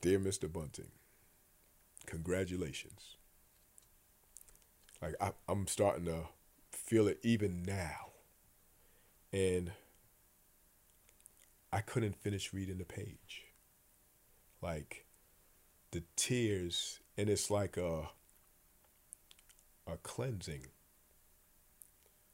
"Dear 0.00 0.20
Mr. 0.20 0.52
Bunting." 0.52 0.92
Congratulations. 2.06 3.16
Like 5.02 5.14
I, 5.20 5.32
I'm 5.48 5.66
starting 5.66 6.04
to 6.04 6.28
feel 6.70 7.08
it 7.08 7.18
even 7.22 7.64
now. 7.64 8.12
And 9.32 9.72
I 11.72 11.80
couldn't 11.80 12.16
finish 12.16 12.52
reading 12.52 12.78
the 12.78 12.84
page. 12.84 13.42
Like 14.62 15.05
the 15.96 16.02
tears, 16.14 17.00
and 17.16 17.30
it's 17.30 17.50
like 17.50 17.78
a 17.78 18.10
a 19.86 19.96
cleansing 20.02 20.66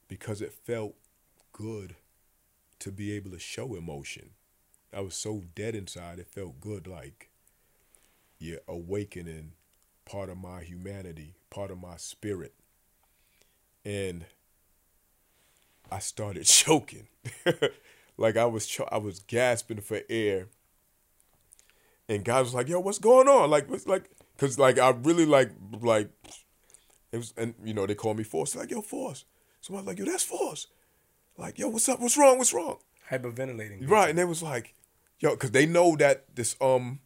because 0.08 0.42
it 0.42 0.52
felt 0.52 0.94
good 1.52 1.94
to 2.80 2.90
be 2.90 3.12
able 3.12 3.30
to 3.30 3.38
show 3.38 3.76
emotion. 3.76 4.30
I 4.92 5.00
was 5.00 5.14
so 5.14 5.44
dead 5.54 5.76
inside, 5.76 6.18
it 6.18 6.26
felt 6.26 6.60
good 6.60 6.88
like 6.88 7.30
you're 8.40 8.58
awakening 8.66 9.52
part 10.04 10.28
of 10.28 10.38
my 10.38 10.62
humanity, 10.62 11.36
part 11.48 11.70
of 11.70 11.80
my 11.80 11.96
spirit. 11.98 12.54
And 13.84 14.24
I 15.88 16.00
started 16.00 16.44
choking. 16.46 17.06
like 18.18 18.36
I 18.36 18.46
was 18.46 18.66
cho- 18.66 18.88
I 18.90 18.98
was 18.98 19.20
gasping 19.20 19.82
for 19.82 20.00
air. 20.10 20.48
And 22.08 22.24
God 22.24 22.44
was 22.44 22.54
like, 22.54 22.68
"Yo, 22.68 22.80
what's 22.80 22.98
going 22.98 23.28
on?" 23.28 23.50
Like 23.50 23.70
what's 23.70 23.86
like 23.86 24.10
cuz 24.38 24.58
like 24.58 24.78
I 24.78 24.90
really 24.90 25.26
like 25.26 25.50
like 25.80 26.10
it 27.10 27.16
was 27.18 27.32
and 27.36 27.54
you 27.64 27.74
know, 27.74 27.86
they 27.86 27.94
call 27.94 28.14
me 28.14 28.24
Force. 28.24 28.54
Like, 28.56 28.70
"Yo, 28.70 28.80
Force." 28.80 29.24
So 29.60 29.74
I 29.74 29.78
was 29.78 29.86
like, 29.86 29.98
"Yo, 29.98 30.04
that's 30.04 30.24
Force." 30.24 30.66
Like, 31.36 31.58
"Yo, 31.58 31.68
what's 31.68 31.88
up? 31.88 32.00
What's 32.00 32.16
wrong? 32.16 32.38
What's 32.38 32.52
wrong?" 32.52 32.78
Hyperventilating. 33.10 33.88
Right, 33.88 34.10
and 34.10 34.18
they 34.18 34.24
was 34.24 34.42
like, 34.42 34.74
"Yo, 35.20 35.36
cuz 35.36 35.50
they 35.50 35.66
know 35.66 35.96
that 35.96 36.34
this 36.34 36.56
um 36.60 37.00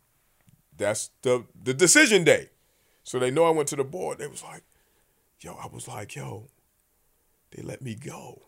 that's 0.77 1.11
the 1.23 1.47
the 1.61 1.75
decision 1.75 2.25
day. 2.25 2.51
So 3.05 3.19
they 3.19 3.31
know 3.31 3.45
I 3.45 3.51
went 3.51 3.69
to 3.69 3.77
the 3.77 3.85
board. 3.85 4.19
They 4.19 4.27
was 4.27 4.43
like, 4.43 4.63
yo, 5.41 5.55
I 5.55 5.67
was 5.67 5.87
like, 5.87 6.17
yo, 6.17 6.49
they 7.51 7.63
let 7.63 7.83
me 7.83 7.95
go. 7.95 8.43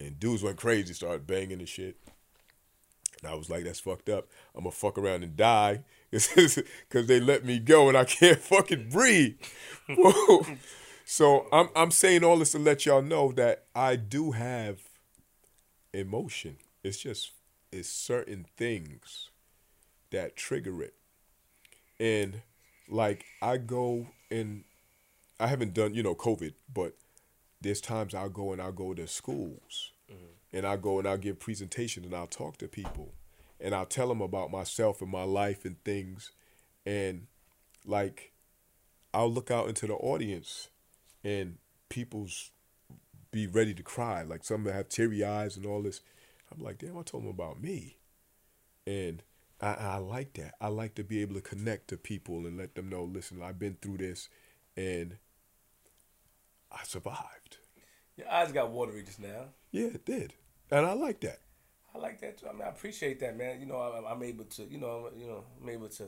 And 0.00 0.18
dudes 0.18 0.42
went 0.42 0.56
crazy, 0.56 0.94
started 0.94 1.26
banging 1.26 1.60
and 1.60 1.68
shit. 1.68 1.96
And 3.22 3.30
I 3.30 3.34
was 3.34 3.48
like, 3.48 3.64
that's 3.64 3.80
fucked 3.80 4.08
up. 4.08 4.28
I'm 4.54 4.64
gonna 4.64 4.72
fuck 4.72 4.98
around 4.98 5.22
and 5.22 5.36
die 5.36 5.84
because 6.10 7.06
they 7.06 7.20
let 7.20 7.44
me 7.44 7.58
go 7.58 7.88
and 7.88 7.96
I 7.96 8.04
can't 8.04 8.38
fucking 8.40 8.88
breathe. 8.90 9.36
so 11.04 11.46
I'm 11.52 11.68
I'm 11.74 11.90
saying 11.90 12.24
all 12.24 12.38
this 12.38 12.52
to 12.52 12.58
let 12.58 12.84
y'all 12.84 13.02
know 13.02 13.32
that 13.32 13.64
I 13.74 13.96
do 13.96 14.32
have 14.32 14.80
emotion. 15.92 16.56
It's 16.82 16.98
just 16.98 17.32
it's 17.70 17.88
certain 17.88 18.46
things 18.56 19.30
that 20.10 20.36
trigger 20.36 20.82
it. 20.82 20.94
And 22.00 22.42
like 22.88 23.24
I 23.40 23.56
go 23.56 24.08
and 24.30 24.64
I 25.38 25.46
haven't 25.46 25.74
done, 25.74 25.94
you 25.94 26.02
know, 26.02 26.14
COVID, 26.14 26.54
but 26.72 26.94
there's 27.60 27.80
times 27.80 28.14
I'll 28.14 28.28
go 28.28 28.52
and 28.52 28.60
I'll 28.60 28.72
go 28.72 28.92
to 28.94 29.06
schools. 29.06 29.91
And 30.52 30.66
I'll 30.66 30.78
go 30.78 30.98
and 30.98 31.08
I'll 31.08 31.18
give 31.18 31.38
presentations 31.38 32.06
and 32.06 32.14
I'll 32.14 32.26
talk 32.26 32.58
to 32.58 32.68
people 32.68 33.14
and 33.60 33.74
I'll 33.74 33.86
tell 33.86 34.08
them 34.08 34.20
about 34.20 34.50
myself 34.50 35.00
and 35.00 35.10
my 35.10 35.22
life 35.22 35.64
and 35.64 35.82
things. 35.84 36.32
And 36.84 37.26
like 37.86 38.32
I'll 39.14 39.32
look 39.32 39.50
out 39.50 39.68
into 39.68 39.86
the 39.86 39.94
audience 39.94 40.68
and 41.24 41.58
people's 41.88 42.50
be 43.30 43.46
ready 43.46 43.74
to 43.74 43.82
cry. 43.82 44.22
Like 44.22 44.44
some 44.44 44.64
that 44.64 44.74
have 44.74 44.88
teary 44.88 45.24
eyes 45.24 45.56
and 45.56 45.64
all 45.64 45.82
this. 45.82 46.00
I'm 46.52 46.62
like, 46.62 46.78
damn, 46.78 46.98
I 46.98 47.02
told 47.02 47.22
them 47.22 47.30
about 47.30 47.62
me. 47.62 47.96
And 48.86 49.22
I, 49.60 49.74
I 49.74 49.96
like 49.96 50.34
that. 50.34 50.54
I 50.60 50.68
like 50.68 50.94
to 50.96 51.04
be 51.04 51.22
able 51.22 51.34
to 51.34 51.40
connect 51.40 51.88
to 51.88 51.96
people 51.96 52.46
and 52.46 52.58
let 52.58 52.74
them 52.74 52.88
know, 52.88 53.04
listen, 53.04 53.40
I've 53.42 53.58
been 53.58 53.76
through 53.80 53.98
this 53.98 54.28
and 54.76 55.16
I 56.70 56.84
survived. 56.84 57.58
Your 58.16 58.30
eyes 58.30 58.52
got 58.52 58.70
watery 58.70 59.02
just 59.02 59.20
now. 59.20 59.46
Yeah, 59.70 59.86
it 59.86 60.04
did. 60.04 60.34
And 60.72 60.86
I 60.86 60.94
like 60.94 61.20
that. 61.20 61.38
I 61.94 61.98
like 61.98 62.20
that 62.22 62.38
too. 62.38 62.46
I 62.48 62.52
mean, 62.52 62.62
I 62.62 62.70
appreciate 62.70 63.20
that, 63.20 63.36
man. 63.36 63.60
You 63.60 63.66
know, 63.66 63.76
I, 63.76 64.10
am 64.10 64.22
able 64.22 64.44
to, 64.44 64.62
you 64.64 64.78
know, 64.78 65.10
I'm, 65.12 65.20
you 65.20 65.26
know, 65.26 65.44
I'm 65.62 65.68
able 65.68 65.88
to 65.88 66.04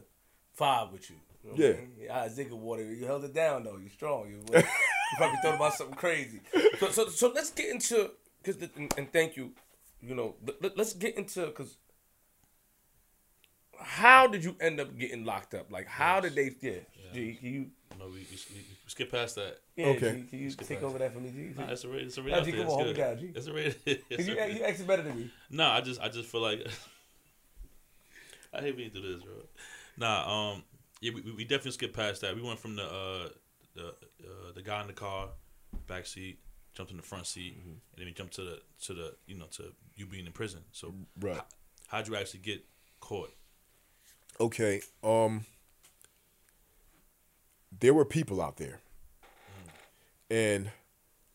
vibe 0.59 0.93
with 0.93 1.11
you. 1.11 1.16
you 1.45 1.51
know 1.51 1.57
yeah. 1.57 1.69
I 1.69 1.81
mean? 1.81 1.93
Your 2.01 2.12
eyes 2.12 2.35
did. 2.35 2.51
You 2.51 3.05
held 3.07 3.24
it 3.24 3.35
down 3.35 3.65
though. 3.65 3.77
You're 3.77 3.91
strong. 3.91 4.28
You, 4.28 4.39
you 4.55 4.65
probably 5.19 5.39
thought 5.43 5.57
about 5.57 5.74
something 5.74 5.97
crazy. 5.97 6.41
So, 6.81 6.91
so, 6.91 7.09
so 7.09 7.32
let's 7.35 7.51
get 7.51 7.70
into 7.70 8.11
because 8.43 8.69
and, 8.77 8.93
and 8.97 9.12
thank 9.12 9.36
you, 9.36 9.53
you 10.01 10.15
know, 10.15 10.36
let, 10.62 10.78
us 10.78 10.95
get 10.95 11.16
into 11.16 11.47
because 11.47 11.77
how 13.78 14.27
did 14.27 14.45
you 14.45 14.57
end 14.61 14.81
up 14.81 14.97
getting 14.99 15.24
locked 15.24 15.53
up? 15.53 15.70
Like, 15.70 15.86
how 15.86 16.20
did 16.20 16.35
they? 16.35 16.55
Yeah, 16.62 16.81
G, 17.12 17.35
can 17.35 17.53
you? 17.53 17.66
No, 17.99 18.07
we, 18.07 18.12
we, 18.12 18.39
we 18.55 18.65
skip 18.87 19.11
past 19.11 19.37
that. 19.37 19.59
Yeah, 19.77 19.87
Okay. 19.87 20.12
G, 20.12 20.23
can 20.31 20.39
you 20.39 20.51
Skip 20.51 20.66
take 20.69 20.79
past 20.79 20.89
over 20.89 20.99
that 20.99 21.12
for 21.12 21.21
me, 21.21 21.31
G? 21.31 21.53
Nah, 21.57 21.71
it's 21.71 21.85
a 21.85 21.89
rated. 21.89 22.07
It's 22.07 22.19
a 22.19 22.23
Nah, 22.23 22.27
rated. 22.27 22.45
G, 22.45 22.51
come 22.53 22.61
on, 22.61 22.66
It's 22.66 22.75
hold 22.75 22.87
good. 22.87 22.97
me 22.97 23.03
down, 23.03 23.19
G. 23.19 23.33
It's 23.35 23.47
a 23.47 23.53
rated. 23.53 23.77
It's 23.87 24.16
Cause 24.16 24.29
you, 24.29 24.37
rated. 24.37 24.57
you 24.57 24.62
actually 24.65 24.85
better 24.87 25.03
than 25.03 25.16
me. 25.19 25.31
No, 25.51 25.66
I 25.69 25.81
just 25.81 26.01
I 26.01 26.09
just 26.09 26.29
feel 26.29 26.41
like 26.41 26.66
I 28.55 28.61
hate 28.61 28.75
when 28.77 28.85
you 28.85 28.91
do 28.91 29.01
this, 29.03 29.23
bro. 29.23 29.35
Nah, 29.97 30.53
um, 30.53 30.62
yeah, 31.01 31.12
we, 31.15 31.21
we 31.33 31.45
definitely 31.45 31.73
skip 31.73 31.95
past 31.95 32.21
that. 32.23 32.35
We 32.35 32.43
went 32.43 32.59
from 32.59 32.77
the 32.77 32.85
uh 32.85 33.29
the 33.75 33.89
uh, 33.89 34.53
the 34.55 34.62
guy 34.62 34.81
in 34.81 34.87
the 34.87 34.93
car, 34.93 35.29
back 35.87 36.07
seat, 36.07 36.39
jumped 36.75 36.91
in 36.93 36.97
the 36.97 37.03
front 37.03 37.27
seat, 37.27 37.59
Mm-hmm. 37.59 37.69
and 37.71 37.99
then 37.99 38.07
we 38.07 38.12
jumped 38.12 38.35
to 38.35 38.43
the 38.43 38.61
to 38.83 38.95
the 38.95 39.15
you 39.27 39.37
know 39.37 39.47
to 39.53 39.73
you 39.97 40.07
being 40.07 40.27
in 40.27 40.33
prison. 40.33 40.61
So 40.73 40.95
Right. 41.21 41.37
how, 41.37 41.45
how'd 41.89 42.09
you 42.09 42.16
actually 42.16 42.41
get 42.41 42.65
caught? 43.01 43.33
Okay. 44.41 44.83
Um 45.03 45.45
there 47.80 47.94
were 47.94 48.05
people 48.05 48.40
out 48.40 48.56
there. 48.56 48.80
And 50.30 50.70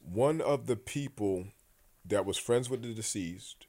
one 0.02 0.42
of 0.42 0.68
the 0.68 0.76
people 0.76 1.48
that 2.06 2.26
was 2.26 2.38
friends 2.38 2.70
with 2.70 2.82
the 2.82 2.94
deceased 2.94 3.68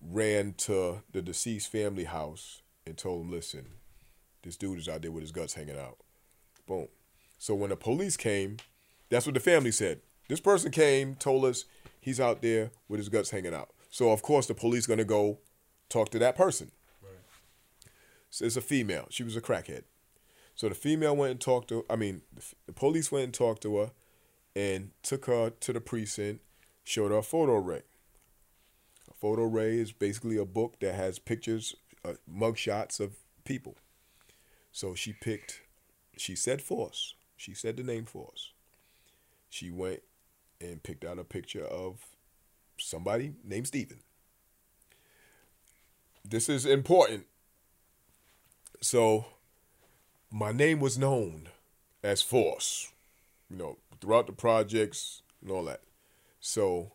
ran 0.00 0.54
to 0.54 1.02
the 1.12 1.22
deceased 1.22 1.70
family 1.70 2.04
house 2.04 2.62
and 2.86 2.96
told 2.98 3.22
him, 3.22 3.30
"Listen, 3.30 3.74
this 4.42 4.56
dude 4.56 4.78
is 4.78 4.88
out 4.88 5.02
there 5.02 5.12
with 5.12 5.22
his 5.22 5.32
guts 5.32 5.54
hanging 5.54 5.78
out." 5.78 5.98
Boom. 6.66 6.88
So 7.38 7.54
when 7.54 7.70
the 7.70 7.76
police 7.76 8.16
came, 8.16 8.58
that's 9.08 9.26
what 9.26 9.34
the 9.34 9.40
family 9.40 9.70
said. 9.70 10.00
This 10.28 10.40
person 10.40 10.70
came, 10.70 11.14
told 11.14 11.44
us 11.44 11.64
he's 12.00 12.20
out 12.20 12.42
there 12.42 12.70
with 12.88 12.98
his 12.98 13.08
guts 13.08 13.30
hanging 13.30 13.54
out. 13.54 13.70
So 13.90 14.10
of 14.10 14.22
course 14.22 14.46
the 14.46 14.54
police 14.54 14.86
gonna 14.86 15.04
go 15.04 15.38
talk 15.88 16.10
to 16.10 16.18
that 16.18 16.36
person. 16.36 16.72
So 18.30 18.44
it's 18.44 18.56
a 18.56 18.60
female. 18.60 19.06
She 19.10 19.22
was 19.22 19.36
a 19.36 19.40
crackhead. 19.40 19.84
So 20.54 20.68
the 20.68 20.74
female 20.74 21.16
went 21.16 21.32
and 21.32 21.40
talked 21.40 21.68
to. 21.68 21.84
I 21.90 21.96
mean, 21.96 22.22
the, 22.66 22.72
police 22.72 23.10
went 23.10 23.24
and 23.24 23.34
talked 23.34 23.62
to 23.62 23.76
her, 23.78 23.90
and 24.54 24.90
took 25.02 25.26
her 25.26 25.50
to 25.50 25.72
the 25.72 25.80
precinct. 25.80 26.40
Showed 26.84 27.10
her 27.10 27.18
a 27.18 27.22
photo 27.22 27.54
array. 27.56 27.82
A 29.10 29.14
photo 29.14 29.44
array 29.44 29.78
is 29.78 29.90
basically 29.90 30.36
a 30.36 30.44
book 30.44 30.78
that 30.80 30.94
has 30.94 31.18
pictures, 31.18 31.74
uh, 32.04 32.14
mugshots 32.30 33.00
of 33.00 33.16
people. 33.44 33.76
So 34.70 34.94
she 34.94 35.12
picked. 35.12 35.62
She 36.16 36.36
said 36.36 36.60
Force. 36.60 37.14
She 37.36 37.54
said 37.54 37.76
the 37.76 37.82
name 37.82 38.04
Force. 38.04 38.52
She 39.48 39.70
went 39.70 40.02
and 40.60 40.82
picked 40.82 41.04
out 41.04 41.18
a 41.18 41.24
picture 41.24 41.64
of 41.64 42.06
somebody 42.76 43.32
named 43.42 43.66
Stephen. 43.66 44.00
This 46.24 46.48
is 46.48 46.66
important 46.66 47.26
so 48.84 49.24
my 50.34 50.50
name 50.50 50.80
was 50.80 50.98
known 50.98 51.48
as 52.02 52.20
Force, 52.20 52.90
you 53.48 53.56
know, 53.56 53.78
throughout 54.00 54.26
the 54.26 54.32
projects 54.32 55.22
and 55.40 55.48
all 55.48 55.64
that. 55.66 55.82
So 56.40 56.90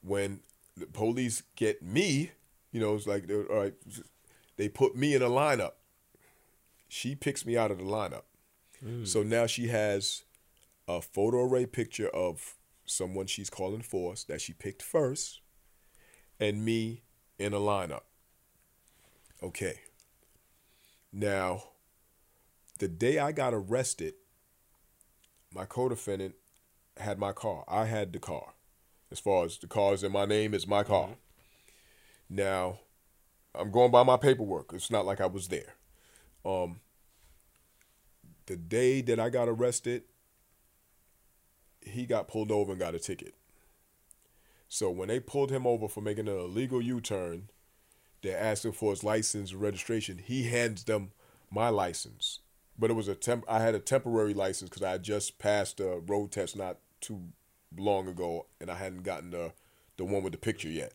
when 0.00 0.40
the 0.76 0.86
police 0.86 1.42
get 1.56 1.82
me, 1.82 2.30
you 2.70 2.80
know, 2.80 2.94
it's 2.94 3.08
like, 3.08 3.28
all 3.28 3.62
right, 3.62 3.74
they 4.56 4.68
put 4.68 4.94
me 4.94 5.12
in 5.12 5.22
a 5.22 5.28
lineup. 5.28 5.72
She 6.88 7.16
picks 7.16 7.44
me 7.44 7.56
out 7.56 7.72
of 7.72 7.78
the 7.78 7.84
lineup. 7.84 8.22
Hmm. 8.80 9.04
So 9.06 9.24
now 9.24 9.46
she 9.46 9.66
has 9.66 10.22
a 10.86 11.02
photo 11.02 11.44
array 11.44 11.66
picture 11.66 12.10
of 12.10 12.54
someone 12.84 13.26
she's 13.26 13.50
calling 13.50 13.82
Force 13.82 14.22
that 14.24 14.40
she 14.40 14.52
picked 14.52 14.82
first 14.82 15.40
and 16.38 16.64
me 16.64 17.02
in 17.40 17.54
a 17.54 17.58
lineup. 17.58 18.02
Okay. 19.42 19.80
Now, 21.12 21.64
the 22.82 22.88
day 22.88 23.20
I 23.20 23.30
got 23.30 23.54
arrested, 23.54 24.14
my 25.54 25.64
co-defendant 25.64 26.34
had 26.96 27.16
my 27.16 27.30
car. 27.30 27.62
I 27.68 27.84
had 27.84 28.12
the 28.12 28.18
car. 28.18 28.54
As 29.12 29.20
far 29.20 29.44
as 29.44 29.56
the 29.56 29.68
car 29.68 29.94
is 29.94 30.02
in 30.02 30.10
my 30.10 30.24
name, 30.24 30.52
it's 30.52 30.66
my 30.66 30.82
car. 30.82 31.10
Now, 32.28 32.80
I'm 33.54 33.70
going 33.70 33.92
by 33.92 34.02
my 34.02 34.16
paperwork. 34.16 34.72
It's 34.72 34.90
not 34.90 35.06
like 35.06 35.20
I 35.20 35.26
was 35.26 35.46
there. 35.46 35.76
Um, 36.44 36.80
the 38.46 38.56
day 38.56 39.00
that 39.02 39.20
I 39.20 39.30
got 39.30 39.48
arrested, 39.48 40.02
he 41.82 42.04
got 42.04 42.26
pulled 42.26 42.50
over 42.50 42.72
and 42.72 42.80
got 42.80 42.96
a 42.96 42.98
ticket. 42.98 43.36
So 44.68 44.90
when 44.90 45.06
they 45.06 45.20
pulled 45.20 45.52
him 45.52 45.68
over 45.68 45.86
for 45.86 46.00
making 46.00 46.26
an 46.26 46.36
illegal 46.36 46.82
U-turn, 46.82 47.48
they 48.22 48.34
asked 48.34 48.64
him 48.64 48.72
for 48.72 48.90
his 48.90 49.04
license 49.04 49.52
and 49.52 49.60
registration. 49.60 50.18
He 50.18 50.48
hands 50.48 50.82
them 50.82 51.12
my 51.48 51.68
license, 51.68 52.40
but 52.78 52.90
it 52.90 52.94
was 52.94 53.08
a 53.08 53.14
temp. 53.14 53.44
I 53.48 53.60
had 53.60 53.74
a 53.74 53.80
temporary 53.80 54.34
license 54.34 54.70
because 54.70 54.82
I 54.82 54.90
had 54.90 55.02
just 55.02 55.38
passed 55.38 55.80
a 55.80 56.00
road 56.06 56.32
test 56.32 56.56
not 56.56 56.78
too 57.00 57.20
long 57.76 58.08
ago, 58.08 58.46
and 58.60 58.70
I 58.70 58.74
hadn't 58.74 59.02
gotten 59.02 59.30
the 59.30 59.52
the 59.96 60.04
one 60.04 60.22
with 60.22 60.32
the 60.32 60.38
picture 60.38 60.68
yet. 60.68 60.94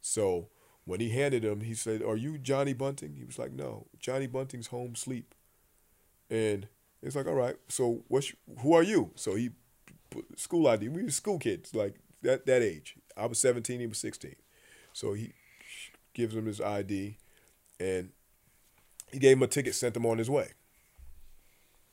So 0.00 0.48
when 0.84 1.00
he 1.00 1.10
handed 1.10 1.44
him, 1.44 1.62
he 1.62 1.74
said, 1.74 2.02
"Are 2.02 2.16
you 2.16 2.38
Johnny 2.38 2.74
Bunting?" 2.74 3.14
He 3.14 3.24
was 3.24 3.38
like, 3.38 3.52
"No, 3.52 3.86
Johnny 3.98 4.26
Bunting's 4.26 4.68
home 4.68 4.94
sleep." 4.94 5.34
And 6.30 6.68
it's 7.02 7.16
like, 7.16 7.26
"All 7.26 7.34
right, 7.34 7.56
so 7.68 8.04
what's 8.08 8.32
who 8.60 8.74
are 8.74 8.82
you?" 8.82 9.12
So 9.14 9.34
he 9.34 9.50
put 10.10 10.38
school 10.38 10.66
ID. 10.68 10.88
We 10.88 11.02
were 11.02 11.10
school 11.10 11.38
kids, 11.38 11.74
like 11.74 11.96
that 12.22 12.46
that 12.46 12.62
age. 12.62 12.96
I 13.16 13.26
was 13.26 13.38
seventeen. 13.38 13.80
He 13.80 13.86
was 13.86 13.98
sixteen. 13.98 14.36
So 14.92 15.14
he 15.14 15.32
gives 16.12 16.36
him 16.36 16.46
his 16.46 16.60
ID, 16.60 17.18
and 17.80 18.10
he 19.10 19.18
gave 19.18 19.36
him 19.36 19.42
a 19.42 19.46
ticket, 19.46 19.74
sent 19.74 19.96
him 19.96 20.06
on 20.06 20.18
his 20.18 20.30
way. 20.30 20.52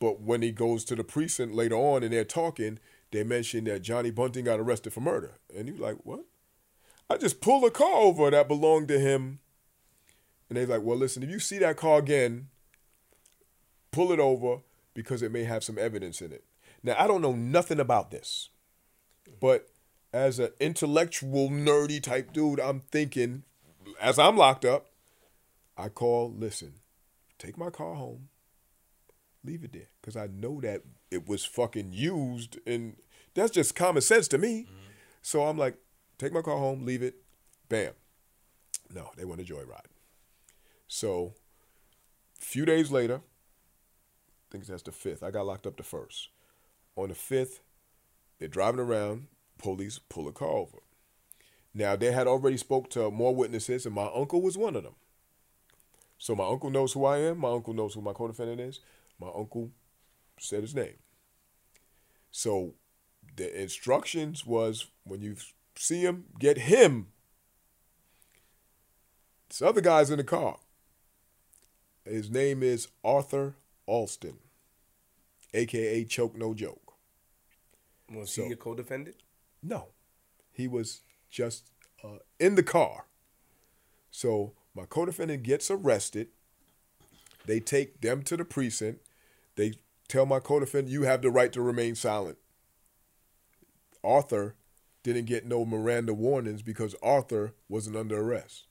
But 0.01 0.19
when 0.19 0.41
he 0.41 0.51
goes 0.51 0.83
to 0.85 0.95
the 0.95 1.03
precinct 1.03 1.53
later 1.53 1.75
on 1.75 2.01
and 2.01 2.11
they're 2.11 2.25
talking, 2.25 2.79
they 3.11 3.23
mention 3.23 3.65
that 3.65 3.83
Johnny 3.83 4.09
Bunting 4.09 4.45
got 4.45 4.59
arrested 4.59 4.93
for 4.93 4.99
murder. 4.99 5.33
And 5.55 5.69
he's 5.69 5.79
like, 5.79 5.97
What? 6.03 6.25
I 7.07 7.17
just 7.17 7.39
pulled 7.39 7.65
a 7.65 7.69
car 7.69 7.97
over 7.97 8.31
that 8.31 8.47
belonged 8.47 8.87
to 8.87 8.99
him. 8.99 9.41
And 10.49 10.57
they're 10.57 10.65
like, 10.65 10.81
Well, 10.81 10.97
listen, 10.97 11.21
if 11.21 11.29
you 11.29 11.39
see 11.39 11.59
that 11.59 11.77
car 11.77 11.99
again, 11.99 12.47
pull 13.91 14.11
it 14.11 14.19
over 14.19 14.61
because 14.95 15.21
it 15.21 15.31
may 15.31 15.43
have 15.43 15.63
some 15.63 15.77
evidence 15.77 16.19
in 16.19 16.31
it. 16.31 16.45
Now, 16.81 16.95
I 16.97 17.05
don't 17.05 17.21
know 17.21 17.35
nothing 17.35 17.79
about 17.79 18.09
this, 18.09 18.49
but 19.39 19.69
as 20.11 20.39
an 20.39 20.49
intellectual, 20.59 21.49
nerdy 21.49 22.01
type 22.01 22.33
dude, 22.33 22.59
I'm 22.59 22.79
thinking, 22.79 23.43
as 24.01 24.17
I'm 24.17 24.35
locked 24.35 24.65
up, 24.65 24.87
I 25.77 25.89
call, 25.89 26.33
listen, 26.35 26.73
take 27.37 27.55
my 27.55 27.69
car 27.69 27.93
home, 27.93 28.29
leave 29.43 29.63
it 29.63 29.73
there. 29.73 29.89
Because 30.01 30.15
I 30.15 30.27
know 30.27 30.61
that 30.61 30.81
it 31.09 31.27
was 31.27 31.45
fucking 31.45 31.91
used. 31.91 32.59
And 32.65 32.95
that's 33.33 33.51
just 33.51 33.75
common 33.75 34.01
sense 34.01 34.27
to 34.29 34.37
me. 34.37 34.63
Mm-hmm. 34.63 34.75
So 35.21 35.43
I'm 35.43 35.57
like, 35.57 35.77
take 36.17 36.33
my 36.33 36.41
car 36.41 36.57
home, 36.57 36.85
leave 36.85 37.03
it, 37.03 37.15
bam. 37.69 37.93
No, 38.93 39.09
they 39.15 39.25
want 39.25 39.41
a 39.41 39.43
joyride. 39.43 39.87
So, 40.87 41.35
a 42.41 42.45
few 42.45 42.65
days 42.65 42.91
later, 42.91 43.15
I 43.15 44.51
think 44.51 44.65
that's 44.65 44.83
the 44.83 44.91
fifth. 44.91 45.23
I 45.23 45.31
got 45.31 45.45
locked 45.45 45.65
up 45.65 45.77
the 45.77 45.83
first. 45.83 46.29
On 46.97 47.07
the 47.07 47.15
fifth, 47.15 47.61
they're 48.39 48.49
driving 48.49 48.81
around. 48.81 49.27
Police 49.57 49.99
pull 49.99 50.27
a 50.27 50.33
car 50.33 50.49
over. 50.49 50.79
Now 51.73 51.95
they 51.95 52.11
had 52.11 52.27
already 52.27 52.57
spoke 52.57 52.89
to 52.91 53.09
more 53.09 53.33
witnesses, 53.33 53.85
and 53.85 53.95
my 53.95 54.09
uncle 54.13 54.41
was 54.41 54.57
one 54.57 54.75
of 54.75 54.83
them. 54.83 54.95
So 56.17 56.35
my 56.35 56.45
uncle 56.45 56.69
knows 56.69 56.93
who 56.93 57.05
I 57.05 57.19
am. 57.19 57.39
My 57.39 57.51
uncle 57.51 57.73
knows 57.73 57.93
who 57.93 58.01
my 58.01 58.13
co-defendant 58.13 58.59
is. 58.59 58.79
My 59.21 59.27
uncle 59.35 59.69
said 60.39 60.61
his 60.63 60.73
name. 60.73 60.97
So 62.31 62.73
the 63.35 63.61
instructions 63.61 64.45
was 64.45 64.87
when 65.03 65.21
you 65.21 65.35
see 65.75 66.01
him, 66.01 66.25
get 66.39 66.57
him. 66.57 67.07
This 69.49 69.61
other 69.61 69.81
guy's 69.81 70.09
in 70.09 70.17
the 70.17 70.23
car. 70.23 70.57
His 72.03 72.31
name 72.31 72.63
is 72.63 72.87
Arthur 73.03 73.55
Alston, 73.85 74.37
aka 75.53 76.03
Choke 76.05 76.35
No 76.35 76.53
Joke. 76.55 76.93
Was 78.11 78.31
So- 78.33 78.43
he 78.43 78.47
your 78.49 78.57
co-defendant? 78.57 79.17
No, 79.61 79.89
he 80.51 80.67
was 80.67 81.01
just 81.29 81.69
uh, 82.03 82.17
in 82.39 82.55
the 82.55 82.63
car. 82.63 83.05
So 84.09 84.53
my 84.73 84.85
co-defendant 84.85 85.43
gets 85.43 85.69
arrested. 85.69 86.29
They 87.45 87.59
take 87.59 88.01
them 88.01 88.23
to 88.23 88.35
the 88.37 88.45
precinct. 88.45 89.01
They 89.61 89.73
tell 90.07 90.25
my 90.25 90.39
co-defendant, 90.39 90.91
"You 90.91 91.03
have 91.03 91.21
the 91.21 91.29
right 91.29 91.53
to 91.53 91.61
remain 91.61 91.93
silent." 91.93 92.39
Arthur 94.03 94.55
didn't 95.03 95.25
get 95.25 95.45
no 95.45 95.65
Miranda 95.65 96.15
warnings 96.15 96.63
because 96.63 96.95
Arthur 97.03 97.53
wasn't 97.69 97.95
under 97.95 98.19
arrest. 98.19 98.65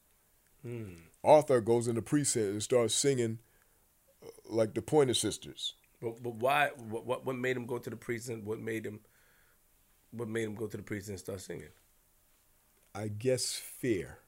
Arthur 1.23 1.61
goes 1.61 1.87
in 1.87 1.95
the 1.95 2.03
precinct 2.03 2.51
and 2.51 2.61
starts 2.62 2.93
singing 2.93 3.39
uh, 4.21 4.31
like 4.49 4.75
the 4.75 4.83
Pointer 4.83 5.15
Sisters. 5.15 5.75
But, 6.03 6.21
but 6.25 6.35
why? 6.35 6.71
What, 6.77 7.07
what 7.07 7.25
what 7.25 7.37
made 7.37 7.57
him 7.57 7.67
go 7.67 7.79
to 7.79 7.89
the 7.89 7.97
precinct? 7.97 8.45
What 8.45 8.59
made 8.59 8.85
him? 8.85 8.99
What 10.11 10.29
made 10.29 10.43
him 10.43 10.57
go 10.57 10.67
to 10.67 10.77
the 10.77 10.83
precinct 10.83 11.11
and 11.11 11.19
start 11.21 11.41
singing? 11.41 11.69
I 12.97 13.07
guess 13.07 13.55
fear, 13.55 14.19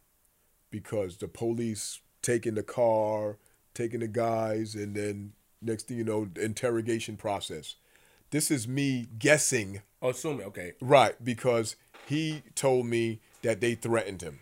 because 0.71 1.17
the 1.17 1.27
police 1.27 1.99
taking 2.23 2.55
the 2.55 2.63
car, 2.63 3.39
taking 3.75 3.99
the 3.99 4.07
guys, 4.07 4.77
and 4.77 4.95
then 4.95 5.33
next 5.63 5.89
thing 5.89 5.97
you 5.97 6.05
know, 6.05 6.29
interrogation 6.41 7.17
process. 7.17 7.77
This 8.31 8.51
is 8.51 8.67
me 8.67 9.09
guessing. 9.19 9.83
Oh, 10.01 10.11
assuming 10.11 10.47
okay. 10.47 10.73
Right, 10.81 11.23
because 11.23 11.77
he 12.07 12.43
told 12.55 12.87
me 12.87 13.21
that 13.43 13.61
they 13.61 13.75
threatened 13.75 14.23
him. 14.23 14.41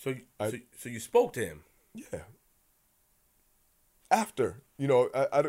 So, 0.00 0.14
I, 0.40 0.50
so, 0.50 0.56
so 0.76 0.88
you 0.88 1.00
spoke 1.00 1.32
to 1.34 1.44
him. 1.44 1.60
Yeah. 1.94 2.20
After, 4.10 4.62
you 4.78 4.88
know, 4.88 5.10
I, 5.14 5.26
I, 5.32 5.42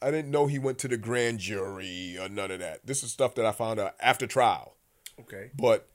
I 0.00 0.10
didn't 0.10 0.30
know 0.30 0.46
he 0.46 0.58
went 0.58 0.78
to 0.78 0.88
the 0.88 0.96
grand 0.96 1.40
jury 1.40 2.16
or 2.20 2.28
none 2.28 2.50
of 2.50 2.60
that. 2.60 2.86
This 2.86 3.02
is 3.02 3.10
stuff 3.10 3.34
that 3.34 3.46
I 3.46 3.52
found 3.52 3.80
out 3.80 3.94
after 4.00 4.26
trial. 4.26 4.76
Okay. 5.18 5.50
But 5.56 5.88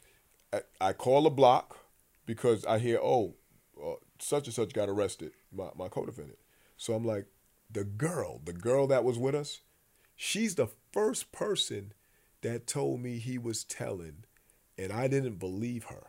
I, 0.52 0.62
I 0.82 0.94
call 0.94 1.26
a 1.28 1.30
block 1.30 1.78
because 2.26 2.66
I 2.66 2.80
hear, 2.80 3.00
oh, 3.02 3.36
uh, 3.82 3.94
such 4.20 4.48
and 4.48 4.54
such 4.54 4.74
got 4.74 4.90
arrested, 4.90 5.32
my, 5.56 5.70
my 5.78 5.88
co-defendant. 5.88 6.40
So 6.76 6.94
I'm 6.94 7.06
like, 7.06 7.26
the 7.72 7.84
girl, 7.84 8.42
the 8.44 8.54
girl 8.54 8.88
that 8.88 9.04
was 9.04 9.18
with 9.18 9.36
us, 9.36 9.62
she's 10.16 10.56
the 10.56 10.70
first 10.92 11.32
person 11.32 11.94
that 12.42 12.68
told 12.68 13.02
me 13.02 13.18
he 13.18 13.38
was 13.38 13.64
telling, 13.64 14.24
and 14.78 14.92
I 14.92 15.08
didn't 15.08 15.40
believe 15.40 15.86
her. 15.86 16.08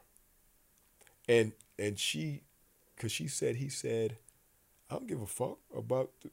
And 1.28 1.52
and 1.78 1.98
she, 1.98 2.42
cause 2.96 3.12
she 3.12 3.28
said 3.28 3.56
he 3.56 3.68
said, 3.68 4.16
I 4.90 4.94
don't 4.94 5.06
give 5.06 5.22
a 5.22 5.26
fuck 5.26 5.58
about 5.76 6.10
the, 6.22 6.30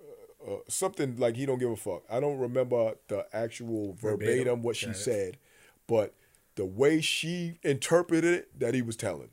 uh, 0.00 0.54
uh, 0.54 0.58
something 0.68 1.16
like 1.16 1.36
he 1.36 1.46
don't 1.46 1.58
give 1.58 1.70
a 1.70 1.76
fuck. 1.76 2.02
I 2.10 2.20
don't 2.20 2.38
remember 2.38 2.94
the 3.08 3.26
actual 3.32 3.94
verbatim, 3.94 4.36
verbatim 4.36 4.62
what 4.62 4.76
she 4.76 4.92
said, 4.92 5.38
but 5.86 6.14
the 6.56 6.64
way 6.64 7.00
she 7.00 7.58
interpreted 7.62 8.24
it, 8.32 8.58
that 8.58 8.74
he 8.74 8.82
was 8.82 8.96
telling. 8.96 9.30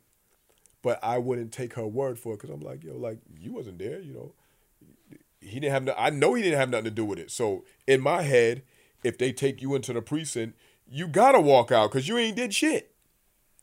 But 0.82 1.00
I 1.04 1.18
wouldn't 1.18 1.52
take 1.52 1.74
her 1.74 1.88
word 1.88 2.18
for 2.18 2.34
it 2.34 2.38
because 2.38 2.52
I'm 2.52 2.62
like, 2.62 2.84
yo, 2.84 2.96
like 2.96 3.20
you 3.38 3.54
wasn't 3.54 3.80
there, 3.80 4.00
you 4.00 4.14
know. 4.14 4.34
He 5.42 5.60
didn't 5.60 5.72
have. 5.72 5.84
No, 5.84 5.94
I 5.98 6.10
know 6.10 6.34
he 6.34 6.44
didn't 6.44 6.60
have 6.60 6.70
nothing 6.70 6.86
to 6.86 6.92
do 6.92 7.06
with 7.06 7.20
it. 7.20 7.32
So 7.32 7.64
in 7.88 8.02
my 8.02 8.24
head, 8.24 8.64
if 9.04 9.18
they 9.18 9.32
take 9.32 9.62
you 9.62 9.76
into 9.76 9.94
the 9.94 10.02
precinct, 10.02 10.58
you 10.88 11.08
gotta 11.08 11.40
walk 11.40 11.72
out 11.72 11.92
because 11.92 12.08
you 12.08 12.18
ain't 12.18 12.36
did 12.36 12.54
shit. 12.54 12.94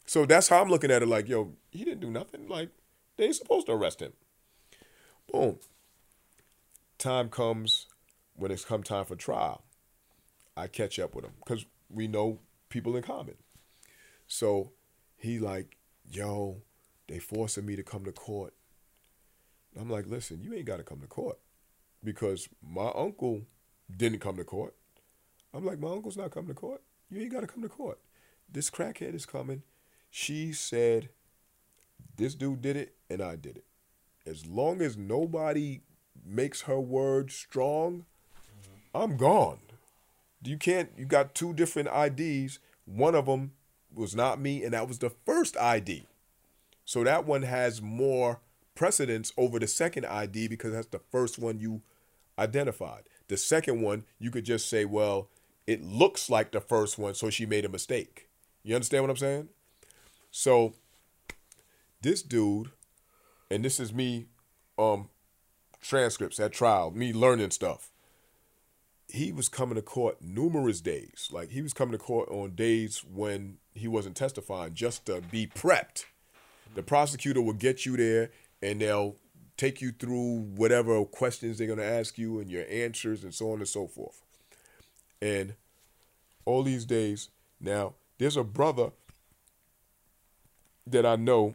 So 0.07 0.25
that's 0.25 0.49
how 0.49 0.63
I'm 0.63 0.69
looking 0.69 0.91
at 0.91 1.03
it. 1.03 1.09
Like, 1.09 1.29
yo, 1.29 1.53
he 1.71 1.85
didn't 1.85 2.01
do 2.01 2.11
nothing. 2.11 2.49
Like, 2.49 2.71
they 3.17 3.25
ain't 3.25 3.35
supposed 3.35 3.67
to 3.67 3.73
arrest 3.73 4.01
him. 4.01 4.13
Boom. 5.31 5.59
Time 6.99 7.29
comes 7.29 7.87
when 8.35 8.51
it's 8.51 8.65
come 8.65 8.83
time 8.83 9.05
for 9.05 9.17
trial. 9.17 9.65
I 10.57 10.69
catch 10.69 10.99
up 10.99 11.15
with 11.15 11.25
him 11.25 11.33
because 11.45 11.67
we 11.91 12.07
know 12.07 12.39
people 12.69 12.97
in 12.97 13.03
common. 13.03 13.35
So 14.27 14.73
he 15.17 15.39
like, 15.39 15.77
yo, 16.11 16.63
they 17.09 17.19
forcing 17.19 17.67
me 17.67 17.77
to 17.77 17.83
come 17.83 18.05
to 18.05 18.13
court. 18.13 18.55
I'm 19.79 19.91
like, 19.91 20.07
listen, 20.07 20.41
you 20.41 20.55
ain't 20.55 20.65
got 20.65 20.79
to 20.79 20.83
come 20.83 21.01
to 21.01 21.07
court 21.07 21.39
because 22.07 22.49
my 22.63 22.91
uncle 22.95 23.43
didn't 23.95 24.21
come 24.21 24.37
to 24.37 24.45
court. 24.45 24.75
I'm 25.53 25.67
like, 25.67 25.81
my 25.81 25.91
uncle's 25.91 26.17
not 26.17 26.31
coming 26.31 26.49
to 26.49 26.55
court. 26.55 26.83
You 27.11 27.21
ain't 27.21 27.33
got 27.33 27.41
to 27.41 27.47
come 27.47 27.63
to 27.63 27.69
court. 27.69 27.99
This 28.51 28.71
crackhead 28.71 29.15
is 29.15 29.27
coming. 29.27 29.63
She 30.09 30.53
said, 30.53 31.11
this 32.17 32.35
dude 32.35 32.63
did 32.63 32.77
it 32.77 32.95
and 33.11 33.21
I 33.21 33.35
did 33.37 33.57
it. 33.57 33.65
As 34.25 34.47
long 34.47 34.81
as 34.81 34.97
nobody 34.97 35.81
makes 36.25 36.63
her 36.63 36.81
word 36.81 37.33
strong, 37.33 38.07
mm-hmm. 38.49 39.03
I'm 39.03 39.17
gone. 39.17 39.59
You 40.43 40.57
can't, 40.57 40.91
you 40.97 41.05
got 41.07 41.35
two 41.35 41.53
different 41.53 41.89
IDs. 41.89 42.61
One 42.85 43.17
of 43.17 43.27
them 43.27 43.53
was 43.93 44.15
not 44.15 44.41
me, 44.41 44.63
and 44.63 44.75
that 44.75 44.87
was 44.87 45.01
the 45.01 45.11
first 45.11 45.57
ID. 45.57 46.07
So 46.85 47.03
that 47.03 47.27
one 47.27 47.43
has 47.43 47.83
more 47.83 48.41
precedence 48.77 49.33
over 49.37 49.59
the 49.59 49.67
second 49.67 50.07
ID 50.07 50.47
because 50.47 50.73
that's 50.73 50.87
the 50.87 51.01
first 51.11 51.39
one 51.39 51.59
you 51.59 51.83
identified. 52.39 53.05
The 53.29 53.37
second 53.37 53.83
one, 53.83 54.05
you 54.19 54.31
could 54.31 54.45
just 54.45 54.69
say, 54.69 54.85
well, 54.85 55.29
it 55.67 55.83
looks 55.83 56.31
like 56.31 56.53
the 56.53 56.61
first 56.61 56.99
one, 56.99 57.15
so 57.15 57.31
she 57.31 57.47
made 57.47 57.65
a 57.65 57.69
mistake. 57.69 58.29
You 58.63 58.75
understand 58.75 59.03
what 59.03 59.11
I'm 59.11 59.17
saying? 59.17 59.49
So 60.31 60.75
this 62.03 62.23
dude, 62.23 62.71
and 63.51 63.65
this 63.65 63.81
is 63.81 63.93
me, 63.93 64.27
um, 64.79 65.09
transcripts 65.81 66.39
at 66.41 66.53
trial, 66.53 66.91
me 66.91 67.13
learning 67.13 67.51
stuff. 67.51 67.91
He 69.09 69.33
was 69.33 69.49
coming 69.49 69.77
to 69.77 69.83
court 69.83 70.21
numerous 70.21 70.81
days. 70.81 71.29
Like 71.33 71.51
he 71.51 71.63
was 71.63 71.73
coming 71.73 71.93
to 71.93 71.99
court 71.99 72.29
on 72.29 72.55
days 72.55 73.05
when 73.05 73.59
he 73.73 73.87
wasn't 73.87 74.17
testifying 74.17 74.75
just 74.75 75.07
to 75.07 75.21
be 75.31 75.47
prepped. 75.47 76.05
The 76.75 76.83
prosecutor 76.83 77.41
will 77.41 77.55
get 77.55 77.87
you 77.87 77.97
there 77.97 78.31
and 78.61 78.81
they'll 78.81 79.17
take 79.57 79.81
you 79.81 79.93
through 79.93 80.41
whatever 80.57 81.05
questions 81.05 81.59
they're 81.59 81.67
going 81.67 81.79
to 81.79 81.85
ask 81.85 82.19
you 82.19 82.41
and 82.41 82.51
your 82.51 82.65
answers 82.71 83.25
and 83.25 83.35
so 83.35 83.53
on 83.53 83.59
and 83.59 83.69
so 83.69 83.87
forth. 83.87 84.23
And 85.21 85.55
all 86.45 86.63
these 86.63 86.85
days, 86.85 87.31
now 87.61 87.95
there's 88.19 88.37
a 88.37 88.45
brother 88.45 88.91
that 90.87 91.07
I 91.07 91.17
know 91.17 91.55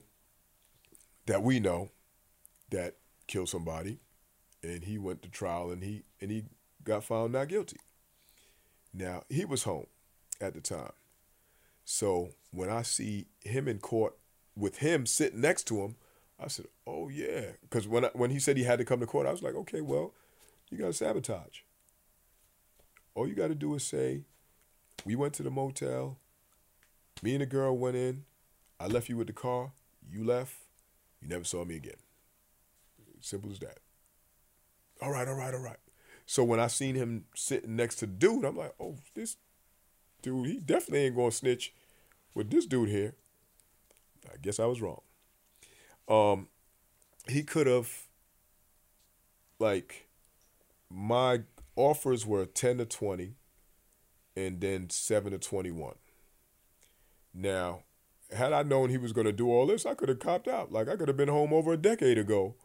that 1.27 1.43
we 1.43 1.59
know 1.59 1.89
that 2.71 2.95
killed 3.27 3.49
somebody 3.49 3.99
and 4.63 4.83
he 4.83 4.97
went 4.97 5.21
to 5.23 5.29
trial 5.29 5.71
and 5.71 5.83
he 5.83 6.03
and 6.19 6.31
he 6.31 6.43
got 6.83 7.03
found 7.03 7.33
not 7.33 7.47
guilty. 7.47 7.77
Now, 8.93 9.23
he 9.29 9.45
was 9.45 9.63
home 9.63 9.87
at 10.39 10.53
the 10.53 10.61
time. 10.61 10.91
So, 11.85 12.31
when 12.51 12.69
I 12.69 12.81
see 12.81 13.27
him 13.41 13.67
in 13.67 13.79
court 13.79 14.17
with 14.55 14.77
him 14.77 15.05
sitting 15.05 15.41
next 15.41 15.63
to 15.67 15.81
him, 15.81 15.95
I 16.41 16.47
said, 16.47 16.65
"Oh 16.87 17.09
yeah," 17.09 17.51
because 17.61 17.87
when 17.87 18.05
I, 18.05 18.09
when 18.13 18.31
he 18.31 18.39
said 18.39 18.57
he 18.57 18.63
had 18.63 18.79
to 18.79 18.85
come 18.85 18.99
to 18.99 19.05
court, 19.05 19.27
I 19.27 19.31
was 19.31 19.43
like, 19.43 19.55
"Okay, 19.55 19.81
well, 19.81 20.13
you 20.71 20.77
got 20.77 20.87
to 20.87 20.93
sabotage. 20.93 21.59
All 23.13 23.27
you 23.27 23.35
got 23.35 23.49
to 23.49 23.55
do 23.55 23.75
is 23.75 23.83
say, 23.83 24.21
we 25.05 25.15
went 25.15 25.33
to 25.35 25.43
the 25.43 25.51
motel. 25.51 26.17
Me 27.21 27.33
and 27.33 27.41
the 27.41 27.45
girl 27.45 27.77
went 27.77 27.97
in. 27.97 28.23
I 28.79 28.87
left 28.87 29.09
you 29.09 29.17
with 29.17 29.27
the 29.27 29.33
car. 29.33 29.71
You 30.09 30.23
left. 30.23 30.55
You 31.21 31.27
never 31.27 31.43
saw 31.43 31.65
me 31.65 31.75
again. 31.75 31.97
Simple 33.19 33.51
as 33.51 33.59
that. 33.59 33.79
All 35.01 35.11
right, 35.11 35.27
all 35.27 35.35
right, 35.35 35.53
all 35.53 35.59
right. 35.59 35.77
So 36.25 36.43
when 36.43 36.59
I 36.59 36.67
seen 36.67 36.95
him 36.95 37.25
sitting 37.35 37.75
next 37.75 37.95
to 37.97 38.07
dude, 38.07 38.45
I'm 38.45 38.55
like, 38.55 38.73
oh, 38.79 38.95
this 39.13 39.35
dude, 40.21 40.47
he 40.47 40.57
definitely 40.57 41.05
ain't 41.05 41.15
gonna 41.15 41.31
snitch 41.31 41.73
with 42.33 42.49
this 42.49 42.65
dude 42.65 42.89
here. 42.89 43.15
I 44.31 44.37
guess 44.41 44.59
I 44.59 44.65
was 44.65 44.81
wrong. 44.81 45.01
Um, 46.07 46.47
he 47.27 47.43
could 47.43 47.67
have, 47.67 47.89
like, 49.59 50.07
my 50.89 51.41
offers 51.75 52.25
were 52.25 52.45
10 52.45 52.79
to 52.79 52.85
20 52.85 53.35
and 54.35 54.59
then 54.59 54.89
7 54.89 55.31
to 55.31 55.37
21. 55.37 55.95
Now, 57.33 57.83
had 58.35 58.53
I 58.53 58.63
known 58.63 58.89
he 58.89 58.97
was 58.97 59.13
going 59.13 59.27
to 59.27 59.33
do 59.33 59.49
all 59.49 59.67
this, 59.67 59.85
I 59.85 59.93
could 59.93 60.09
have 60.09 60.19
copped 60.19 60.47
out. 60.47 60.71
Like, 60.71 60.87
I 60.87 60.95
could 60.95 61.07
have 61.07 61.17
been 61.17 61.29
home 61.29 61.53
over 61.53 61.73
a 61.73 61.77
decade 61.77 62.17
ago. 62.17 62.55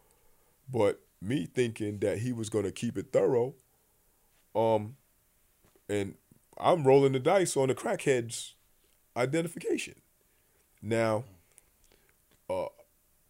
But 0.71 1.01
me 1.21 1.45
thinking 1.45 1.99
that 1.99 2.19
he 2.19 2.31
was 2.31 2.49
going 2.49 2.65
to 2.65 2.71
keep 2.71 2.97
it 2.97 3.11
thorough, 3.11 3.55
um, 4.55 4.95
and 5.89 6.15
I'm 6.59 6.85
rolling 6.85 7.13
the 7.13 7.19
dice 7.19 7.55
on 7.55 7.69
the 7.69 7.75
crackhead's 7.75 8.55
identification. 9.15 9.95
Now, 10.81 11.23
uh, 12.49 12.65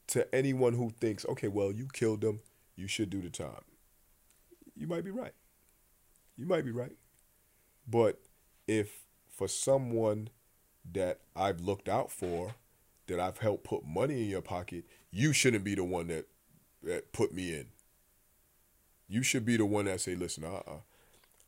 to 0.07 0.33
anyone 0.33 0.73
who 0.73 0.91
thinks, 0.99 1.25
okay, 1.25 1.47
well, 1.47 1.71
you 1.71 1.87
killed 1.91 2.23
him, 2.23 2.39
you 2.75 2.87
should 2.87 3.09
do 3.09 3.21
the 3.21 3.29
time. 3.29 3.63
You 4.75 4.87
might 4.87 5.03
be 5.03 5.11
right. 5.11 5.33
You 6.37 6.45
might 6.45 6.65
be 6.65 6.71
right. 6.71 6.95
But 7.87 8.19
if 8.67 9.05
for 9.29 9.47
someone 9.47 10.29
that 10.93 11.19
I've 11.35 11.61
looked 11.61 11.89
out 11.89 12.11
for, 12.11 12.55
that 13.07 13.19
I've 13.19 13.39
helped 13.39 13.63
put 13.63 13.85
money 13.85 14.23
in 14.23 14.29
your 14.29 14.41
pocket, 14.41 14.85
you 15.11 15.33
shouldn't 15.33 15.63
be 15.63 15.75
the 15.75 15.83
one 15.83 16.07
that 16.07 16.27
that 16.83 17.11
put 17.11 17.33
me 17.33 17.53
in. 17.53 17.67
You 19.07 19.23
should 19.23 19.45
be 19.45 19.57
the 19.57 19.65
one 19.65 19.85
that 19.85 20.01
say, 20.01 20.15
"Listen, 20.15 20.43
uh, 20.43 20.61
uh 20.67 20.79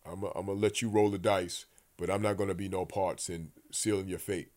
I'm 0.06 0.24
I'm 0.24 0.48
gonna 0.48 0.54
let 0.54 0.82
you 0.82 0.90
roll 0.90 1.12
the 1.12 1.18
dice, 1.18 1.66
but 1.98 2.10
I'm 2.10 2.22
not 2.22 2.38
gonna 2.38 2.56
be 2.56 2.70
no 2.70 2.86
parts 2.86 3.30
in 3.30 3.52
sealing 3.72 4.08
your 4.08 4.20
fate." 4.20 4.52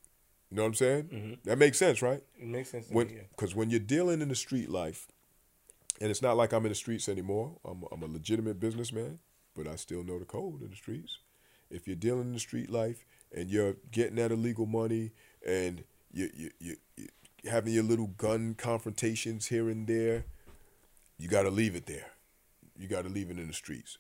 You 0.52 0.56
know 0.56 0.64
what 0.64 0.68
I'm 0.68 0.74
saying? 0.74 1.02
Mm-hmm. 1.04 1.32
That 1.44 1.56
makes 1.56 1.78
sense, 1.78 2.02
right? 2.02 2.22
It 2.38 2.46
makes 2.46 2.68
sense. 2.68 2.84
When 2.90 3.08
because 3.30 3.54
when 3.54 3.70
you're 3.70 3.80
dealing 3.80 4.20
in 4.20 4.28
the 4.28 4.34
street 4.34 4.68
life, 4.68 5.08
and 5.98 6.10
it's 6.10 6.20
not 6.20 6.36
like 6.36 6.52
I'm 6.52 6.66
in 6.66 6.68
the 6.68 6.74
streets 6.74 7.08
anymore. 7.08 7.56
I'm 7.64 7.84
I'm 7.90 8.02
a 8.02 8.06
legitimate 8.06 8.60
businessman, 8.60 9.18
but 9.56 9.66
I 9.66 9.76
still 9.76 10.04
know 10.04 10.18
the 10.18 10.26
code 10.26 10.60
in 10.60 10.68
the 10.68 10.76
streets. 10.76 11.20
If 11.70 11.86
you're 11.86 11.96
dealing 11.96 12.24
in 12.24 12.32
the 12.34 12.38
street 12.38 12.68
life 12.68 13.06
and 13.34 13.48
you're 13.48 13.76
getting 13.92 14.16
that 14.16 14.30
illegal 14.30 14.66
money 14.66 15.12
and 15.46 15.84
you 16.12 16.28
you 16.34 16.50
you, 16.60 16.76
you 16.98 17.06
having 17.50 17.72
your 17.72 17.84
little 17.84 18.08
gun 18.08 18.54
confrontations 18.54 19.46
here 19.46 19.70
and 19.70 19.86
there, 19.86 20.26
you 21.16 21.28
got 21.28 21.44
to 21.44 21.50
leave 21.50 21.74
it 21.74 21.86
there. 21.86 22.08
You 22.78 22.88
got 22.88 23.04
to 23.04 23.08
leave 23.08 23.30
it 23.30 23.38
in 23.38 23.46
the 23.46 23.54
streets, 23.54 23.96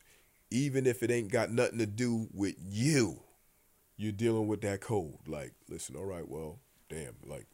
even 0.50 0.86
if 0.86 1.02
it 1.02 1.10
ain't 1.10 1.32
got 1.32 1.50
nothing 1.50 1.78
to 1.78 1.86
do 1.86 2.28
with 2.34 2.56
you. 2.60 3.20
You're 3.96 4.12
dealing 4.12 4.48
with 4.48 4.62
that 4.62 4.80
code. 4.80 5.18
Like, 5.26 5.52
listen, 5.68 5.96
all 5.96 6.04
right, 6.04 6.28
well, 6.28 6.58
damn, 6.88 7.14
like 7.24 7.46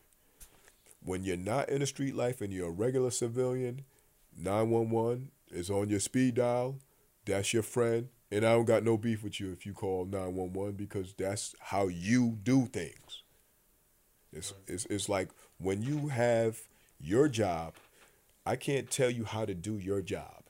when 1.04 1.24
you're 1.24 1.36
not 1.36 1.68
in 1.68 1.80
the 1.80 1.86
street 1.86 2.14
life 2.14 2.40
and 2.40 2.52
you're 2.52 2.68
a 2.68 2.72
regular 2.72 3.10
civilian, 3.10 3.84
911 4.36 5.30
is 5.50 5.70
on 5.70 5.88
your 5.88 6.00
speed 6.00 6.34
dial. 6.34 6.78
That's 7.24 7.52
your 7.52 7.62
friend. 7.62 8.08
And 8.30 8.44
I 8.44 8.52
don't 8.52 8.66
got 8.66 8.84
no 8.84 8.98
beef 8.98 9.22
with 9.22 9.40
you 9.40 9.50
if 9.52 9.64
you 9.64 9.72
call 9.72 10.04
911 10.04 10.74
because 10.74 11.14
that's 11.16 11.54
how 11.60 11.88
you 11.88 12.38
do 12.42 12.66
things. 12.66 13.22
It's, 14.32 14.52
it's, 14.66 14.84
it's 14.86 15.08
like 15.08 15.30
when 15.58 15.82
you 15.82 16.08
have 16.08 16.60
your 17.00 17.28
job, 17.28 17.74
I 18.44 18.56
can't 18.56 18.90
tell 18.90 19.10
you 19.10 19.24
how 19.24 19.44
to 19.44 19.54
do 19.54 19.78
your 19.78 20.02
job. 20.02 20.44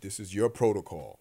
This 0.00 0.20
is 0.20 0.34
your 0.34 0.50
protocol. 0.50 1.18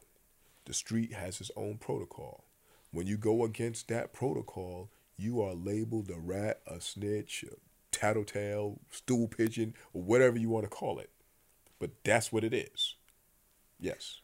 The 0.66 0.74
street 0.74 1.14
has 1.14 1.40
its 1.40 1.52
own 1.56 1.78
protocol. 1.78 2.44
When 2.92 3.08
you 3.08 3.18
go 3.18 3.44
against 3.44 3.88
that 3.90 4.14
protocol, 4.14 4.90
you 5.18 5.42
are 5.42 5.54
labeled 5.54 6.10
a 6.10 6.20
rat, 6.20 6.62
a 6.66 6.82
snitch, 6.82 7.46
a 7.50 7.56
tattletale, 7.96 8.80
stool 8.90 9.28
pigeon, 9.28 9.76
or 9.94 10.02
whatever 10.02 10.38
you 10.38 10.50
want 10.50 10.66
to 10.66 10.70
call 10.70 11.00
it. 11.00 11.10
But 11.80 11.92
that's 12.04 12.32
what 12.32 12.44
it 12.44 12.54
is. 12.54 12.96
Yes. 13.80 14.22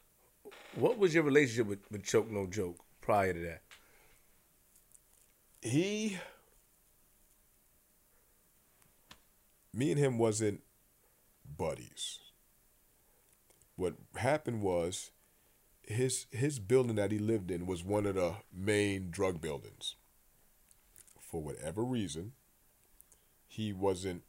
What 0.75 0.97
was 0.97 1.13
your 1.13 1.23
relationship 1.23 1.67
with, 1.67 1.79
with 1.91 2.03
Choke 2.03 2.29
No 2.29 2.47
Joke 2.47 2.79
prior 3.01 3.33
to 3.33 3.39
that? 3.39 3.61
He, 5.61 6.17
me 9.73 9.91
and 9.91 9.99
him 9.99 10.17
wasn't 10.17 10.61
buddies. 11.57 12.19
What 13.75 13.95
happened 14.15 14.61
was 14.61 15.11
his 15.87 16.25
his 16.31 16.59
building 16.59 16.95
that 16.95 17.11
he 17.11 17.19
lived 17.19 17.51
in 17.51 17.65
was 17.65 17.83
one 17.83 18.05
of 18.05 18.15
the 18.15 18.35
main 18.53 19.09
drug 19.11 19.41
buildings. 19.41 19.95
For 21.19 21.41
whatever 21.41 21.83
reason, 21.83 22.33
he 23.47 23.73
wasn't 23.73 24.23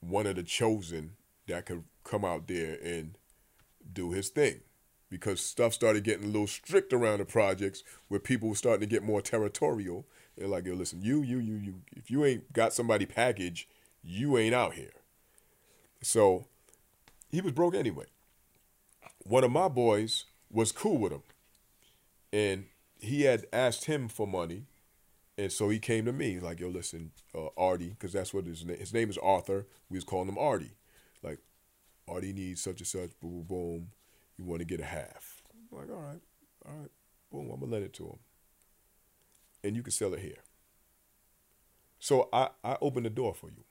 one 0.00 0.26
of 0.26 0.36
the 0.36 0.42
chosen 0.42 1.12
that 1.46 1.66
could 1.66 1.84
come 2.04 2.24
out 2.24 2.46
there 2.46 2.78
and 2.82 3.16
do 3.92 4.12
his 4.12 4.28
thing 4.28 4.60
because 5.10 5.40
stuff 5.40 5.72
started 5.72 6.04
getting 6.04 6.24
a 6.24 6.28
little 6.28 6.46
strict 6.46 6.92
around 6.92 7.18
the 7.18 7.24
projects 7.24 7.82
where 8.08 8.20
people 8.20 8.48
were 8.48 8.54
starting 8.54 8.80
to 8.80 8.86
get 8.86 9.02
more 9.02 9.22
territorial. 9.22 10.06
They're 10.36 10.48
like, 10.48 10.66
yo, 10.66 10.74
listen, 10.74 11.02
you, 11.02 11.22
you, 11.22 11.38
you, 11.38 11.54
you, 11.56 11.74
if 11.94 12.10
you 12.10 12.24
ain't 12.24 12.52
got 12.52 12.72
somebody 12.72 13.06
package, 13.06 13.68
you 14.02 14.36
ain't 14.36 14.54
out 14.54 14.74
here. 14.74 14.90
So 16.02 16.46
he 17.30 17.40
was 17.40 17.52
broke 17.52 17.74
anyway. 17.74 18.06
One 19.24 19.44
of 19.44 19.50
my 19.50 19.68
boys 19.68 20.24
was 20.54 20.72
cool 20.72 20.96
with 20.98 21.12
him. 21.12 21.22
And 22.32 22.66
he 22.98 23.22
had 23.22 23.44
asked 23.52 23.84
him 23.84 24.08
for 24.08 24.26
money. 24.26 24.64
And 25.36 25.50
so 25.50 25.68
he 25.68 25.80
came 25.80 26.04
to 26.04 26.12
me, 26.12 26.38
like, 26.38 26.60
yo, 26.60 26.68
listen, 26.68 27.10
uh, 27.34 27.48
Artie, 27.56 27.90
because 27.90 28.12
that's 28.12 28.32
what 28.32 28.46
his 28.46 28.64
name, 28.64 28.78
his 28.78 28.94
name 28.94 29.10
is 29.10 29.18
Arthur. 29.18 29.66
We 29.90 29.96
was 29.96 30.04
calling 30.04 30.28
him 30.28 30.38
Artie. 30.38 30.76
Like, 31.22 31.40
Artie 32.08 32.32
needs 32.32 32.62
such 32.62 32.80
and 32.80 32.86
such, 32.86 33.10
boom, 33.20 33.42
boom, 33.42 33.46
boom. 33.48 33.88
You 34.38 34.44
want 34.44 34.60
to 34.60 34.64
get 34.64 34.80
a 34.80 34.84
half. 34.84 35.42
I'm 35.52 35.78
like, 35.78 35.90
all 35.90 36.02
right, 36.02 36.20
all 36.66 36.74
right, 36.80 36.90
boom, 37.32 37.50
I'm 37.52 37.60
to 37.60 37.66
let 37.66 37.82
it 37.82 37.92
to 37.94 38.04
him. 38.04 38.18
And 39.64 39.74
you 39.74 39.82
can 39.82 39.92
sell 39.92 40.14
it 40.14 40.20
here. 40.20 40.42
So 41.98 42.28
I, 42.32 42.50
I 42.62 42.76
opened 42.80 43.06
the 43.06 43.10
door 43.10 43.34
for 43.34 43.48
you. 43.48 43.64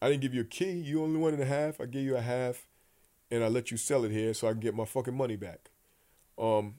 I 0.00 0.08
didn't 0.08 0.22
give 0.22 0.34
you 0.34 0.40
a 0.40 0.44
key. 0.44 0.72
You 0.72 1.04
only 1.04 1.18
wanted 1.18 1.40
a 1.40 1.44
half. 1.44 1.80
I 1.80 1.86
gave 1.86 2.04
you 2.04 2.16
a 2.16 2.22
half, 2.22 2.66
and 3.32 3.42
I 3.42 3.48
let 3.48 3.70
you 3.70 3.78
sell 3.78 4.04
it 4.04 4.12
here 4.12 4.34
so 4.34 4.46
I 4.46 4.50
can 4.50 4.60
get 4.60 4.74
my 4.74 4.84
fucking 4.84 5.16
money 5.16 5.36
back. 5.36 5.70
Um, 6.38 6.74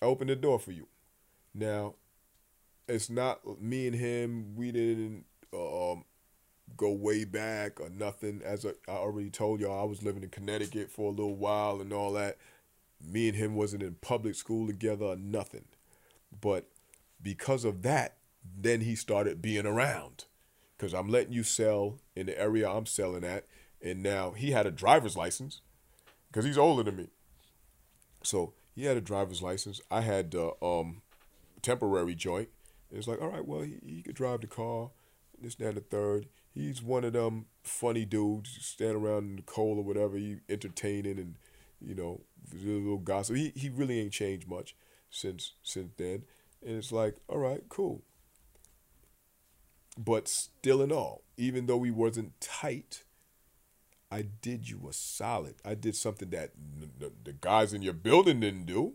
I 0.00 0.06
opened 0.06 0.30
the 0.30 0.36
door 0.36 0.58
for 0.58 0.72
you. 0.72 0.88
Now, 1.54 1.94
it's 2.88 3.10
not 3.10 3.60
me 3.60 3.86
and 3.86 3.94
him. 3.94 4.56
We 4.56 4.72
didn't 4.72 5.26
um, 5.52 6.04
go 6.74 6.90
way 6.90 7.24
back 7.24 7.80
or 7.80 7.90
nothing. 7.90 8.40
As 8.42 8.64
I, 8.64 8.70
I 8.90 8.96
already 8.96 9.28
told 9.28 9.60
y'all, 9.60 9.78
I 9.78 9.84
was 9.84 10.02
living 10.02 10.22
in 10.22 10.30
Connecticut 10.30 10.90
for 10.90 11.08
a 11.08 11.14
little 11.14 11.36
while 11.36 11.82
and 11.82 11.92
all 11.92 12.14
that. 12.14 12.38
Me 13.06 13.28
and 13.28 13.36
him 13.36 13.54
wasn't 13.54 13.82
in 13.82 13.96
public 13.96 14.36
school 14.36 14.66
together 14.66 15.04
or 15.04 15.16
nothing. 15.16 15.66
But 16.40 16.66
because 17.22 17.66
of 17.66 17.82
that, 17.82 18.16
then 18.42 18.80
he 18.80 18.96
started 18.96 19.42
being 19.42 19.66
around. 19.66 20.24
Because 20.78 20.94
I'm 20.94 21.10
letting 21.10 21.34
you 21.34 21.42
sell 21.42 21.98
in 22.16 22.24
the 22.24 22.40
area 22.40 22.70
I'm 22.70 22.86
selling 22.86 23.22
at. 23.22 23.44
And 23.82 24.02
now 24.02 24.30
he 24.30 24.52
had 24.52 24.64
a 24.64 24.70
driver's 24.70 25.14
license 25.14 25.60
because 26.34 26.44
he's 26.44 26.58
older 26.58 26.82
than 26.82 26.96
me. 26.96 27.06
So 28.24 28.54
he 28.74 28.86
had 28.86 28.96
a 28.96 29.00
driver's 29.00 29.40
license. 29.40 29.80
I 29.88 30.00
had 30.00 30.32
the 30.32 30.50
um, 30.60 31.02
temporary 31.62 32.16
joint. 32.16 32.48
It's 32.90 33.06
like, 33.06 33.22
all 33.22 33.28
right, 33.28 33.46
well, 33.46 33.60
he, 33.60 33.78
he 33.86 34.02
could 34.02 34.16
drive 34.16 34.40
the 34.40 34.48
car, 34.48 34.90
this, 35.40 35.54
that, 35.56 35.68
and 35.68 35.76
the 35.76 35.80
third. 35.80 36.26
He's 36.52 36.82
one 36.82 37.04
of 37.04 37.12
them 37.12 37.46
funny 37.62 38.04
dudes, 38.04 38.58
stand 38.60 38.96
around 38.96 39.30
in 39.30 39.36
the 39.36 39.42
cold 39.42 39.78
or 39.78 39.82
whatever, 39.82 40.16
he 40.16 40.38
entertaining 40.48 41.18
and, 41.18 41.36
you 41.80 41.94
know, 41.94 42.22
a 42.52 42.56
little 42.56 42.98
gossip. 42.98 43.36
He, 43.36 43.52
he 43.54 43.68
really 43.68 44.00
ain't 44.00 44.12
changed 44.12 44.48
much 44.48 44.74
since 45.10 45.52
since 45.62 45.92
then. 45.96 46.24
And 46.66 46.76
it's 46.76 46.90
like, 46.90 47.14
all 47.28 47.38
right, 47.38 47.62
cool. 47.68 48.02
But 49.96 50.26
still 50.26 50.82
in 50.82 50.90
all, 50.90 51.22
even 51.36 51.66
though 51.66 51.76
we 51.76 51.92
wasn't 51.92 52.40
tight, 52.40 53.04
I 54.14 54.22
did 54.22 54.70
you 54.70 54.86
a 54.88 54.92
solid. 54.92 55.56
I 55.64 55.74
did 55.74 55.96
something 55.96 56.30
that 56.30 56.52
the, 57.00 57.10
the 57.24 57.32
guys 57.32 57.72
in 57.72 57.82
your 57.82 57.94
building 57.94 58.38
didn't 58.38 58.66
do. 58.66 58.94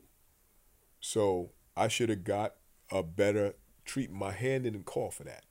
So 1.01 1.51
I 1.75 1.89
should 1.89 2.07
have 2.07 2.23
got 2.23 2.55
a 2.89 3.03
better 3.03 3.55
treat. 3.83 4.09
My 4.09 4.31
hand 4.31 4.63
didn't 4.63 4.85
call 4.85 5.11
for 5.11 5.25
that. 5.25 5.43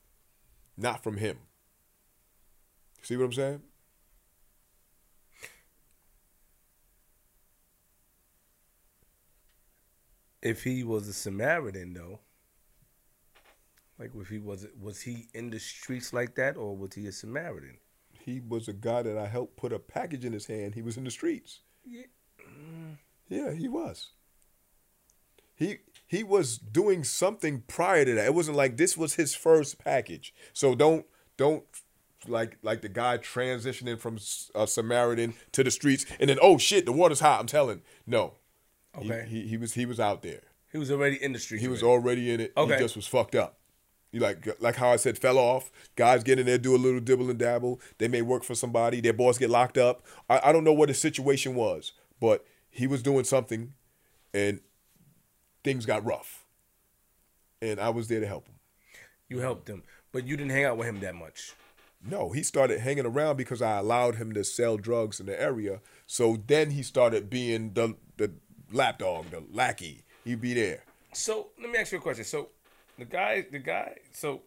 Not 0.78 1.02
from 1.02 1.18
him. 1.18 1.40
See 3.02 3.18
what 3.18 3.26
I'm 3.26 3.32
saying? 3.34 3.62
If 10.40 10.64
he 10.64 10.82
was 10.82 11.08
a 11.08 11.12
Samaritan, 11.12 11.92
though, 11.92 12.20
like 13.98 14.12
if 14.18 14.28
he 14.30 14.38
was 14.38 14.66
was 14.80 15.02
he 15.02 15.28
in 15.34 15.50
the 15.50 15.58
streets 15.58 16.14
like 16.14 16.36
that, 16.36 16.56
or 16.56 16.74
was 16.74 16.94
he 16.94 17.06
a 17.06 17.12
Samaritan? 17.12 17.76
He 18.28 18.40
was 18.46 18.68
a 18.68 18.74
guy 18.74 19.00
that 19.02 19.16
I 19.16 19.26
helped 19.26 19.56
put 19.56 19.72
a 19.72 19.78
package 19.78 20.22
in 20.22 20.34
his 20.34 20.46
hand. 20.46 20.74
He 20.74 20.82
was 20.82 20.98
in 20.98 21.04
the 21.04 21.10
streets. 21.10 21.60
Yeah. 21.82 22.02
Yeah, 23.30 23.52
he 23.52 23.68
was. 23.68 24.10
He 25.54 25.78
he 26.06 26.22
was 26.22 26.58
doing 26.58 27.04
something 27.04 27.62
prior 27.66 28.04
to 28.04 28.14
that. 28.14 28.26
It 28.26 28.34
wasn't 28.34 28.58
like 28.58 28.76
this 28.76 28.98
was 28.98 29.14
his 29.14 29.34
first 29.34 29.78
package. 29.78 30.34
So 30.52 30.74
don't 30.74 31.06
don't 31.38 31.64
like 32.26 32.58
like 32.62 32.82
the 32.82 32.90
guy 32.90 33.16
transitioning 33.16 33.98
from 33.98 34.18
a 34.54 34.66
Samaritan 34.66 35.32
to 35.52 35.64
the 35.64 35.70
streets 35.70 36.04
and 36.20 36.28
then 36.28 36.38
oh 36.42 36.58
shit 36.58 36.84
the 36.84 36.92
water's 36.92 37.20
hot. 37.20 37.40
I'm 37.40 37.46
telling 37.46 37.80
no. 38.06 38.34
Okay. 38.96 39.26
He, 39.26 39.42
he, 39.42 39.48
he 39.48 39.56
was 39.56 39.72
he 39.72 39.86
was 39.86 39.98
out 39.98 40.22
there. 40.22 40.42
He 40.70 40.76
was 40.76 40.90
already 40.90 41.22
in 41.22 41.32
the 41.32 41.38
streets. 41.38 41.62
He 41.62 41.68
was 41.68 41.82
already. 41.82 42.28
already 42.28 42.32
in 42.32 42.40
it. 42.40 42.52
Okay. 42.58 42.74
He 42.74 42.80
just 42.80 42.94
was 42.94 43.06
fucked 43.06 43.34
up. 43.34 43.57
You 44.10 44.20
like 44.20 44.48
like 44.60 44.76
how 44.76 44.90
I 44.90 44.96
said 44.96 45.18
fell 45.18 45.38
off. 45.38 45.70
Guys 45.96 46.22
get 46.24 46.38
in 46.38 46.46
there, 46.46 46.58
do 46.58 46.74
a 46.74 46.78
little 46.78 47.00
dibble 47.00 47.28
and 47.28 47.38
dabble. 47.38 47.80
They 47.98 48.08
may 48.08 48.22
work 48.22 48.42
for 48.42 48.54
somebody. 48.54 49.00
Their 49.00 49.12
boss 49.12 49.36
get 49.36 49.50
locked 49.50 49.76
up. 49.76 50.06
I, 50.30 50.40
I 50.44 50.52
don't 50.52 50.64
know 50.64 50.72
what 50.72 50.88
his 50.88 51.00
situation 51.00 51.54
was, 51.54 51.92
but 52.20 52.44
he 52.70 52.86
was 52.86 53.02
doing 53.02 53.24
something, 53.24 53.74
and 54.32 54.60
things 55.62 55.84
got 55.84 56.04
rough. 56.04 56.46
And 57.60 57.80
I 57.80 57.90
was 57.90 58.08
there 58.08 58.20
to 58.20 58.26
help 58.26 58.46
him. 58.46 58.54
You 59.28 59.40
helped 59.40 59.68
him, 59.68 59.82
but 60.12 60.26
you 60.26 60.36
didn't 60.36 60.52
hang 60.52 60.64
out 60.64 60.78
with 60.78 60.88
him 60.88 61.00
that 61.00 61.14
much. 61.14 61.52
No, 62.02 62.30
he 62.30 62.42
started 62.42 62.80
hanging 62.80 63.06
around 63.06 63.36
because 63.36 63.60
I 63.60 63.78
allowed 63.78 64.14
him 64.14 64.32
to 64.32 64.44
sell 64.44 64.76
drugs 64.76 65.20
in 65.20 65.26
the 65.26 65.40
area. 65.40 65.80
So 66.06 66.42
then 66.46 66.70
he 66.70 66.82
started 66.82 67.28
being 67.28 67.74
the 67.74 67.96
the 68.16 68.32
lapdog, 68.72 69.30
the 69.30 69.44
lackey. 69.50 70.04
He'd 70.24 70.40
be 70.40 70.54
there. 70.54 70.84
So 71.12 71.48
let 71.60 71.70
me 71.70 71.78
ask 71.78 71.92
you 71.92 71.98
a 71.98 72.00
question. 72.00 72.24
So 72.24 72.50
the 72.98 73.04
guy, 73.06 73.46
the 73.50 73.58
guy, 73.60 73.96
so, 74.12 74.42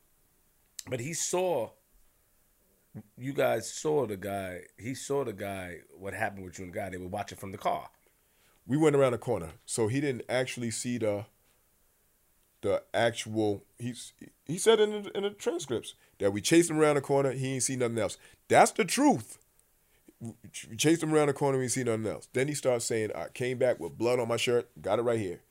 but 0.90 1.00
he 1.00 1.14
saw. 1.14 1.72
You 3.18 3.34
guys 3.34 3.74
saw 3.74 4.06
the 4.06 4.18
guy. 4.18 4.62
He 4.78 4.96
saw 4.96 5.24
the 5.24 5.34
guy. 5.34 5.78
What 5.98 6.14
happened 6.14 6.46
with 6.46 6.60
you 6.60 6.66
and 6.66 6.74
the 6.74 6.78
guy? 6.78 6.90
They 6.90 6.98
were 6.98 7.08
watching 7.08 7.38
from 7.38 7.52
the 7.54 7.58
car. 7.58 7.90
we 8.68 8.78
went 8.78 8.96
around 8.96 9.14
the 9.14 9.18
corner, 9.18 9.52
so 9.66 9.88
he 9.88 10.02
didn't 10.02 10.24
actually 10.30 10.72
see 10.72 10.98
the 10.98 11.26
the 12.62 12.84
actual. 12.94 13.64
He's 13.80 14.14
he 14.46 14.58
said 14.58 14.80
in 14.80 15.04
the, 15.04 15.18
in 15.18 15.24
the 15.24 15.32
transcripts 15.32 15.96
that 16.20 16.32
we 16.34 16.42
chased 16.42 16.70
him 16.70 16.80
around 16.80 16.96
the 16.96 17.02
corner. 17.02 17.32
He 17.32 17.54
ain't 17.54 17.64
see 17.64 17.76
nothing 17.76 17.98
else. 18.00 18.18
That's 18.48 18.72
the 18.72 18.86
truth. 18.86 19.38
We 20.22 20.76
chased 20.78 21.02
him 21.02 21.14
around 21.14 21.28
the 21.28 21.34
corner. 21.34 21.58
We 21.58 21.64
ain't 21.66 21.72
see 21.74 21.84
nothing 21.84 22.08
else. 22.08 22.28
Then 22.34 22.48
he 22.48 22.54
starts 22.54 22.86
saying, 22.86 23.12
"I 23.16 23.30
came 23.30 23.58
back 23.58 23.80
with 23.80 23.98
blood 23.98 24.20
on 24.20 24.28
my 24.28 24.38
shirt. 24.38 24.70
Got 24.82 25.00
it 25.00 25.04
right 25.04 25.20
here. 25.20 25.42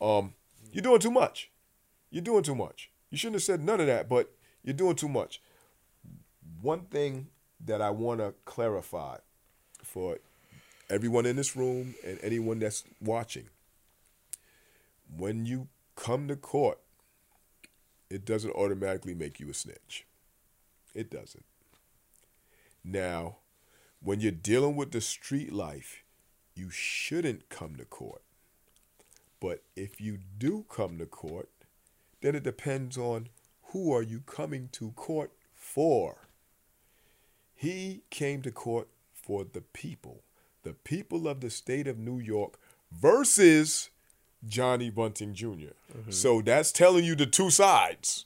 Um, 0.00 0.34
you're 0.72 0.82
doing 0.82 1.00
too 1.00 1.10
much. 1.10 1.49
You're 2.10 2.22
doing 2.22 2.42
too 2.42 2.54
much. 2.54 2.90
You 3.10 3.18
shouldn't 3.18 3.36
have 3.36 3.42
said 3.42 3.62
none 3.62 3.80
of 3.80 3.86
that, 3.86 4.08
but 4.08 4.32
you're 4.62 4.74
doing 4.74 4.96
too 4.96 5.08
much." 5.08 5.40
One 6.60 6.86
thing 6.86 7.28
that 7.64 7.80
I 7.80 7.90
want 7.90 8.20
to 8.20 8.34
clarify 8.44 9.18
for 9.82 10.18
everyone 10.88 11.26
in 11.26 11.36
this 11.36 11.56
room 11.56 11.94
and 12.04 12.18
anyone 12.22 12.58
that's 12.58 12.84
watching 13.00 13.48
when 15.16 15.46
you 15.46 15.68
come 15.94 16.28
to 16.28 16.36
court 16.36 16.78
it 18.10 18.24
doesn't 18.24 18.50
automatically 18.50 19.14
make 19.14 19.38
you 19.38 19.48
a 19.48 19.54
snitch. 19.54 20.04
It 20.94 21.10
doesn't. 21.10 21.44
Now, 22.82 23.36
when 24.02 24.20
you're 24.20 24.32
dealing 24.32 24.74
with 24.74 24.90
the 24.90 25.00
street 25.00 25.52
life, 25.52 26.02
you 26.56 26.70
shouldn't 26.70 27.48
come 27.48 27.76
to 27.76 27.84
court. 27.84 28.22
But 29.38 29.62
if 29.76 30.00
you 30.00 30.18
do 30.38 30.66
come 30.68 30.98
to 30.98 31.06
court, 31.06 31.48
then 32.20 32.34
it 32.34 32.42
depends 32.42 32.98
on 32.98 33.28
who 33.72 33.92
are 33.94 34.02
you 34.02 34.20
coming 34.20 34.68
to 34.72 34.90
court 34.92 35.32
for. 35.54 36.28
He 37.54 38.02
came 38.10 38.42
to 38.42 38.50
court 38.50 38.88
for 39.12 39.44
the 39.44 39.60
people, 39.60 40.22
the 40.62 40.72
people 40.72 41.28
of 41.28 41.40
the 41.40 41.50
state 41.50 41.86
of 41.86 41.98
New 41.98 42.18
York 42.18 42.58
versus 42.90 43.90
Johnny 44.46 44.90
Bunting 44.90 45.34
junior 45.34 45.74
mm-hmm. 45.96 46.10
So 46.10 46.40
that's 46.40 46.72
telling 46.72 47.04
you 47.04 47.14
the 47.14 47.26
two 47.26 47.50
sides. 47.50 48.24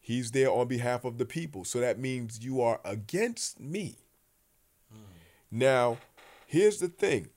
He's 0.00 0.30
there 0.30 0.50
on 0.50 0.66
behalf 0.68 1.04
of 1.04 1.18
the 1.18 1.24
people. 1.24 1.64
So 1.64 1.80
that 1.80 1.98
means 1.98 2.42
you 2.42 2.60
are 2.60 2.80
against 2.84 3.60
me. 3.60 3.98
Mm. 4.92 4.98
Now, 5.50 5.98
here's 6.46 6.78
the 6.78 6.88
thing. 6.88 7.28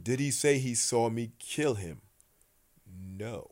Did 0.00 0.20
he 0.20 0.30
say 0.30 0.58
he 0.58 0.74
saw 0.74 1.08
me 1.10 1.32
kill 1.38 1.74
him? 1.74 2.00
No. 2.86 3.51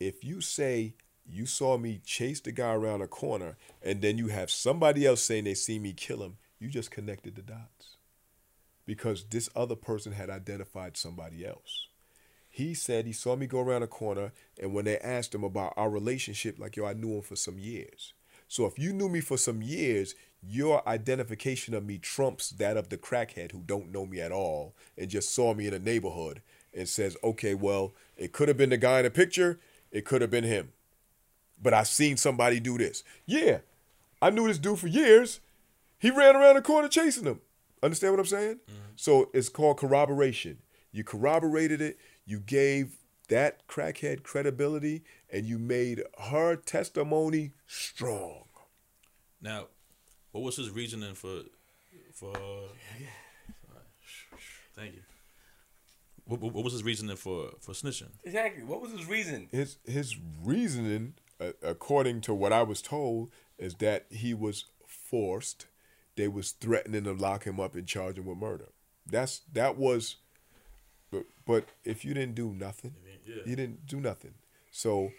If 0.00 0.24
you 0.24 0.40
say 0.40 0.94
you 1.26 1.46
saw 1.46 1.78
me 1.78 2.00
chase 2.04 2.40
the 2.40 2.52
guy 2.52 2.72
around 2.72 3.02
a 3.02 3.08
corner 3.08 3.56
and 3.82 4.02
then 4.02 4.18
you 4.18 4.28
have 4.28 4.50
somebody 4.50 5.06
else 5.06 5.22
saying 5.22 5.44
they 5.44 5.54
see 5.54 5.78
me 5.78 5.92
kill 5.92 6.22
him, 6.22 6.36
you 6.58 6.68
just 6.68 6.90
connected 6.90 7.36
the 7.36 7.42
dots. 7.42 7.96
Because 8.86 9.24
this 9.24 9.48
other 9.56 9.76
person 9.76 10.12
had 10.12 10.28
identified 10.28 10.96
somebody 10.96 11.46
else. 11.46 11.88
He 12.50 12.74
said 12.74 13.06
he 13.06 13.12
saw 13.12 13.34
me 13.34 13.46
go 13.46 13.60
around 13.60 13.82
a 13.82 13.88
corner, 13.88 14.32
and 14.60 14.72
when 14.72 14.84
they 14.84 14.98
asked 14.98 15.34
him 15.34 15.42
about 15.42 15.72
our 15.76 15.90
relationship, 15.90 16.58
like, 16.58 16.76
yo, 16.76 16.84
I 16.84 16.92
knew 16.92 17.14
him 17.14 17.22
for 17.22 17.34
some 17.34 17.58
years. 17.58 18.12
So 18.46 18.66
if 18.66 18.78
you 18.78 18.92
knew 18.92 19.08
me 19.08 19.20
for 19.20 19.36
some 19.36 19.62
years, 19.62 20.14
your 20.40 20.86
identification 20.88 21.74
of 21.74 21.84
me 21.84 21.98
trumps 21.98 22.50
that 22.50 22.76
of 22.76 22.90
the 22.90 22.98
crackhead 22.98 23.52
who 23.52 23.62
don't 23.64 23.90
know 23.90 24.06
me 24.06 24.20
at 24.20 24.30
all 24.30 24.76
and 24.96 25.08
just 25.08 25.34
saw 25.34 25.54
me 25.54 25.66
in 25.66 25.74
a 25.74 25.78
neighborhood 25.78 26.42
and 26.72 26.88
says, 26.88 27.16
okay, 27.24 27.54
well, 27.54 27.94
it 28.16 28.32
could 28.32 28.48
have 28.48 28.56
been 28.56 28.70
the 28.70 28.76
guy 28.76 28.98
in 28.98 29.04
the 29.04 29.10
picture, 29.10 29.58
it 29.94 30.04
could 30.04 30.20
have 30.20 30.30
been 30.30 30.44
him. 30.44 30.72
But 31.62 31.72
I 31.72 31.84
seen 31.84 32.18
somebody 32.18 32.60
do 32.60 32.76
this. 32.76 33.02
Yeah, 33.24 33.58
I 34.20 34.28
knew 34.28 34.46
this 34.46 34.58
dude 34.58 34.78
for 34.78 34.88
years. 34.88 35.40
He 35.98 36.10
ran 36.10 36.36
around 36.36 36.56
the 36.56 36.62
corner 36.62 36.88
chasing 36.88 37.24
him. 37.24 37.40
Understand 37.82 38.12
what 38.12 38.20
I'm 38.20 38.26
saying? 38.26 38.56
Mm-hmm. 38.56 38.92
So 38.96 39.30
it's 39.32 39.48
called 39.48 39.78
corroboration. 39.78 40.58
You 40.92 41.04
corroborated 41.04 41.80
it, 41.80 41.98
you 42.26 42.40
gave 42.40 42.98
that 43.28 43.66
crackhead 43.66 44.22
credibility, 44.22 45.02
and 45.30 45.46
you 45.46 45.58
made 45.58 46.02
her 46.18 46.56
testimony 46.56 47.52
strong. 47.66 48.44
Now, 49.40 49.68
what 50.32 50.42
was 50.42 50.56
his 50.56 50.70
reasoning 50.70 51.14
for 51.14 51.42
for? 52.12 52.36
Uh, 52.36 52.68
Thank 54.76 54.94
you. 54.94 55.02
What, 56.26 56.40
what 56.40 56.54
what 56.54 56.64
was 56.64 56.72
his 56.72 56.82
reasoning 56.82 57.16
for 57.16 57.50
for 57.60 57.72
snitching? 57.72 58.10
Exactly. 58.24 58.64
What 58.64 58.80
was 58.80 58.92
his 58.92 59.06
reason? 59.06 59.48
His 59.50 59.76
his 59.84 60.16
reasoning, 60.42 61.14
uh, 61.40 61.52
according 61.62 62.22
to 62.22 62.34
what 62.34 62.52
I 62.52 62.62
was 62.62 62.80
told, 62.80 63.30
is 63.58 63.74
that 63.76 64.06
he 64.10 64.32
was 64.32 64.64
forced. 64.86 65.66
They 66.16 66.28
was 66.28 66.52
threatening 66.52 67.04
to 67.04 67.12
lock 67.12 67.44
him 67.44 67.60
up 67.60 67.74
and 67.74 67.86
charge 67.86 68.18
him 68.18 68.26
with 68.26 68.38
murder. 68.38 68.68
That's 69.06 69.42
that 69.52 69.76
was. 69.76 70.16
But 71.10 71.24
but 71.44 71.68
if 71.84 72.04
you 72.04 72.14
didn't 72.14 72.36
do 72.36 72.52
nothing, 72.52 72.94
yeah. 73.26 73.42
you 73.44 73.56
didn't 73.56 73.86
do 73.86 74.00
nothing. 74.00 74.34
So 74.70 75.10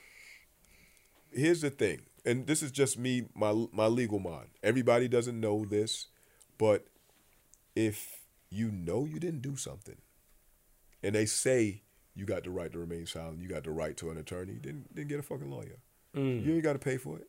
here's 1.32 1.61
the 1.61 1.69
thing, 1.69 2.02
and 2.26 2.48
this 2.48 2.64
is 2.64 2.72
just 2.72 2.98
me, 2.98 3.27
my 3.36 3.68
my 3.72 3.88
legal 3.88 4.19
mind. 4.19 4.49
Everybody 4.64 5.07
doesn't 5.07 5.40
know 5.40 5.65
this, 5.65 6.07
but 6.57 6.88
if 7.76 8.22
you 8.49 8.72
know 8.72 9.06
you 9.06 9.19
didn't 9.19 9.41
do 9.41 9.56
something, 9.56 9.98
and 11.06 11.15
they 11.15 11.26
say 11.26 11.84
you 12.15 12.26
got 12.26 12.44
the 12.44 12.49
right 12.49 12.72
to 12.72 12.80
remain 12.80 13.06
silent, 13.06 13.40
you 13.40 13.48
got 13.48 13.64
the 13.64 13.72
right 13.72 13.95
to 13.98 14.10
an 14.10 14.18
attorney, 14.18 14.57
then 14.61 14.86
then 14.94 15.07
get 15.07 15.19
a 15.19 15.23
fucking 15.23 15.49
lawyer. 15.49 15.80
You 16.45 16.53
ain't 16.53 16.64
got 16.64 16.73
to 16.73 16.80
pay 16.80 16.98
for 16.98 17.18
it. 17.18 17.27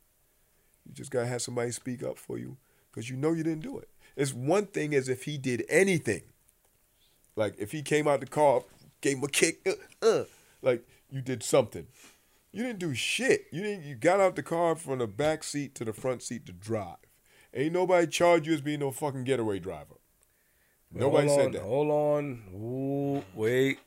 You 0.86 0.94
just 0.94 1.10
gotta 1.10 1.26
have 1.26 1.42
somebody 1.42 1.72
speak 1.72 2.02
up 2.04 2.18
for 2.18 2.38
you 2.38 2.56
because 2.90 3.10
you 3.10 3.16
know 3.16 3.32
you 3.32 3.42
didn't 3.42 3.62
do 3.62 3.78
it. 3.78 3.88
It's 4.14 4.32
one 4.32 4.66
thing 4.66 4.94
as 4.94 5.08
if 5.08 5.24
he 5.24 5.36
did 5.36 5.64
anything. 5.68 6.22
Like 7.34 7.54
if 7.58 7.72
he 7.72 7.82
came 7.82 8.06
out 8.08 8.20
the 8.20 8.26
car, 8.26 8.62
gave 9.00 9.18
him 9.18 9.24
a 9.24 9.28
kick, 9.28 9.66
uh, 9.66 10.06
uh, 10.06 10.24
like 10.62 10.86
you 11.10 11.20
did 11.20 11.42
something. 11.42 11.86
You 12.52 12.62
didn't 12.62 12.78
do 12.78 12.94
shit. 12.94 13.46
You 13.52 13.62
didn't. 13.62 13.84
You 13.84 13.96
got 13.96 14.20
out 14.20 14.36
the 14.36 14.42
car 14.42 14.76
from 14.76 15.00
the 15.00 15.06
back 15.06 15.44
seat 15.44 15.74
to 15.74 15.84
the 15.84 15.92
front 15.92 16.22
seat 16.22 16.46
to 16.46 16.52
drive. 16.52 16.96
Ain't 17.52 17.72
nobody 17.72 18.06
charged 18.06 18.46
you 18.46 18.54
as 18.54 18.60
being 18.60 18.80
no 18.80 18.90
fucking 18.90 19.24
getaway 19.24 19.58
driver. 19.58 19.96
Nobody 20.92 21.28
hold 21.28 21.38
said 21.38 21.46
on, 21.46 21.52
that. 21.52 21.62
Hold 21.62 21.90
on. 21.90 22.42
Ooh, 22.54 23.22
wait. 23.38 23.78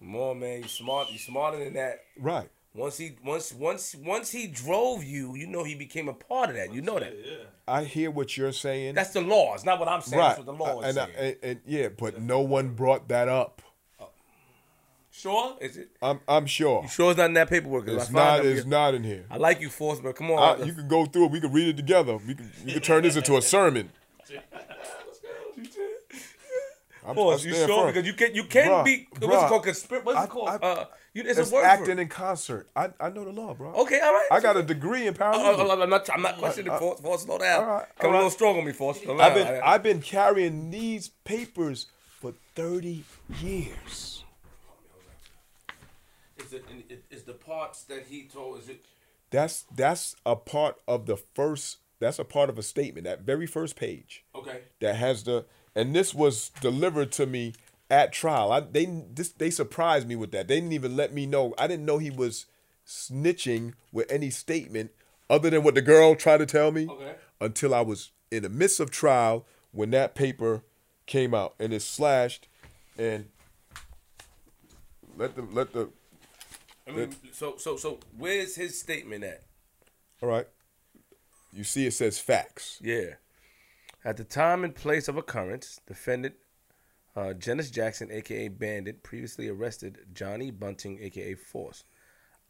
Come 0.00 0.16
on, 0.16 0.40
man. 0.40 0.62
You 0.62 0.68
smart. 0.68 1.10
You 1.10 1.18
smarter 1.18 1.62
than 1.62 1.74
that. 1.74 2.00
Right. 2.18 2.48
Once 2.74 2.96
he 2.98 3.16
once 3.24 3.52
once 3.52 3.94
once 3.96 4.30
he 4.30 4.46
drove 4.46 5.02
you, 5.02 5.34
you 5.34 5.46
know 5.46 5.64
he 5.64 5.74
became 5.74 6.08
a 6.08 6.12
part 6.12 6.50
of 6.50 6.56
that. 6.56 6.72
You 6.72 6.80
know 6.80 6.98
that. 6.98 7.12
I 7.66 7.84
hear 7.84 8.10
what 8.10 8.36
you're 8.36 8.52
saying. 8.52 8.94
That's 8.94 9.10
the 9.10 9.20
law. 9.20 9.54
It's 9.54 9.64
not 9.64 9.78
what 9.80 9.88
I'm 9.88 10.00
saying. 10.00 10.20
right. 10.20 10.28
That's 10.36 10.46
what 10.46 10.46
the 10.46 10.52
law 10.64 10.80
is 10.80 10.96
and, 10.96 10.98
I- 10.98 11.14
saying. 11.14 11.36
and, 11.42 11.50
and 11.50 11.60
yeah, 11.66 11.88
but 11.88 12.20
no 12.20 12.40
one 12.40 12.74
brought 12.74 13.08
that 13.08 13.28
up. 13.28 13.62
sure? 15.10 15.56
Is 15.60 15.76
it? 15.76 15.88
I'm 16.00 16.20
I'm 16.28 16.46
sure. 16.46 16.82
You 16.82 16.88
sure 16.88 17.10
it's 17.10 17.18
not 17.18 17.26
in 17.26 17.32
that 17.34 17.48
paperwork? 17.48 17.88
It's 17.88 18.10
not. 18.10 18.40
out- 18.40 18.46
It's 18.46 18.66
not 18.66 18.94
in 18.94 19.02
here. 19.02 19.24
I 19.30 19.38
like 19.38 19.60
you, 19.60 19.70
Force, 19.70 19.98
but 20.00 20.14
come 20.14 20.30
on. 20.30 20.60
I, 20.60 20.64
you 20.64 20.72
can 20.72 20.86
go 20.86 21.04
through 21.06 21.26
it. 21.26 21.30
We 21.32 21.40
can 21.40 21.52
read 21.52 21.68
it 21.68 21.76
together. 21.76 22.16
We 22.18 22.34
can 22.34 22.50
we 22.64 22.72
can 22.72 22.82
turn 22.82 23.02
this 23.02 23.16
into 23.16 23.36
a 23.36 23.42
sermon. 23.54 23.90
I'm, 27.08 27.14
Force, 27.14 27.44
I 27.44 27.48
you 27.48 27.54
stand 27.54 27.68
sure? 27.70 27.86
Because 27.86 28.06
you 28.06 28.12
can 28.12 28.34
you 28.34 28.44
can 28.44 28.68
Bruh, 28.68 28.84
be 28.84 29.08
what's 29.18 29.24
bruh. 29.26 29.44
it 29.44 29.48
called? 29.48 29.64
Conspir- 29.66 30.04
what's 30.04 30.18
I- 30.18 30.24
it 30.24 30.30
called? 30.30 30.48
I- 30.50 30.54
uh, 30.56 30.84
you, 31.14 31.22
it's, 31.26 31.38
It's 31.38 31.50
a 31.50 31.54
word 31.54 31.64
acting 31.64 31.86
for 31.86 31.92
it. 31.92 31.98
in 32.00 32.08
concert. 32.08 32.68
I, 32.76 32.90
I 33.00 33.08
know 33.08 33.24
the 33.24 33.32
law, 33.32 33.54
bro. 33.54 33.72
Okay, 33.72 33.98
all 33.98 34.12
right. 34.12 34.28
I 34.30 34.40
got 34.40 34.56
a 34.58 34.62
degree 34.62 35.06
in 35.06 35.14
Oh, 35.14 35.18
paralegal. 35.18 35.56
oh, 35.58 35.80
I'm 35.82 35.88
not. 35.90 36.08
I'm 36.12 36.22
not 36.22 36.36
questioning 36.38 36.76
Force. 36.78 37.00
Force, 37.00 37.22
slow 37.22 37.38
down. 37.38 37.64
all 37.64 37.70
right, 37.70 37.86
Come 37.98 38.10
all 38.10 38.16
a 38.16 38.18
little 38.18 38.30
strong 38.30 38.58
on 38.58 38.64
me, 38.66 38.72
Force. 38.72 39.00
Slow 39.00 39.18
I've 39.18 39.34
been 39.34 39.46
I- 39.46 39.60
I've 39.74 39.82
been 39.82 40.00
carrying 40.02 40.70
these 40.70 41.08
papers 41.24 41.86
for 42.20 42.34
thirty 42.54 43.04
years. 43.40 44.22
Is 46.38 46.52
it 46.52 46.64
is 47.10 47.22
the 47.24 47.32
parts 47.32 47.82
that 47.84 48.04
he 48.08 48.24
told? 48.28 48.60
Is 48.60 48.68
it? 48.68 48.84
That's 49.30 49.64
that's 49.74 50.14
a 50.24 50.36
part 50.36 50.76
of 50.86 51.06
the 51.06 51.16
first. 51.16 51.78
That's 52.00 52.18
a 52.20 52.24
part 52.24 52.48
of 52.48 52.58
a 52.58 52.62
statement. 52.62 53.04
That 53.06 53.22
very 53.22 53.46
first 53.46 53.74
page. 53.76 54.24
Okay. 54.34 54.60
that 54.80 54.94
has 54.96 55.24
the 55.24 55.46
and 55.78 55.94
this 55.94 56.12
was 56.12 56.50
delivered 56.60 57.12
to 57.12 57.26
me 57.26 57.54
at 57.90 58.12
trial. 58.12 58.50
I 58.52 58.60
they 58.60 58.84
this 59.14 59.30
they 59.30 59.50
surprised 59.50 60.08
me 60.08 60.16
with 60.16 60.32
that. 60.32 60.48
They 60.48 60.56
didn't 60.56 60.72
even 60.72 60.96
let 60.96 61.12
me 61.14 61.24
know. 61.26 61.54
I 61.56 61.66
didn't 61.66 61.86
know 61.86 61.98
he 61.98 62.10
was 62.10 62.46
snitching 62.86 63.74
with 63.92 64.10
any 64.10 64.30
statement 64.30 64.90
other 65.30 65.50
than 65.50 65.62
what 65.62 65.74
the 65.74 65.82
girl 65.82 66.14
tried 66.14 66.38
to 66.38 66.46
tell 66.46 66.72
me 66.72 66.88
Okay. 66.88 67.14
until 67.40 67.74
I 67.74 67.82
was 67.82 68.10
in 68.30 68.42
the 68.42 68.48
midst 68.48 68.80
of 68.80 68.90
trial 68.90 69.46
when 69.72 69.90
that 69.90 70.14
paper 70.14 70.62
came 71.06 71.34
out 71.34 71.54
and 71.58 71.72
it's 71.72 71.84
slashed 71.84 72.48
and 72.98 73.26
let 75.16 75.34
the 75.36 75.42
let 75.42 75.72
the 75.72 75.90
I 76.86 76.90
mean, 76.92 77.14
so 77.32 77.56
so 77.58 77.76
so 77.76 77.98
where's 78.16 78.56
his 78.56 78.78
statement 78.80 79.22
at? 79.24 79.42
all 80.22 80.28
right. 80.28 80.46
You 81.52 81.64
see 81.64 81.86
it 81.86 81.92
says 81.92 82.18
facts. 82.18 82.78
Yeah. 82.82 83.14
At 84.08 84.16
the 84.16 84.24
time 84.24 84.64
and 84.64 84.74
place 84.74 85.06
of 85.06 85.18
occurrence, 85.18 85.82
defendant 85.86 86.36
uh, 87.14 87.34
Janice 87.34 87.70
Jackson, 87.70 88.10
aka 88.10 88.48
Bandit, 88.48 89.02
previously 89.02 89.50
arrested 89.50 89.98
Johnny 90.14 90.50
Bunting, 90.50 90.98
aka 91.02 91.34
Force. 91.34 91.84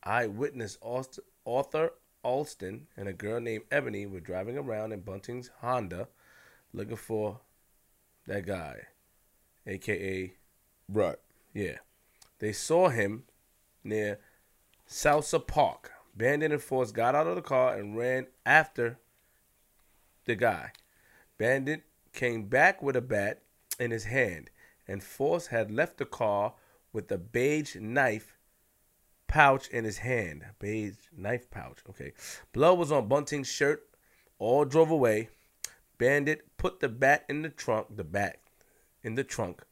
Eyewitness 0.05 0.78
Aust- 0.80 1.18
Arthur 1.44 1.94
Alston 2.22 2.86
and 2.97 3.09
a 3.09 3.12
girl 3.12 3.40
named 3.40 3.64
Ebony 3.72 4.06
were 4.06 4.20
driving 4.20 4.56
around 4.56 4.93
in 4.93 5.01
Bunting's 5.01 5.51
Honda 5.60 6.06
looking 6.72 6.94
for 6.94 7.40
that 8.28 8.47
guy, 8.47 8.82
aka 9.66 10.32
Right. 10.89 11.18
yeah. 11.52 11.78
They 12.39 12.52
saw 12.52 12.89
him 12.89 13.24
near 13.82 14.20
Salsa 14.89 15.44
Park. 15.44 15.90
Bandit 16.14 16.52
and 16.52 16.62
Force 16.62 16.93
got 16.93 17.16
out 17.16 17.26
of 17.26 17.35
the 17.35 17.43
car 17.43 17.74
and 17.74 17.97
ran 17.97 18.28
after 18.47 19.01
the 20.24 20.36
guy. 20.36 20.70
Bandit 21.39 21.85
came 22.12 22.44
back 22.44 22.82
with 22.82 22.97
a 22.97 23.01
bat 23.01 23.43
in 23.78 23.90
his 23.90 24.05
hand, 24.05 24.51
and 24.86 25.02
Force 25.02 25.47
had 25.47 25.70
left 25.70 25.98
the 25.98 26.05
car 26.05 26.55
with 26.93 27.10
a 27.12 27.19
beige 27.19 27.77
knife 27.77 28.36
pouch 29.28 29.69
in 29.69 29.85
his 29.85 29.98
hand. 29.98 30.44
Beige 30.59 30.97
knife 31.16 31.51
pouch. 31.51 31.78
Okay. 31.89 32.12
Blood 32.52 32.78
was 32.78 32.90
on 32.90 33.09
Bunting's 33.09 33.48
shirt. 33.48 33.85
All 34.39 34.65
drove 34.65 34.90
away. 34.90 35.28
Bandit 35.98 36.56
put 36.56 36.81
the 36.81 36.89
bat 36.89 37.24
in 37.28 37.43
the 37.43 37.48
trunk. 37.48 37.89
The 37.94 38.05
bat 38.05 38.40
in 39.02 39.15
the 39.15 39.24
trunk. 39.24 39.62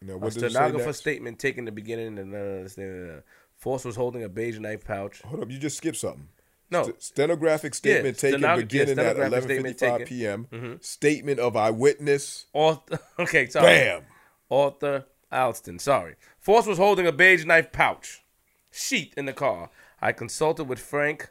Now 0.00 0.14
A 0.14 0.18
what 0.18 0.36
it 0.36 0.40
stenographer 0.40 0.92
statement 0.92 1.38
taken 1.38 1.64
the 1.64 1.72
beginning 1.72 2.18
and 2.18 2.34
uh, 2.34 2.82
uh, 2.82 3.20
Force 3.56 3.84
was 3.84 3.96
holding 3.96 4.22
a 4.22 4.28
beige 4.28 4.58
knife 4.58 4.84
pouch. 4.84 5.22
Hold 5.22 5.42
up, 5.42 5.50
you 5.50 5.58
just 5.58 5.78
skipped 5.78 5.96
something. 5.96 6.28
No, 6.70 6.84
St- 6.84 7.02
stenographic 7.02 7.74
statement 7.74 8.18
taken 8.18 8.40
stenog- 8.40 8.42
yeah, 8.42 8.56
beginning 8.56 8.98
at 8.98 9.16
stenographic 9.16 9.42
statement 9.44 9.78
11:55 9.78 9.98
taken. 9.98 10.06
p.m. 10.06 10.78
Statement 10.80 11.38
of 11.40 11.56
eyewitness. 11.56 12.46
Author, 12.52 12.98
okay, 13.18 13.46
sorry. 13.48 13.66
Bam. 13.66 14.02
Author 14.48 15.04
Alston. 15.30 15.78
Sorry. 15.78 16.14
Force 16.38 16.66
was 16.66 16.78
holding 16.78 17.06
a 17.06 17.12
beige 17.12 17.44
knife 17.44 17.70
pouch, 17.72 18.22
sheath 18.70 19.12
in 19.16 19.26
the 19.26 19.32
car. 19.32 19.70
I 20.00 20.12
consulted 20.12 20.64
with 20.64 20.78
Frank 20.80 21.30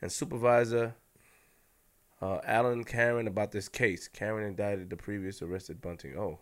and 0.00 0.10
supervisor 0.12 0.94
uh, 2.20 2.38
Alan 2.44 2.84
Karen 2.84 3.26
about 3.26 3.52
this 3.52 3.68
case. 3.68 4.08
Karen 4.08 4.46
indicted 4.46 4.90
the 4.90 4.96
previous 4.96 5.42
arrested 5.42 5.80
Bunting. 5.80 6.16
Oh, 6.16 6.40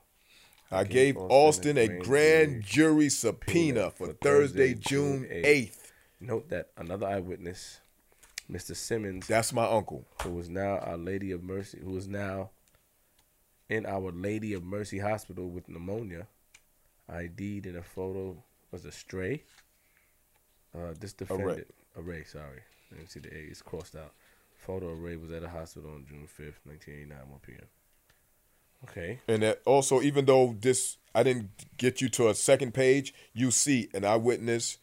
I 0.71 0.81
Okay, 0.83 0.93
gave 0.93 1.17
Alston 1.17 1.77
Alston 1.77 1.79
a 1.79 1.99
grand 1.99 2.63
jury 2.63 3.09
subpoena 3.09 3.91
for 3.91 4.09
for 4.09 4.13
Thursday, 4.15 4.75
Thursday, 4.75 4.75
June 4.75 5.23
June 5.23 5.43
8th. 5.45 5.77
note 6.21 6.49
that 6.51 6.69
another 6.77 7.07
eyewitness, 7.07 7.81
Mr. 8.51 8.75
Simmons, 8.75 9.27
That's 9.27 9.53
my 9.53 9.65
uncle. 9.65 10.05
who 10.23 10.31
was 10.31 10.49
now 10.49 10.79
Our 10.79 10.97
Lady 10.97 11.31
of 11.33 11.43
Mercy, 11.43 11.79
who 11.83 11.97
is 11.97 12.09
now 12.09 12.51
in 13.69 13.87
Our 13.87 14.11
Lady 14.13 14.53
of 14.55 14.65
Mercy 14.65 14.99
Hospital 14.99 15.49
with 15.49 15.69
pneumonia, 15.69 16.27
ID'd 17.09 17.67
in 17.67 17.77
a 17.77 17.83
photo 17.83 18.43
was 18.73 18.85
a 18.85 18.93
stray. 18.93 19.43
Uh, 20.75 20.95
this 20.99 21.13
defendant, 21.13 21.67
array. 21.97 22.25
sorry, 22.25 22.61
I 22.93 22.97
didn't 22.97 23.11
see 23.11 23.21
the 23.21 23.29
A. 23.35 23.39
It's 23.51 23.63
crossed 23.63 23.97
out. 23.97 24.13
Photo 24.57 24.93
array 24.93 25.17
was 25.17 25.31
at 25.33 25.43
a 25.43 25.49
hospital 25.49 25.91
on 25.91 26.05
June 26.09 26.27
fifth, 26.29 26.61
nineteen 26.65 26.95
eighty 26.95 27.07
nine, 27.09 27.29
one 27.29 27.41
p.m. 27.45 27.67
Okay, 28.85 29.19
And 29.29 29.43
that 29.43 29.61
also, 29.67 30.01
even 30.01 30.25
though 30.25 30.57
this, 30.59 30.97
I 31.15 31.23
didn't 31.23 31.51
get 31.77 32.01
you 32.01 32.09
to 32.11 32.29
a 32.31 32.35
second 32.35 32.73
page, 32.73 33.13
you 33.35 33.51
see 33.51 33.89
an 33.93 34.05
eyewitness 34.07 34.79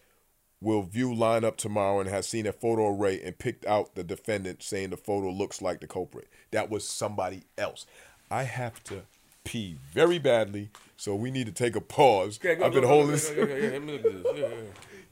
will 0.61 0.81
view 0.81 1.09
lineup 1.09 1.55
tomorrow 1.57 1.99
and 1.99 2.09
has 2.09 2.27
seen 2.27 2.47
a 2.47 2.51
photo 2.51 2.87
array 2.87 3.21
and 3.21 3.37
picked 3.37 3.65
out 3.65 3.95
the 3.95 4.03
defendant 4.03 4.63
saying 4.63 4.89
the 4.89 4.97
photo 4.97 5.29
looks 5.29 5.61
like 5.61 5.79
the 5.81 5.87
culprit. 5.87 6.27
That 6.51 6.69
was 6.69 6.87
somebody 6.87 7.43
else. 7.57 7.85
I 8.31 8.43
have 8.43 8.83
to 8.85 9.03
pee 9.43 9.77
very 9.93 10.19
badly, 10.19 10.69
so 10.97 11.15
we 11.15 11.31
need 11.31 11.45
to 11.45 11.51
take 11.51 11.75
a 11.75 11.81
pause. 11.81 12.37
Okay, 12.39 12.55
go, 12.55 12.65
I've 12.65 12.73
been 12.73 12.81
go, 12.81 12.87
holding 12.87 13.07
go, 13.07 13.11
this. 13.13 13.29
go, 13.29 13.45
go, 13.45 13.55
yeah, 13.55 13.69
let 13.69 13.83
me 13.83 13.93
look 13.93 14.05
at 14.05 14.23
this. 14.23 14.33
Yeah, 14.35 14.47
yeah, 14.47 14.55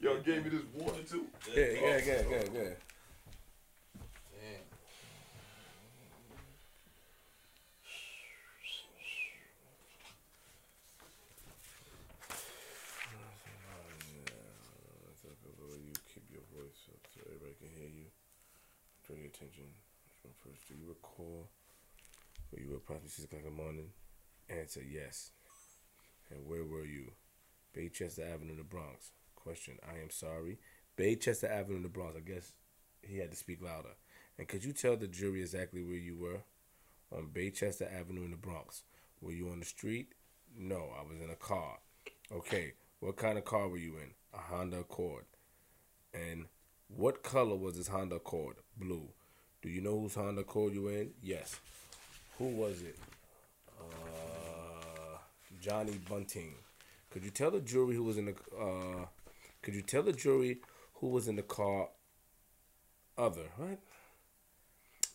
Y'all 0.12 0.20
gave 0.20 0.44
me 0.44 0.50
this 0.50 0.62
water 0.74 1.02
too. 1.08 1.26
yeah, 1.54 1.64
yeah, 1.64 1.80
yeah, 1.80 1.98
yeah, 2.06 2.22
yeah, 2.30 2.60
yeah. 2.62 2.68
You 15.84 15.92
keep 16.12 16.24
your 16.30 16.42
voice 16.54 16.88
up 16.88 17.00
so 17.14 17.20
everybody 17.26 17.54
can 17.60 17.68
hear 17.76 17.88
you. 17.88 18.06
Draw 19.06 19.16
your 19.16 19.26
attention 19.26 19.64
from 20.22 20.30
first. 20.42 20.55
Do 20.68 20.74
you 20.74 20.88
recall 20.88 21.48
where 22.50 22.62
you 22.62 22.70
were 22.70 22.76
approximately 22.76 23.10
six 23.10 23.24
o'clock 23.24 23.42
in 23.46 23.56
the 23.56 23.62
morning? 23.62 23.90
Answer 24.50 24.82
yes. 24.82 25.30
And 26.30 26.46
where 26.46 26.64
were 26.64 26.84
you? 26.84 27.12
Baychester 27.76 28.32
Avenue 28.32 28.52
in 28.52 28.58
the 28.58 28.64
Bronx. 28.64 29.12
Question. 29.36 29.78
I 29.86 30.00
am 30.00 30.10
sorry. 30.10 30.58
Baychester 30.98 31.48
Avenue 31.48 31.76
in 31.76 31.82
the 31.82 31.88
Bronx. 31.88 32.16
I 32.16 32.20
guess 32.20 32.52
he 33.02 33.18
had 33.18 33.30
to 33.30 33.36
speak 33.36 33.62
louder. 33.62 33.94
And 34.38 34.48
could 34.48 34.64
you 34.64 34.72
tell 34.72 34.96
the 34.96 35.06
jury 35.06 35.40
exactly 35.40 35.82
where 35.82 35.94
you 35.94 36.16
were? 36.16 36.40
On 37.16 37.28
Baychester 37.32 37.86
Avenue 37.92 38.24
in 38.24 38.32
the 38.32 38.36
Bronx. 38.36 38.82
Were 39.20 39.32
you 39.32 39.50
on 39.50 39.60
the 39.60 39.66
street? 39.66 40.14
No, 40.58 40.88
I 40.98 41.02
was 41.02 41.20
in 41.22 41.30
a 41.30 41.36
car. 41.36 41.78
Okay. 42.32 42.72
What 42.98 43.16
kind 43.16 43.38
of 43.38 43.44
car 43.44 43.68
were 43.68 43.76
you 43.76 43.94
in? 43.98 44.10
A 44.34 44.38
Honda 44.38 44.78
Accord. 44.78 45.24
And 46.12 46.46
what 46.88 47.22
color 47.22 47.54
was 47.54 47.76
this 47.76 47.88
Honda 47.88 48.16
Accord? 48.16 48.56
Blue. 48.76 49.10
Do 49.66 49.72
you 49.72 49.80
know 49.80 49.98
whose 49.98 50.14
Honda 50.14 50.44
called 50.44 50.74
you 50.74 50.86
in? 50.86 51.10
Yes. 51.20 51.58
Who 52.38 52.44
was 52.44 52.82
it? 52.82 52.96
Uh, 53.76 55.18
Johnny 55.60 55.98
Bunting. 56.08 56.54
Could 57.10 57.24
you 57.24 57.32
tell 57.32 57.50
the 57.50 57.58
jury 57.58 57.96
who 57.96 58.04
was 58.04 58.16
in 58.16 58.26
the 58.26 58.34
uh 58.56 59.06
could 59.62 59.74
you 59.74 59.82
tell 59.82 60.04
the 60.04 60.12
jury 60.12 60.60
who 60.94 61.08
was 61.08 61.26
in 61.26 61.34
the 61.34 61.42
car 61.42 61.88
other, 63.18 63.42
right? 63.58 63.80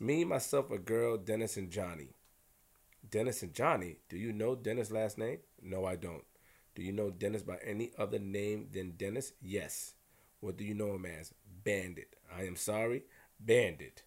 Me, 0.01 0.25
myself, 0.25 0.69
a 0.69 0.77
girl, 0.77 1.15
Dennis 1.15 1.55
and 1.55 1.71
Johnny. 1.71 2.09
Dennis 3.09 3.43
and 3.43 3.53
Johnny, 3.53 3.99
do 4.09 4.17
you 4.17 4.33
know 4.33 4.55
Dennis' 4.55 4.91
last 4.91 5.17
name? 5.17 5.37
No, 5.61 5.85
I 5.85 5.95
don't. 5.95 6.25
Do 6.75 6.83
you 6.83 6.91
know 6.91 7.09
Dennis 7.09 7.43
by 7.43 7.57
any 7.65 7.93
other 7.97 8.19
name 8.19 8.67
than 8.73 8.97
Dennis? 8.97 9.31
Yes. 9.41 9.93
What 10.41 10.57
do 10.57 10.65
you 10.65 10.73
know 10.73 10.95
him 10.95 11.05
as? 11.05 11.33
Bandit. 11.63 12.17
I 12.35 12.43
am 12.43 12.57
sorry, 12.57 13.03
Bandit. 13.39 14.03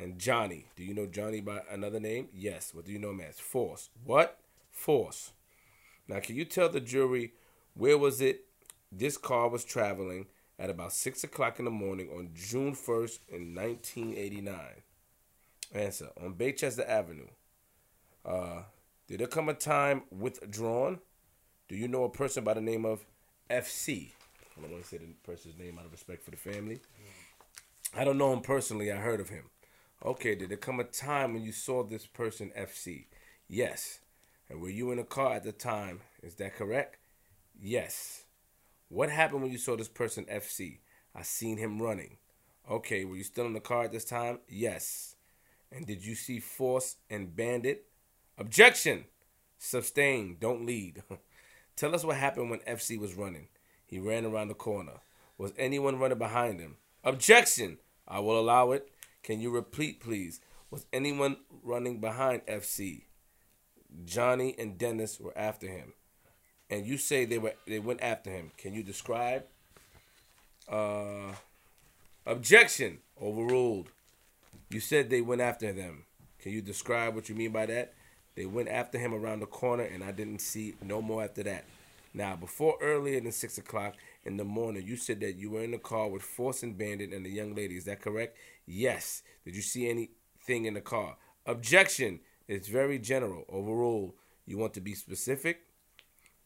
And 0.00 0.18
Johnny, 0.18 0.64
do 0.76 0.82
you 0.82 0.94
know 0.94 1.06
Johnny 1.06 1.40
by 1.42 1.60
another 1.70 2.00
name? 2.00 2.28
Yes. 2.32 2.72
What 2.72 2.86
do 2.86 2.92
you 2.92 2.98
know 2.98 3.10
him 3.10 3.20
as? 3.20 3.38
Force. 3.38 3.90
What? 4.04 4.38
Force. 4.70 5.32
Now, 6.08 6.20
can 6.20 6.36
you 6.36 6.46
tell 6.46 6.70
the 6.70 6.80
jury 6.80 7.34
where 7.74 7.98
was 7.98 8.22
it 8.22 8.46
this 8.90 9.18
car 9.18 9.50
was 9.50 9.62
traveling 9.62 10.26
at 10.58 10.70
about 10.70 10.94
6 10.94 11.22
o'clock 11.24 11.58
in 11.58 11.66
the 11.66 11.70
morning 11.70 12.08
on 12.16 12.30
June 12.34 12.74
1st 12.74 13.18
in 13.28 13.54
1989? 13.54 14.56
Answer. 15.74 16.08
On 16.18 16.32
Baychester 16.32 16.88
Avenue. 16.88 17.28
Uh, 18.24 18.62
did 19.06 19.20
there 19.20 19.26
come 19.26 19.50
a 19.50 19.54
time 19.54 20.04
withdrawn? 20.10 21.00
Do 21.68 21.76
you 21.76 21.88
know 21.88 22.04
a 22.04 22.10
person 22.10 22.42
by 22.42 22.54
the 22.54 22.62
name 22.62 22.86
of 22.86 23.04
FC? 23.50 24.12
I 24.56 24.62
don't 24.62 24.70
want 24.70 24.82
to 24.82 24.88
say 24.88 24.96
the 24.96 25.08
person's 25.24 25.58
name 25.58 25.78
out 25.78 25.84
of 25.84 25.92
respect 25.92 26.24
for 26.24 26.30
the 26.30 26.38
family. 26.38 26.80
I 27.94 28.04
don't 28.04 28.18
know 28.18 28.32
him 28.32 28.40
personally. 28.40 28.90
I 28.90 28.96
heard 28.96 29.20
of 29.20 29.28
him. 29.28 29.44
Okay, 30.04 30.34
did 30.34 30.48
there 30.48 30.56
come 30.56 30.80
a 30.80 30.84
time 30.84 31.34
when 31.34 31.42
you 31.42 31.52
saw 31.52 31.82
this 31.82 32.06
person 32.06 32.52
FC? 32.58 33.06
Yes. 33.48 34.00
And 34.48 34.60
were 34.60 34.70
you 34.70 34.90
in 34.92 34.98
a 34.98 35.04
car 35.04 35.34
at 35.34 35.44
the 35.44 35.52
time? 35.52 36.00
Is 36.22 36.36
that 36.36 36.56
correct? 36.56 36.96
Yes. 37.60 38.24
What 38.88 39.10
happened 39.10 39.42
when 39.42 39.52
you 39.52 39.58
saw 39.58 39.76
this 39.76 39.88
person 39.88 40.24
FC? 40.24 40.78
I 41.14 41.22
seen 41.22 41.58
him 41.58 41.82
running. 41.82 42.16
Okay, 42.68 43.04
were 43.04 43.16
you 43.16 43.24
still 43.24 43.46
in 43.46 43.52
the 43.52 43.60
car 43.60 43.84
at 43.84 43.92
this 43.92 44.04
time? 44.04 44.38
Yes. 44.48 45.16
And 45.70 45.86
did 45.86 46.04
you 46.04 46.14
see 46.14 46.40
Force 46.40 46.96
and 47.10 47.36
Bandit? 47.36 47.84
Objection! 48.38 49.04
Sustain, 49.58 50.38
don't 50.40 50.64
lead. 50.64 51.02
Tell 51.76 51.94
us 51.94 52.04
what 52.04 52.16
happened 52.16 52.50
when 52.50 52.60
FC 52.60 52.98
was 52.98 53.14
running. 53.14 53.48
He 53.86 53.98
ran 53.98 54.24
around 54.24 54.48
the 54.48 54.54
corner. 54.54 55.00
Was 55.36 55.52
anyone 55.58 55.98
running 55.98 56.18
behind 56.18 56.58
him? 56.58 56.76
Objection! 57.04 57.78
I 58.08 58.20
will 58.20 58.40
allow 58.40 58.72
it. 58.72 58.88
Can 59.22 59.40
you 59.40 59.50
repeat, 59.50 60.00
please? 60.00 60.40
Was 60.70 60.86
anyone 60.92 61.36
running 61.62 62.00
behind 62.00 62.46
FC? 62.46 63.02
Johnny 64.04 64.54
and 64.58 64.78
Dennis 64.78 65.18
were 65.18 65.36
after 65.36 65.66
him. 65.66 65.92
And 66.68 66.86
you 66.86 66.96
say 66.98 67.24
they 67.24 67.38
were 67.38 67.54
they 67.66 67.80
went 67.80 68.00
after 68.00 68.30
him. 68.30 68.52
Can 68.56 68.74
you 68.74 68.82
describe? 68.82 69.44
Uh 70.68 71.34
objection. 72.26 72.98
Overruled. 73.20 73.88
You 74.70 74.80
said 74.80 75.10
they 75.10 75.20
went 75.20 75.40
after 75.40 75.72
them. 75.72 76.04
Can 76.38 76.52
you 76.52 76.62
describe 76.62 77.14
what 77.14 77.28
you 77.28 77.34
mean 77.34 77.52
by 77.52 77.66
that? 77.66 77.92
They 78.36 78.46
went 78.46 78.68
after 78.68 78.98
him 78.98 79.12
around 79.12 79.40
the 79.40 79.46
corner, 79.46 79.82
and 79.82 80.02
I 80.02 80.12
didn't 80.12 80.40
see 80.40 80.74
no 80.80 81.02
more 81.02 81.24
after 81.24 81.42
that. 81.42 81.64
Now, 82.14 82.36
before 82.36 82.76
earlier 82.80 83.20
than 83.20 83.32
six 83.32 83.58
o'clock 83.58 83.94
in 84.24 84.36
the 84.36 84.44
morning, 84.44 84.86
you 84.86 84.96
said 84.96 85.20
that 85.20 85.36
you 85.36 85.50
were 85.50 85.62
in 85.62 85.70
the 85.70 85.78
car 85.78 86.08
with 86.08 86.22
Force 86.22 86.62
and 86.62 86.76
Bandit 86.76 87.12
and 87.12 87.24
the 87.24 87.30
young 87.30 87.54
lady. 87.54 87.76
Is 87.76 87.84
that 87.84 88.00
correct? 88.02 88.36
Yes. 88.66 89.22
Did 89.44 89.56
you 89.56 89.62
see 89.62 89.88
anything 89.88 90.66
in 90.66 90.74
the 90.74 90.80
car? 90.80 91.16
Objection. 91.46 92.20
It's 92.46 92.68
very 92.68 92.98
general. 92.98 93.44
Overruled. 93.50 94.12
You 94.46 94.58
want 94.58 94.74
to 94.74 94.80
be 94.80 94.94
specific? 94.94 95.62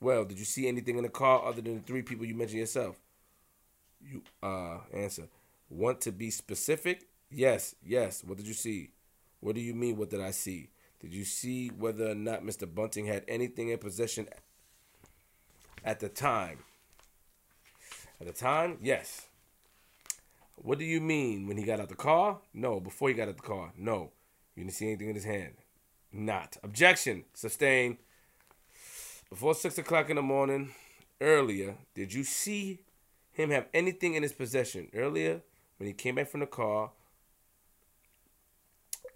Well, 0.00 0.24
did 0.24 0.38
you 0.38 0.44
see 0.44 0.68
anything 0.68 0.98
in 0.98 1.02
the 1.02 1.08
car 1.08 1.44
other 1.44 1.62
than 1.62 1.76
the 1.76 1.82
three 1.82 2.02
people 2.02 2.26
you 2.26 2.34
mentioned 2.34 2.60
yourself? 2.60 3.00
You 4.02 4.22
uh 4.42 4.78
answer. 4.92 5.28
Want 5.70 6.00
to 6.02 6.12
be 6.12 6.30
specific? 6.30 7.08
Yes, 7.30 7.74
yes. 7.84 8.22
What 8.22 8.36
did 8.36 8.46
you 8.46 8.54
see? 8.54 8.90
What 9.40 9.54
do 9.54 9.60
you 9.60 9.74
mean 9.74 9.96
what 9.96 10.10
did 10.10 10.20
I 10.20 10.30
see? 10.30 10.68
Did 11.00 11.14
you 11.14 11.24
see 11.24 11.68
whether 11.68 12.10
or 12.10 12.14
not 12.14 12.44
Mr. 12.44 12.72
Bunting 12.72 13.06
had 13.06 13.24
anything 13.26 13.70
in 13.70 13.78
possession 13.78 14.28
at 15.84 16.00
the 16.00 16.08
time? 16.08 16.58
At 18.20 18.26
the 18.26 18.32
time? 18.32 18.78
Yes. 18.82 19.28
What 20.56 20.78
do 20.78 20.84
you 20.84 21.00
mean 21.00 21.46
when 21.46 21.56
he 21.56 21.64
got 21.64 21.80
out 21.80 21.88
the 21.88 21.94
car? 21.94 22.38
No. 22.52 22.80
Before 22.80 23.08
he 23.08 23.14
got 23.14 23.28
out 23.28 23.36
the 23.36 23.42
car? 23.42 23.72
No. 23.76 24.12
You 24.54 24.64
didn't 24.64 24.74
see 24.74 24.86
anything 24.86 25.08
in 25.08 25.14
his 25.14 25.24
hand? 25.24 25.54
Not. 26.12 26.56
Objection. 26.62 27.24
Sustain. 27.34 27.98
Before 29.28 29.54
six 29.54 29.78
o'clock 29.78 30.10
in 30.10 30.16
the 30.16 30.22
morning, 30.22 30.72
earlier, 31.20 31.74
did 31.94 32.12
you 32.12 32.22
see 32.22 32.80
him 33.32 33.50
have 33.50 33.66
anything 33.74 34.14
in 34.14 34.22
his 34.22 34.32
possession? 34.32 34.88
Earlier, 34.94 35.42
when 35.78 35.88
he 35.88 35.92
came 35.92 36.14
back 36.14 36.28
from 36.28 36.40
the 36.40 36.46
car, 36.46 36.92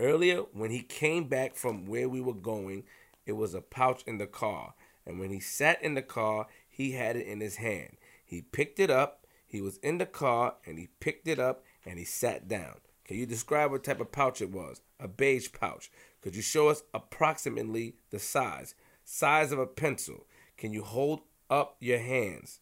earlier, 0.00 0.38
when 0.52 0.70
he 0.70 0.82
came 0.82 1.28
back 1.28 1.54
from 1.54 1.86
where 1.86 2.08
we 2.08 2.20
were 2.20 2.34
going, 2.34 2.84
it 3.26 3.32
was 3.32 3.54
a 3.54 3.60
pouch 3.60 4.02
in 4.06 4.18
the 4.18 4.26
car. 4.26 4.74
And 5.06 5.20
when 5.20 5.30
he 5.30 5.40
sat 5.40 5.82
in 5.82 5.94
the 5.94 6.02
car, 6.02 6.48
he 6.68 6.92
had 6.92 7.16
it 7.16 7.26
in 7.26 7.40
his 7.40 7.56
hand. 7.56 7.96
He 8.28 8.42
picked 8.42 8.78
it 8.78 8.90
up, 8.90 9.26
He 9.46 9.62
was 9.62 9.78
in 9.78 9.96
the 9.96 10.04
car 10.04 10.56
and 10.66 10.78
he 10.78 10.88
picked 11.00 11.26
it 11.26 11.38
up 11.38 11.64
and 11.86 11.98
he 11.98 12.04
sat 12.04 12.46
down. 12.46 12.74
Can 13.06 13.16
you 13.16 13.24
describe 13.24 13.70
what 13.70 13.84
type 13.84 14.00
of 14.00 14.12
pouch 14.12 14.42
it 14.42 14.50
was? 14.50 14.82
A 15.00 15.08
beige 15.08 15.50
pouch. 15.50 15.90
Could 16.20 16.36
you 16.36 16.42
show 16.42 16.68
us 16.68 16.82
approximately 16.92 17.94
the 18.10 18.18
size? 18.18 18.74
Size 19.02 19.50
of 19.50 19.58
a 19.58 19.66
pencil. 19.66 20.26
Can 20.58 20.74
you 20.74 20.82
hold 20.82 21.22
up 21.48 21.76
your 21.80 21.98
hands? 21.98 22.60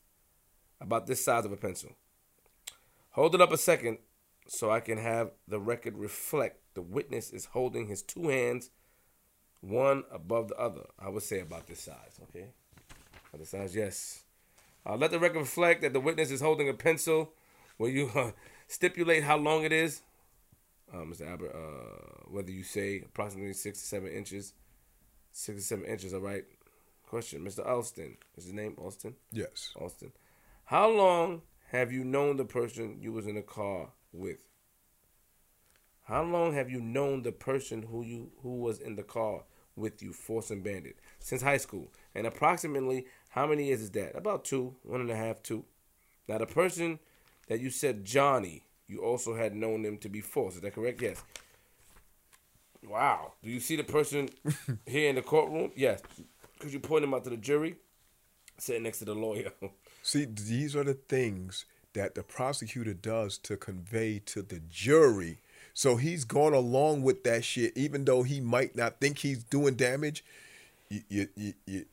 About 0.80 1.08
this 1.08 1.24
size 1.24 1.44
of 1.44 1.50
a 1.50 1.56
pencil. 1.56 1.96
Hold 3.10 3.34
it 3.34 3.40
up 3.40 3.50
a 3.50 3.58
second 3.58 3.98
so 4.46 4.70
I 4.70 4.78
can 4.78 4.98
have 4.98 5.32
the 5.48 5.58
record 5.58 5.98
reflect 5.98 6.60
the 6.74 6.82
witness 6.82 7.32
is 7.32 7.46
holding 7.46 7.88
his 7.88 8.02
two 8.02 8.28
hands, 8.28 8.70
one 9.60 10.04
above 10.12 10.48
the 10.48 10.56
other. 10.56 10.82
I 10.96 11.08
would 11.08 11.24
say 11.24 11.40
about 11.40 11.66
this 11.66 11.80
size, 11.80 12.20
okay? 12.28 12.50
About 13.30 13.40
this 13.40 13.48
size, 13.48 13.74
yes. 13.74 14.25
Uh, 14.86 14.96
let 14.96 15.10
the 15.10 15.18
record 15.18 15.40
reflect 15.40 15.82
that 15.82 15.92
the 15.92 16.00
witness 16.00 16.30
is 16.30 16.40
holding 16.40 16.68
a 16.68 16.74
pencil. 16.74 17.32
Will 17.78 17.88
you 17.88 18.10
uh, 18.14 18.30
stipulate 18.68 19.24
how 19.24 19.36
long 19.36 19.64
it 19.64 19.72
is? 19.72 20.02
Uh, 20.92 20.98
Mr. 20.98 21.28
Albert, 21.28 21.52
uh, 21.54 22.24
whether 22.30 22.52
you 22.52 22.62
say 22.62 23.02
approximately 23.04 23.52
six 23.52 23.80
to 23.80 23.86
seven 23.86 24.10
inches. 24.12 24.52
Six 25.32 25.60
to 25.60 25.66
seven 25.66 25.84
inches, 25.84 26.14
all 26.14 26.20
right? 26.20 26.44
Question, 27.06 27.44
Mr. 27.44 27.66
Alston. 27.66 28.16
Is 28.36 28.44
his 28.44 28.52
name 28.52 28.74
Alston? 28.78 29.14
Yes. 29.32 29.72
Alston. 29.76 30.12
How 30.66 30.88
long 30.88 31.42
have 31.70 31.92
you 31.92 32.04
known 32.04 32.36
the 32.36 32.44
person 32.44 32.98
you 33.00 33.12
was 33.12 33.26
in 33.26 33.34
the 33.34 33.42
car 33.42 33.90
with? 34.12 34.38
How 36.04 36.22
long 36.22 36.54
have 36.54 36.70
you 36.70 36.80
known 36.80 37.22
the 37.22 37.32
person 37.32 37.82
who 37.82 38.04
you 38.04 38.30
who 38.42 38.60
was 38.60 38.78
in 38.78 38.94
the 38.94 39.02
car 39.02 39.42
with 39.74 40.02
you, 40.02 40.12
Force 40.12 40.50
and 40.50 40.62
Bandit? 40.62 40.96
Since 41.18 41.42
high 41.42 41.56
school. 41.56 41.92
And 42.14 42.26
approximately 42.26 43.06
how 43.36 43.46
many 43.46 43.66
years 43.66 43.82
is 43.82 43.90
that? 43.90 44.16
About 44.16 44.44
two, 44.44 44.74
one 44.82 45.02
and 45.02 45.10
a 45.10 45.14
half, 45.14 45.42
two. 45.42 45.64
Now 46.26 46.38
the 46.38 46.46
person 46.46 46.98
that 47.48 47.60
you 47.60 47.68
said 47.68 48.04
Johnny, 48.04 48.62
you 48.88 49.00
also 49.00 49.36
had 49.36 49.54
known 49.54 49.82
them 49.82 49.98
to 49.98 50.08
be 50.08 50.22
false. 50.22 50.56
Is 50.56 50.62
that 50.62 50.74
correct? 50.74 51.02
Yes. 51.02 51.22
Wow. 52.88 53.34
Do 53.42 53.50
you 53.50 53.60
see 53.60 53.76
the 53.76 53.84
person 53.84 54.30
here 54.86 55.10
in 55.10 55.16
the 55.16 55.22
courtroom? 55.22 55.70
Yes. 55.76 56.00
Could 56.58 56.72
you 56.72 56.80
point 56.80 57.04
him 57.04 57.12
out 57.12 57.24
to 57.24 57.30
the 57.30 57.36
jury? 57.36 57.76
Sitting 58.56 58.84
next 58.84 59.00
to 59.00 59.04
the 59.04 59.14
lawyer. 59.14 59.52
See, 60.02 60.24
these 60.24 60.74
are 60.74 60.84
the 60.84 60.94
things 60.94 61.66
that 61.92 62.14
the 62.14 62.22
prosecutor 62.22 62.94
does 62.94 63.36
to 63.38 63.58
convey 63.58 64.20
to 64.26 64.40
the 64.40 64.60
jury. 64.70 65.38
So 65.74 65.96
he's 65.96 66.24
gone 66.24 66.54
along 66.54 67.02
with 67.02 67.22
that 67.24 67.44
shit, 67.44 67.76
even 67.76 68.06
though 68.06 68.22
he 68.22 68.40
might 68.40 68.74
not 68.74 68.98
think 68.98 69.18
he's 69.18 69.44
doing 69.44 69.74
damage. 69.74 70.24
You 70.88 71.28
you 71.36 71.54
you 71.66 71.84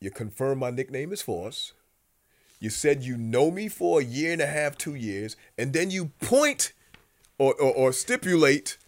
you, 0.00 0.10
confirm 0.10 0.58
my 0.58 0.70
nickname 0.70 1.12
is 1.12 1.22
Force. 1.22 1.72
You 2.58 2.70
said 2.70 3.02
you 3.02 3.16
know 3.16 3.50
me 3.50 3.68
for 3.68 4.00
a 4.00 4.04
year 4.04 4.32
and 4.32 4.40
a 4.40 4.46
half, 4.46 4.78
two 4.78 4.94
years, 4.94 5.36
and 5.58 5.72
then 5.72 5.90
you 5.90 6.06
point 6.20 6.72
or 7.38 7.54
or, 7.54 7.72
or 7.74 7.92
stipulate. 7.92 8.78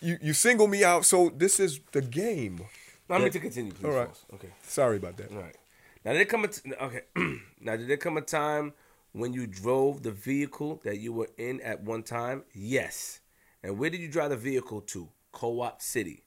You 0.00 0.18
you 0.20 0.32
single 0.32 0.66
me 0.66 0.82
out. 0.82 1.04
So 1.04 1.30
this 1.34 1.60
is 1.60 1.80
the 1.92 2.02
game. 2.02 2.60
Let 3.08 3.22
me 3.22 3.30
to 3.30 3.38
continue, 3.38 3.72
please. 3.72 3.84
All 3.84 3.92
right. 3.92 4.06
Force. 4.06 4.24
Okay. 4.34 4.48
Sorry 4.62 4.96
about 4.96 5.16
that. 5.18 5.30
All 5.30 5.38
right. 5.38 5.56
Now 6.04 6.12
did 6.12 6.18
there 6.18 6.24
come 6.26 6.44
a 6.44 6.48
t- 6.48 6.72
okay? 6.80 7.02
now 7.60 7.76
did 7.76 7.88
there 7.88 7.96
come 7.96 8.16
a 8.16 8.22
time 8.22 8.72
when 9.12 9.32
you 9.32 9.46
drove 9.46 10.02
the 10.02 10.10
vehicle 10.10 10.80
that 10.84 10.98
you 10.98 11.12
were 11.12 11.28
in 11.36 11.60
at 11.60 11.82
one 11.82 12.02
time? 12.02 12.44
Yes. 12.52 13.20
And 13.62 13.78
where 13.78 13.90
did 13.90 14.00
you 14.00 14.08
drive 14.08 14.30
the 14.30 14.36
vehicle 14.36 14.80
to? 14.80 15.08
Co-op 15.30 15.80
City. 15.80 16.24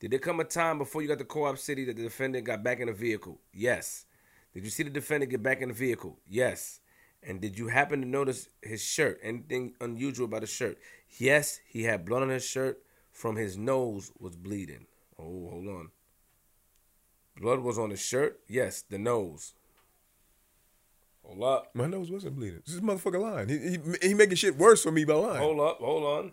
Did 0.00 0.12
there 0.12 0.18
come 0.18 0.40
a 0.40 0.44
time 0.44 0.78
before 0.78 1.02
you 1.02 1.08
got 1.08 1.18
to 1.18 1.24
Co-op 1.24 1.58
City 1.58 1.84
that 1.84 1.96
the 1.96 2.02
defendant 2.02 2.46
got 2.46 2.64
back 2.64 2.80
in 2.80 2.86
the 2.86 2.92
vehicle? 2.92 3.38
Yes. 3.52 4.06
Did 4.54 4.64
you 4.64 4.70
see 4.70 4.82
the 4.82 4.90
defendant 4.90 5.30
get 5.30 5.42
back 5.42 5.60
in 5.60 5.68
the 5.68 5.74
vehicle? 5.74 6.18
Yes. 6.26 6.80
And 7.22 7.40
did 7.40 7.58
you 7.58 7.68
happen 7.68 8.00
to 8.00 8.08
notice 8.08 8.48
his 8.62 8.82
shirt? 8.82 9.20
Anything 9.22 9.74
unusual 9.80 10.24
about 10.24 10.40
his 10.40 10.50
shirt? 10.50 10.78
Yes, 11.18 11.60
he 11.68 11.82
had 11.82 12.06
blood 12.06 12.22
on 12.22 12.30
his 12.30 12.44
shirt 12.44 12.82
from 13.12 13.36
his 13.36 13.58
nose 13.58 14.10
was 14.18 14.36
bleeding. 14.36 14.86
Oh, 15.18 15.50
hold 15.50 15.68
on. 15.68 15.90
Blood 17.36 17.60
was 17.60 17.78
on 17.78 17.90
his 17.90 18.00
shirt? 18.00 18.40
Yes, 18.48 18.82
the 18.82 18.98
nose. 18.98 19.52
Hold 21.22 21.42
up. 21.42 21.70
My 21.74 21.86
nose 21.86 22.10
wasn't 22.10 22.36
bleeding. 22.36 22.62
This 22.64 22.74
is 22.74 22.80
motherfucker 22.80 23.20
lying. 23.20 23.48
He, 23.48 23.58
he 23.58 24.08
he 24.08 24.14
making 24.14 24.36
shit 24.36 24.56
worse 24.56 24.82
for 24.82 24.90
me 24.90 25.04
by 25.04 25.14
lying. 25.14 25.42
Hold 25.42 25.60
up, 25.60 25.78
hold 25.78 26.04
on. 26.04 26.32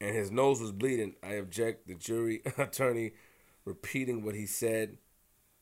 And 0.00 0.16
his 0.16 0.30
nose 0.30 0.60
was 0.60 0.72
bleeding. 0.72 1.14
I 1.22 1.34
object 1.34 1.86
the 1.86 1.94
jury 1.94 2.42
attorney 2.58 3.12
repeating 3.64 4.24
what 4.24 4.34
he 4.34 4.46
said, 4.46 4.96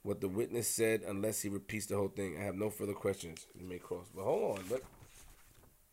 what 0.02 0.20
the 0.20 0.28
witness 0.28 0.68
said, 0.68 1.02
unless 1.06 1.42
he 1.42 1.48
repeats 1.48 1.86
the 1.86 1.96
whole 1.96 2.08
thing. 2.08 2.36
I 2.38 2.44
have 2.44 2.54
no 2.54 2.70
further 2.70 2.92
questions. 2.92 3.46
You 3.58 3.66
may 3.66 3.78
cross. 3.78 4.06
But 4.14 4.22
hold 4.22 4.58
on, 4.58 4.64
but 4.70 4.82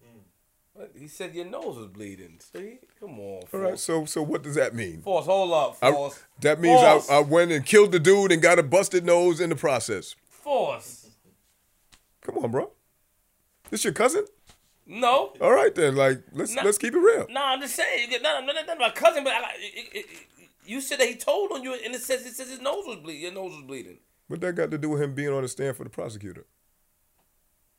hmm. 0.03 0.99
he 0.99 1.07
said 1.07 1.33
your 1.33 1.45
nose 1.45 1.77
was 1.77 1.87
bleeding. 1.87 2.39
See? 2.39 2.79
Come 2.99 3.19
on, 3.19 3.43
All 3.51 3.59
right. 3.59 3.79
So 3.79 4.05
so 4.05 4.21
what 4.21 4.43
does 4.43 4.55
that 4.55 4.75
mean? 4.75 5.01
Force, 5.01 5.25
hold 5.25 5.51
up, 5.51 5.77
I- 5.81 5.91
Force. 5.91 6.21
that 6.41 6.59
means 6.61 6.79
Force. 6.81 7.09
I, 7.09 7.17
I 7.17 7.21
went 7.21 7.51
and 7.51 7.65
killed 7.65 7.91
the 7.91 7.99
dude 7.99 8.31
and 8.31 8.41
got 8.41 8.59
a 8.59 8.63
busted 8.63 9.05
nose 9.05 9.39
in 9.39 9.49
the 9.49 9.55
process. 9.55 10.15
Force. 10.29 11.09
Come 12.21 12.37
on, 12.37 12.51
bro. 12.51 12.71
This 13.69 13.83
your 13.83 13.93
cousin? 13.93 14.25
No. 14.85 15.33
All 15.41 15.51
right 15.51 15.73
then. 15.73 15.95
Like 15.95 16.23
let's 16.31 16.53
Nah. 16.53 16.63
let's 16.63 16.77
keep 16.77 16.93
it 16.93 16.99
real. 16.99 17.25
No, 17.29 17.43
I'm 17.43 17.61
just 17.61 17.75
saying. 17.75 18.09
Get 18.09 18.21
nothing, 18.21 18.45
nothing, 18.45 18.65
nothing 18.67 18.91
cousin, 18.93 19.23
but 19.23 19.33
I, 19.33 19.39
it, 19.57 19.89
it, 19.93 20.05
you 20.65 20.81
said 20.81 20.99
that 20.99 21.07
he 21.07 21.15
told 21.15 21.51
on 21.51 21.63
you, 21.63 21.73
and 21.73 21.95
it 21.95 22.01
says 22.01 22.25
it 22.25 22.35
says 22.35 22.49
his 22.49 22.61
nose 22.61 22.83
was 22.85 22.97
bleeding. 22.97 23.23
Your 23.23 23.33
nose 23.33 23.51
was 23.55 23.63
bleeding. 23.65 23.97
What 24.27 24.41
that 24.41 24.55
got 24.55 24.71
to 24.71 24.77
do 24.77 24.89
with 24.89 25.01
him 25.01 25.13
being 25.13 25.29
on 25.29 25.43
the 25.43 25.47
stand 25.47 25.77
for 25.77 25.83
the 25.83 25.89
prosecutor? 25.89 26.45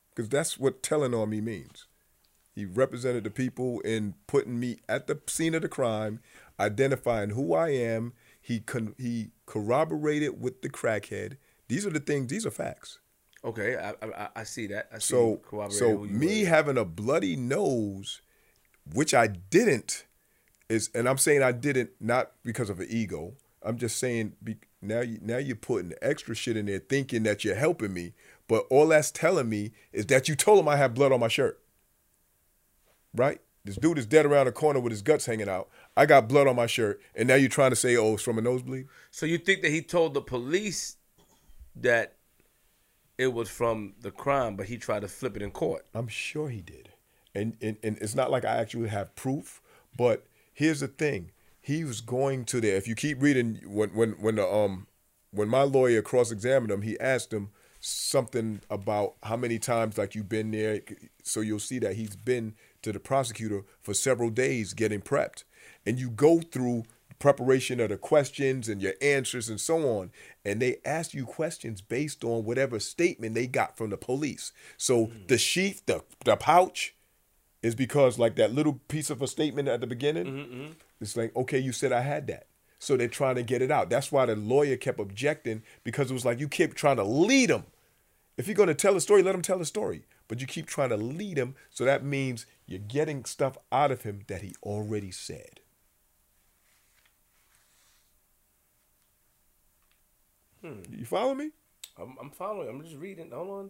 Because 0.09 0.29
that's 0.29 0.57
what 0.57 0.81
telling 0.81 1.13
on 1.13 1.29
me 1.29 1.41
means. 1.41 1.87
He 2.53 2.65
represented 2.65 3.23
the 3.23 3.29
people 3.29 3.81
in 3.81 4.15
putting 4.25 4.59
me 4.59 4.77
at 4.89 5.05
the 5.07 5.19
scene 5.27 5.53
of 5.53 5.61
the 5.61 5.69
crime, 5.69 6.21
identifying 6.59 7.31
who 7.31 7.53
I 7.53 7.69
am. 7.69 8.13
He 8.41 8.59
con- 8.61 8.95
he 8.97 9.31
corroborated 9.45 10.41
with 10.41 10.61
the 10.61 10.69
crackhead. 10.69 11.37
These 11.67 11.85
are 11.85 11.91
the 11.91 11.99
things. 11.99 12.31
These 12.31 12.45
are 12.45 12.51
facts. 12.51 12.99
Okay, 13.47 13.77
I 13.77 13.93
I, 14.05 14.29
I 14.35 14.43
see 14.43 14.67
that. 14.67 14.89
I 14.93 14.99
see 14.99 15.07
So 15.07 15.41
so 15.69 15.99
me 15.99 16.43
were. 16.43 16.49
having 16.49 16.77
a 16.77 16.83
bloody 16.83 17.37
nose, 17.37 18.21
which 18.93 19.13
I 19.13 19.27
didn't, 19.27 20.05
is 20.67 20.89
and 20.93 21.07
I'm 21.07 21.17
saying 21.17 21.41
I 21.41 21.53
didn't 21.53 21.91
not 22.01 22.33
because 22.43 22.69
of 22.69 22.81
an 22.81 22.87
ego. 22.89 23.35
I'm 23.63 23.77
just 23.77 23.97
saying 23.99 24.33
be, 24.43 24.57
now 24.81 24.99
you 24.99 25.19
now 25.21 25.37
you're 25.37 25.55
putting 25.55 25.93
extra 26.01 26.35
shit 26.35 26.57
in 26.57 26.65
there 26.65 26.79
thinking 26.79 27.23
that 27.23 27.45
you're 27.45 27.55
helping 27.55 27.93
me, 27.93 28.13
but 28.49 28.65
all 28.69 28.87
that's 28.87 29.11
telling 29.11 29.47
me 29.47 29.71
is 29.93 30.05
that 30.07 30.27
you 30.27 30.35
told 30.35 30.59
him 30.59 30.67
I 30.67 30.75
have 30.75 30.93
blood 30.93 31.13
on 31.13 31.21
my 31.21 31.29
shirt. 31.29 31.61
Right? 33.15 33.39
This 33.63 33.77
dude 33.77 33.97
is 33.97 34.05
dead 34.05 34.25
around 34.25 34.45
the 34.47 34.51
corner 34.51 34.79
with 34.81 34.91
his 34.91 35.01
guts 35.01 35.25
hanging 35.25 35.49
out. 35.49 35.69
I 35.95 36.05
got 36.05 36.27
blood 36.27 36.47
on 36.47 36.55
my 36.57 36.67
shirt, 36.67 37.01
and 37.15 37.27
now 37.29 37.35
you're 37.35 37.49
trying 37.49 37.71
to 37.71 37.75
say, 37.77 37.95
"Oh, 37.95 38.15
it's 38.15 38.23
from 38.23 38.37
a 38.37 38.41
nosebleed." 38.41 38.87
So 39.09 39.25
you 39.25 39.37
think 39.37 39.61
that 39.61 39.71
he 39.71 39.81
told 39.81 40.13
the 40.13 40.21
police 40.21 40.97
that 41.75 42.16
it 43.17 43.33
was 43.33 43.49
from 43.49 43.93
the 44.01 44.11
crime, 44.11 44.55
but 44.55 44.67
he 44.67 44.77
tried 44.77 45.01
to 45.01 45.07
flip 45.07 45.35
it 45.35 45.41
in 45.41 45.51
court. 45.51 45.85
I'm 45.93 46.07
sure 46.07 46.49
he 46.49 46.61
did. 46.61 46.89
And, 47.33 47.55
and 47.61 47.77
and 47.83 47.97
it's 47.99 48.15
not 48.15 48.31
like 48.31 48.45
I 48.45 48.57
actually 48.57 48.89
have 48.89 49.15
proof, 49.15 49.61
but 49.95 50.25
here's 50.53 50.79
the 50.79 50.87
thing. 50.87 51.31
He 51.61 51.83
was 51.83 52.01
going 52.01 52.45
to 52.45 52.61
there. 52.61 52.77
If 52.77 52.87
you 52.87 52.95
keep 52.95 53.21
reading 53.21 53.59
when 53.65 53.89
when 53.89 54.11
when 54.13 54.35
the 54.35 54.47
um 54.47 54.87
when 55.31 55.49
my 55.49 55.63
lawyer 55.63 56.01
cross-examined 56.01 56.71
him, 56.71 56.81
he 56.81 56.99
asked 56.99 57.33
him 57.33 57.49
something 57.79 58.61
about 58.69 59.15
how 59.23 59.35
many 59.35 59.59
times 59.59 59.97
like 59.97 60.15
you've 60.15 60.29
been 60.29 60.51
there. 60.51 60.81
So 61.23 61.41
you'll 61.41 61.59
see 61.59 61.79
that 61.79 61.95
he's 61.95 62.15
been 62.15 62.55
to 62.81 62.91
the 62.91 62.99
prosecutor 62.99 63.63
for 63.81 63.93
several 63.93 64.29
days 64.29 64.73
getting 64.73 65.01
prepped. 65.01 65.43
And 65.85 65.99
you 65.99 66.09
go 66.09 66.39
through 66.39 66.85
preparation 67.19 67.79
of 67.79 67.89
the 67.89 67.97
questions 67.97 68.69
and 68.69 68.81
your 68.81 68.93
answers 69.01 69.49
and 69.49 69.59
so 69.59 69.77
on. 69.99 70.11
And 70.45 70.61
they 70.61 70.77
ask 70.85 71.13
you 71.13 71.25
questions 71.25 71.81
based 71.81 72.23
on 72.23 72.45
whatever 72.45 72.79
statement 72.79 73.35
they 73.35 73.47
got 73.47 73.77
from 73.77 73.89
the 73.89 73.97
police. 73.97 74.51
So 74.77 75.05
hmm. 75.05 75.25
the 75.27 75.37
sheath, 75.37 75.85
the 75.85 76.03
the 76.25 76.35
pouch, 76.35 76.95
is 77.61 77.75
because 77.75 78.19
like 78.19 78.35
that 78.35 78.53
little 78.53 78.79
piece 78.87 79.09
of 79.09 79.21
a 79.21 79.27
statement 79.27 79.67
at 79.67 79.81
the 79.81 79.87
beginning. 79.87 80.25
Mm-hmm, 80.25 80.53
mm-hmm. 80.53 80.71
It's 80.99 81.17
like, 81.17 81.35
okay, 81.35 81.59
you 81.59 81.71
said 81.71 81.91
I 81.91 82.01
had 82.01 82.27
that. 82.27 82.47
So 82.79 82.95
they're 82.95 83.07
trying 83.07 83.35
to 83.35 83.43
get 83.43 83.61
it 83.61 83.71
out. 83.71 83.89
That's 83.89 84.11
why 84.11 84.25
the 84.25 84.35
lawyer 84.35 84.77
kept 84.77 84.99
objecting 84.99 85.63
because 85.83 86.11
it 86.11 86.13
was 86.13 86.25
like 86.25 86.39
you 86.39 86.47
kept 86.47 86.75
trying 86.75 86.97
to 86.97 87.03
lead 87.03 87.49
him. 87.49 87.65
If 88.37 88.47
you're 88.47 88.55
going 88.55 88.67
to 88.67 88.75
tell 88.75 88.95
a 88.95 89.01
story, 89.01 89.23
let 89.23 89.33
him 89.33 89.41
tell 89.41 89.61
a 89.61 89.65
story. 89.65 90.05
But 90.27 90.41
you 90.41 90.47
keep 90.47 90.67
trying 90.67 90.89
to 90.89 90.97
lead 90.97 91.37
him, 91.37 91.55
so 91.69 91.85
that 91.85 92.03
means 92.03 92.45
you're 92.65 92.79
getting 92.79 93.25
stuff 93.25 93.57
out 93.71 93.91
of 93.91 94.03
him 94.03 94.21
that 94.27 94.41
he 94.41 94.53
already 94.61 95.09
said. 95.09 95.61
You 100.91 101.05
follow 101.05 101.33
me? 101.35 101.51
I'm, 101.99 102.15
I'm 102.21 102.29
following. 102.31 102.69
I'm 102.69 102.81
just 102.83 102.95
reading. 102.97 103.31
Hold 103.31 103.49
on. 103.49 103.69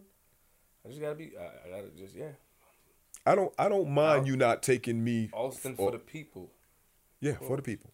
I 0.84 0.88
just 0.88 1.00
gotta 1.00 1.14
be. 1.14 1.32
I, 1.38 1.44
I 1.44 1.70
gotta 1.70 1.88
just 1.96 2.14
yeah. 2.14 2.32
I 3.26 3.34
don't. 3.34 3.52
I 3.58 3.68
don't 3.68 3.90
mind 3.90 4.26
you 4.26 4.36
not 4.36 4.62
taking 4.62 5.02
me. 5.02 5.30
Alston 5.32 5.74
for- 5.74 5.90
for 5.90 5.92
the 5.92 5.98
people. 5.98 6.50
Yeah, 7.20 7.34
for 7.46 7.56
the 7.56 7.62
people. 7.62 7.90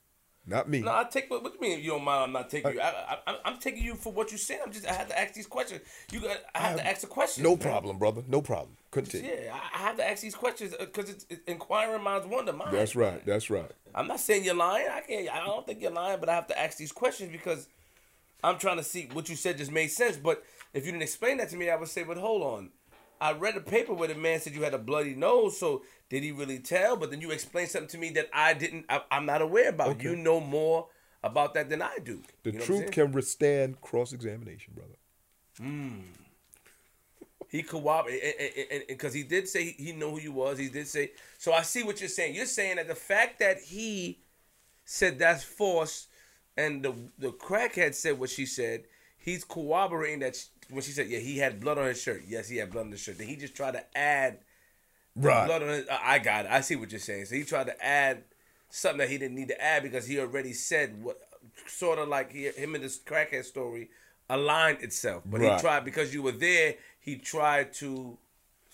not 0.47 0.69
me. 0.69 0.81
No, 0.81 0.91
I 0.91 1.05
take 1.05 1.31
what, 1.31 1.43
what 1.43 1.59
do 1.59 1.59
you 1.67 1.71
mean 1.73 1.83
you 1.83 1.93
don't 1.93 2.05
mind? 2.05 2.25
I'm 2.25 2.33
not 2.33 2.51
taking 2.51 2.75
you. 2.75 2.81
I, 2.81 3.19
I, 3.27 3.37
I'm 3.47 3.59
taking 3.59 3.83
you 3.83 3.95
for 3.95 4.13
what 4.13 4.31
you 4.31 4.37
said. 4.39 4.61
I'm 4.65 4.71
just. 4.71 4.87
I 4.87 4.93
have 4.93 5.09
to 5.09 5.19
ask 5.19 5.33
these 5.33 5.47
questions. 5.47 5.81
You 6.13 6.21
got. 6.21 6.37
I 6.55 6.59
have 6.59 6.77
to 6.77 6.87
ask 6.87 7.01
the 7.01 7.07
questions. 7.07 7.43
no 7.43 7.51
man. 7.51 7.59
problem, 7.59 7.99
brother. 7.99 8.23
No 8.29 8.43
problem. 8.43 8.77
Continue. 8.91 9.31
Yeah, 9.31 9.55
I 9.55 9.79
I 9.79 9.83
have 9.87 9.97
to 9.97 10.09
ask 10.09 10.23
these 10.23 10.35
questions 10.35 10.75
uh, 10.79 10.85
because 10.85 11.09
it's, 11.11 11.27
it's 11.31 11.41
inquiring 11.47 12.03
minds 12.03 12.27
wonder. 12.27 12.53
Mine. 12.53 12.69
That's 12.73 12.95
right. 12.95 13.25
That's 13.25 13.49
right. 13.51 13.71
I'm 13.95 14.07
not 14.07 14.21
saying 14.21 14.45
you're 14.45 14.55
lying. 14.55 14.89
I 14.91 15.01
can't. 15.01 15.29
I 15.35 15.45
don't 15.45 15.67
think 15.67 15.81
you're 15.81 15.91
lying, 15.91 16.21
but 16.21 16.29
I 16.29 16.35
have 16.35 16.47
to 16.49 16.61
ask 16.61 16.77
these 16.77 16.93
questions 16.93 17.33
because 17.33 17.69
I'm 18.45 18.59
trying 18.59 18.77
to 18.77 18.85
see 18.85 19.09
what 19.13 19.29
you 19.29 19.37
said 19.37 19.59
just 19.59 19.73
made 19.73 19.89
sense. 19.89 20.17
But 20.17 20.45
if 20.73 20.85
you 20.85 20.93
didn't 20.93 21.03
explain 21.03 21.39
that 21.39 21.49
to 21.51 21.57
me, 21.57 21.71
I 21.71 21.77
would 21.77 21.89
say, 21.89 22.05
but 22.05 22.19
hold 22.19 22.43
on. 22.43 22.71
I 23.21 23.33
read 23.33 23.57
a 23.57 23.61
paper 23.61 23.95
where 23.95 24.09
the 24.09 24.15
man 24.15 24.41
said 24.41 24.55
you 24.55 24.63
had 24.63 24.75
a 24.75 24.79
bloody 24.79 25.15
nose. 25.15 25.59
So 25.59 25.83
did 26.11 26.23
he 26.23 26.33
really 26.33 26.59
tell? 26.59 26.97
But 26.97 27.11
then 27.11 27.21
you 27.21 27.31
explained 27.31 27.71
something 27.71 27.89
to 27.89 27.99
me 27.99 28.11
that 28.11 28.29
I 28.35 28.55
didn't. 28.55 28.85
I, 28.89 29.03
I'm 29.11 29.25
not 29.25 29.41
aware 29.41 29.71
about. 29.71 29.89
Okay. 29.91 30.11
You 30.11 30.17
know 30.17 30.41
more 30.41 30.89
about 31.23 31.55
that 31.55 31.71
than 31.71 31.81
I 31.81 31.97
do. 32.05 32.21
The 32.43 32.53
You 32.53 32.59
know 32.59 32.65
truth 32.65 32.91
can 32.91 33.13
withstand 33.13 33.81
cross 33.81 34.13
examination, 34.13 34.75
brother. 34.75 34.97
Mmm. 35.61 36.03
He 37.49 37.63
cooperated 37.63 38.89
because 38.89 39.15
he 39.15 39.23
did 39.23 39.49
say 39.49 39.65
he, 39.65 39.85
he 39.85 39.93
knew 39.93 40.11
who 40.11 40.21
you 40.21 40.33
was. 40.33 40.59
He 40.59 40.69
did 40.69 40.89
say. 40.89 41.13
So 41.39 41.53
I 41.53 41.63
see 41.63 41.85
what 41.85 42.01
you're 42.01 42.09
saying. 42.09 42.35
You're 42.35 42.47
saying 42.47 42.77
that 42.77 42.89
the 42.89 42.95
fact 42.97 43.39
that 43.39 43.61
he 43.61 44.19
said 44.85 45.19
that's 45.19 45.45
force, 45.45 46.09
and 46.57 46.83
the 46.83 46.95
the 47.19 47.31
crackhead 47.33 47.95
said 47.95 48.19
what 48.19 48.31
she 48.31 48.47
said, 48.47 48.85
he's 49.19 49.45
corroborating 49.45 50.21
that 50.21 50.37
sh 50.37 50.45
when 50.71 50.83
she 50.83 50.93
said, 50.93 51.09
yeah, 51.09 51.19
he 51.19 51.39
had 51.39 51.61
blood 51.61 51.79
on 51.79 51.87
his 51.87 52.01
shirt. 52.01 52.23
Yes, 52.27 52.49
he 52.49 52.57
had 52.57 52.71
blood 52.71 52.87
on 52.87 52.91
his 52.93 53.01
shirt. 53.01 53.19
Then 53.19 53.27
he 53.27 53.37
just 53.37 53.55
tried 53.55 53.73
to 53.73 53.99
add 53.99 54.39
Right. 55.17 55.47
blood 55.47 55.63
on 55.63 55.69
his. 55.69 55.89
I 55.89 56.15
I 56.15 56.19
got 56.19 56.47
it. 56.47 56.51
I 56.51 56.61
see 56.61 56.75
what 56.77 56.91
you're 56.91 56.99
saying. 56.99 57.27
So 57.27 57.35
he 57.37 57.45
tried 57.45 57.67
to 57.67 57.85
add 57.85 58.25
something 58.71 58.99
that 58.99 59.09
he 59.11 59.19
didn't 59.19 59.37
need 59.37 59.49
to 59.49 59.63
add 59.63 59.83
because 59.83 60.07
he 60.07 60.19
already 60.19 60.53
said 60.53 61.03
what, 61.03 61.21
sort 61.67 61.99
of 61.99 62.09
like 62.09 62.33
he, 62.33 62.47
him 62.49 62.75
and 62.75 62.83
this 62.83 62.99
crackhead 62.99 63.45
story 63.45 63.91
aligned 64.29 64.83
itself. 64.83 65.23
But 65.27 65.41
Right. 65.41 65.55
he 65.55 65.61
tried 65.61 65.85
because 65.85 66.13
you 66.15 66.23
were 66.23 66.33
there. 66.33 66.75
He 66.99 67.17
tried 67.17 67.73
to 67.75 68.19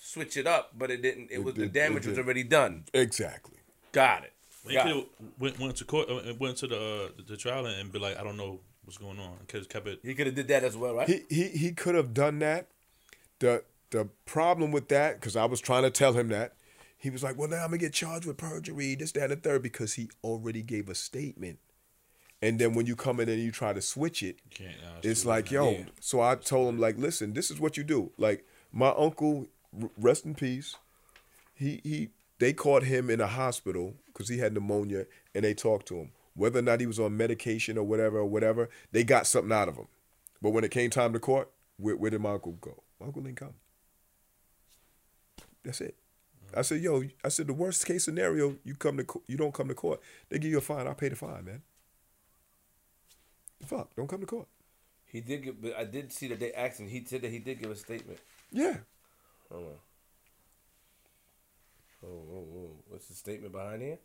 switch 0.01 0.37
it 0.39 0.47
up, 0.47 0.79
but 0.79 0.91
it 0.91 1.03
didn't. 1.03 1.31
It, 1.31 1.43
was 1.45 1.55
the 1.55 1.67
damage 1.67 2.07
was 2.07 2.17
already 2.19 2.45
done. 2.45 2.85
Exactly. 2.95 3.59
Got 3.93 4.25
it. 4.25 4.33
He 4.67 4.75
Got 4.75 4.87
could 4.87 4.95
have 4.95 5.05
went, 5.39 5.59
went 5.59 5.77
to 5.77 5.85
court, 5.85 6.11
uh, 6.11 6.35
went 6.39 6.59
to 6.59 6.67
the 6.67 6.77
uh, 6.77 7.23
the 7.27 7.37
trial 7.37 7.67
and 7.67 7.91
be 7.91 7.99
like, 7.99 8.19
I 8.19 8.23
don't 8.23 8.37
know 8.37 8.61
what's 8.85 8.99
going 8.99 9.19
on, 9.19 9.39
because 9.47 9.67
kept 9.67 9.87
it. 9.87 10.01
He 10.03 10.15
could 10.15 10.27
have 10.27 10.35
did 10.35 10.49
that 10.49 10.65
as 10.65 10.77
well, 10.77 10.95
right? 10.95 11.09
He 11.09 11.23
he 11.31 11.49
he 11.49 11.73
could 11.73 11.95
have 11.95 12.13
done 12.13 12.39
that. 12.41 12.69
The 13.39 13.65
the 13.91 14.09
problem 14.27 14.71
with 14.71 14.89
that, 14.89 15.19
because 15.19 15.37
I 15.37 15.47
was 15.47 15.61
trying 15.61 15.83
to 15.83 15.91
tell 15.91 16.13
him 16.13 16.29
that, 16.29 16.55
he 16.99 17.09
was 17.09 17.23
like, 17.23 17.39
"Well, 17.39 17.49
now 17.49 17.65
I'm 17.65 17.69
gonna 17.69 17.79
get 17.79 17.95
charged 17.95 18.27
with 18.27 18.37
perjury, 18.37 18.95
this, 18.95 19.13
that, 19.13 19.31
and 19.31 19.33
the 19.33 19.37
third, 19.37 19.63
because 19.63 19.95
he 19.95 20.11
already 20.23 20.63
gave 20.63 20.89
a 20.89 20.95
statement." 20.95 21.59
And 22.43 22.59
then 22.59 22.75
when 22.75 22.87
you 22.87 22.97
come 22.97 23.21
in 23.21 23.29
and 23.29 23.43
you 23.43 23.51
try 23.51 23.73
to 23.73 23.83
switch 23.83 24.23
it, 24.23 24.39
Can't, 24.51 24.71
uh, 24.83 25.01
it's 25.03 25.27
like, 25.27 25.51
yo. 25.51 25.71
Yeah. 25.71 25.85
So 26.01 26.21
I 26.23 26.35
told 26.37 26.71
him, 26.71 26.81
like, 26.81 26.97
listen, 26.97 27.35
this 27.35 27.51
is 27.51 27.61
what 27.61 27.77
you 27.77 27.85
do. 27.85 28.13
Like 28.17 28.47
my 28.73 28.95
uncle, 28.97 29.47
r- 29.81 29.91
rest 29.99 30.25
in 30.25 30.35
peace. 30.35 30.77
He 31.55 31.81
he. 31.83 32.09
They 32.39 32.55
caught 32.55 32.85
him 32.85 33.11
in 33.11 33.21
a 33.21 33.27
hospital 33.27 33.97
because 34.21 34.29
he 34.29 34.39
had 34.39 34.53
pneumonia, 34.53 35.07
and 35.35 35.45
they 35.45 35.55
talked 35.55 35.89
to 35.89 35.97
him. 35.97 36.11
Whether 36.35 36.59
or 36.59 36.63
not 36.63 36.81
he 36.81 36.87
was 36.87 37.01
on 37.01 37.17
medication 37.17 37.79
or 37.79 37.85
whatever 37.85 38.19
or 38.19 38.27
whatever, 38.27 38.69
they 38.93 39.03
got 39.03 39.27
something 39.27 39.51
out 39.51 39.69
of 39.69 39.77
him. 39.77 39.87
But 40.43 40.51
when 40.51 40.63
it 40.63 40.71
came 40.71 40.91
time 40.91 41.15
to 41.15 41.19
court, 41.19 41.51
where, 41.79 41.97
where 41.97 42.11
did 42.11 42.21
my 42.21 42.33
uncle 42.33 42.53
go? 42.53 42.83
My 43.01 43.07
uncle 43.07 43.23
didn't 43.23 43.39
come. 43.39 43.55
That's 45.65 45.81
it. 45.81 45.97
I 46.55 46.61
said, 46.61 46.83
yo, 46.83 47.03
I 47.25 47.29
said 47.29 47.47
the 47.47 47.55
worst 47.55 47.87
case 47.87 48.05
scenario, 48.05 48.57
you 48.63 48.75
come 48.75 48.99
to 48.99 49.05
co- 49.05 49.23
you 49.27 49.39
don't 49.39 49.55
come 49.55 49.69
to 49.69 49.75
court. 49.75 50.01
They 50.29 50.39
give 50.39 50.51
you 50.51 50.59
a 50.59 50.61
fine. 50.61 50.87
I'll 50.87 50.95
pay 50.95 51.09
the 51.09 51.17
fine, 51.17 51.47
man. 51.47 51.63
Fuck, 53.65 53.97
don't 53.97 54.09
come 54.09 54.21
to 54.21 54.27
court. 54.27 54.49
He 55.07 55.23
did. 55.23 55.45
Give, 55.45 55.63
but 55.63 55.79
I 55.79 55.85
did 55.85 56.13
see 56.13 56.29
that 56.29 56.41
they 56.41 56.53
asked 56.53 56.79
him. 56.79 56.89
He 56.89 57.05
said 57.05 57.23
that 57.23 57.31
he 57.31 57.39
did 57.39 57.61
give 57.61 57.71
a 57.71 57.77
statement. 57.77 58.19
Yeah. 58.53 58.77
Hold 59.51 59.65
on. 59.65 59.73
Oh, 62.03 62.07
oh, 62.09 62.47
oh. 62.57 62.71
What's 62.89 63.09
the 63.09 63.15
statement 63.15 63.53
behind 63.53 63.83
here? 63.83 63.99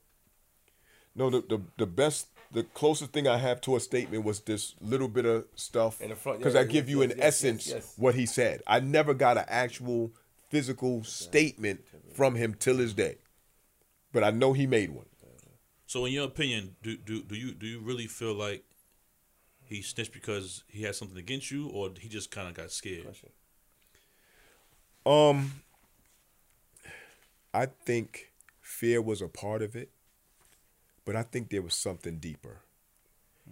No, 1.16 1.30
the, 1.30 1.42
the 1.48 1.62
the 1.78 1.86
best, 1.86 2.28
the 2.52 2.64
closest 2.64 3.12
thing 3.12 3.28
I 3.28 3.38
have 3.38 3.62
to 3.62 3.76
a 3.76 3.80
statement 3.80 4.26
was 4.26 4.42
this 4.42 4.76
little 4.82 5.08
bit 5.08 5.26
of 5.26 5.46
stuff. 5.56 6.02
In 6.02 6.10
the 6.10 6.16
front, 6.16 6.40
because 6.40 6.54
yeah, 6.54 6.62
I 6.62 6.64
yeah, 6.64 6.72
give 6.72 6.90
you 6.90 7.02
yes, 7.02 7.04
in 7.04 7.10
yes, 7.10 7.18
yes, 7.18 7.28
essence 7.28 7.68
yes. 7.68 7.94
what 7.98 8.16
he 8.16 8.26
said. 8.26 8.62
I 8.68 8.80
never 8.82 9.14
got 9.14 9.38
an 9.38 9.46
actual 9.48 10.12
physical 10.50 11.04
statement 11.04 11.82
from 12.14 12.36
him 12.36 12.54
till 12.54 12.78
his 12.78 12.94
day, 12.94 13.18
but 14.12 14.24
I 14.24 14.32
know 14.32 14.54
he 14.54 14.68
made 14.68 14.92
one. 14.92 15.06
So, 15.88 16.06
in 16.06 16.14
your 16.14 16.26
opinion, 16.26 16.76
do 16.82 16.98
do 16.98 17.24
do 17.24 17.36
you 17.36 17.54
do 17.54 17.66
you 17.66 17.80
really 17.80 18.08
feel 18.08 18.34
like 18.34 18.66
he 19.64 19.82
snitched 19.82 20.14
because 20.14 20.64
he 20.68 20.84
had 20.84 20.96
something 20.96 21.18
against 21.18 21.52
you, 21.52 21.70
or 21.70 21.92
he 22.00 22.10
just 22.10 22.32
kind 22.32 22.48
of 22.48 22.54
got 22.54 22.72
scared? 22.72 23.16
Um, 25.06 25.62
I 27.54 27.68
think 27.68 28.34
fear 28.60 29.02
was 29.02 29.22
a 29.22 29.28
part 29.28 29.62
of 29.62 29.76
it, 29.76 29.92
but 31.06 31.16
I 31.16 31.24
think 31.24 31.50
there 31.50 31.62
was 31.62 31.76
something 31.76 32.18
deeper 32.18 32.62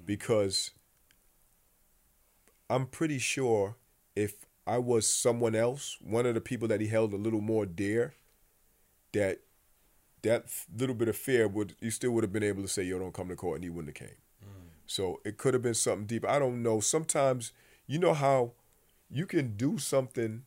because 0.06 0.72
I'm 2.70 2.88
pretty 2.88 3.20
sure 3.20 3.76
if 4.16 4.46
I 4.66 4.80
was 4.80 5.08
someone 5.08 5.56
else, 5.56 5.98
one 6.02 6.26
of 6.26 6.34
the 6.34 6.42
people 6.42 6.68
that 6.70 6.82
he 6.82 6.88
held 6.88 7.14
a 7.14 7.18
little 7.18 7.42
more 7.42 7.66
dear, 7.66 8.16
that 9.14 9.42
that 10.24 10.46
little 10.76 10.96
bit 10.96 11.10
of 11.10 11.16
fear 11.16 11.48
would 11.48 11.76
you 11.80 11.92
still 11.92 12.12
would 12.12 12.24
have 12.24 12.34
been 12.34 12.44
able 12.44 12.64
to 12.64 12.68
say, 12.68 12.84
"Yo, 12.84 12.98
don't 12.98 13.14
come 13.14 13.30
to 13.30 13.36
court," 13.36 13.58
and 13.58 13.64
he 13.64 13.70
wouldn't 13.70 13.98
have 13.98 14.08
came. 14.10 14.18
Mm. 14.44 14.70
So 14.88 15.22
it 15.24 15.38
could 15.38 15.54
have 15.54 15.62
been 15.62 15.74
something 15.74 16.08
deeper. 16.08 16.28
I 16.28 16.40
don't 16.40 16.64
know. 16.64 16.80
Sometimes 16.80 17.52
you 17.86 18.00
know 18.00 18.14
how 18.14 18.54
you 19.10 19.26
can 19.26 19.56
do 19.56 19.78
something 19.78 20.44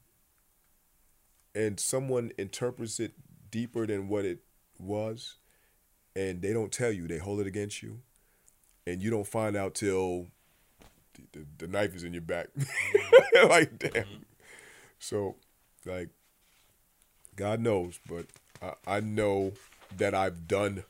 and 1.54 1.78
someone 1.78 2.32
interprets 2.36 2.98
it 2.98 3.12
deeper 3.50 3.86
than 3.86 4.08
what 4.08 4.24
it 4.24 4.40
was 4.78 5.36
and 6.16 6.40
they 6.40 6.52
don't 6.52 6.72
tell 6.72 6.90
you 6.90 7.06
they 7.06 7.18
hold 7.18 7.40
it 7.40 7.46
against 7.46 7.82
you 7.82 7.98
and 8.86 9.02
you 9.02 9.10
don't 9.10 9.26
find 9.26 9.54
out 9.54 9.74
till 9.74 10.26
the, 11.14 11.38
the, 11.38 11.46
the 11.58 11.66
knife 11.68 11.94
is 11.94 12.02
in 12.02 12.12
your 12.12 12.22
back. 12.22 12.48
Like 13.48 13.78
damn. 13.78 14.06
So 14.98 15.36
like 15.84 16.08
god 17.36 17.60
knows 17.60 18.00
but 18.08 18.24
I, 18.62 18.96
I 18.96 19.00
know 19.00 19.52
that 19.98 20.14
i've 20.14 20.48
done 20.48 20.84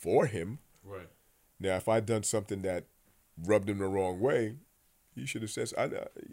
for 0.00 0.24
him. 0.24 0.58
Right. 0.82 1.08
now 1.60 1.76
if 1.76 1.86
i'd 1.86 2.06
done 2.06 2.22
something 2.22 2.62
that 2.62 2.84
rubbed 3.44 3.68
him 3.68 3.78
the 3.78 3.86
wrong 3.86 4.20
way 4.20 4.54
he 5.14 5.26
should 5.26 5.42
have 5.42 5.50
said 5.50 5.68
i, 5.76 5.84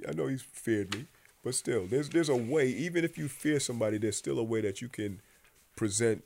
I 0.08 0.14
know 0.14 0.28
he's 0.28 0.42
feared 0.42 0.96
me 0.96 1.08
but 1.44 1.56
still 1.56 1.86
there's 1.86 2.08
there's 2.10 2.30
a 2.30 2.36
way 2.36 2.70
even 2.70 3.04
if 3.04 3.18
you 3.18 3.28
fear 3.28 3.60
somebody 3.60 3.98
there's 3.98 4.18
still 4.18 4.40
a 4.40 4.44
way 4.44 4.62
that 4.62 4.82
you 4.82 4.88
can 4.88 5.20
present 5.76 6.24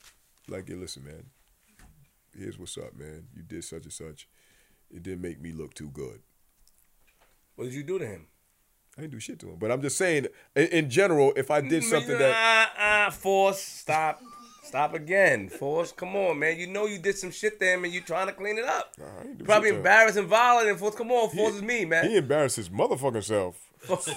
like 0.48 0.68
hey, 0.68 0.76
listen 0.76 1.04
man 1.04 1.26
here's 2.38 2.58
what's 2.58 2.78
up 2.78 2.96
man 2.98 3.26
you 3.36 3.42
did 3.44 3.64
such 3.64 3.84
and 3.84 3.94
such 3.94 4.28
it 4.92 5.04
didn't 5.04 5.22
make 5.22 5.42
me 5.42 5.52
look 5.52 5.74
too 5.74 5.90
good 5.90 6.22
What 7.56 7.66
did 7.66 7.74
you 7.74 7.84
do 7.84 8.00
to 8.00 8.06
him? 8.06 8.28
i 8.98 9.02
didn't 9.02 9.14
do 9.14 9.20
shit 9.20 9.40
to 9.40 9.50
him 9.50 9.58
but 9.60 9.72
i'm 9.72 9.82
just 9.82 9.98
saying 9.98 10.28
in, 10.56 10.68
in 10.68 10.90
general 10.90 11.34
if 11.36 11.50
i 11.52 11.62
did 11.62 11.84
something 11.84 12.18
that 12.18 12.34
Ah, 12.36 12.72
ah, 13.08 13.10
force, 13.12 13.60
stop, 13.62 14.22
stop 14.64 14.94
again, 14.94 15.50
force. 15.50 15.92
Come 15.92 16.16
on, 16.16 16.40
man. 16.40 16.58
You 16.58 16.68
know 16.68 16.86
you 16.86 16.98
did 17.00 17.18
some 17.18 17.32
shit 17.32 17.60
to 17.60 17.66
him, 17.66 17.84
and 17.84 17.94
you 17.94 18.00
trying 18.02 18.28
to 18.28 18.34
clean 18.34 18.58
it 18.58 18.64
up. 18.66 18.94
Nah, 18.98 19.06
I 19.06 19.24
ain't 19.26 19.38
do 19.40 19.44
Probably 19.46 19.70
shit 19.70 19.74
to 19.74 19.80
him. 19.80 19.86
embarrassed 19.86 20.18
and 20.18 20.28
violent, 20.28 20.70
and 20.70 20.80
force. 20.80 20.96
Come 20.96 21.12
on, 21.12 21.30
force 21.30 21.56
is 21.56 21.62
me, 21.62 21.84
man. 21.86 22.10
he 22.10 22.16
embarrassed 22.18 22.56
his 22.56 22.70
motherfucking 22.70 23.24
self 23.24 23.58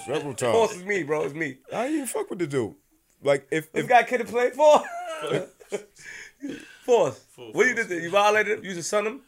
several 0.06 0.34
times 0.42 0.52
Force 0.52 0.76
is 0.76 0.84
me, 0.84 1.02
bro. 1.02 1.24
It's 1.24 1.34
me. 1.34 1.58
i 1.74 1.88
even 1.88 2.06
fuck 2.06 2.30
with 2.30 2.38
the 2.38 2.46
dude 2.46 2.74
like 3.22 3.46
if, 3.50 3.72
This 3.72 3.84
if 3.84 3.88
guy 3.90 4.02
kid 4.04 4.18
to 4.18 4.24
play 4.24 4.50
for. 4.50 4.82
Force. 6.86 7.18
Full 7.34 7.52
What 7.52 7.66
you 7.66 7.74
force. 7.74 7.88
did? 7.88 8.02
You 8.04 8.10
violated 8.10 8.58
him. 8.58 8.64
You 8.64 8.74
just 8.74 8.88
son 8.88 9.06
him. 9.06 9.20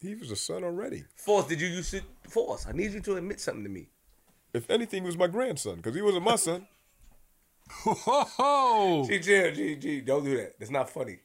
he 0.00 0.14
was 0.14 0.30
a 0.30 0.36
son 0.36 0.64
already 0.64 1.04
Force. 1.14 1.46
Did 1.46 1.60
you 1.60 1.68
use 1.68 1.92
it? 1.94 2.04
Force. 2.28 2.66
I 2.68 2.72
need 2.72 2.92
you 2.92 3.00
to 3.00 3.16
admit 3.16 3.40
something 3.40 3.62
to 3.64 3.70
me. 3.70 3.88
if 4.54 4.68
anything 4.70 5.02
he 5.02 5.06
was 5.06 5.16
my 5.18 5.26
grandson 5.26 5.76
because 5.76 5.94
he 5.94 6.02
wasn't 6.02 6.24
my 6.24 6.36
son 6.36 6.66
Whoa! 7.84 9.04
G, 9.06 9.18
G, 9.18 9.50
G, 9.52 9.76
G. 9.76 10.00
Don't 10.00 10.24
do 10.24 10.36
that. 10.36 10.58
That's 10.58 10.70
not 10.70 10.90
funny. 10.90 11.18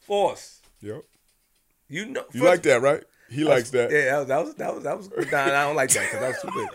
Force. 0.00 0.60
yep 0.80 1.02
You 1.88 2.06
know. 2.06 2.24
you 2.32 2.44
like 2.44 2.62
that 2.62 2.80
right 2.82 3.02
he 3.30 3.44
likes 3.44 3.70
that 3.70 3.90
Yeah, 3.92 4.24
that 4.24 4.44
was 4.44 4.54
that 4.56 4.74
was 4.74 4.82
that 4.84 4.96
was. 4.96 5.08
That 5.08 5.18
was 5.18 5.30
nah, 5.32 5.44
I 5.44 5.62
don't 5.66 5.76
like 5.76 5.90
that 5.90 6.04
because 6.10 6.20
that 6.20 6.28
was 6.28 6.42
too 6.42 6.60
big. 6.60 6.68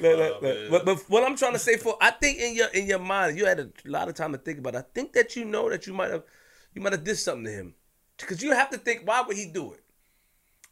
Look, 0.00 0.18
look, 0.18 0.42
look. 0.42 0.70
But, 0.70 0.84
but 0.84 1.10
what 1.10 1.24
I'm 1.24 1.36
trying 1.36 1.54
to 1.54 1.58
say 1.58 1.76
for 1.78 1.96
I 2.00 2.10
think 2.12 2.38
in 2.38 2.54
your 2.54 2.68
in 2.68 2.86
your 2.86 2.98
mind 3.00 3.36
you 3.38 3.44
had 3.46 3.58
a 3.60 3.68
lot 3.86 4.08
of 4.08 4.14
time 4.14 4.32
to 4.32 4.38
think 4.38 4.58
about. 4.60 4.74
it. 4.76 4.78
I 4.78 4.84
think 4.94 5.12
that 5.14 5.34
you 5.36 5.44
know 5.44 5.68
that 5.70 5.86
you 5.86 5.92
might 5.94 6.10
have 6.10 6.22
you 6.76 6.82
might 6.82 6.92
have 6.92 7.04
did 7.04 7.16
something 7.16 7.44
to 7.46 7.50
him 7.50 7.74
because 8.18 8.42
you 8.42 8.52
have 8.52 8.70
to 8.70 8.78
think 8.78 9.00
why 9.04 9.22
would 9.22 9.36
he 9.36 9.46
do 9.46 9.72
it 9.72 9.82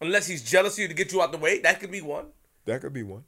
unless 0.01 0.27
he's 0.27 0.43
jealous 0.43 0.75
of 0.75 0.81
you 0.81 0.89
to 0.89 0.95
get 0.95 1.13
you 1.13 1.23
out 1.23 1.33
the 1.33 1.39
way. 1.39 1.61
That 1.61 1.81
could 1.81 1.91
be 1.91 2.03
one. 2.03 2.27
that 2.67 2.83
could 2.83 2.93
be 2.93 3.03
one 3.03 3.25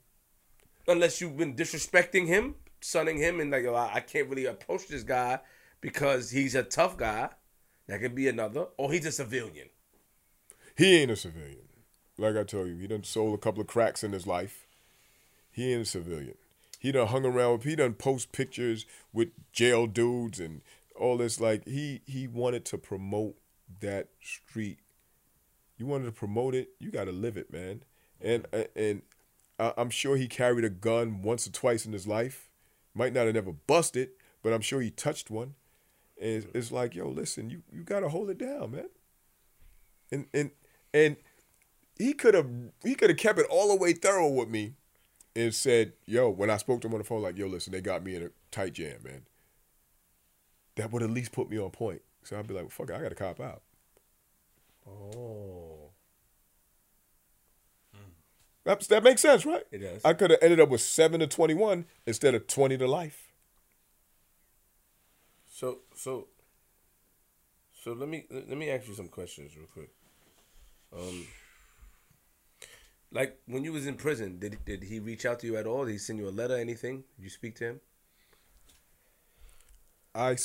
Unless 0.87 1.19
you've 1.19 1.35
been 1.35 1.55
disrespecting 1.55 2.27
him, 2.27 2.55
sunning 2.79 3.17
him, 3.17 3.41
and 3.41 3.51
like 3.51 3.65
oh, 3.65 3.75
I 3.75 3.95
I 3.95 3.99
can't 3.99 4.29
really 4.29 4.45
approach 4.45 4.87
this 4.87 5.03
guy 5.03 5.39
because 5.81 6.29
he's 6.29 6.55
a 6.55 6.63
tough 6.63 6.95
guy. 6.95 7.29
That 7.87 7.99
could 7.99 8.15
be 8.15 8.27
another, 8.27 8.67
or 8.77 8.91
he's 8.93 9.05
a 9.05 9.11
civilian. 9.11 9.69
He 10.77 10.97
ain't 10.97 11.11
a 11.11 11.15
civilian. 11.15 11.67
Like 12.17 12.37
I 12.37 12.43
told 12.43 12.67
you, 12.67 12.77
he 12.77 12.87
done 12.87 13.03
sold 13.03 13.33
a 13.33 13.37
couple 13.37 13.61
of 13.61 13.67
cracks 13.67 14.03
in 14.03 14.13
his 14.13 14.25
life. 14.25 14.65
He 15.51 15.73
ain't 15.73 15.81
a 15.81 15.85
civilian. 15.85 16.35
He 16.79 16.91
done 16.91 17.07
hung 17.07 17.25
around 17.25 17.53
with 17.53 17.63
he 17.63 17.75
done 17.75 17.93
post 17.93 18.31
pictures 18.31 18.85
with 19.11 19.29
jail 19.51 19.87
dudes 19.87 20.39
and 20.39 20.61
all 20.97 21.17
this. 21.17 21.39
Like 21.39 21.65
he 21.67 22.01
he 22.05 22.27
wanted 22.27 22.65
to 22.65 22.77
promote 22.77 23.35
that 23.79 24.09
street. 24.21 24.79
You 25.77 25.85
wanted 25.85 26.05
to 26.05 26.11
promote 26.11 26.55
it, 26.55 26.69
you 26.79 26.91
gotta 26.91 27.11
live 27.11 27.37
it, 27.37 27.51
man. 27.51 27.83
And 28.21 28.45
and 28.75 29.01
I'm 29.59 29.89
sure 29.89 30.17
he 30.17 30.27
carried 30.27 30.65
a 30.65 30.69
gun 30.69 31.21
once 31.21 31.47
or 31.47 31.51
twice 31.51 31.85
in 31.85 31.93
his 31.93 32.07
life. 32.07 32.49
Might 32.93 33.13
not 33.13 33.25
have 33.25 33.35
never 33.35 33.51
busted, 33.51 34.09
but 34.41 34.53
I'm 34.53 34.61
sure 34.61 34.81
he 34.81 34.91
touched 34.91 35.29
one. 35.29 35.55
And 36.19 36.31
it's, 36.31 36.47
it's 36.53 36.71
like, 36.71 36.95
yo, 36.95 37.09
listen, 37.09 37.49
you, 37.49 37.61
you 37.71 37.83
gotta 37.83 38.09
hold 38.09 38.29
it 38.29 38.37
down, 38.37 38.71
man. 38.71 38.89
And 40.11 40.25
and 40.33 40.51
and 40.93 41.17
he 41.97 42.13
could 42.13 42.33
have 42.33 42.49
he 42.83 42.95
could 42.95 43.09
have 43.09 43.19
kept 43.19 43.39
it 43.39 43.47
all 43.49 43.69
the 43.69 43.75
way 43.75 43.93
thorough 43.93 44.29
with 44.29 44.49
me 44.49 44.73
and 45.35 45.53
said, 45.53 45.93
yo, 46.05 46.29
when 46.29 46.49
I 46.49 46.57
spoke 46.57 46.81
to 46.81 46.87
him 46.87 46.93
on 46.93 46.99
the 46.99 47.03
phone, 47.03 47.21
like, 47.21 47.37
yo, 47.37 47.47
listen, 47.47 47.71
they 47.71 47.81
got 47.81 48.03
me 48.03 48.15
in 48.15 48.23
a 48.23 48.29
tight 48.49 48.73
jam, 48.73 48.97
man. 49.03 49.21
That 50.77 50.91
would 50.91 51.03
at 51.03 51.09
least 51.09 51.31
put 51.31 51.49
me 51.49 51.59
on 51.59 51.69
point. 51.71 52.01
So 52.23 52.37
I'd 52.37 52.47
be 52.47 52.53
like, 52.53 52.63
well, 52.63 52.69
fuck 52.69 52.89
it, 52.89 52.95
I 52.95 53.01
gotta 53.01 53.15
cop 53.15 53.39
out. 53.39 53.61
Oh. 54.87 55.91
That, 58.63 58.81
that 58.89 59.01
makes 59.01 59.21
sense, 59.21 59.45
right? 59.45 59.63
It 59.71 59.77
does. 59.77 60.01
I 60.03 60.13
could 60.13 60.31
have 60.31 60.39
ended 60.41 60.59
up 60.59 60.67
with 60.67 60.81
seven 60.81 61.21
to 61.21 61.27
twenty 61.27 61.53
one 61.53 61.85
instead 62.05 62.35
of 62.35 62.47
twenty 62.47 62.77
to 62.77 62.85
life. 62.85 63.31
So 65.49 65.79
so 65.95 66.27
so 67.73 67.93
let 67.93 68.09
me 68.09 68.25
let 68.29 68.57
me 68.57 68.69
ask 68.69 68.87
you 68.87 68.93
some 68.93 69.07
questions 69.07 69.55
real 69.55 69.67
quick. 69.67 69.89
Um 70.93 71.27
like 73.09 73.39
when 73.45 73.63
you 73.63 73.71
was 73.71 73.87
in 73.87 73.95
prison, 73.95 74.37
did 74.37 74.57
did 74.65 74.83
he 74.83 74.99
reach 74.99 75.25
out 75.25 75.39
to 75.39 75.47
you 75.47 75.55
at 75.55 75.65
all? 75.65 75.85
Did 75.85 75.93
he 75.93 75.97
send 75.97 76.19
you 76.19 76.27
a 76.27 76.29
letter, 76.29 76.57
anything? 76.57 77.05
Did 77.15 77.23
you 77.23 77.29
speak 77.29 77.55
to 77.55 77.63
him? 77.63 77.81
I 80.13 80.35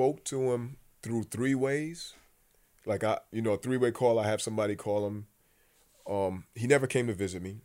spoke 0.00 0.24
to 0.24 0.54
him 0.54 0.78
through 1.02 1.24
three 1.24 1.54
ways. 1.54 2.14
Like 2.86 3.04
I 3.04 3.18
you 3.32 3.42
know, 3.42 3.52
a 3.52 3.58
three 3.58 3.76
way 3.76 3.90
call, 3.90 4.18
I 4.18 4.26
have 4.26 4.40
somebody 4.40 4.74
call 4.74 5.06
him. 5.06 5.26
Um, 6.08 6.44
he 6.54 6.66
never 6.66 6.86
came 6.86 7.06
to 7.08 7.12
visit 7.12 7.42
me. 7.42 7.58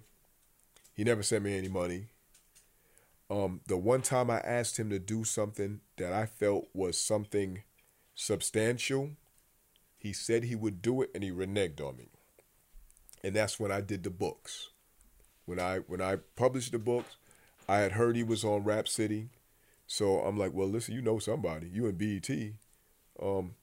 He 0.94 1.06
never 1.06 1.24
sent 1.24 1.46
me 1.46 1.58
any 1.58 1.70
money. 1.70 2.08
Um, 3.30 3.62
the 3.68 3.78
one 3.78 4.02
time 4.02 4.30
I 4.30 4.40
asked 4.40 4.78
him 4.78 4.90
to 4.90 5.00
do 5.00 5.24
something 5.24 5.80
that 5.96 6.12
I 6.12 6.26
felt 6.26 6.68
was 6.74 7.00
something 7.00 7.64
substantial, 8.16 9.12
he 9.98 10.12
said 10.12 10.44
he 10.44 10.56
would 10.56 10.82
do 10.82 11.02
it 11.04 11.12
and 11.16 11.24
he 11.24 11.32
reneged 11.32 11.80
on 11.80 11.96
me. 11.96 12.10
And 13.24 13.34
that's 13.34 13.62
when 13.62 13.72
I 13.72 13.80
did 13.80 14.04
the 14.04 14.10
books. 14.10 14.72
When 15.46 15.58
I 15.58 15.78
when 15.88 16.02
I 16.02 16.18
published 16.36 16.74
the 16.74 16.80
books, 16.80 17.16
I 17.70 17.78
had 17.78 17.94
heard 17.94 18.18
he 18.18 18.24
was 18.24 18.44
on 18.44 18.66
Rap 18.66 18.90
City. 18.90 19.30
So 19.88 20.20
I'm 20.20 20.38
like, 20.38 20.54
well, 20.54 20.68
listen, 20.68 20.96
you 20.96 21.02
know 21.02 21.20
somebody, 21.20 21.68
you 21.68 21.86
and 21.86 21.98
BET. 21.98 22.30
Um, 23.22 23.56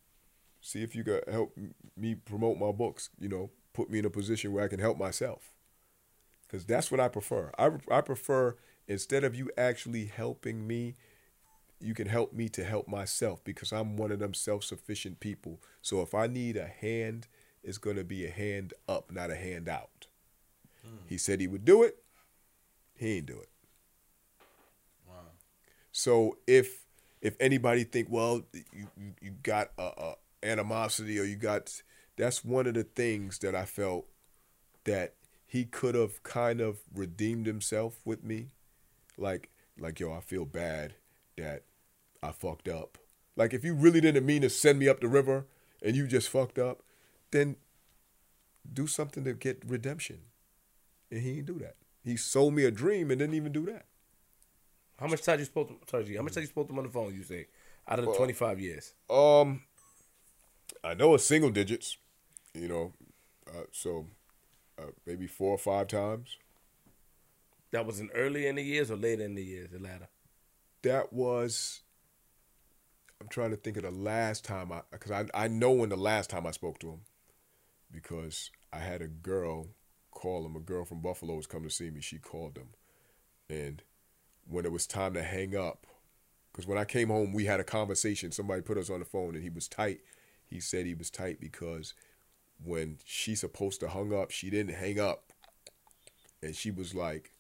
see 0.60 0.82
if 0.82 0.94
you 0.94 1.04
could 1.04 1.24
help 1.30 1.56
me 1.96 2.14
promote 2.14 2.58
my 2.58 2.72
books, 2.72 3.10
you 3.18 3.28
know, 3.28 3.50
put 3.72 3.90
me 3.90 3.98
in 3.98 4.04
a 4.04 4.10
position 4.10 4.52
where 4.52 4.64
I 4.64 4.68
can 4.68 4.80
help 4.80 4.98
myself. 4.98 5.52
Because 6.46 6.64
that's 6.64 6.90
what 6.90 7.00
I 7.00 7.08
prefer. 7.08 7.50
I, 7.58 7.70
I 7.90 8.00
prefer 8.02 8.56
instead 8.86 9.24
of 9.24 9.34
you 9.34 9.50
actually 9.56 10.06
helping 10.06 10.66
me, 10.66 10.96
you 11.80 11.94
can 11.94 12.08
help 12.08 12.32
me 12.32 12.48
to 12.50 12.62
help 12.62 12.86
myself 12.86 13.42
because 13.42 13.72
I'm 13.72 13.96
one 13.96 14.12
of 14.12 14.20
them 14.20 14.34
self 14.34 14.62
sufficient 14.62 15.18
people. 15.18 15.60
So 15.80 16.00
if 16.02 16.14
I 16.14 16.26
need 16.26 16.56
a 16.56 16.66
hand, 16.66 17.26
it's 17.62 17.78
going 17.78 17.96
to 17.96 18.04
be 18.04 18.26
a 18.26 18.30
hand 18.30 18.74
up, 18.88 19.10
not 19.10 19.30
a 19.30 19.36
hand 19.36 19.68
out. 19.68 20.06
Hmm. 20.84 20.96
He 21.06 21.18
said 21.18 21.40
he 21.40 21.48
would 21.48 21.64
do 21.64 21.82
it, 21.82 21.96
he 22.94 23.16
ain't 23.16 23.26
do 23.26 23.40
it. 23.40 23.48
So 25.92 26.38
if 26.46 26.86
if 27.20 27.36
anybody 27.38 27.84
think, 27.84 28.08
well, 28.10 28.42
you 28.52 28.88
you, 28.96 29.14
you 29.20 29.30
got 29.42 29.70
a, 29.78 29.82
a 29.82 30.14
animosity 30.42 31.18
or 31.18 31.24
you 31.24 31.36
got 31.36 31.82
that's 32.16 32.44
one 32.44 32.66
of 32.66 32.74
the 32.74 32.84
things 32.84 33.38
that 33.38 33.54
I 33.54 33.64
felt 33.64 34.06
that 34.84 35.14
he 35.46 35.64
could 35.64 35.94
have 35.94 36.22
kind 36.22 36.60
of 36.60 36.80
redeemed 36.92 37.46
himself 37.46 38.00
with 38.04 38.24
me. 38.24 38.48
Like 39.16 39.50
like 39.78 40.00
yo, 40.00 40.12
I 40.12 40.20
feel 40.20 40.44
bad 40.44 40.94
that 41.36 41.62
I 42.22 42.32
fucked 42.32 42.68
up. 42.68 42.98
Like 43.36 43.54
if 43.54 43.64
you 43.64 43.74
really 43.74 44.00
didn't 44.00 44.26
mean 44.26 44.42
to 44.42 44.50
send 44.50 44.78
me 44.78 44.88
up 44.88 45.00
the 45.00 45.08
river 45.08 45.46
and 45.82 45.96
you 45.96 46.06
just 46.06 46.28
fucked 46.28 46.58
up, 46.58 46.82
then 47.30 47.56
do 48.70 48.86
something 48.86 49.24
to 49.24 49.34
get 49.34 49.62
redemption. 49.66 50.20
And 51.10 51.22
he 51.22 51.34
didn't 51.36 51.46
do 51.46 51.58
that. 51.60 51.76
He 52.04 52.16
sold 52.16 52.54
me 52.54 52.64
a 52.64 52.70
dream 52.70 53.10
and 53.10 53.18
didn't 53.18 53.34
even 53.34 53.52
do 53.52 53.66
that. 53.66 53.86
How 55.02 55.08
much 55.08 55.22
time 55.22 55.40
you 55.40 55.44
spoke 55.44 55.68
to 55.68 55.90
sorry, 55.90 56.14
how 56.14 56.22
much 56.22 56.34
time 56.34 56.42
you 56.42 56.48
spoke 56.48 56.68
to 56.68 56.72
him 56.72 56.78
on 56.78 56.84
the 56.84 56.90
phone, 56.90 57.12
you 57.12 57.24
say? 57.24 57.48
Out 57.88 57.98
of 57.98 58.06
the 58.06 58.14
twenty 58.14 58.32
five 58.32 58.60
years? 58.60 58.94
Um 59.10 59.62
I 60.84 60.94
know 60.94 61.14
it's 61.14 61.24
single 61.24 61.50
digits, 61.50 61.96
you 62.54 62.68
know. 62.68 62.92
Uh, 63.48 63.64
so 63.72 64.06
uh, 64.78 64.92
maybe 65.04 65.26
four 65.26 65.50
or 65.50 65.58
five 65.58 65.88
times. 65.88 66.36
That 67.72 67.84
was 67.84 67.98
in 67.98 68.10
early 68.14 68.46
in 68.46 68.54
the 68.54 68.62
years 68.62 68.92
or 68.92 68.96
later 68.96 69.24
in 69.24 69.34
the 69.34 69.44
years, 69.44 69.70
the 69.70 69.80
latter. 69.80 70.08
That 70.82 71.12
was. 71.12 71.80
I'm 73.20 73.28
trying 73.28 73.50
to 73.50 73.56
think 73.56 73.76
of 73.76 73.82
the 73.82 73.90
last 73.90 74.44
time 74.44 74.70
I, 74.70 74.82
because 74.92 75.10
I 75.10 75.26
I 75.34 75.48
know 75.48 75.72
when 75.72 75.88
the 75.88 75.96
last 75.96 76.30
time 76.30 76.46
I 76.46 76.52
spoke 76.52 76.78
to 76.78 76.90
him, 76.90 77.00
because 77.90 78.52
I 78.72 78.78
had 78.78 79.02
a 79.02 79.08
girl 79.08 79.66
call 80.12 80.46
him. 80.46 80.54
A 80.54 80.60
girl 80.60 80.84
from 80.84 81.00
Buffalo 81.00 81.34
was 81.34 81.48
coming 81.48 81.68
to 81.68 81.74
see 81.74 81.90
me. 81.90 82.00
She 82.00 82.18
called 82.18 82.56
him, 82.56 82.68
and 83.50 83.82
when 84.48 84.64
it 84.64 84.72
was 84.72 84.86
time 84.86 85.14
to 85.14 85.22
hang 85.22 85.56
up, 85.56 85.86
because 86.52 86.66
when 86.66 86.78
I 86.78 86.84
came 86.84 87.08
home, 87.08 87.32
we 87.32 87.46
had 87.46 87.60
a 87.60 87.64
conversation. 87.64 88.32
Somebody 88.32 88.62
put 88.62 88.78
us 88.78 88.90
on 88.90 88.98
the 88.98 89.04
phone, 89.04 89.34
and 89.34 89.42
he 89.42 89.50
was 89.50 89.68
tight. 89.68 90.00
He 90.44 90.60
said 90.60 90.84
he 90.84 90.94
was 90.94 91.10
tight 91.10 91.40
because 91.40 91.94
when 92.62 92.98
she's 93.04 93.40
supposed 93.40 93.80
to 93.80 93.88
hung 93.88 94.12
up, 94.12 94.30
she 94.30 94.50
didn't 94.50 94.74
hang 94.74 95.00
up. 95.00 95.32
And 96.42 96.54
she 96.54 96.70
was 96.70 96.94
like, 96.94 97.32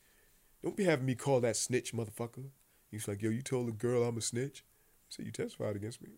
Don't 0.62 0.76
be 0.76 0.84
having 0.84 1.06
me 1.06 1.14
call 1.14 1.40
that 1.40 1.56
snitch, 1.56 1.92
motherfucker. 1.92 2.46
He's 2.90 3.06
like, 3.06 3.20
Yo, 3.22 3.30
you 3.30 3.42
told 3.42 3.68
the 3.68 3.72
girl 3.72 4.04
I'm 4.04 4.16
a 4.16 4.22
snitch? 4.22 4.64
Said, 5.08 5.26
You 5.26 5.32
testified 5.32 5.76
against 5.76 6.02
me. 6.02 6.10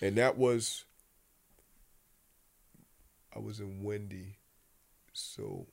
And 0.00 0.16
that 0.16 0.36
was 0.38 0.84
I 3.34 3.40
was 3.40 3.60
in 3.60 3.82
Wende. 3.82 4.34
So 5.12 5.66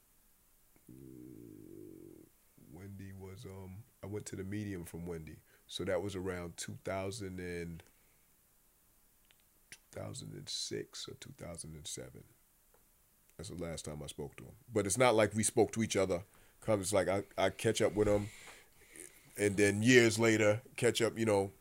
Wende 2.74 3.14
was 3.20 3.46
um 3.46 3.85
I 4.06 4.08
went 4.08 4.28
to 4.28 4.36
the 4.36 4.44
medium 4.44 4.86
from 4.86 5.02
Wende. 5.02 5.38
So 5.66 5.84
that 5.86 6.04
was 6.04 6.16
around 6.16 6.58
2000 6.58 7.40
and 7.40 7.82
2006 9.94 11.10
or 11.10 11.14
2007. 11.20 12.24
That's 13.36 13.50
the 13.50 13.56
last 13.56 13.86
time 13.86 14.02
I 14.04 14.08
spoke 14.08 14.36
to 14.38 14.44
him. 14.44 14.52
But 14.72 14.86
it's 14.86 14.98
not 14.98 15.16
like 15.16 15.34
we 15.34 15.42
spoke 15.42 15.72
to 15.72 15.82
each 15.82 15.96
other. 15.96 16.22
Cause 16.62 16.80
it's 16.80 16.94
like 16.94 17.08
I, 17.08 17.24
I 17.38 17.50
catch 17.50 17.82
up 17.82 17.96
with 17.96 18.08
him, 18.08 18.30
and 19.38 19.56
then 19.56 19.84
years 19.84 20.18
later 20.18 20.62
catch 20.78 21.00
up. 21.00 21.18
You 21.18 21.26
know, 21.26 21.52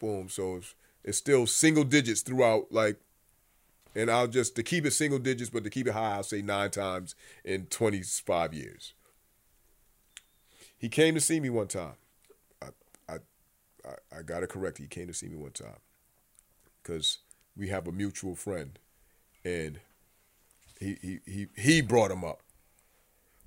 boom. 0.00 0.28
So 0.28 0.56
it's, 0.56 0.74
it's 1.04 1.18
still 1.18 1.46
single 1.46 1.84
digits 1.84 2.22
throughout. 2.22 2.72
Like, 2.72 2.96
and 3.94 4.10
I'll 4.10 4.26
just 4.26 4.56
to 4.56 4.64
keep 4.64 4.84
it 4.84 4.92
single 4.92 5.20
digits, 5.20 5.50
but 5.50 5.62
to 5.62 5.70
keep 5.70 5.86
it 5.86 5.92
high, 5.92 6.16
I'll 6.16 6.24
say 6.24 6.42
nine 6.42 6.70
times 6.70 7.14
in 7.44 7.66
25 7.66 8.52
years. 8.52 8.94
He 10.78 10.88
came 10.88 11.14
to 11.14 11.20
see 11.20 11.40
me 11.40 11.50
one 11.50 11.68
time. 11.68 11.94
I 12.62 12.66
I 13.08 13.16
I, 13.84 14.18
I 14.18 14.22
got 14.22 14.42
it 14.42 14.48
correct. 14.48 14.78
He 14.78 14.86
came 14.86 15.08
to 15.08 15.14
see 15.14 15.28
me 15.28 15.36
one 15.36 15.52
time 15.52 15.80
because 16.82 17.18
we 17.56 17.68
have 17.68 17.86
a 17.88 17.92
mutual 17.92 18.36
friend, 18.36 18.78
and 19.44 19.80
he 20.78 20.96
he 21.02 21.18
he 21.26 21.46
he 21.56 21.80
brought 21.82 22.10
him 22.10 22.24
up, 22.24 22.40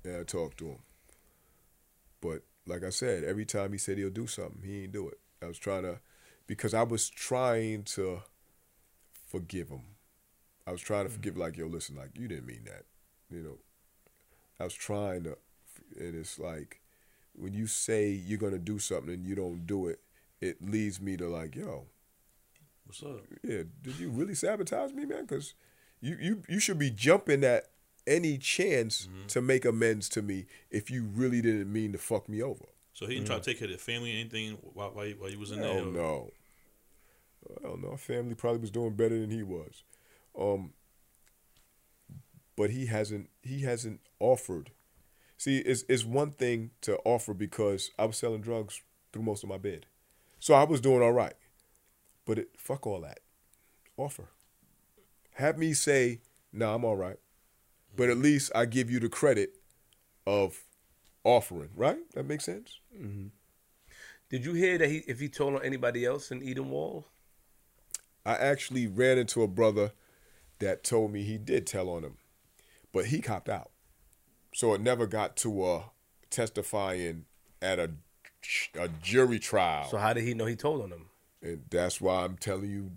and 0.04 0.16
I 0.16 0.22
talked 0.24 0.58
to 0.58 0.66
him. 0.66 0.78
But 2.20 2.42
like 2.66 2.84
I 2.84 2.90
said, 2.90 3.24
every 3.24 3.44
time 3.44 3.72
he 3.72 3.78
said 3.78 3.98
he'll 3.98 4.10
do 4.10 4.26
something, 4.26 4.62
he 4.64 4.84
ain't 4.84 4.92
do 4.92 5.08
it. 5.08 5.18
I 5.42 5.46
was 5.46 5.58
trying 5.58 5.82
to, 5.82 5.98
because 6.46 6.74
I 6.74 6.84
was 6.84 7.08
trying 7.08 7.82
to 7.84 8.22
forgive 9.26 9.68
him. 9.68 9.82
I 10.66 10.70
was 10.70 10.80
trying 10.80 11.04
to 11.04 11.08
mm-hmm. 11.08 11.16
forgive, 11.16 11.36
like, 11.36 11.56
yo, 11.56 11.66
listen, 11.66 11.96
like 11.96 12.10
you 12.14 12.28
didn't 12.28 12.46
mean 12.46 12.64
that, 12.66 12.84
you 13.28 13.42
know. 13.42 13.58
I 14.60 14.64
was 14.64 14.74
trying 14.74 15.24
to, 15.24 15.36
and 15.98 16.14
it's 16.14 16.38
like 16.38 16.81
when 17.34 17.54
you 17.54 17.66
say 17.66 18.10
you're 18.10 18.38
gonna 18.38 18.58
do 18.58 18.78
something 18.78 19.14
and 19.14 19.26
you 19.26 19.34
don't 19.34 19.66
do 19.66 19.86
it, 19.86 20.00
it 20.40 20.56
leads 20.60 21.00
me 21.00 21.16
to 21.16 21.28
like, 21.28 21.54
yo, 21.54 21.86
What's 22.92 23.02
up? 23.04 23.24
Yeah, 23.42 23.62
did 23.80 23.98
you 23.98 24.10
really 24.10 24.34
sabotage 24.34 24.92
me, 24.92 25.06
man? 25.06 25.22
Because 25.22 25.54
you, 26.02 26.16
you 26.20 26.42
you 26.46 26.58
should 26.58 26.78
be 26.78 26.90
jumping 26.90 27.42
at 27.42 27.68
any 28.06 28.36
chance 28.36 29.06
mm-hmm. 29.06 29.28
to 29.28 29.40
make 29.40 29.64
amends 29.64 30.10
to 30.10 30.20
me 30.20 30.44
if 30.70 30.90
you 30.90 31.04
really 31.04 31.40
didn't 31.40 31.72
mean 31.72 31.92
to 31.92 31.98
fuck 31.98 32.28
me 32.28 32.42
over. 32.42 32.66
So 32.92 33.06
he 33.06 33.14
didn't 33.14 33.24
mm-hmm. 33.24 33.34
try 33.34 33.38
to 33.38 33.44
take 33.44 33.58
care 33.60 33.68
of 33.68 33.72
the 33.72 33.78
family 33.78 34.12
or 34.12 34.20
anything 34.20 34.58
while, 34.74 34.90
while, 34.90 35.08
while 35.10 35.30
he 35.30 35.36
was 35.36 35.52
in 35.52 35.60
Hell 35.60 35.74
there? 35.74 35.84
no. 35.84 36.30
I 37.48 37.66
don't 37.66 37.82
know. 37.82 37.96
Family 37.96 38.34
probably 38.34 38.60
was 38.60 38.70
doing 38.70 38.94
better 38.94 39.18
than 39.18 39.30
he 39.30 39.42
was. 39.42 39.82
Um, 40.38 40.74
but 42.56 42.70
he 42.70 42.86
hasn't 42.86 43.30
he 43.40 43.62
hasn't 43.62 44.00
offered. 44.20 44.70
See, 45.42 45.58
it's 45.58 45.84
it's 45.88 46.04
one 46.04 46.30
thing 46.30 46.70
to 46.82 46.98
offer 47.04 47.34
because 47.34 47.90
I 47.98 48.04
was 48.04 48.16
selling 48.16 48.42
drugs 48.42 48.80
through 49.12 49.24
most 49.24 49.42
of 49.42 49.48
my 49.48 49.58
bid, 49.58 49.86
so 50.38 50.54
I 50.54 50.62
was 50.62 50.80
doing 50.80 51.02
all 51.02 51.10
right. 51.10 51.34
But 52.24 52.38
it, 52.38 52.50
fuck 52.56 52.86
all 52.86 53.00
that. 53.00 53.18
Offer. 53.96 54.28
Have 55.32 55.58
me 55.58 55.72
say, 55.72 56.20
"No, 56.52 56.66
nah, 56.66 56.74
I'm 56.76 56.84
all 56.84 56.94
right," 56.94 57.16
but 57.96 58.08
at 58.08 58.18
least 58.18 58.52
I 58.54 58.66
give 58.66 58.88
you 58.88 59.00
the 59.00 59.08
credit 59.08 59.56
of 60.28 60.62
offering. 61.24 61.70
Right? 61.74 61.98
That 62.14 62.26
makes 62.26 62.44
sense. 62.44 62.78
Mm-hmm. 62.96 63.26
Did 64.30 64.44
you 64.44 64.52
hear 64.52 64.78
that 64.78 64.88
he 64.88 64.98
if 65.08 65.18
he 65.18 65.28
told 65.28 65.56
on 65.56 65.64
anybody 65.64 66.04
else 66.04 66.30
in 66.30 66.40
Edenwald? 66.40 67.02
I 68.24 68.34
actually 68.34 68.86
ran 68.86 69.18
into 69.18 69.42
a 69.42 69.48
brother 69.48 69.90
that 70.60 70.84
told 70.84 71.10
me 71.10 71.24
he 71.24 71.36
did 71.36 71.66
tell 71.66 71.88
on 71.88 72.04
him, 72.04 72.18
but 72.92 73.06
he 73.06 73.20
copped 73.20 73.48
out. 73.48 73.72
So 74.54 74.74
it 74.74 74.80
never 74.80 75.06
got 75.06 75.36
to 75.38 75.62
uh, 75.64 75.82
testifying 76.30 77.24
at 77.60 77.78
a, 77.78 77.90
a 78.78 78.88
jury 78.88 79.38
trial. 79.38 79.88
So 79.88 79.96
how 79.98 80.12
did 80.12 80.24
he 80.24 80.34
know 80.34 80.46
he 80.46 80.56
told 80.56 80.82
on 80.82 80.90
him? 80.90 81.06
and 81.42 81.62
that's 81.70 82.00
why 82.00 82.22
I'm 82.24 82.36
telling 82.36 82.70
you 82.70 82.92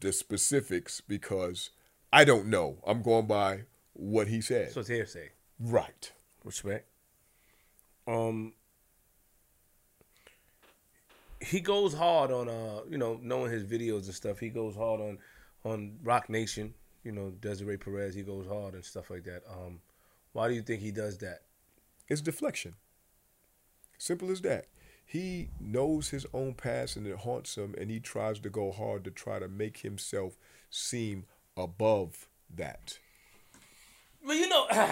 the 0.00 0.12
specifics 0.12 1.00
because 1.00 1.70
I 2.12 2.24
don't 2.24 2.46
know. 2.48 2.78
I'm 2.86 3.00
going 3.02 3.26
by 3.26 3.60
what 3.92 4.26
he 4.28 4.40
said. 4.40 4.72
So 4.72 4.80
it's 4.80 4.88
hearsay. 4.88 5.30
right. 5.60 6.12
Respect. 6.44 6.88
Um 8.06 8.52
he 11.40 11.60
goes 11.60 11.92
hard 11.94 12.30
on 12.30 12.48
uh, 12.48 12.80
you 12.88 12.98
know, 12.98 13.20
knowing 13.22 13.52
his 13.52 13.64
videos 13.64 14.06
and 14.06 14.14
stuff. 14.14 14.38
He 14.38 14.48
goes 14.48 14.74
hard 14.74 15.00
on 15.00 15.18
on 15.64 15.98
Roc 16.02 16.28
Nation, 16.28 16.74
you 17.04 17.12
know, 17.12 17.30
Desiree 17.40 17.76
Perez, 17.76 18.14
he 18.14 18.22
goes 18.22 18.46
hard 18.46 18.74
and 18.74 18.84
stuff 18.84 19.10
like 19.10 19.24
that. 19.24 19.42
Um 19.50 19.80
why 20.36 20.48
do 20.48 20.54
you 20.54 20.60
think 20.60 20.82
he 20.82 20.90
does 20.90 21.16
that? 21.18 21.40
It's 22.08 22.20
deflection. 22.20 22.74
Simple 23.96 24.30
as 24.30 24.42
that. 24.42 24.66
He 25.06 25.48
knows 25.58 26.10
his 26.10 26.26
own 26.34 26.52
past 26.52 26.94
and 26.96 27.06
it 27.06 27.16
haunts 27.16 27.56
him, 27.56 27.74
and 27.78 27.90
he 27.90 28.00
tries 28.00 28.38
to 28.40 28.50
go 28.50 28.70
hard 28.70 29.02
to 29.04 29.10
try 29.10 29.38
to 29.38 29.48
make 29.48 29.78
himself 29.78 30.36
seem 30.68 31.24
above 31.56 32.28
that. 32.54 32.98
Well, 34.22 34.36
you 34.36 34.48
know, 34.48 34.66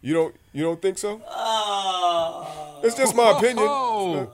You 0.00 0.14
don't 0.14 0.36
you 0.52 0.62
don't 0.62 0.80
think 0.80 0.96
so? 0.96 1.20
uh, 1.28 2.80
It's 2.84 2.94
just 2.94 3.16
my 3.16 3.32
opinion. 3.36 3.66
Oh. 3.68 4.30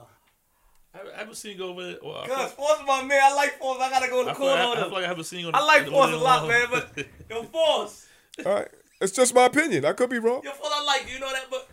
I 0.93 1.17
haven't 1.19 1.35
seen 1.35 1.57
go 1.57 1.69
over 1.69 1.83
there. 1.83 1.97
Well, 2.03 2.17
I, 2.17 2.27
feel, 2.27 2.35
Cause 2.35 2.51
Force 2.51 2.79
my 2.85 3.01
man, 3.03 3.19
I 3.23 3.33
like 3.33 3.57
Force. 3.57 3.79
I 3.81 3.89
gotta 3.89 4.09
go 4.09 4.23
to 4.25 4.29
I, 4.29 4.33
feel, 4.33 4.45
court 4.45 4.59
I, 4.59 4.63
on 4.63 4.77
I 4.77 4.81
him. 4.81 4.85
feel 4.89 4.93
like 4.93 5.05
I 5.05 5.07
haven't 5.07 5.23
seen 5.23 5.45
on 5.47 5.55
I 5.55 5.63
like 5.65 5.83
on- 5.87 5.89
Force 5.91 6.11
a 6.13 6.17
lot, 6.17 6.47
man, 6.47 6.67
but 6.69 6.97
yo, 7.31 7.43
Force, 7.45 8.05
All 8.45 8.53
right. 8.53 8.67
It's 9.01 9.11
just 9.11 9.33
my 9.35 9.45
opinion. 9.45 9.85
I 9.85 9.93
could 9.93 10.09
be 10.09 10.19
wrong. 10.19 10.41
yo, 10.43 10.51
Force, 10.51 10.71
I 10.73 10.83
like 10.83 11.11
you, 11.11 11.19
know 11.19 11.31
that, 11.31 11.45
but 11.49 11.67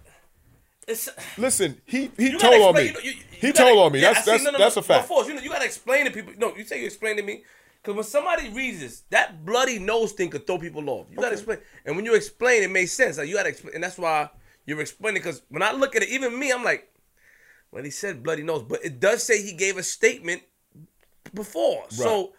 it's. 0.89 1.09
Listen, 1.39 1.81
he 1.87 2.11
he 2.17 2.31
told 2.31 2.43
gotta 2.43 2.57
on 2.65 2.75
me. 2.75 2.83
you 2.87 2.93
know, 2.93 2.99
you- 3.01 3.11
you 3.13 3.17
he 3.41 3.53
gotta- 3.53 3.71
told 3.71 3.79
on 3.87 3.93
me. 3.93 4.01
yeah, 4.01 4.13
That's 4.13 4.27
that's 4.27 4.43
no, 4.45 4.51
no, 4.51 4.59
that's 4.59 4.77
a 4.77 4.83
fact. 4.83 5.07
Force, 5.09 5.29
you 5.29 5.35
know, 5.35 5.41
you 5.41 5.49
gotta 5.51 5.65
explain 5.65 6.05
to 6.07 6.11
people. 6.11 6.33
No, 6.37 6.55
you 6.57 6.65
say 6.65 6.81
you 6.81 6.87
explain 6.87 7.17
to 7.17 7.23
me. 7.23 7.45
Cause 7.85 7.97
when 7.97 8.05
somebody 8.05 8.49
reads 8.51 8.79
this, 8.79 9.03
that 9.11 9.45
bloody 9.45 9.81
nose 9.81 10.13
thing 10.13 10.31
could 10.31 10.47
throw 10.47 10.57
people 10.57 10.89
off. 10.89 11.07
You 11.11 11.17
gotta 11.17 11.33
explain, 11.33 11.59
and 11.85 11.97
when 11.97 12.05
you 12.05 12.15
explain, 12.15 12.63
it 12.63 12.71
makes 12.71 12.93
sense. 12.93 13.19
Like 13.19 13.27
you 13.29 13.35
gotta 13.35 13.49
explain, 13.49 13.75
and 13.75 13.83
that's 13.83 13.99
why 13.99 14.31
you're 14.67 14.81
explaining. 14.81 15.21
Because 15.21 15.43
when 15.49 15.63
I 15.63 15.73
look 15.73 15.97
at 15.97 16.03
it, 16.05 16.09
even 16.11 16.39
me, 16.39 16.53
I'm 16.53 16.63
like, 16.63 16.89
well, 17.73 17.83
he 17.83 17.91
said 17.91 18.23
bloody 18.23 18.43
nose, 18.45 18.63
but 18.63 18.85
it 18.85 19.01
does 19.01 19.23
say 19.25 19.43
he 19.43 19.53
gave 19.53 19.79
a 19.79 19.83
statement 19.83 20.43
before. 21.35 21.85
So, 21.91 22.35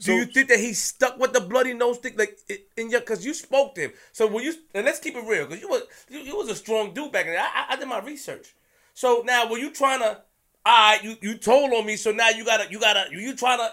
do 0.00 0.12
you 0.12 0.24
think 0.24 0.48
that 0.48 0.58
he 0.58 0.72
stuck 0.72 1.18
with 1.18 1.32
the 1.32 1.40
bloody 1.40 1.72
nose 1.72 1.98
thing, 1.98 2.14
like 2.16 2.38
in 2.76 2.90
your? 2.90 3.00
Because 3.00 3.24
you 3.24 3.34
spoke 3.34 3.74
to 3.76 3.82
him. 3.82 3.92
So 4.12 4.26
when 4.26 4.44
you 4.44 4.54
and 4.74 4.84
let's 4.84 4.98
keep 4.98 5.14
it 5.14 5.24
real, 5.24 5.46
because 5.46 5.62
you 5.62 5.68
was 5.68 5.82
you, 6.08 6.18
you 6.20 6.36
was 6.36 6.48
a 6.48 6.54
strong 6.54 6.92
dude 6.92 7.12
back 7.12 7.26
then. 7.26 7.36
I, 7.38 7.66
I, 7.70 7.74
I 7.74 7.76
did 7.76 7.88
my 7.88 8.00
research. 8.00 8.54
So 8.94 9.22
now, 9.24 9.48
were 9.48 9.58
you 9.58 9.70
trying 9.70 10.00
to? 10.00 10.22
I 10.64 10.98
you 11.02 11.16
you 11.20 11.36
told 11.36 11.72
on 11.72 11.86
me, 11.86 11.96
so 11.96 12.10
now 12.10 12.30
you 12.30 12.44
gotta 12.44 12.70
you 12.70 12.80
gotta 12.80 13.06
you, 13.10 13.18
you 13.18 13.36
trying 13.36 13.58
to. 13.58 13.70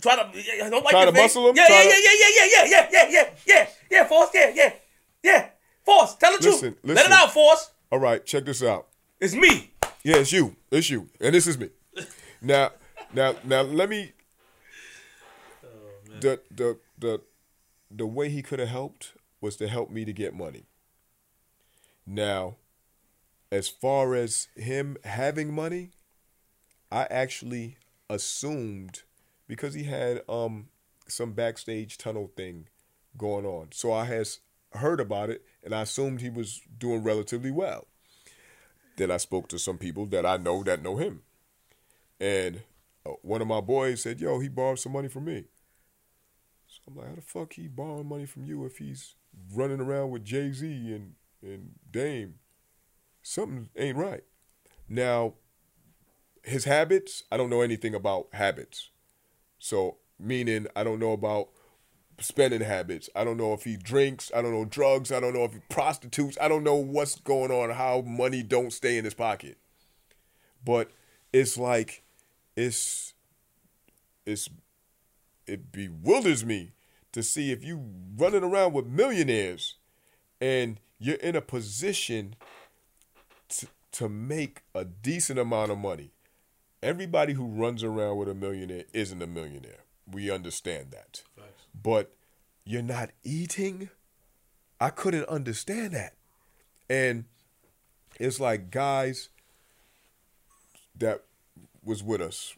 Try 0.00 0.14
to 0.14 0.70
don't 0.70 0.84
like 0.84 0.90
Try 0.90 1.04
to 1.06 1.12
face. 1.12 1.22
muscle 1.22 1.48
him? 1.48 1.56
Yeah, 1.56 1.66
yeah, 1.68 1.82
yeah, 1.82 1.90
yeah, 1.90 2.12
yeah, 2.20 2.46
yeah, 2.46 2.64
yeah, 2.64 2.88
yeah, 2.88 3.08
yeah, 3.10 3.30
yeah, 3.46 3.68
yeah, 3.90 4.04
Force, 4.04 4.30
yeah, 4.32 4.52
yeah, 4.54 4.72
yeah, 5.24 5.48
Force. 5.84 6.14
Tell 6.14 6.38
the 6.38 6.44
Listen, 6.44 6.74
truth. 6.74 6.96
Let 6.96 7.06
it 7.06 7.10
out, 7.10 7.32
Force. 7.32 7.72
All 7.90 7.98
right, 7.98 8.24
check 8.24 8.44
this 8.44 8.62
out. 8.62 8.86
It's 9.20 9.34
me. 9.34 9.72
Yeah, 10.04 10.18
it's 10.18 10.32
you. 10.32 10.54
It's 10.70 10.88
you. 10.88 11.08
And 11.20 11.34
this 11.34 11.48
is 11.48 11.58
me. 11.58 11.70
Now, 12.40 12.70
now, 13.12 13.34
now, 13.44 13.62
let 13.62 13.88
me. 13.88 14.12
The 16.22 16.40
the 16.52 16.78
the 16.96 17.20
the 17.90 18.06
way 18.06 18.28
he 18.28 18.42
could 18.42 18.60
have 18.60 18.68
helped 18.68 19.14
was 19.40 19.56
to 19.56 19.66
help 19.66 19.90
me 19.90 20.04
to 20.04 20.12
get 20.12 20.32
money. 20.32 20.66
Now, 22.06 22.58
as 23.50 23.68
far 23.68 24.14
as 24.14 24.46
him 24.54 24.96
having 25.02 25.52
money, 25.52 25.90
I 26.92 27.08
actually 27.10 27.76
assumed 28.08 29.02
because 29.48 29.74
he 29.74 29.82
had 29.82 30.22
um 30.28 30.68
some 31.08 31.32
backstage 31.32 31.98
tunnel 31.98 32.30
thing 32.36 32.68
going 33.18 33.44
on. 33.44 33.70
So 33.72 33.92
I 33.92 34.04
has 34.04 34.38
heard 34.74 35.00
about 35.00 35.28
it 35.28 35.42
and 35.64 35.74
I 35.74 35.82
assumed 35.82 36.20
he 36.20 36.30
was 36.30 36.60
doing 36.78 37.02
relatively 37.02 37.50
well. 37.50 37.88
Then 38.96 39.10
I 39.10 39.16
spoke 39.16 39.48
to 39.48 39.58
some 39.58 39.76
people 39.76 40.06
that 40.06 40.24
I 40.24 40.36
know 40.36 40.62
that 40.62 40.84
know 40.84 40.98
him. 40.98 41.22
And 42.20 42.62
uh, 43.04 43.10
one 43.22 43.42
of 43.42 43.48
my 43.48 43.60
boys 43.60 44.02
said, 44.02 44.20
Yo, 44.20 44.38
he 44.38 44.48
borrowed 44.48 44.78
some 44.78 44.92
money 44.92 45.08
from 45.08 45.24
me. 45.24 45.46
I'm 46.86 46.96
like, 46.96 47.08
How 47.08 47.14
the 47.14 47.20
fuck 47.20 47.52
he 47.54 47.68
borrowing 47.68 48.08
money 48.08 48.26
from 48.26 48.44
you 48.44 48.64
if 48.64 48.78
he's 48.78 49.14
running 49.54 49.80
around 49.80 50.10
with 50.10 50.24
Jay 50.24 50.52
Z 50.52 50.66
and, 50.66 51.14
and 51.42 51.72
Dame? 51.90 52.34
Something 53.22 53.68
ain't 53.76 53.96
right. 53.96 54.24
Now, 54.88 55.34
his 56.42 56.64
habits, 56.64 57.22
I 57.30 57.36
don't 57.36 57.50
know 57.50 57.60
anything 57.60 57.94
about 57.94 58.28
habits. 58.32 58.90
So, 59.58 59.98
meaning, 60.18 60.66
I 60.74 60.82
don't 60.82 60.98
know 60.98 61.12
about 61.12 61.50
spending 62.18 62.60
habits. 62.60 63.08
I 63.14 63.24
don't 63.24 63.36
know 63.36 63.52
if 63.52 63.64
he 63.64 63.76
drinks. 63.76 64.30
I 64.34 64.42
don't 64.42 64.52
know 64.52 64.64
drugs. 64.64 65.12
I 65.12 65.20
don't 65.20 65.34
know 65.34 65.44
if 65.44 65.52
he 65.52 65.60
prostitutes. 65.68 66.36
I 66.40 66.48
don't 66.48 66.64
know 66.64 66.76
what's 66.76 67.16
going 67.20 67.50
on, 67.50 67.70
how 67.70 68.02
money 68.02 68.42
don't 68.42 68.72
stay 68.72 68.98
in 68.98 69.04
his 69.04 69.14
pocket. 69.14 69.58
But 70.64 70.90
it's 71.32 71.56
like 71.56 72.02
it's 72.56 73.14
it's 74.26 74.48
it 75.46 75.72
bewilders 75.72 76.44
me 76.44 76.72
to 77.12 77.22
see 77.22 77.52
if 77.52 77.62
you 77.64 77.84
running 78.16 78.42
around 78.42 78.72
with 78.72 78.86
millionaires 78.86 79.74
and 80.40 80.80
you're 80.98 81.16
in 81.16 81.36
a 81.36 81.40
position 81.40 82.36
to, 83.48 83.66
to 83.92 84.08
make 84.08 84.62
a 84.74 84.84
decent 84.84 85.38
amount 85.38 85.70
of 85.70 85.78
money. 85.78 86.10
Everybody 86.82 87.34
who 87.34 87.46
runs 87.46 87.84
around 87.84 88.16
with 88.16 88.28
a 88.28 88.34
millionaire 88.34 88.84
isn't 88.92 89.22
a 89.22 89.26
millionaire. 89.26 89.84
We 90.10 90.30
understand 90.30 90.90
that 90.90 91.22
but 91.80 92.12
you're 92.64 92.82
not 92.82 93.10
eating. 93.24 93.90
I 94.80 94.90
couldn't 94.90 95.28
understand 95.28 95.92
that. 95.94 96.14
And 96.88 97.24
it's 98.18 98.40
like 98.40 98.70
guys 98.70 99.28
that 100.98 101.22
was 101.84 102.02
with 102.02 102.20
us 102.20 102.54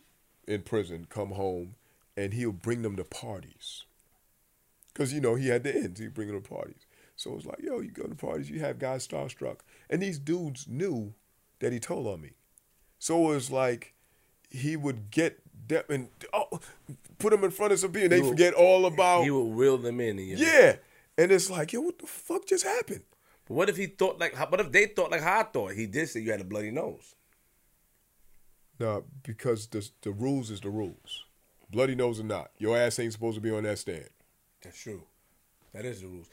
in 0.46 0.62
prison 0.62 1.06
come 1.08 1.30
home 1.30 1.74
and 2.16 2.32
he'll 2.34 2.52
bring 2.52 2.82
them 2.82 2.96
to 2.96 3.04
parties. 3.04 3.84
Because, 4.92 5.12
you 5.12 5.20
know, 5.20 5.34
he 5.34 5.48
had 5.48 5.64
the 5.64 5.74
ends, 5.74 5.98
he'd 6.00 6.14
bring 6.14 6.28
them 6.28 6.40
to 6.42 6.48
parties. 6.48 6.86
So 7.16 7.34
it's 7.36 7.46
like, 7.46 7.60
yo, 7.62 7.80
you 7.80 7.90
go 7.90 8.04
to 8.04 8.14
parties, 8.14 8.50
you 8.50 8.60
have 8.60 8.78
guys 8.78 9.06
starstruck. 9.06 9.58
And 9.90 10.00
these 10.02 10.18
dudes 10.18 10.66
knew 10.68 11.14
that 11.60 11.72
he 11.72 11.78
told 11.80 12.06
on 12.06 12.20
me. 12.20 12.30
So 12.98 13.30
it 13.32 13.34
was 13.34 13.50
like 13.50 13.94
he 14.50 14.76
would 14.76 15.10
get 15.10 15.40
them 15.66 15.82
and 15.88 16.08
oh, 16.32 16.60
put 17.18 17.30
them 17.30 17.42
in 17.44 17.50
front 17.50 17.72
of 17.72 17.78
some 17.78 17.90
people 17.90 18.04
and 18.04 18.12
they 18.12 18.16
He 18.16 18.22
will- 18.22 18.30
forget 18.30 18.54
all 18.54 18.86
about 18.86 19.22
He 19.24 19.30
would 19.30 19.56
reel 19.56 19.78
them 19.78 20.00
in. 20.00 20.18
And, 20.18 20.28
you 20.28 20.36
know. 20.36 20.42
yeah. 20.42 20.76
And 21.18 21.30
it's 21.32 21.48
like, 21.50 21.72
yo, 21.72 21.80
what 21.80 21.98
the 21.98 22.06
fuck 22.06 22.46
just 22.46 22.64
happened? 22.64 23.02
But 23.46 23.54
what 23.54 23.68
if 23.68 23.76
he 23.76 23.86
thought 23.86 24.18
like? 24.18 24.34
What 24.50 24.60
if 24.60 24.72
they 24.72 24.86
thought 24.86 25.10
like 25.10 25.20
how 25.20 25.40
I 25.40 25.42
thought? 25.44 25.74
He 25.74 25.86
did 25.86 26.08
say 26.08 26.20
you 26.20 26.30
had 26.30 26.40
a 26.40 26.44
bloody 26.44 26.70
nose. 26.70 27.14
No, 28.80 29.04
because 29.22 29.66
the 29.68 29.88
the 30.02 30.10
rules 30.10 30.50
is 30.50 30.60
the 30.60 30.70
rules. 30.70 31.24
Bloody 31.74 31.96
nose 31.96 32.20
or 32.20 32.24
not, 32.24 32.52
your 32.58 32.78
ass 32.78 33.00
ain't 33.00 33.12
supposed 33.12 33.34
to 33.34 33.40
be 33.40 33.50
on 33.50 33.64
that 33.64 33.80
stand. 33.80 34.08
That's 34.62 34.80
true. 34.80 35.02
That 35.72 35.84
is 35.84 36.02
the 36.02 36.06
rules. 36.06 36.28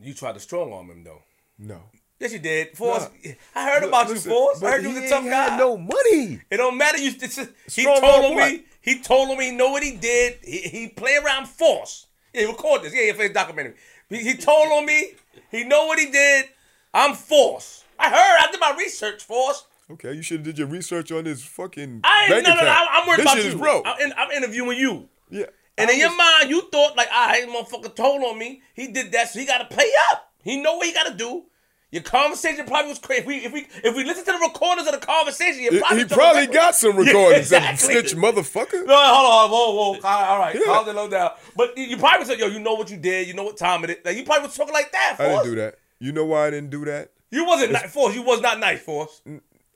You 0.00 0.14
tried 0.14 0.32
to 0.32 0.40
strong 0.40 0.72
arm 0.72 0.88
him 0.90 1.04
though. 1.04 1.22
No. 1.58 1.82
Yes, 2.18 2.32
you 2.32 2.38
did. 2.38 2.76
Force. 2.76 3.10
Nah. 3.24 3.32
I 3.54 3.70
heard 3.70 3.82
about 3.82 4.08
Listen, 4.08 4.30
you, 4.30 4.36
Force. 4.38 4.62
I 4.62 4.70
heard 4.70 4.82
you 4.84 4.88
he 4.88 4.94
was 4.94 5.04
a 5.04 5.08
tough 5.10 5.24
guy. 5.24 5.58
no 5.58 5.76
money. 5.76 6.40
It 6.50 6.56
don't 6.56 6.78
matter. 6.78 6.96
You 6.96 7.12
just, 7.12 7.38
he 7.70 7.84
told 7.84 8.36
me. 8.36 8.64
He 8.80 9.00
told 9.00 9.28
on 9.28 9.36
me. 9.36 9.50
Know 9.50 9.70
what 9.70 9.82
he 9.82 9.96
did. 9.96 10.38
He, 10.42 10.60
he 10.60 10.88
play 10.88 11.18
around 11.22 11.46
force. 11.46 12.06
Yeah, 12.32 12.46
record 12.46 12.84
this. 12.84 12.94
Yeah, 12.94 13.02
yeah, 13.02 13.12
for 13.12 13.24
his 13.24 13.32
documentary. 13.32 13.74
He, 14.08 14.18
he 14.18 14.34
told 14.34 14.72
on 14.72 14.86
me. 14.86 15.12
He 15.50 15.64
know 15.64 15.84
what 15.86 15.98
he 15.98 16.10
did. 16.10 16.46
I'm 16.94 17.14
force. 17.14 17.84
I 17.98 18.08
heard. 18.08 18.48
I 18.48 18.50
did 18.50 18.60
my 18.60 18.74
research. 18.78 19.22
Force. 19.24 19.66
Okay, 19.90 20.12
you 20.14 20.22
should 20.22 20.38
have 20.38 20.44
did 20.46 20.58
your 20.58 20.66
research 20.68 21.12
on 21.12 21.24
this 21.24 21.42
fucking 21.44 22.00
I 22.04 22.28
ain't 22.32 22.44
no 22.46 22.54
no 22.54 22.62
no. 22.62 22.86
I'm, 22.90 23.06
worried 23.06 23.18
this 23.18 23.24
about 23.26 23.36
shit 23.36 23.44
you. 23.44 23.50
is 23.52 23.56
broke. 23.56 23.86
I'm, 23.86 24.00
in, 24.00 24.12
I'm 24.16 24.30
interviewing 24.30 24.78
you. 24.78 25.08
yeah. 25.30 25.46
And 25.76 25.90
I 25.90 25.92
in 25.94 25.98
your 25.98 26.16
mind, 26.16 26.48
you 26.50 26.62
thought 26.70 26.96
like, 26.96 27.08
ah, 27.10 27.26
all 27.26 27.28
right, 27.28 27.48
motherfucker 27.48 27.94
told 27.94 28.22
on 28.22 28.38
me. 28.38 28.62
He 28.74 28.88
did 28.88 29.12
that, 29.12 29.28
so 29.28 29.40
he 29.40 29.44
got 29.46 29.68
to 29.68 29.76
pay 29.76 29.90
up. 30.12 30.32
He 30.42 30.60
know 30.62 30.76
what 30.76 30.86
he 30.86 30.92
got 30.94 31.06
to 31.08 31.14
do. 31.14 31.44
Your 31.90 32.02
conversation 32.02 32.64
probably 32.66 32.88
was 32.88 32.98
crazy. 32.98 33.20
If 33.20 33.26
we 33.26 33.36
if 33.36 33.52
we 33.52 33.66
if 33.84 33.94
we 33.96 34.04
listen 34.04 34.24
to 34.24 34.32
the 34.32 34.38
recordings 34.38 34.88
of 34.88 34.98
the 34.98 35.06
conversation, 35.06 35.62
you 35.62 35.78
probably 35.80 35.98
he 35.98 36.04
probably 36.06 36.46
got 36.48 36.74
some 36.74 36.96
recordings. 37.04 37.50
that 37.50 37.70
exactly. 37.72 38.00
Snitch 38.08 38.16
motherfucker. 38.16 38.84
No, 38.86 38.96
hold 38.96 39.26
on, 39.30 39.50
whoa, 39.50 39.70
whoa, 39.74 39.82
all 39.82 40.00
right, 40.02 40.28
all 40.28 40.38
right, 40.38 40.54
Yeah. 40.54 40.62
calm 40.64 40.88
it 40.88 40.94
low 40.94 41.08
down. 41.08 41.32
But 41.56 41.76
you- 41.78 41.96
probably 41.96 42.24
said, 42.26 42.38
yo, 42.40 42.46
you 42.48 42.58
know 42.58 42.74
what 42.74 42.90
you 42.90 42.96
did, 42.96 43.28
you 43.28 43.34
know 43.34 43.44
what 43.44 43.56
time 43.56 43.84
it 43.84 43.90
is. 43.90 43.96
Like 44.04 44.16
you 44.16 44.24
probably 44.24 44.46
was 44.48 44.56
talking 44.56 44.74
like 44.74 44.90
that. 44.92 45.16
I 45.20 45.28
didn't 45.28 45.44
do 45.44 45.54
that. 45.56 45.76
You 46.00 46.10
know 46.12 46.24
why 46.24 46.48
I 46.48 46.50
didn't 46.50 46.70
do 46.70 46.84
that? 46.86 47.10
You 47.30 47.44
wasn't 47.44 47.72
nice, 47.72 47.92
Force. 47.92 48.14
You 48.14 48.22
was 48.22 48.40
not 48.40 48.58
nice, 48.58 48.80
Force. 48.80 49.20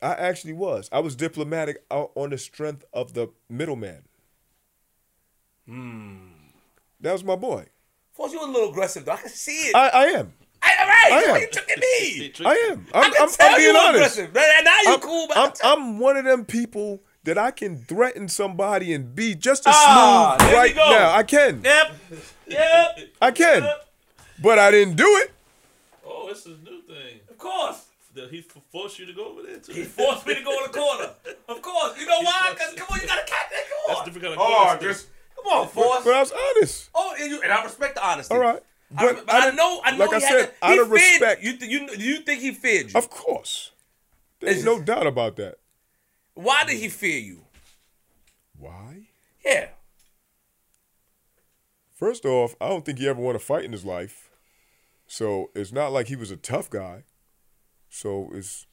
I 0.01 0.13
actually 0.15 0.53
was. 0.53 0.89
I 0.93 1.01
was 1.01 1.17
diplomatic 1.17 1.85
on 1.91 2.31
the 2.31 2.39
strength 2.39 2.85
of 2.93 3.15
the 3.15 3.29
middleman. 3.49 4.03
Hmm. 5.67 6.17
That 7.01 7.13
was 7.13 7.25
my 7.25 7.37
boy. 7.37 7.61
Of 8.13 8.17
course, 8.17 8.33
you 8.33 8.41
were 8.41 8.47
a 8.47 8.51
little 8.51 8.71
aggressive 8.71 9.05
though. 9.05 9.13
I 9.13 9.17
can 9.17 9.29
see 9.29 9.53
it. 9.69 9.75
I, 9.77 9.89
I 9.89 10.05
am. 10.07 10.33
I, 10.61 10.71
all 10.81 10.87
right, 10.89 11.07
I 11.13 11.21
that's 11.21 11.29
am. 11.29 11.41
you 11.41 11.49
took 11.51 11.69
your 11.69 11.77
He 12.01 12.19
knee. 12.21 12.29
tricked 12.31 12.41
I'm, 12.51 12.87
I 12.95 13.11
can 13.11 13.23
I'm, 13.23 13.29
tell 13.29 13.47
I'm 13.55 13.61
you 13.61 13.67
being 13.73 13.75
were 13.75 13.81
honest. 13.81 14.19
aggressive. 14.19 14.37
And 14.37 14.65
now 14.65 14.79
you 14.85 14.95
I'm, 14.95 15.01
cool, 15.01 15.27
but 15.29 15.61
I'm, 15.63 15.79
I'm 15.81 15.99
one 16.01 16.17
of 16.17 16.25
them 16.25 16.45
people 16.45 17.01
that 17.25 17.39
I 17.39 17.51
can 17.53 17.77
threaten 17.77 18.29
somebody 18.29 18.93
and 18.93 19.15
be 19.15 19.35
just 19.37 19.69
as 19.69 19.75
Ah, 19.77 20.35
smooth 20.39 20.49
there 20.51 20.59
right 20.59 20.75
now. 20.77 21.13
I 21.15 21.23
can. 21.23 21.61
Yep. 21.63 21.93
Yep. 22.49 22.99
I 23.21 23.31
can. 23.31 23.63
Yep. 23.63 23.89
But 24.43 24.59
I 24.59 24.71
didn't 24.73 24.97
do 24.97 25.05
it. 25.23 25.33
Oh, 26.07 26.29
it's 26.31 26.47
a 26.47 26.51
new 26.51 26.81
thing. 26.83 27.21
Of 27.29 27.39
course. 27.39 27.85
That 28.15 28.31
he 28.31 28.41
forced 28.41 28.99
you 28.99 29.07
to 29.07 29.13
go 29.13 29.27
over 29.33 29.43
there 29.43 29.59
too. 29.59 29.73
He 29.73 29.85
forced 29.99 30.27
me 30.27 30.35
to 30.35 30.43
go 30.43 30.57
in 30.65 30.73
the 30.73 30.79
corner. 30.79 31.11
Of 31.49 31.63
course. 31.63 31.99
You 32.01 32.07
know 32.07 32.21
why? 32.23 32.51
Because 32.53 32.75
come 32.75 32.87
on, 32.91 33.01
you 33.01 33.07
gotta 33.07 33.21
catch 33.27 33.51
that. 33.51 33.65
Come 33.69 33.79
That's 33.89 34.01
on. 34.01 34.05
different 34.07 34.25
kind 34.27 34.35
of 34.35 34.41
Oh, 34.41 34.65
corner 34.65 34.81
just 34.81 35.07
come 35.37 35.47
on, 35.59 35.69
Force. 35.69 36.05
But 36.05 36.15
I 36.15 36.21
was 36.21 36.33
honest. 36.33 36.91
Oh, 36.95 37.15
and, 37.21 37.31
you, 37.31 37.43
and 37.43 37.53
I 37.53 37.63
respect 37.65 37.95
the 37.97 38.07
honesty. 38.07 38.35
All 38.35 38.41
right. 38.41 38.63
I, 38.97 39.07
But 39.13 39.27
but 39.27 39.35
I, 39.35 39.51
know, 39.51 39.81
I 39.85 39.91
know. 39.93 39.99
like 40.07 40.11
he 40.11 40.17
I 40.17 40.21
had 40.21 40.29
said, 40.41 40.47
to, 40.61 40.67
out 40.67 40.79
of 40.79 40.89
feared- 40.89 40.91
respect. 40.91 41.43
You, 41.45 41.57
th- 41.59 41.71
you, 41.71 41.89
you 41.99 42.21
think 42.23 42.41
he 42.41 42.53
feared 42.53 42.87
you? 42.93 42.99
Of 42.99 43.11
course. 43.11 43.73
There's 44.41 44.59
Is- 44.59 44.65
no 44.65 44.81
doubt 44.81 45.07
about 45.07 45.37
that. 45.37 45.57
Why 46.35 46.65
did 46.65 46.79
he 46.79 46.89
fear 46.89 47.19
you? 47.19 47.43
Why? 48.59 49.09
Yeah. 49.45 49.69
First 51.95 52.25
off, 52.25 52.55
I 52.61 52.69
don't 52.69 52.85
think 52.85 52.99
he 52.99 53.09
ever 53.09 53.21
won 53.21 53.37
a 53.37 53.41
fight 53.41 53.65
in 53.65 53.73
his 53.73 53.85
life. 53.85 54.31
So 55.07 55.51
it's 55.55 55.73
not 55.73 55.93
like 55.93 56.07
he 56.09 56.17
was 56.17 56.31
a 56.31 56.37
tough 56.37 56.71
guy. 56.71 57.03
So 57.89 58.31
it's 58.35 58.67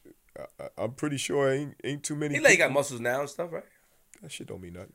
I- 0.60 0.68
I'm 0.78 0.92
pretty 0.92 1.18
sure 1.18 1.52
ain't 1.52 1.76
ain't 1.84 2.04
too 2.04 2.16
many. 2.16 2.36
He 2.36 2.42
like 2.42 2.58
got 2.58 2.72
muscles 2.72 3.00
now 3.00 3.22
and 3.22 3.30
stuff, 3.30 3.52
right? 3.52 3.64
That 4.22 4.32
shit 4.32 4.48
don't 4.48 4.62
mean 4.62 4.74
nothing. 4.74 4.94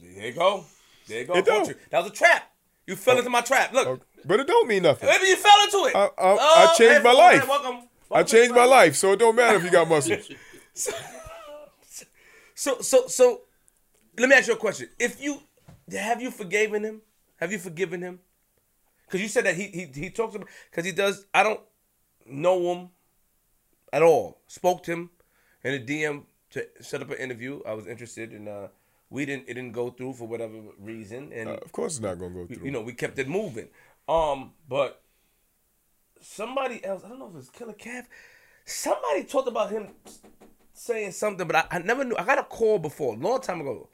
There 0.00 0.26
you 0.26 0.32
go. 0.32 0.64
There 1.08 1.20
you 1.20 1.26
go. 1.26 1.34
It 1.34 1.44
don't. 1.44 1.68
You. 1.68 1.74
That 1.90 2.02
was 2.02 2.10
a 2.12 2.14
trap. 2.14 2.50
You 2.86 2.96
fell 2.96 3.16
into 3.18 3.30
my 3.30 3.40
trap. 3.42 3.72
Look. 3.72 3.86
Oh, 3.86 3.98
But 4.24 4.40
it 4.40 4.46
don't 4.46 4.66
mean 4.68 4.82
nothing. 4.82 5.08
Maybe 5.08 5.26
you 5.26 5.36
fell 5.36 5.62
into 5.64 5.88
it. 5.88 5.94
I- 5.96 6.04
I- 6.06 6.10
Oh, 6.18 6.68
I 6.70 6.74
changed 6.76 7.04
my 7.04 7.12
life. 7.12 7.42
hey, 7.42 7.48
welcome. 7.48 7.88
I 8.10 8.22
changed 8.24 8.54
my 8.54 8.64
life, 8.64 8.96
so 8.96 9.12
it 9.12 9.18
don't 9.18 9.34
matter 9.36 9.56
if 9.56 9.64
you 9.64 9.70
got 9.70 9.88
muscles. 9.88 10.28
So 12.54 12.80
so 12.80 13.06
so 13.08 13.40
let 14.18 14.28
me 14.28 14.36
ask 14.36 14.46
you 14.46 14.54
a 14.54 14.56
question. 14.56 14.88
If 14.98 15.20
you 15.22 15.42
have 15.92 16.20
you 16.22 16.30
forgiven 16.30 16.84
him? 16.84 17.02
Have 17.36 17.50
you 17.50 17.58
forgiven 17.58 18.02
him? 18.02 18.20
Because 19.06 19.20
you 19.20 19.28
said 19.28 19.46
that 19.46 19.56
he 19.56 19.64
he 19.68 19.86
he 20.00 20.10
talks 20.10 20.34
about 20.36 20.48
because 20.70 20.84
he 20.84 20.92
does. 20.92 21.26
I 21.34 21.42
don't 21.42 21.60
know 22.26 22.72
him 22.72 22.88
at 23.92 24.02
all. 24.02 24.40
Spoke 24.46 24.82
to 24.84 24.92
him 24.92 25.10
in 25.64 25.74
a 25.74 25.78
DM 25.78 26.24
to 26.50 26.66
set 26.80 27.02
up 27.02 27.10
an 27.10 27.18
interview. 27.18 27.60
I 27.66 27.74
was 27.74 27.86
interested 27.86 28.32
and 28.32 28.48
uh 28.48 28.68
we 29.10 29.26
didn't 29.26 29.44
it 29.48 29.54
didn't 29.54 29.72
go 29.72 29.90
through 29.90 30.14
for 30.14 30.26
whatever 30.26 30.58
reason 30.78 31.32
and 31.32 31.48
Uh, 31.50 31.54
of 31.54 31.72
course, 31.72 31.94
it's 31.94 32.00
not 32.02 32.18
gonna 32.18 32.34
go 32.34 32.46
through. 32.46 32.64
you 32.64 32.70
know 32.70 32.80
we 32.80 32.92
kept 32.92 33.18
it 33.18 33.28
moving. 33.28 33.68
Um, 34.08 34.52
but 34.68 35.02
somebody 36.20 36.84
else 36.84 37.02
I 37.04 37.08
don't 37.08 37.18
know 37.18 37.26
if 37.28 37.34
it 37.34 37.36
was 37.36 37.50
Killer 37.50 37.72
Calf. 37.74 38.06
Somebody 38.64 39.24
talked 39.24 39.48
about 39.48 39.70
him 39.70 39.88
saying 40.72 41.12
something, 41.12 41.46
but 41.46 41.56
I, 41.56 41.64
I 41.70 41.78
never 41.80 42.04
knew. 42.04 42.16
I 42.16 42.24
got 42.24 42.38
a 42.38 42.44
call 42.44 42.78
before, 42.78 43.14
a 43.14 43.16
long 43.16 43.40
time 43.40 43.60
ago, 43.60 43.88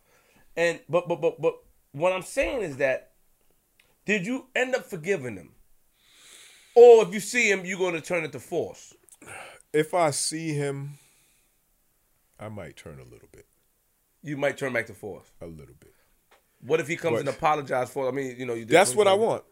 and 0.57 0.81
but 0.89 1.09
but 1.09 1.21
but 1.21 1.41
but 1.41 1.55
what 1.93 2.13
I'm 2.13 2.23
saying 2.23 2.63
is 2.63 2.77
that 2.77 3.13
did 4.05 4.27
you 4.27 4.47
end 4.55 4.75
up 4.75 4.85
forgiving 4.85 5.37
him, 5.37 5.53
or 6.75 7.03
if 7.07 7.13
you 7.15 7.21
see 7.21 7.51
him, 7.51 7.65
you're 7.65 7.79
going 7.79 7.95
to 7.95 8.01
turn 8.01 8.25
it 8.25 8.33
to 8.33 8.41
force? 8.41 8.95
If 9.73 9.95
I 9.95 10.11
see 10.11 10.53
him, 10.55 10.99
I 12.39 12.49
might 12.49 12.77
turn 12.77 12.99
a 13.01 13.05
little 13.05 13.29
bit, 13.33 13.47
You 14.23 14.37
might 14.37 14.57
turn 14.57 14.73
back 14.73 14.87
to 14.87 14.95
force. 14.95 15.27
a 15.41 15.47
little 15.47 15.75
bit. 15.79 15.95
What 16.61 16.81
if 16.81 16.89
he 16.89 16.97
comes 16.97 17.13
What? 17.15 17.21
and 17.21 17.29
apologizes 17.29 17.93
for? 17.93 18.09
I 18.09 18.11
mean, 18.11 18.37
you 18.39 18.47
know, 18.47 18.55
you 18.55 18.65
That's 18.65 18.95
what 18.95 19.07
I 19.07 19.15
want. 19.15 19.45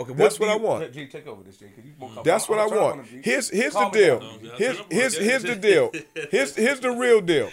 Okay, 0.00 0.12
That's 0.12 0.38
do 0.38 0.44
what 0.44 0.52
I 0.52 0.56
want. 0.56 0.92
G, 0.92 1.06
take 1.08 1.26
over 1.26 1.42
this, 1.42 1.56
G. 1.56 1.66
'cause 1.66 1.84
you 1.84 1.92
won't 1.98 2.22
That's 2.22 2.48
what 2.48 2.60
I 2.60 2.62
I'm 2.62 2.68
turning 2.68 2.84
want. 2.84 3.00
on. 3.00 3.22
Here's 3.24 3.48
here's 3.50 3.74
the 3.74 3.88
deal. 3.90 4.20
Here's 4.56 4.78
here's 4.90 5.16
here's 5.18 5.42
the 5.42 5.56
deal. 5.56 5.92
Here's 6.30 6.54
here's 6.54 6.78
the 6.80 6.90
real 6.92 7.20
deal. 7.20 7.50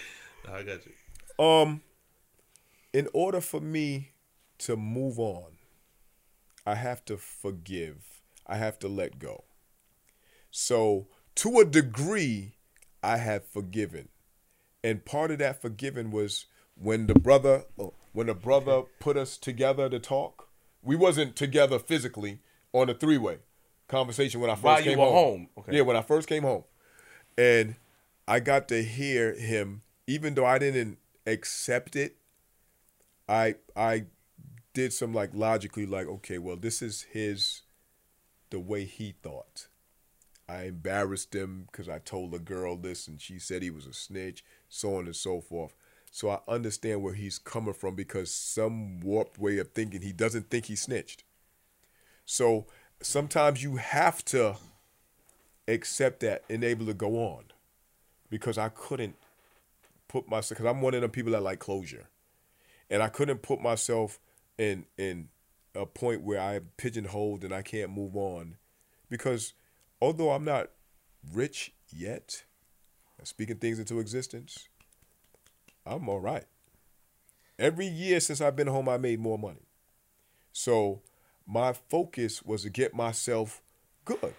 I 0.48 0.62
got 0.62 0.80
you. 0.86 1.44
Um, 1.44 1.82
in 2.92 3.08
order 3.12 3.40
for 3.40 3.60
me 3.60 4.12
to 4.58 4.76
move 4.76 5.18
on, 5.18 5.58
I 6.64 6.76
have 6.76 7.04
to 7.06 7.16
forgive. 7.16 8.22
I 8.46 8.58
have 8.58 8.78
to 8.78 8.88
let 8.88 9.18
go. 9.18 9.42
So, 10.52 11.08
to 11.36 11.60
a 11.60 11.64
degree, 11.64 12.56
I 13.02 13.18
have 13.18 13.46
forgiven, 13.46 14.08
and 14.82 15.04
part 15.04 15.30
of 15.30 15.38
that 15.38 15.62
forgiving 15.62 16.10
was 16.10 16.46
when 16.74 17.06
the 17.06 17.14
brother, 17.14 17.64
when 18.12 18.26
the 18.26 18.34
brother 18.34 18.82
put 19.00 19.16
us 19.16 19.36
together 19.36 19.88
to 19.88 19.98
talk. 19.98 20.48
We 20.82 20.94
wasn't 20.94 21.34
together 21.34 21.78
physically 21.80 22.40
on 22.72 22.88
a 22.88 22.94
three 22.94 23.18
way 23.18 23.38
conversation 23.88 24.40
when 24.40 24.50
I 24.50 24.54
first 24.54 24.64
While 24.64 24.82
came 24.82 24.98
home. 24.98 25.12
home. 25.12 25.48
Okay. 25.58 25.76
Yeah, 25.76 25.82
when 25.82 25.96
I 25.96 26.02
first 26.02 26.28
came 26.28 26.42
home, 26.42 26.64
and 27.36 27.76
I 28.28 28.40
got 28.40 28.68
to 28.68 28.82
hear 28.82 29.34
him, 29.34 29.82
even 30.06 30.34
though 30.34 30.46
I 30.46 30.58
didn't 30.58 30.98
accept 31.26 31.96
it. 31.96 32.16
I 33.28 33.56
I 33.74 34.04
did 34.72 34.92
some 34.92 35.12
like 35.12 35.30
logically 35.34 35.86
like 35.86 36.06
okay, 36.06 36.38
well 36.38 36.56
this 36.56 36.82
is 36.82 37.02
his 37.10 37.62
the 38.50 38.60
way 38.60 38.84
he 38.84 39.14
thought. 39.22 39.66
I 40.48 40.64
embarrassed 40.64 41.34
him 41.34 41.66
because 41.70 41.88
I 41.88 41.98
told 41.98 42.34
a 42.34 42.38
girl 42.38 42.76
this 42.76 43.08
and 43.08 43.20
she 43.20 43.38
said 43.38 43.62
he 43.62 43.70
was 43.70 43.86
a 43.86 43.92
snitch, 43.92 44.44
so 44.68 44.96
on 44.96 45.06
and 45.06 45.16
so 45.16 45.40
forth. 45.40 45.74
So 46.10 46.30
I 46.30 46.38
understand 46.48 47.02
where 47.02 47.14
he's 47.14 47.38
coming 47.38 47.74
from 47.74 47.94
because 47.94 48.32
some 48.32 49.00
warped 49.00 49.38
way 49.38 49.58
of 49.58 49.72
thinking 49.72 50.02
he 50.02 50.12
doesn't 50.12 50.48
think 50.48 50.66
he 50.66 50.76
snitched. 50.76 51.24
So 52.24 52.66
sometimes 53.02 53.62
you 53.62 53.76
have 53.76 54.24
to 54.26 54.56
accept 55.68 56.20
that 56.20 56.44
and 56.48 56.64
able 56.64 56.86
to 56.86 56.94
go 56.94 57.16
on 57.16 57.44
because 58.30 58.56
I 58.56 58.68
couldn't 58.68 59.16
put 60.08 60.28
myself 60.28 60.58
because 60.58 60.70
I'm 60.70 60.80
one 60.80 60.94
of 60.94 61.02
them 61.02 61.10
people 61.10 61.32
that 61.32 61.42
like 61.42 61.58
closure, 61.58 62.06
and 62.90 63.02
I 63.02 63.08
couldn't 63.08 63.42
put 63.42 63.60
myself 63.60 64.18
in 64.58 64.86
in 64.96 65.28
a 65.74 65.86
point 65.86 66.22
where 66.22 66.40
I 66.40 66.60
pigeonholed 66.76 67.44
and 67.44 67.52
I 67.52 67.62
can't 67.62 67.90
move 67.90 68.16
on 68.16 68.56
because 69.10 69.52
although 70.00 70.30
I'm 70.30 70.44
not 70.44 70.70
rich 71.32 71.72
yet, 71.92 72.44
uh, 73.20 73.24
speaking 73.24 73.56
things 73.56 73.78
into 73.78 74.00
existence, 74.00 74.68
I'm 75.84 76.08
all 76.08 76.20
right. 76.20 76.44
Every 77.58 77.86
year 77.86 78.20
since 78.20 78.40
I've 78.40 78.56
been 78.56 78.66
home, 78.66 78.88
I 78.88 78.98
made 78.98 79.20
more 79.20 79.38
money. 79.38 79.66
So 80.52 81.02
my 81.46 81.72
focus 81.72 82.42
was 82.42 82.62
to 82.62 82.70
get 82.70 82.94
myself 82.94 83.62
good. 84.04 84.34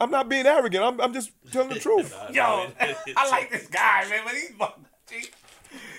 I'm 0.00 0.10
not 0.10 0.28
being 0.28 0.46
arrogant. 0.46 0.84
I'm, 0.84 1.00
I'm 1.00 1.12
just 1.12 1.30
telling 1.50 1.70
the 1.70 1.78
truth. 1.80 2.14
Yo, 2.32 2.42
I 3.16 3.30
like 3.30 3.50
this 3.50 3.66
guy, 3.68 4.06
man, 4.08 4.20
but 4.24 4.34
he's 4.34 4.50
fucking. 4.50 4.84
G. 5.08 5.28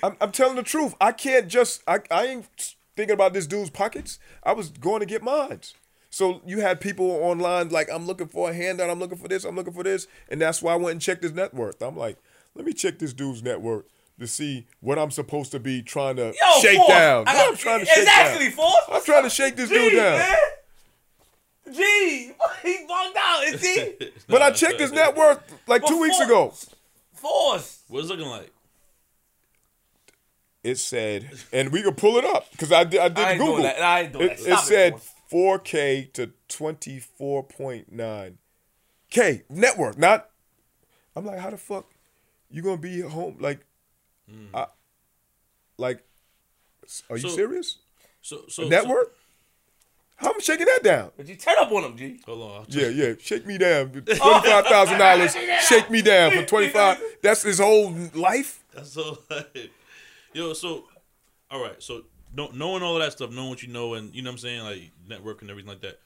I'm, 0.03 0.15
I'm 0.21 0.31
telling 0.31 0.55
the 0.55 0.63
truth. 0.63 0.95
I 1.01 1.11
can't 1.11 1.47
just. 1.47 1.81
I, 1.87 1.99
I 2.11 2.25
ain't 2.25 2.75
thinking 2.95 3.13
about 3.13 3.33
this 3.33 3.47
dude's 3.47 3.69
pockets. 3.69 4.19
I 4.43 4.53
was 4.53 4.69
going 4.69 4.99
to 4.99 5.05
get 5.05 5.23
mine. 5.23 5.61
So 6.09 6.41
you 6.45 6.59
had 6.61 6.81
people 6.81 7.05
online 7.11 7.69
like, 7.69 7.87
I'm 7.91 8.05
looking 8.07 8.27
for 8.27 8.49
a 8.49 8.53
handout. 8.53 8.89
I'm 8.89 8.99
looking 8.99 9.17
for 9.17 9.27
this. 9.27 9.43
I'm 9.43 9.55
looking 9.55 9.73
for 9.73 9.83
this, 9.83 10.07
and 10.29 10.41
that's 10.41 10.61
why 10.61 10.73
I 10.73 10.75
went 10.75 10.91
and 10.93 11.01
checked 11.01 11.23
his 11.23 11.33
net 11.33 11.53
worth. 11.53 11.81
I'm 11.81 11.95
like, 11.95 12.17
let 12.55 12.65
me 12.65 12.73
check 12.73 12.97
this 12.99 13.13
dude's 13.13 13.43
net 13.43 13.61
worth 13.61 13.85
to 14.19 14.27
see 14.27 14.67
what 14.81 14.97
I'm 14.99 15.11
supposed 15.11 15.51
to 15.51 15.59
be 15.59 15.81
trying 15.81 16.15
to 16.17 16.25
Yo, 16.27 16.61
shake 16.61 16.77
Force, 16.77 16.89
down. 16.89 17.23
I, 17.27 17.47
I'm 17.47 17.55
trying 17.55 17.79
to 17.81 17.85
shake 17.85 17.97
exactly, 17.99 18.45
down. 18.47 18.53
Force. 18.55 18.75
I'm 18.91 19.03
trying 19.03 19.23
to 19.23 19.29
shake 19.29 19.55
this 19.55 19.69
dude 19.69 19.93
down. 19.93 20.17
man. 20.19 20.37
G, 21.71 22.31
he 22.63 22.77
bugged 22.87 23.17
out. 23.17 23.43
Is 23.45 23.61
he? 23.61 24.11
But 24.27 24.41
I 24.41 24.51
checked 24.51 24.79
his 24.79 24.91
net 24.91 25.15
worth 25.15 25.39
like 25.67 25.83
two 25.85 25.93
But 25.95 26.01
weeks 26.01 26.17
Force- 26.17 26.27
ago. 26.29 26.53
Force. 27.13 27.83
What's 27.87 28.07
it 28.07 28.09
looking 28.09 28.27
like? 28.27 28.51
It 30.63 30.77
said, 30.77 31.29
and 31.53 31.71
we 31.71 31.81
could 31.83 31.95
pull 31.95 32.17
it 32.17 32.25
up 32.25 32.51
because 32.51 32.71
I 32.71 32.83
did. 32.83 32.99
I 32.99 33.07
did 33.09 33.17
I 33.19 33.29
ain't 33.31 33.39
Google. 33.39 33.53
doing 33.57 33.63
that. 33.63 33.81
I 33.81 34.01
ain't 34.01 34.13
doing 34.13 34.25
it, 34.25 34.37
that. 34.37 34.39
it 34.39 34.43
Stop 34.43 34.63
it, 34.63 34.67
said 34.67 34.91
Force. 34.93 35.11
4K 35.31 36.11
to 36.13 36.31
24.9 36.49 38.33
K 39.09 39.43
network. 39.49 39.97
Not. 39.97 40.29
I'm 41.15 41.25
like, 41.25 41.39
how 41.39 41.49
the 41.49 41.57
fuck 41.57 41.85
you 42.49 42.61
gonna 42.61 42.77
be 42.77 43.01
at 43.01 43.09
home? 43.11 43.37
Like, 43.39 43.59
mm. 44.31 44.47
I, 44.53 44.67
like, 45.77 46.03
are 47.09 47.17
you 47.17 47.29
So- 47.29 47.35
serious? 47.35 47.77
So 48.21 48.41
so 48.49 48.67
Network? 48.67 49.15
How 50.17 50.27
am 50.27 50.33
I 50.35 50.39
shaking 50.41 50.65
that 50.65 50.83
down? 50.83 51.11
But 51.15 51.29
you 51.29 51.35
turn 51.37 51.55
up 51.57 51.71
on 51.71 51.85
him, 51.85 51.95
G. 51.97 52.19
Hold 52.25 52.41
on. 52.41 52.51
I'll 52.57 52.65
Yeah, 52.67 52.89
yeah. 52.89 53.13
Shake 53.21 53.45
me 53.45 53.57
down. 53.57 53.89
Twenty-five 53.91 54.65
thousand 54.65 54.99
dollars. 54.99 55.33
Shake 55.61 55.89
me 55.89 56.01
down 56.01 56.31
for 56.31 56.43
twenty-five. 56.45 57.01
That's 57.23 57.41
his 57.43 57.59
whole 57.59 57.95
life. 58.13 58.61
That's 58.73 58.91
so 58.91 59.19
like, 59.29 59.71
yo. 60.33 60.51
So, 60.51 60.83
all 61.49 61.63
right. 61.63 61.81
So, 61.81 62.01
know, 62.33 62.49
knowing 62.53 62.83
all 62.83 62.95
of 62.97 63.01
that 63.03 63.11
stuff, 63.13 63.31
knowing 63.31 63.49
what 63.49 63.61
you 63.63 63.69
know, 63.69 63.93
and 63.95 64.13
you 64.13 64.21
know 64.21 64.29
what 64.29 64.33
I'm 64.33 64.37
saying, 64.39 64.63
like 64.63 64.91
network 65.07 65.41
and 65.41 65.49
everything 65.49 65.69
like 65.69 65.81
that. 65.81 65.99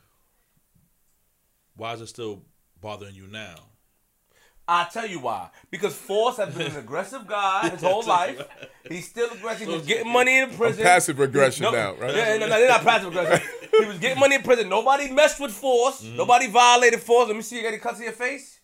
Why 1.76 1.94
is 1.94 2.02
it 2.02 2.08
still 2.08 2.44
bothering 2.80 3.16
you 3.16 3.28
now? 3.28 3.56
I 4.66 4.86
tell 4.86 5.06
you 5.06 5.20
why. 5.20 5.50
Because 5.72 5.94
Force 5.94 6.38
has 6.38 6.56
been 6.56 6.68
an 6.72 6.78
aggressive 6.78 7.28
guy 7.28 7.68
his 7.70 7.82
whole 7.90 8.04
life. 8.04 8.42
He's 8.88 9.08
still 9.10 9.30
aggressive. 9.32 9.68
He 9.68 9.74
was 9.74 9.86
getting 9.86 10.12
money 10.12 10.38
in 10.40 10.52
prison. 10.52 10.84
passive 10.84 11.20
aggression 11.20 11.64
No- 11.64 11.72
now, 11.72 11.96
right? 11.96 12.16
Yeah, 12.16 12.38
no, 12.38 12.48
no, 12.48 12.60
they're 12.60 12.70
not 12.70 12.82
passive 12.82 13.08
aggressive. 13.10 13.50
he 13.80 13.86
was 13.86 14.00
getting 14.00 14.20
money 14.20 14.36
in 14.36 14.42
prison. 14.44 14.70
Nobody 14.70 15.12
messed 15.12 15.42
with 15.42 15.52
Force. 15.52 16.04
Mm-hmm. 16.04 16.16
Nobody 16.16 16.48
violated 16.48 17.02
Force. 17.02 17.28
Let 17.28 17.36
me 17.36 17.42
see. 17.42 17.58
You 17.58 17.64
got 17.64 17.70
any 17.70 17.80
cuts 17.80 17.98
in 18.00 18.06
your 18.06 18.14
face? 18.14 18.62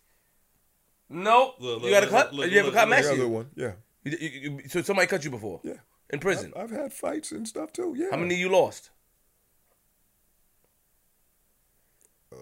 Nope. 1.10 1.56
Look, 1.58 1.82
you 1.82 1.90
look, 1.90 2.00
got 2.00 2.04
a 2.04 2.06
cut? 2.06 2.32
look, 2.34 2.50
you 2.50 2.58
ever 2.60 2.66
look, 2.68 2.74
cut 2.76 2.88
look. 2.88 2.96
The 2.98 3.02
Messi? 3.08 3.12
other 3.12 3.28
one, 3.28 3.50
yeah, 3.56 3.72
You- 4.04 4.16
you- 4.18 4.40
you- 4.62 4.68
so 4.68 4.80
somebody 4.80 5.06
cut 5.08 5.22
you 5.24 5.30
before? 5.30 5.60
yeah. 5.64 5.74
In 6.12 6.18
prison. 6.18 6.52
I've 6.56 6.70
had 6.70 6.92
fights 6.92 7.30
and 7.32 7.46
stuff 7.46 7.72
too. 7.72 7.94
Yeah. 7.96 8.08
How 8.10 8.16
many 8.16 8.34
you 8.34 8.48
lost? 8.48 8.90
Uh, 12.32 12.36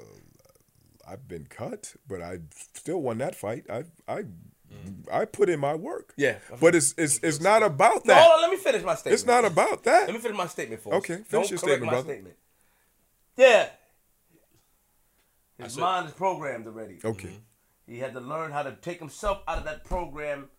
I've 1.06 1.28
been 1.28 1.46
cut, 1.46 1.94
but 2.06 2.20
I 2.22 2.40
still 2.74 3.00
won 3.00 3.18
that 3.18 3.34
fight. 3.34 3.64
I 3.70 3.84
I 4.06 4.22
mm. 4.22 5.04
I 5.12 5.24
put 5.24 5.48
in 5.48 5.60
my 5.60 5.74
work. 5.74 6.14
Yeah. 6.16 6.36
But 6.60 6.74
it's 6.74 6.94
it's 6.96 7.18
it's 7.22 7.40
not 7.40 7.62
about 7.62 8.04
No, 8.06 8.14
that. 8.14 8.22
hold 8.22 8.32
on. 8.34 8.42
Let 8.42 8.50
me 8.50 8.56
finish 8.56 8.82
my 8.82 8.94
statement. 8.94 9.14
It's 9.14 9.26
not 9.26 9.44
about 9.44 9.84
that. 9.84 10.06
Let 10.06 10.14
me 10.14 10.20
finish 10.20 10.36
my 10.36 10.46
statement 10.46 10.82
for 10.82 10.92
you. 10.92 10.98
Okay, 10.98 11.16
finish 11.26 11.50
your 11.50 11.58
statement, 11.58 11.90
brother. 11.90 12.08
statement. 12.08 12.36
Yeah. 13.36 13.68
His 15.58 15.74
said- 15.74 15.80
mind 15.80 16.06
is 16.08 16.12
programmed 16.14 16.66
already. 16.66 16.98
Okay. 17.04 17.28
Mm-hmm. 17.28 17.92
He 17.92 17.98
had 17.98 18.12
to 18.12 18.20
learn 18.20 18.52
how 18.52 18.62
to 18.62 18.72
take 18.72 18.98
himself 18.98 19.42
out 19.48 19.56
of 19.58 19.64
that 19.64 19.84
program 19.84 20.50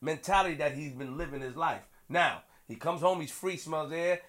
mentality 0.00 0.54
that 0.56 0.72
he's 0.74 0.94
been 0.94 1.18
living 1.18 1.42
his 1.42 1.54
life. 1.54 1.82
Now 2.08 2.42
he 2.68 2.76
comes 2.76 3.00
home, 3.00 3.20
he's 3.20 3.32
free, 3.32 3.56
smells 3.56 3.90
air. 3.90 4.20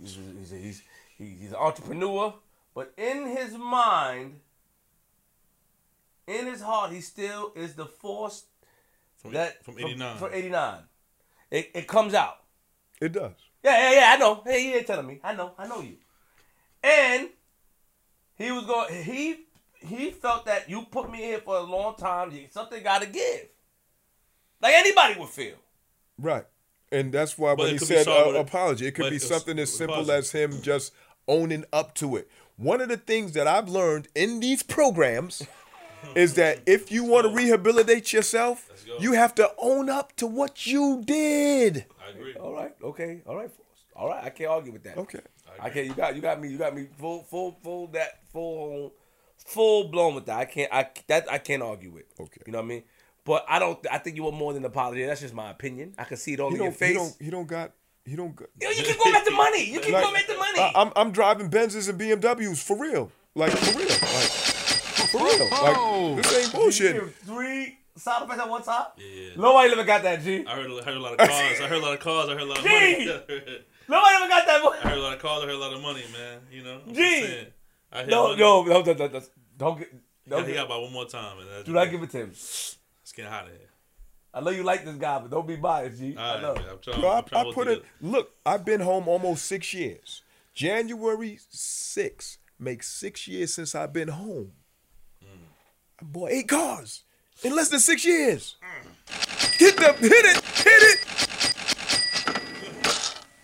He's 0.00 0.18
he's 0.50 0.50
he's, 0.50 0.82
he's 1.16 1.50
an 1.50 1.56
entrepreneur, 1.56 2.34
but 2.74 2.92
in 2.98 3.28
his 3.28 3.56
mind, 3.56 4.40
in 6.26 6.46
his 6.46 6.60
heart, 6.60 6.92
he 6.92 7.00
still 7.00 7.52
is 7.54 7.74
the 7.74 7.86
force 7.86 8.44
From, 9.16 9.32
that 9.32 9.64
from 9.64 9.78
'89. 9.78 10.16
From 10.18 10.30
eighty 10.32 10.50
nine, 10.50 10.82
it 11.50 11.70
it 11.74 11.86
comes 11.86 12.12
out. 12.12 12.38
It 13.00 13.12
does. 13.12 13.32
Yeah, 13.62 13.78
yeah, 13.78 14.00
yeah. 14.00 14.14
I 14.14 14.16
know. 14.18 14.42
Hey, 14.44 14.62
he 14.62 14.74
ain't 14.74 14.86
telling 14.86 15.06
me. 15.06 15.20
I 15.22 15.34
know. 15.34 15.52
I 15.56 15.66
know 15.68 15.80
you. 15.80 15.96
And 16.82 17.28
he 18.36 18.50
was 18.50 18.64
going. 18.64 19.04
He 19.04 19.46
he 19.78 20.10
felt 20.10 20.46
that 20.46 20.68
you 20.68 20.82
put 20.90 21.10
me 21.10 21.18
here 21.18 21.38
for 21.38 21.56
a 21.56 21.62
long 21.62 21.94
time. 21.96 22.32
Something 22.50 22.82
got 22.82 23.02
to 23.02 23.08
give. 23.08 23.48
Like 24.60 24.74
anybody 24.74 25.18
would 25.18 25.28
feel. 25.28 25.56
Right. 26.18 26.44
And 26.92 27.12
that's 27.12 27.38
why 27.38 27.54
But 27.54 27.64
when 27.66 27.72
he 27.72 27.78
said 27.78 28.08
uh, 28.08 28.32
apology, 28.36 28.86
it 28.86 28.94
could 28.94 29.10
be 29.10 29.18
something 29.18 29.58
as 29.58 29.72
simple 29.72 29.96
positive. 29.96 30.18
as 30.18 30.30
him 30.32 30.62
just 30.62 30.92
owning 31.28 31.64
up 31.72 31.94
to 31.96 32.16
it. 32.16 32.28
One 32.56 32.80
of 32.80 32.88
the 32.88 32.96
things 32.96 33.32
that 33.32 33.46
I've 33.46 33.68
learned 33.68 34.08
in 34.14 34.40
these 34.40 34.62
programs 34.62 35.46
is 36.14 36.34
that 36.34 36.60
if 36.66 36.90
you 36.90 37.04
want 37.04 37.26
to 37.26 37.32
rehabilitate 37.32 38.12
yourself, 38.12 38.68
you 38.98 39.12
have 39.12 39.34
to 39.36 39.50
own 39.58 39.88
up 39.88 40.14
to 40.16 40.26
what 40.26 40.66
you 40.66 41.02
did. 41.04 41.86
I 42.04 42.10
agree. 42.10 42.34
All 42.34 42.52
right. 42.52 42.74
Okay. 42.82 43.22
All 43.26 43.36
right. 43.36 43.50
All 43.94 44.08
right. 44.08 44.24
I 44.24 44.30
can't 44.30 44.50
argue 44.50 44.72
with 44.72 44.82
that. 44.82 44.98
Okay. 44.98 45.20
I 45.60 45.70
can't. 45.70 45.86
You 45.86 45.94
got. 45.94 46.16
You 46.16 46.22
got 46.22 46.40
me. 46.40 46.48
You 46.48 46.58
got 46.58 46.74
me. 46.74 46.88
Full. 46.98 47.22
Full. 47.24 47.56
Full. 47.62 47.86
That. 47.88 48.20
Full. 48.32 48.92
Full 49.46 49.88
blown 49.88 50.14
with 50.14 50.26
that. 50.26 50.38
I 50.38 50.44
can't. 50.44 50.72
I 50.72 50.88
that. 51.06 51.30
I 51.30 51.38
can't 51.38 51.62
argue 51.62 51.90
with. 51.90 52.04
Okay. 52.18 52.40
You 52.46 52.52
know 52.52 52.58
what 52.58 52.64
I 52.64 52.68
mean? 52.68 52.82
But 53.24 53.44
I 53.48 53.58
don't. 53.58 53.78
I 53.90 53.98
think 53.98 54.16
you 54.16 54.22
want 54.22 54.36
more 54.36 54.52
than 54.52 54.62
an 54.64 54.70
apology. 54.70 55.04
That's 55.04 55.20
just 55.20 55.34
my 55.34 55.50
opinion. 55.50 55.94
I 55.98 56.04
can 56.04 56.16
see 56.16 56.32
it 56.32 56.40
all 56.40 56.50
He 56.50 56.56
in 56.56 56.62
your 56.62 56.72
face. 56.72 56.88
he 56.88 56.94
don't 56.94 57.16
he 57.20 57.30
don't 57.30 57.46
got 57.46 57.72
he 58.04 58.16
don't 58.16 58.34
got 58.34 58.48
Yo, 58.60 58.70
you 58.70 58.82
keep 58.82 58.98
going 58.98 59.12
back 59.12 59.24
to 59.24 59.30
money. 59.30 59.70
You 59.70 59.80
keep 59.80 59.92
Like, 59.92 60.02
going 60.02 60.14
back 60.14 60.26
to 60.26 60.36
money. 60.36 60.58
I, 60.58 60.72
I'm 60.74 60.92
I'm 60.96 61.10
driving 61.12 61.50
Benzes 61.50 61.88
and 61.88 62.00
BMWs 62.00 62.62
for 62.62 62.78
real. 62.78 63.12
Like 63.34 63.52
for 63.52 63.78
real. 63.78 63.88
Like 63.88 63.98
for 65.10 65.18
real. 65.18 65.50
Like 65.50 65.76
oh. 65.78 66.16
this 66.16 66.44
ain't 66.44 66.52
bullshit. 66.52 66.94
give 66.94 67.14
Three 67.16 67.78
sound 67.96 68.24
effects 68.24 68.40
at 68.40 68.48
one 68.48 68.62
time. 68.62 68.86
Yeah. 68.96 69.30
Nobody 69.36 69.72
ever 69.72 69.84
got 69.84 70.02
that, 70.02 70.22
G. 70.22 70.44
I 70.46 70.54
heard, 70.56 70.84
heard 70.84 70.96
a 70.96 71.00
lot 71.00 71.12
of 71.12 71.18
cars. 71.18 71.60
I 71.60 71.66
heard 71.66 71.78
a 71.78 71.84
lot 71.84 71.94
of 71.94 72.00
cars. 72.00 72.28
I 72.28 72.32
heard 72.32 72.42
a 72.42 72.46
lot 72.46 72.58
of 72.58 72.64
money. 72.64 73.04
Nobody 73.88 74.14
ever 74.16 74.28
got 74.28 74.46
that. 74.46 74.60
Money. 74.62 74.78
I 74.82 74.88
heard 74.88 74.98
a 74.98 75.02
lot 75.02 75.12
of 75.14 75.18
cars. 75.20 75.42
I 75.42 75.46
heard 75.46 75.54
a 75.54 75.58
lot 75.58 75.72
of 75.72 75.82
money, 75.82 76.04
man. 76.12 76.40
You 76.50 76.62
know. 76.62 76.80
I'm 76.86 76.94
just 76.94 76.96
Gee! 76.96 77.22
saying. 77.22 77.46
I 77.92 77.98
heard 78.00 78.08
No, 78.08 78.34
no, 78.34 78.62
no, 78.64 78.82
no, 78.82 78.94
no, 78.94 79.08
no, 79.10 79.22
don't 79.56 79.78
get. 79.78 79.88
He 80.24 80.30
Don't 80.30 80.40
got, 80.40 80.48
he 80.48 80.54
got 80.54 80.66
about 80.66 80.82
one 80.82 80.92
more 80.92 81.06
time. 81.06 81.38
And 81.38 81.50
that's 81.50 81.64
do 81.64 81.72
not 81.72 81.90
give 81.90 82.02
it 82.02 82.10
to 82.10 82.18
him. 82.18 82.32
It's 83.20 83.28
getting 83.28 83.32
hot 83.32 83.46
in 83.46 83.58
here. 83.58 83.68
I 84.32 84.40
know 84.40 84.50
you 84.50 84.62
like 84.62 84.84
this 84.84 84.94
guy, 84.96 85.18
but 85.18 85.30
don't 85.30 85.46
be 85.46 85.56
biased, 85.56 85.98
G. 85.98 86.16
All 86.16 86.24
I 86.36 86.40
know. 86.40 86.54
man. 86.54 86.64
I'm 86.70 86.78
trying, 86.78 87.00
Yo, 87.00 87.08
I, 87.08 87.18
I'm 87.18 87.24
trying 87.24 87.46
I 87.46 87.48
to 87.48 87.54
put 87.54 87.68
it. 87.68 87.84
Look, 88.00 88.30
I've 88.46 88.64
been 88.64 88.80
home 88.80 89.08
almost 89.08 89.44
six 89.46 89.74
years. 89.74 90.22
January 90.54 91.38
6 91.50 92.38
makes 92.58 92.88
six 92.88 93.26
years 93.28 93.52
since 93.52 93.74
I've 93.74 93.92
been 93.92 94.08
home. 94.08 94.52
Mm. 95.22 95.28
I 96.00 96.04
bought 96.04 96.30
eight 96.30 96.48
cars 96.48 97.02
in 97.42 97.54
less 97.54 97.68
than 97.68 97.80
six 97.80 98.04
years. 98.04 98.56
Hit 99.58 99.76
the 99.76 99.92
hit 99.94 100.12
it, 100.12 100.44
hit 100.44 100.82
it. 100.82 101.06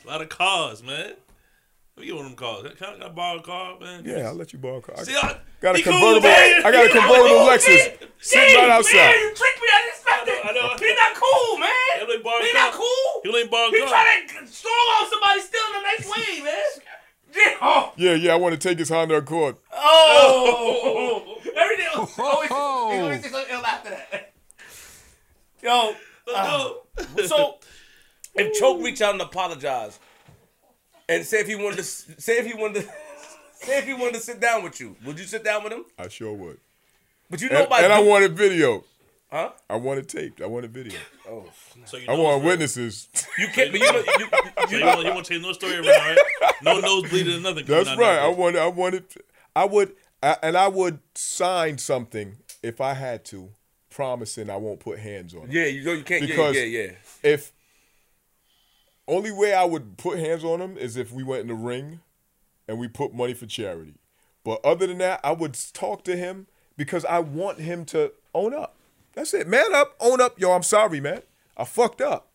A 0.04 0.06
lot 0.06 0.22
of 0.22 0.28
cars, 0.28 0.82
man. 0.82 1.14
Let 1.96 2.02
me 2.02 2.06
get 2.08 2.16
one 2.16 2.26
of 2.26 2.30
them 2.32 2.36
cars. 2.36 2.74
Can 2.76 2.88
I, 2.88 2.92
can 2.92 3.02
I 3.04 3.08
borrow 3.08 3.38
a 3.38 3.42
car, 3.42 3.78
man? 3.80 4.04
Yeah, 4.04 4.28
I'll 4.28 4.34
let 4.34 4.52
you 4.52 4.58
borrow 4.58 4.76
a 4.76 4.82
car. 4.82 5.02
See, 5.02 5.16
I, 5.16 5.38
got 5.62 5.76
a 5.76 5.78
he 5.78 5.84
cool, 5.84 5.92
convertible. 5.94 6.28
man. 6.28 6.60
I 6.66 6.70
got 6.70 6.84
a 6.84 6.88
convertible 6.92 7.28
cool, 7.40 7.48
Lexus 7.48 7.72
man. 7.72 8.08
sitting 8.20 8.54
right 8.54 8.68
outside. 8.68 8.96
Man, 8.96 9.16
you 9.16 9.32
tricked 9.32 9.60
me. 9.64 9.68
I 9.72 9.80
didn't 9.80 9.96
expect 9.96 10.28
it. 10.28 10.40
I 10.44 10.52
know, 10.52 10.60
I 10.60 10.76
know. 10.76 10.76
He 10.76 10.92
not 10.92 11.14
cool, 11.16 11.56
man. 11.56 11.72
He 11.96 12.46
He 12.46 12.52
not 12.52 12.72
cool. 12.74 13.08
He 13.24 13.28
only 13.30 13.48
borrowed 13.48 13.72
a 13.72 13.76
He 13.76 13.80
car. 13.80 13.88
trying 13.88 14.28
to 14.28 14.46
strong 14.52 14.86
on 15.00 15.10
somebody 15.10 15.40
still 15.40 15.64
in 15.72 15.76
a 15.76 15.82
nice 15.88 16.04
way, 16.04 16.44
man. 16.44 16.68
G, 17.32 17.40
oh, 17.62 17.92
Yeah, 17.96 18.12
yeah, 18.12 18.32
I 18.34 18.36
want 18.36 18.52
to 18.52 18.68
take 18.68 18.78
his 18.78 18.90
Honda 18.90 19.14
Accord. 19.16 19.56
oh, 19.72 21.40
everything. 21.56 21.86
Always, 21.96 22.48
he 22.48 22.54
always 22.54 23.22
say 23.22 23.28
something 23.30 23.54
ill 23.56 23.64
after 23.64 23.88
that. 23.90 24.34
Yo, 25.62 25.94
uh, 26.34 26.68
so 27.26 27.56
if 28.34 28.52
Choke 28.58 28.82
reach 28.84 29.00
out 29.00 29.14
and 29.14 29.22
apologize, 29.22 29.98
and 31.08 31.24
say 31.24 31.40
if 31.40 31.46
he 31.46 31.54
wanted 31.56 31.76
to, 31.78 31.82
say 31.84 32.38
if 32.38 32.46
he 32.46 32.54
wanted 32.54 32.82
to, 32.82 32.88
say 33.54 33.78
if 33.78 33.84
he 33.84 33.94
wanted 33.94 34.14
to 34.14 34.20
sit 34.20 34.40
down 34.40 34.62
with 34.62 34.80
you, 34.80 34.96
would 35.04 35.18
you 35.18 35.24
sit 35.26 35.44
down 35.44 35.64
with 35.64 35.72
him? 35.72 35.84
I 35.98 36.08
sure 36.08 36.32
would. 36.32 36.58
But 37.30 37.40
you 37.42 37.48
know 37.48 37.58
And, 37.58 37.66
about 37.66 37.84
and 37.84 37.92
I 37.92 38.00
wanted 38.00 38.36
video. 38.36 38.84
huh? 39.30 39.50
I 39.68 39.74
want 39.74 39.84
wanted 39.84 40.08
taped. 40.08 40.40
I 40.40 40.46
wanted 40.46 40.70
video. 40.72 40.98
Oh, 41.28 41.44
So 41.84 41.96
you 41.96 42.06
I 42.08 42.14
want 42.16 42.44
witnesses. 42.44 43.08
you 43.38 43.48
can't. 43.48 43.72
But 43.72 43.80
you 43.80 43.92
know, 43.92 43.98
you, 43.98 44.26
you, 44.70 44.78
you 44.78 44.86
want, 44.86 45.04
you 45.06 45.12
want 45.12 45.26
to 45.26 45.32
take 45.34 45.42
no 45.42 45.52
story 45.52 45.74
around, 45.74 45.86
right? 45.86 46.18
No 46.62 46.78
nose 46.80 47.08
bleeding 47.10 47.42
nothing. 47.42 47.64
That's 47.66 47.88
out 47.88 47.98
right. 47.98 48.18
I 48.18 48.26
of 48.28 48.36
that. 48.36 48.40
wanted. 48.40 48.58
I 48.60 48.66
wanted. 48.68 49.04
I 49.56 49.64
would. 49.64 49.92
I, 50.22 50.36
and 50.42 50.56
I 50.56 50.68
would 50.68 51.00
sign 51.14 51.78
something 51.78 52.36
if 52.62 52.80
I 52.80 52.94
had 52.94 53.24
to, 53.26 53.50
promising 53.90 54.48
I 54.50 54.56
won't 54.56 54.78
put 54.80 54.98
hands 54.98 55.34
on 55.34 55.44
it. 55.44 55.50
yeah, 55.52 55.66
you 55.66 55.84
know, 55.84 55.92
you 55.92 56.04
can't. 56.04 56.26
Because- 56.26 56.54
yeah, 56.56 56.62
yeah, 56.62 56.82
yeah. 56.82 56.90
If 57.22 57.52
only 59.08 59.30
way 59.30 59.54
I 59.54 59.64
would 59.64 59.96
put 59.96 60.18
hands 60.18 60.44
on 60.44 60.60
him 60.60 60.76
is 60.76 60.96
if 60.96 61.12
we 61.12 61.22
went 61.22 61.42
in 61.42 61.48
the 61.48 61.54
ring, 61.54 62.00
and 62.68 62.78
we 62.78 62.88
put 62.88 63.14
money 63.14 63.34
for 63.34 63.46
charity. 63.46 63.94
But 64.44 64.64
other 64.64 64.86
than 64.86 64.98
that, 64.98 65.20
I 65.24 65.32
would 65.32 65.56
talk 65.72 66.04
to 66.04 66.16
him 66.16 66.46
because 66.76 67.04
I 67.04 67.18
want 67.20 67.60
him 67.60 67.84
to 67.86 68.12
own 68.34 68.54
up. 68.54 68.76
That's 69.14 69.34
it. 69.34 69.48
Man 69.48 69.74
up, 69.74 69.96
own 70.00 70.20
up. 70.20 70.38
Yo, 70.38 70.52
I'm 70.52 70.62
sorry, 70.62 71.00
man. 71.00 71.22
I 71.56 71.64
fucked 71.64 72.00
up. 72.00 72.28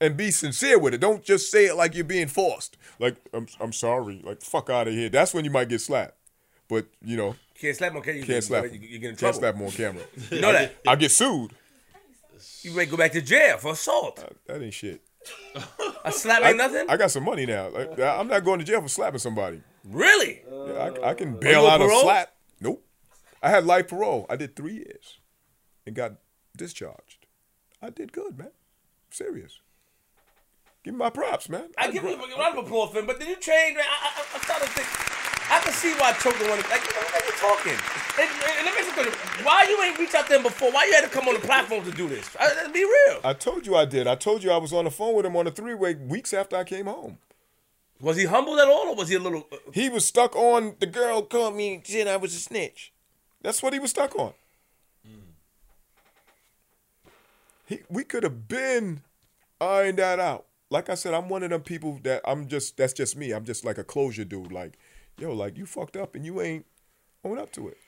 And 0.00 0.16
be 0.16 0.30
sincere 0.30 0.78
with 0.78 0.94
it. 0.94 0.98
Don't 1.00 1.24
just 1.24 1.50
say 1.50 1.66
it 1.66 1.74
like 1.74 1.94
you're 1.94 2.04
being 2.04 2.28
forced. 2.28 2.76
Like, 2.98 3.16
I'm, 3.32 3.46
I'm 3.60 3.72
sorry. 3.72 4.20
Like, 4.24 4.42
fuck 4.42 4.70
out 4.70 4.88
of 4.88 4.94
here. 4.94 5.08
That's 5.08 5.34
when 5.34 5.44
you 5.44 5.50
might 5.50 5.68
get 5.68 5.80
slapped. 5.80 6.14
But, 6.68 6.86
you 7.04 7.16
know, 7.16 7.34
Can't 7.58 7.76
slap 7.76 7.92
him. 7.94 8.02
Can 8.02 8.16
you? 8.16 8.24
can't 8.24 8.44
slap 8.44 8.64
You, 8.64 8.70
you, 8.70 8.80
you 8.80 8.98
get 8.98 9.10
in 9.10 9.16
Can't 9.16 9.34
slap 9.34 9.54
him 9.56 9.62
on 9.62 9.70
camera. 9.72 10.04
You 10.30 10.40
know 10.40 10.52
that. 10.52 10.76
I 10.86 10.94
get 10.96 11.10
sued. 11.10 11.52
You 12.68 12.76
may 12.76 12.86
go 12.86 12.96
back 12.96 13.12
to 13.12 13.22
jail 13.22 13.56
for 13.58 13.72
assault. 13.72 14.18
Uh, 14.22 14.28
that 14.46 14.62
ain't 14.62 14.74
shit. 14.74 15.00
A 16.04 16.12
slap 16.12 16.42
ain't 16.44 16.56
nothing. 16.58 16.86
I 16.88 16.96
got 16.96 17.10
some 17.10 17.24
money 17.24 17.46
now. 17.46 17.68
Like, 17.70 17.98
I- 17.98 18.18
I'm 18.18 18.28
not 18.28 18.44
going 18.44 18.58
to 18.58 18.64
jail 18.64 18.80
for 18.82 18.88
slapping 18.88 19.18
somebody. 19.18 19.62
really? 19.84 20.42
Yeah, 20.50 20.90
I, 21.02 21.10
I 21.10 21.14
can 21.14 21.34
uh, 21.34 21.38
bail 21.38 21.62
you 21.62 21.68
on 21.68 21.82
out 21.82 21.90
a 21.90 22.00
slap. 22.00 22.32
Nope. 22.60 22.84
I 23.42 23.50
had 23.50 23.64
life 23.64 23.88
parole. 23.88 24.26
I 24.28 24.36
did 24.36 24.54
three 24.56 24.74
years 24.74 25.18
and 25.86 25.94
got 25.94 26.12
discharged. 26.56 27.26
I 27.80 27.90
did 27.90 28.12
good, 28.12 28.36
man. 28.38 28.50
Serious. 29.10 29.60
Give 30.84 30.94
me 30.94 30.98
my 30.98 31.10
props, 31.10 31.48
man. 31.48 31.68
I 31.78 31.90
give 31.90 32.02
you 32.04 32.10
a 32.14 32.38
round 32.38 32.58
of 32.58 32.64
applause 32.66 32.94
man. 32.94 33.06
but 33.06 33.18
did 33.18 33.28
you 33.28 33.36
change, 33.36 33.76
man? 33.76 33.84
I, 33.86 34.08
I, 34.20 34.24
I'm 34.34 34.40
starting 34.42 34.68
to 34.68 34.74
think. 34.74 34.88
I 35.50 35.60
can 35.60 35.72
see 35.72 35.92
why 35.94 36.12
Choke 36.12 36.38
don't 36.38 36.48
want 36.50 36.62
to. 36.62 36.68
Like, 36.70 36.82
what 36.82 37.14
are 37.14 37.26
you 37.26 37.32
talking? 37.38 38.07
And, 38.20 38.28
and 38.28 38.66
let 38.66 38.74
me 38.74 38.80
ask 38.80 38.96
you 38.96 39.02
a 39.02 39.04
question. 39.04 39.44
Why 39.44 39.64
you 39.68 39.82
ain't 39.82 39.98
reach 39.98 40.14
out 40.14 40.26
to 40.26 40.36
him 40.36 40.42
before? 40.42 40.72
Why 40.72 40.84
you 40.86 40.92
had 40.94 41.04
to 41.04 41.10
come 41.10 41.28
on 41.28 41.34
the 41.34 41.40
platform 41.40 41.84
to 41.84 41.90
do 41.92 42.08
this? 42.08 42.28
Let's 42.38 42.72
be 42.72 42.84
real. 42.84 43.20
I 43.22 43.32
told 43.32 43.66
you 43.66 43.76
I 43.76 43.84
did. 43.84 44.06
I 44.06 44.16
told 44.16 44.42
you 44.42 44.50
I 44.50 44.56
was 44.56 44.72
on 44.72 44.84
the 44.84 44.90
phone 44.90 45.14
with 45.14 45.24
him 45.24 45.36
on 45.36 45.46
a 45.46 45.50
three 45.50 45.74
way 45.74 45.94
weeks 45.94 46.34
after 46.34 46.56
I 46.56 46.64
came 46.64 46.86
home. 46.86 47.18
Was 48.00 48.16
he 48.16 48.24
humbled 48.26 48.58
at 48.60 48.68
all, 48.68 48.88
or 48.88 48.94
was 48.94 49.08
he 49.08 49.16
a 49.16 49.20
little? 49.20 49.46
Uh, 49.50 49.56
He 49.72 49.88
was 49.88 50.04
stuck 50.04 50.36
on 50.36 50.76
the 50.78 50.86
girl 50.86 51.22
called 51.22 51.56
me 51.56 51.80
shit. 51.84 52.06
I 52.06 52.16
was 52.16 52.34
a 52.34 52.38
snitch. 52.38 52.92
That's 53.42 53.62
what 53.62 53.72
he 53.72 53.78
was 53.78 53.90
stuck 53.90 54.16
on. 54.16 54.34
He, 57.66 57.80
we 57.90 58.02
could 58.04 58.22
have 58.22 58.48
been 58.48 59.02
ironed 59.60 59.98
that 59.98 60.18
out. 60.18 60.46
Like 60.70 60.88
I 60.88 60.94
said, 60.94 61.12
I'm 61.12 61.28
one 61.28 61.42
of 61.42 61.50
them 61.50 61.60
people 61.62 61.98
that 62.02 62.22
I'm 62.24 62.48
just. 62.48 62.76
That's 62.76 62.92
just 62.92 63.16
me. 63.16 63.32
I'm 63.32 63.44
just 63.44 63.64
like 63.64 63.78
a 63.78 63.84
closure 63.84 64.24
dude. 64.24 64.52
Like, 64.52 64.78
yo, 65.18 65.32
like 65.32 65.56
you 65.58 65.66
fucked 65.66 65.96
up 65.96 66.14
and 66.14 66.24
you 66.24 66.40
ain't 66.40 66.66
own 67.24 67.38
up 67.38 67.52
to 67.52 67.68
it. 67.68 67.78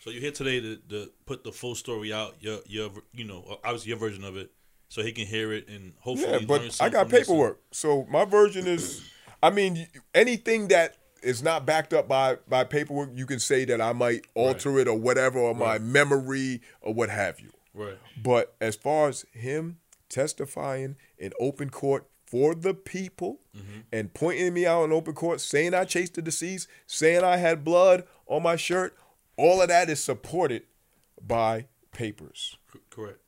So 0.00 0.10
you're 0.10 0.20
here 0.20 0.32
today 0.32 0.60
to, 0.60 0.76
to 0.90 1.10
put 1.24 1.44
the 1.44 1.52
full 1.52 1.74
story 1.74 2.12
out. 2.12 2.36
Your 2.40 2.58
your 2.66 2.90
you 3.12 3.24
know 3.24 3.58
obviously 3.64 3.88
your 3.90 3.98
version 3.98 4.22
of 4.24 4.36
it, 4.36 4.50
so 4.88 5.02
he 5.02 5.12
can 5.12 5.26
hear 5.26 5.52
it 5.52 5.68
and 5.68 5.94
hopefully. 6.00 6.30
Yeah, 6.30 6.36
learn 6.46 6.46
but 6.46 6.78
I 6.80 6.88
got 6.90 7.08
paperwork. 7.08 7.60
So 7.72 8.06
my 8.10 8.24
version 8.26 8.66
is, 8.66 9.02
I 9.42 9.50
mean, 9.50 9.86
anything 10.14 10.68
that 10.68 10.96
is 11.22 11.42
not 11.42 11.64
backed 11.64 11.94
up 11.94 12.06
by 12.06 12.36
by 12.46 12.64
paperwork, 12.64 13.10
you 13.14 13.24
can 13.24 13.38
say 13.40 13.64
that 13.64 13.80
I 13.80 13.94
might 13.94 14.26
alter 14.34 14.78
it 14.78 14.88
or 14.88 14.98
whatever, 14.98 15.38
or 15.38 15.54
my 15.54 15.78
memory 15.78 16.60
or 16.82 16.92
what 16.92 17.08
have 17.08 17.40
you. 17.40 17.50
Right. 17.72 17.98
But 18.22 18.54
as 18.60 18.76
far 18.76 19.08
as 19.08 19.24
him 19.32 19.78
testifying 20.10 20.96
in 21.18 21.32
open 21.40 21.70
court 21.70 22.06
for 22.26 22.54
the 22.54 22.74
people 22.74 23.40
Mm-hmm. 23.56 23.80
and 23.92 24.12
pointing 24.12 24.52
me 24.52 24.66
out 24.66 24.82
in 24.82 24.90
open 24.92 25.14
court, 25.14 25.40
saying 25.40 25.74
I 25.74 25.84
chased 25.84 26.14
the 26.14 26.22
deceased, 26.22 26.66
saying 26.88 27.22
I 27.22 27.36
had 27.36 27.62
blood 27.62 28.02
on 28.26 28.42
my 28.42 28.56
shirt, 28.56 28.96
all 29.36 29.62
of 29.62 29.68
that 29.68 29.88
is 29.90 30.02
supported 30.02 30.62
by 31.20 31.66
papers. 31.92 32.56
Correct. 32.90 33.18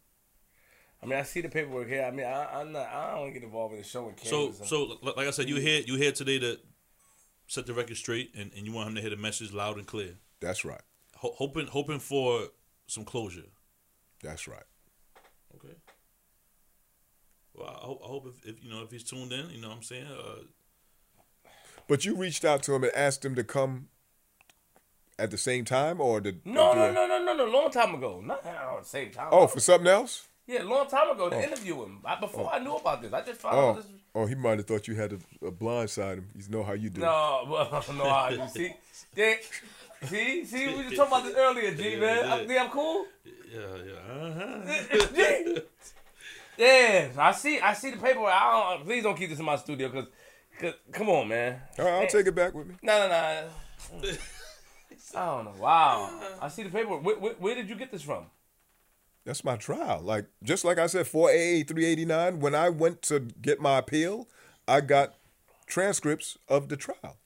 I 1.03 1.07
mean, 1.07 1.19
I 1.19 1.23
see 1.23 1.41
the 1.41 1.49
paperwork 1.49 1.89
here. 1.89 2.05
I 2.05 2.11
mean, 2.11 2.27
I, 2.27 2.61
I'm 2.61 2.73
not. 2.73 2.89
I 2.89 3.15
don't 3.17 3.33
get 3.33 3.43
involved 3.43 3.75
in 3.75 3.81
the 3.81 3.87
show 3.87 4.09
and 4.09 4.19
So 4.19 4.53
so 4.53 4.97
like 5.03 5.27
I 5.27 5.31
said, 5.31 5.49
you 5.49 5.57
here 5.57 5.83
you 5.87 5.97
here 5.97 6.13
today 6.13 6.39
to 6.39 6.59
set 7.47 7.67
the 7.67 7.75
record 7.75 7.97
straight, 7.97 8.33
and, 8.35 8.51
and 8.57 8.67
you 8.67 8.73
want 8.73 8.89
him 8.89 8.95
to 8.97 9.01
hear 9.01 9.11
the 9.11 9.17
message 9.17 9.53
loud 9.53 9.77
and 9.77 9.87
clear. 9.87 10.15
That's 10.41 10.65
right. 10.65 10.81
Ho- 11.17 11.35
hoping 11.37 11.67
hoping 11.69 12.01
for 12.01 12.49
some 12.87 13.05
closure. 13.05 13.45
That's 14.23 14.49
right. 14.49 14.65
Okay. 15.55 15.75
Well, 17.55 17.69
I 17.69 17.87
hope, 17.87 18.01
I 18.05 18.09
hope 18.09 18.27
if, 18.27 18.45
if 18.57 18.65
you 18.65 18.71
know 18.71 18.83
if 18.83 18.91
he's 18.91 19.05
tuned 19.05 19.33
in, 19.33 19.51
you 19.51 19.61
know 19.61 19.69
what 19.69 19.77
I'm 19.77 19.83
saying. 19.83 20.07
Uh, 20.07 20.43
But 21.89 22.05
you 22.05 22.17
reached 22.17 22.45
out 22.45 22.63
to 22.65 22.75
him 22.75 22.83
and 22.85 22.93
asked 22.95 23.25
him 23.25 23.35
to 23.37 23.45
come 23.45 23.89
at 25.19 25.31
the 25.31 25.39
same 25.39 25.65
time, 25.65 26.01
or 26.01 26.21
to 26.21 26.33
no, 26.45 26.75
no, 26.75 26.93
no, 26.93 27.07
no, 27.07 27.23
no, 27.25 27.35
no. 27.35 27.45
Long 27.47 27.71
time 27.71 27.95
ago. 27.95 28.21
Not 28.25 28.45
at 28.45 28.83
the 28.83 28.89
same 28.89 29.11
time. 29.11 29.29
Oh, 29.33 29.47
for 29.47 29.61
something 29.61 29.89
else? 29.89 30.29
yeah, 30.47 30.63
long 30.63 30.87
time 30.87 31.11
ago 31.11 31.29
to 31.29 31.43
interview 31.43 31.83
him. 31.83 32.01
I, 32.05 32.21
before 32.21 32.51
I 32.53 32.59
knew 32.61 32.77
about 32.77 33.03
this, 33.03 33.13
I 33.13 33.23
just 33.23 33.41
found 33.41 33.57
out 33.57 33.63
Oh, 33.63 33.75
this. 33.75 33.87
oh, 34.15 34.27
he 34.27 34.35
might 34.37 34.59
have 34.59 34.67
thought 34.67 34.87
you 34.87 34.95
had 34.95 35.13
a, 35.13 35.19
a 35.47 35.51
blindside 35.51 36.19
him. 36.19 36.29
You 36.37 36.45
know 36.51 36.63
how 36.63 36.75
you 36.75 36.89
do. 36.91 37.01
No, 37.01 37.45
well, 37.49 37.85
no, 37.95 38.05
I 38.05 38.31
you 38.31 38.49
see, 38.49 38.73
they, 39.15 39.39
see, 40.05 40.45
see, 40.45 40.69
we 40.77 40.83
just 40.85 40.97
talked 40.97 41.11
about 41.11 41.25
this 41.25 41.35
earlier, 41.37 41.75
G 41.75 41.93
Yeah, 41.95 41.99
man. 42.01 42.25
we 42.25 42.31
I 42.31 42.39
did. 42.39 42.49
think 42.49 42.61
I'm 42.61 42.71
cool. 42.71 43.07
yeah, 43.53 43.61
yeah. 43.87 44.13
Uh-huh. 44.13 45.07
G. 45.15 45.63
Yeah, 46.59 47.09
I 47.19 47.33
see, 47.33 47.59
I 47.61 47.73
see 47.75 47.91
the 47.91 47.97
paperwork. 47.99 48.33
I 48.33 48.75
don't, 48.77 48.85
please 48.87 49.03
don't 49.03 49.17
keep 49.17 49.29
this 49.31 49.39
in 49.41 49.45
my 49.45 49.57
studio, 49.57 49.89
cause, 49.91 50.07
cause 50.61 50.75
come 50.93 51.09
on, 51.11 51.29
man. 51.29 51.61
All 51.79 51.85
right, 51.85 51.95
I'll 52.03 52.07
take 52.07 52.27
it 52.27 52.35
back 52.35 52.55
with 52.55 52.69
me. 52.69 52.75
No, 52.83 52.99
no, 53.01 53.09
no. 54.03 54.11
I 55.17 55.27
don't 55.27 55.45
know. 55.47 55.55
Wow, 55.59 56.21
I 56.43 56.49
see 56.49 56.63
the 56.63 56.69
paperwork. 56.69 57.05
Where, 57.05 57.17
where, 57.17 57.33
where 57.35 57.55
did 57.55 57.69
you 57.69 57.75
get 57.75 57.91
this 57.91 58.03
from? 58.03 58.27
That's 59.25 59.43
my 59.43 59.57
trial. 59.57 60.01
Like 60.03 60.27
just 60.43 60.65
like 60.65 60.79
I 60.79 60.87
said, 60.87 61.07
4AA 61.07 61.67
389. 61.67 62.41
When 62.41 62.55
I 62.55 62.69
went 62.69 63.03
to 63.03 63.21
get 63.21 63.61
my 63.61 63.79
appeal, 63.79 64.29
I 64.69 64.83
got 64.83 65.15
transcripts 65.67 66.37
of 66.49 66.69
the 66.69 66.77
trial. 66.77 67.17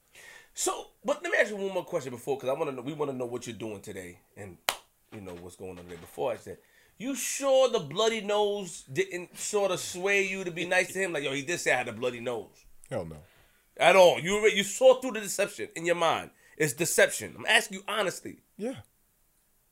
So, 0.54 0.88
but 1.04 1.22
let 1.22 1.32
me 1.32 1.38
ask 1.38 1.50
you 1.50 1.56
one 1.56 1.74
more 1.74 1.84
question 1.84 2.12
before, 2.12 2.36
because 2.36 2.48
I 2.48 2.52
want 2.52 2.70
to 2.70 2.76
know. 2.76 2.82
We 2.82 2.92
want 2.92 3.10
to 3.10 3.16
know 3.16 3.26
what 3.26 3.46
you're 3.46 3.56
doing 3.56 3.80
today, 3.80 4.20
and 4.36 4.56
you 5.12 5.20
know 5.20 5.34
what's 5.40 5.56
going 5.56 5.78
on 5.78 5.84
today. 5.84 5.96
Before 6.00 6.32
I 6.32 6.36
said, 6.36 6.58
you 6.96 7.14
sure 7.14 7.68
the 7.70 7.80
bloody 7.80 8.20
nose 8.20 8.82
didn't 8.92 9.36
sort 9.36 9.70
of 9.70 9.80
sway 9.80 10.26
you 10.26 10.44
to 10.44 10.50
be 10.50 10.66
nice 10.66 10.92
to 10.92 10.98
him? 10.98 11.12
Like, 11.12 11.24
yo, 11.24 11.32
he 11.32 11.42
did 11.42 11.58
say 11.58 11.72
I 11.72 11.78
had 11.78 11.88
a 11.88 11.92
bloody 11.92 12.20
nose. 12.20 12.64
Hell 12.88 13.04
no. 13.04 13.16
At 13.76 13.96
all. 13.96 14.20
You 14.20 14.46
you 14.48 14.62
saw 14.62 15.00
through 15.00 15.12
the 15.12 15.20
deception 15.20 15.68
in 15.74 15.86
your 15.86 15.94
mind. 15.96 16.30
It's 16.60 16.74
deception. 16.74 17.34
I'm 17.38 17.46
asking 17.46 17.78
you 17.78 17.84
honestly. 17.88 18.42
Yeah. 18.58 18.74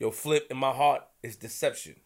Yo, 0.01 0.11
flip 0.11 0.47
in 0.51 0.57
my 0.57 0.73
heart, 0.73 1.03
is 1.23 1.37
deception. 1.37 1.97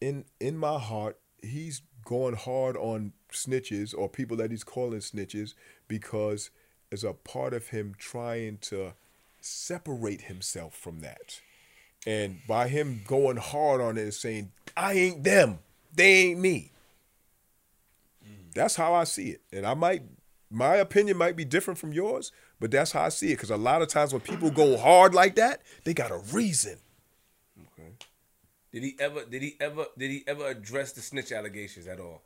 In 0.00 0.24
in 0.40 0.56
my 0.56 0.78
heart, 0.78 1.18
he's 1.42 1.82
going 2.04 2.36
hard 2.36 2.76
on 2.76 3.12
snitches 3.32 3.94
or 3.98 4.08
people 4.08 4.36
that 4.36 4.52
he's 4.52 4.62
calling 4.62 5.00
snitches 5.00 5.54
because 5.88 6.50
as 6.92 7.02
a 7.02 7.12
part 7.12 7.52
of 7.52 7.68
him 7.68 7.94
trying 7.98 8.58
to 8.58 8.92
separate 9.40 10.22
himself 10.22 10.74
from 10.74 11.00
that. 11.00 11.40
And 12.06 12.40
by 12.46 12.68
him 12.68 13.02
going 13.08 13.38
hard 13.38 13.80
on 13.80 13.98
it 13.98 14.02
and 14.02 14.14
saying, 14.14 14.52
I 14.76 14.92
ain't 14.92 15.24
them, 15.24 15.58
they 15.92 16.28
ain't 16.28 16.40
me. 16.40 16.70
Mm. 18.24 18.54
That's 18.54 18.76
how 18.76 18.94
I 18.94 19.04
see 19.04 19.30
it. 19.30 19.40
And 19.52 19.66
I 19.66 19.74
might, 19.74 20.02
my 20.52 20.76
opinion 20.76 21.16
might 21.16 21.36
be 21.36 21.44
different 21.44 21.78
from 21.78 21.92
yours, 21.92 22.30
but 22.60 22.70
that's 22.70 22.92
how 22.92 23.02
I 23.02 23.08
see 23.08 23.28
it. 23.28 23.36
Because 23.36 23.50
a 23.50 23.56
lot 23.56 23.82
of 23.82 23.88
times 23.88 24.12
when 24.12 24.20
people 24.20 24.50
go 24.50 24.76
hard 24.76 25.14
like 25.14 25.34
that, 25.36 25.62
they 25.84 25.94
got 25.94 26.10
a 26.10 26.18
reason. 26.32 26.78
Okay. 27.58 27.92
Did 28.72 28.82
he 28.82 28.96
ever? 29.00 29.24
Did 29.24 29.42
he 29.42 29.56
ever? 29.60 29.86
Did 29.98 30.10
he 30.10 30.24
ever 30.26 30.46
address 30.46 30.92
the 30.92 31.00
snitch 31.00 31.32
allegations 31.32 31.86
at 31.86 31.98
all? 31.98 32.22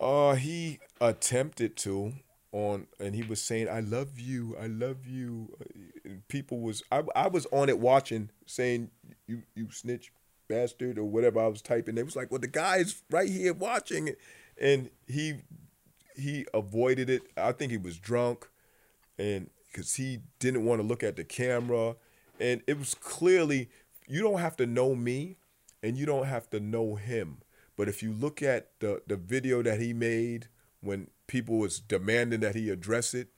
Uh, 0.00 0.34
he 0.34 0.78
attempted 1.00 1.76
to 1.76 2.14
on, 2.52 2.86
and 2.98 3.14
he 3.14 3.22
was 3.22 3.40
saying, 3.40 3.68
"I 3.68 3.80
love 3.80 4.18
you, 4.18 4.56
I 4.60 4.66
love 4.66 5.06
you." 5.06 5.56
And 6.04 6.26
people 6.28 6.60
was, 6.60 6.82
I, 6.90 7.02
I 7.14 7.28
was 7.28 7.46
on 7.52 7.68
it 7.68 7.78
watching, 7.78 8.30
saying, 8.46 8.90
"You, 9.26 9.42
you 9.54 9.70
snitch 9.70 10.12
bastard" 10.48 10.98
or 10.98 11.04
whatever 11.04 11.40
I 11.40 11.46
was 11.46 11.62
typing. 11.62 11.94
They 11.94 12.02
was 12.02 12.16
like, 12.16 12.30
"Well, 12.30 12.40
the 12.40 12.48
guy's 12.48 13.02
right 13.10 13.28
here 13.28 13.52
watching," 13.52 14.14
and 14.60 14.90
he, 15.06 15.42
he 16.20 16.46
avoided 16.54 17.10
it. 17.10 17.22
I 17.36 17.52
think 17.52 17.72
he 17.72 17.78
was 17.78 17.98
drunk, 17.98 18.48
and 19.18 19.50
because 19.66 19.94
he 19.94 20.20
didn't 20.38 20.64
want 20.64 20.80
to 20.80 20.86
look 20.86 21.02
at 21.02 21.16
the 21.16 21.24
camera, 21.24 21.96
and 22.38 22.62
it 22.66 22.78
was 22.78 22.94
clearly, 22.94 23.68
you 24.06 24.20
don't 24.22 24.40
have 24.40 24.56
to 24.56 24.66
know 24.66 24.94
me, 24.94 25.36
and 25.82 25.96
you 25.96 26.06
don't 26.06 26.26
have 26.26 26.48
to 26.50 26.60
know 26.60 26.94
him. 26.94 27.38
But 27.76 27.88
if 27.88 28.02
you 28.02 28.12
look 28.12 28.42
at 28.42 28.68
the 28.80 29.02
the 29.06 29.16
video 29.16 29.62
that 29.62 29.80
he 29.80 29.92
made 29.92 30.48
when 30.80 31.08
people 31.26 31.58
was 31.58 31.80
demanding 31.80 32.40
that 32.40 32.54
he 32.54 32.70
address 32.70 33.14
it, 33.14 33.28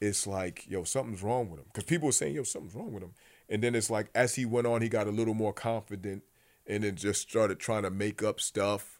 it's 0.00 0.26
like, 0.26 0.68
yo, 0.68 0.84
something's 0.84 1.22
wrong 1.22 1.50
with 1.50 1.60
him. 1.60 1.66
Because 1.72 1.84
people 1.84 2.06
were 2.06 2.12
saying, 2.12 2.34
yo, 2.34 2.42
something's 2.42 2.74
wrong 2.74 2.92
with 2.92 3.02
him. 3.02 3.14
And 3.48 3.62
then 3.62 3.74
it's 3.74 3.90
like 3.90 4.10
as 4.14 4.34
he 4.34 4.44
went 4.44 4.66
on, 4.66 4.82
he 4.82 4.88
got 4.88 5.06
a 5.06 5.12
little 5.12 5.34
more 5.34 5.52
confident 5.52 6.22
and 6.66 6.84
then 6.84 6.96
just 6.96 7.22
started 7.22 7.58
trying 7.58 7.82
to 7.82 7.90
make 7.90 8.22
up 8.22 8.40
stuff 8.40 8.93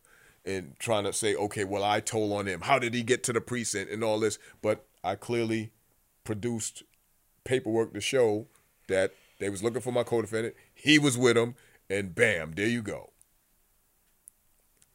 and 0.45 0.79
trying 0.79 1.05
to 1.05 1.13
say, 1.13 1.35
okay, 1.35 1.65
well, 1.65 1.85
I 1.85 2.01
told 2.01 2.33
on 2.33 2.47
him. 2.47 2.63
How 2.63 2.79
did 2.79 2.95
he 2.95 3.03
get 3.03 3.23
to 3.25 3.33
the 3.33 3.41
precinct 3.41 3.91
and 3.91 4.05
all 4.05 4.21
this? 4.21 4.39
But 4.63 4.85
I 5.03 5.15
clearly 5.15 5.73
produced 6.25 6.83
paperwork 7.45 7.95
to 7.95 8.01
show 8.01 8.47
that 8.89 9.13
they 9.39 9.49
was 9.49 9.63
looking 9.63 9.81
for 9.81 9.93
my 9.93 10.03
co-defendant. 10.03 10.55
He 10.75 10.99
was 10.99 11.17
with 11.19 11.37
him, 11.37 11.55
and 11.89 12.15
bam, 12.15 12.53
there 12.53 12.67
you 12.67 12.83
go. 12.83 13.11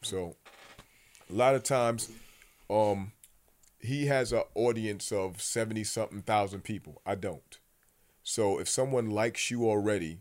So 0.01 0.35
a 1.29 1.33
lot 1.33 1.55
of 1.55 1.63
times, 1.63 2.09
um, 2.69 3.11
he 3.79 4.07
has 4.07 4.31
an 4.31 4.43
audience 4.55 5.11
of 5.11 5.41
seventy 5.41 5.83
something 5.83 6.21
thousand 6.21 6.61
people. 6.63 7.01
I 7.05 7.15
don't. 7.15 7.59
So 8.23 8.59
if 8.59 8.69
someone 8.69 9.09
likes 9.09 9.49
you 9.49 9.69
already, 9.69 10.19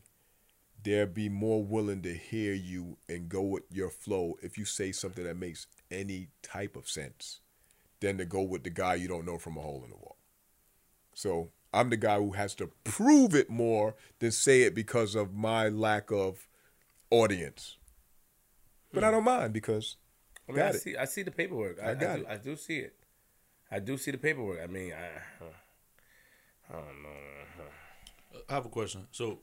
they'll 0.82 1.06
be 1.06 1.28
more 1.28 1.62
willing 1.62 2.02
to 2.02 2.14
hear 2.14 2.55
you 2.55 2.96
and 3.09 3.28
go 3.28 3.42
with 3.42 3.64
your 3.70 3.90
flow 3.90 4.36
if 4.42 4.56
you 4.56 4.64
say 4.64 4.92
something 4.92 5.24
that 5.24 5.36
makes 5.36 5.66
any 5.90 6.28
type 6.42 6.76
of 6.76 6.88
sense 6.88 7.40
than 8.00 8.18
to 8.18 8.24
go 8.24 8.42
with 8.42 8.64
the 8.64 8.70
guy 8.70 8.94
you 8.94 9.09
don't 9.09 9.26
know 9.26 9.38
from 9.38 9.56
a 9.56 9.60
hole 9.60 9.82
in 9.84 9.90
the 9.90 9.96
wall. 9.96 10.16
So 11.14 11.50
I'm 11.72 11.90
the 11.90 11.96
guy 11.96 12.18
who 12.18 12.32
has 12.32 12.55
to 12.56 12.68
prove 12.84 13.34
it 13.34 13.50
more 13.50 13.96
than 14.20 14.30
say 14.30 14.62
it 14.62 14.74
because 14.74 15.14
of 15.14 15.34
my 15.34 15.68
lack 15.68 16.10
of 16.10 16.46
audience. 17.10 17.76
But 18.92 19.05
I 19.05 19.09
hmm. 19.09 19.14
don't 19.14 19.24
mind 19.24 19.52
because 19.52 19.96
I 20.48 20.52
mean, 20.52 20.59
got 20.59 20.66
I 20.66 20.76
it. 20.76 20.80
see. 20.80 20.96
I 20.96 21.05
see 21.05 21.22
the 21.22 21.30
paperwork. 21.30 21.78
I, 21.82 21.90
I 21.90 21.94
got 21.94 22.16
do, 22.16 22.22
it. 22.22 22.26
I 22.28 22.36
do 22.36 22.56
see 22.56 22.78
it. 22.78 22.94
I 23.70 23.80
do 23.80 23.98
see 23.98 24.12
the 24.12 24.18
paperwork. 24.18 24.60
I 24.62 24.66
mean, 24.66 24.92
I, 24.92 25.44
I 26.70 26.76
don't 26.76 27.02
know. 27.02 27.09
I 28.48 28.55
have 28.55 28.64
a 28.64 28.70
question. 28.70 29.06
So, 29.10 29.40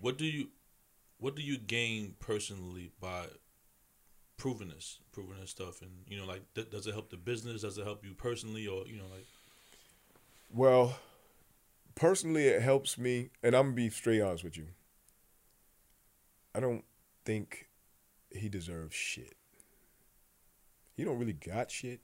what 0.00 0.18
do 0.18 0.24
you, 0.24 0.48
what 1.18 1.34
do 1.36 1.42
you 1.42 1.58
gain 1.58 2.14
personally 2.20 2.92
by 3.00 3.26
proving 4.36 4.68
this, 4.68 5.00
proving 5.12 5.40
this 5.40 5.50
stuff, 5.50 5.82
and 5.82 5.90
you 6.06 6.16
know, 6.18 6.24
like, 6.26 6.42
th- 6.54 6.70
does 6.70 6.86
it 6.86 6.92
help 6.92 7.10
the 7.10 7.16
business? 7.16 7.62
Does 7.62 7.76
it 7.76 7.84
help 7.84 8.04
you 8.04 8.14
personally, 8.14 8.66
or 8.66 8.86
you 8.86 8.96
know, 8.96 9.08
like, 9.12 9.26
Well, 10.52 10.98
personally, 11.94 12.46
it 12.46 12.62
helps 12.62 12.96
me, 12.96 13.30
and 13.42 13.54
I'm 13.54 13.66
gonna 13.66 13.74
be 13.74 13.90
straight 13.90 14.20
honest 14.20 14.44
with 14.44 14.56
you. 14.56 14.68
I 16.54 16.60
don't 16.60 16.84
think 17.24 17.68
he 18.30 18.48
deserves 18.48 18.94
shit. 18.94 19.36
He 20.96 21.04
don't 21.04 21.18
really 21.18 21.32
got 21.32 21.70
shit, 21.70 22.00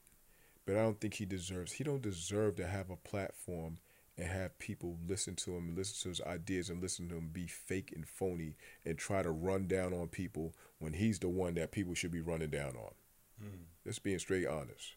but 0.67 0.77
I 0.77 0.83
don't 0.83 1.01
think 1.01 1.15
he 1.15 1.27
deserves. 1.27 1.73
He 1.73 1.85
don't 1.85 2.03
deserve 2.03 2.57
to 2.57 2.67
have 2.67 2.91
a 2.91 2.97
platform 2.97 3.79
and 4.17 4.29
have 4.29 4.59
people 4.59 4.97
listen 5.07 5.35
to 5.35 5.57
him, 5.57 5.75
listen 5.77 6.03
to 6.03 6.09
his 6.09 6.21
ideas, 6.21 6.71
and 6.71 6.81
listen 6.81 7.09
to 7.09 7.17
him 7.17 7.31
be 7.33 7.47
fake 7.47 7.93
and 7.95 8.07
phony 8.07 8.57
and 8.85 8.97
try 8.97 9.23
to 9.23 9.31
run 9.31 9.67
down 9.67 9.93
on 9.93 10.09
people 10.09 10.55
when 10.79 10.93
he's 10.93 11.19
the 11.19 11.29
one 11.29 11.55
that 11.55 11.73
people 11.73 11.95
should 11.95 12.13
be 12.13 12.21
running 12.21 12.51
down 12.51 12.75
on. 12.77 12.95
Mm. 13.43 13.65
Just 13.85 14.03
being 14.03 14.19
straight 14.19 14.47
honest. 14.47 14.95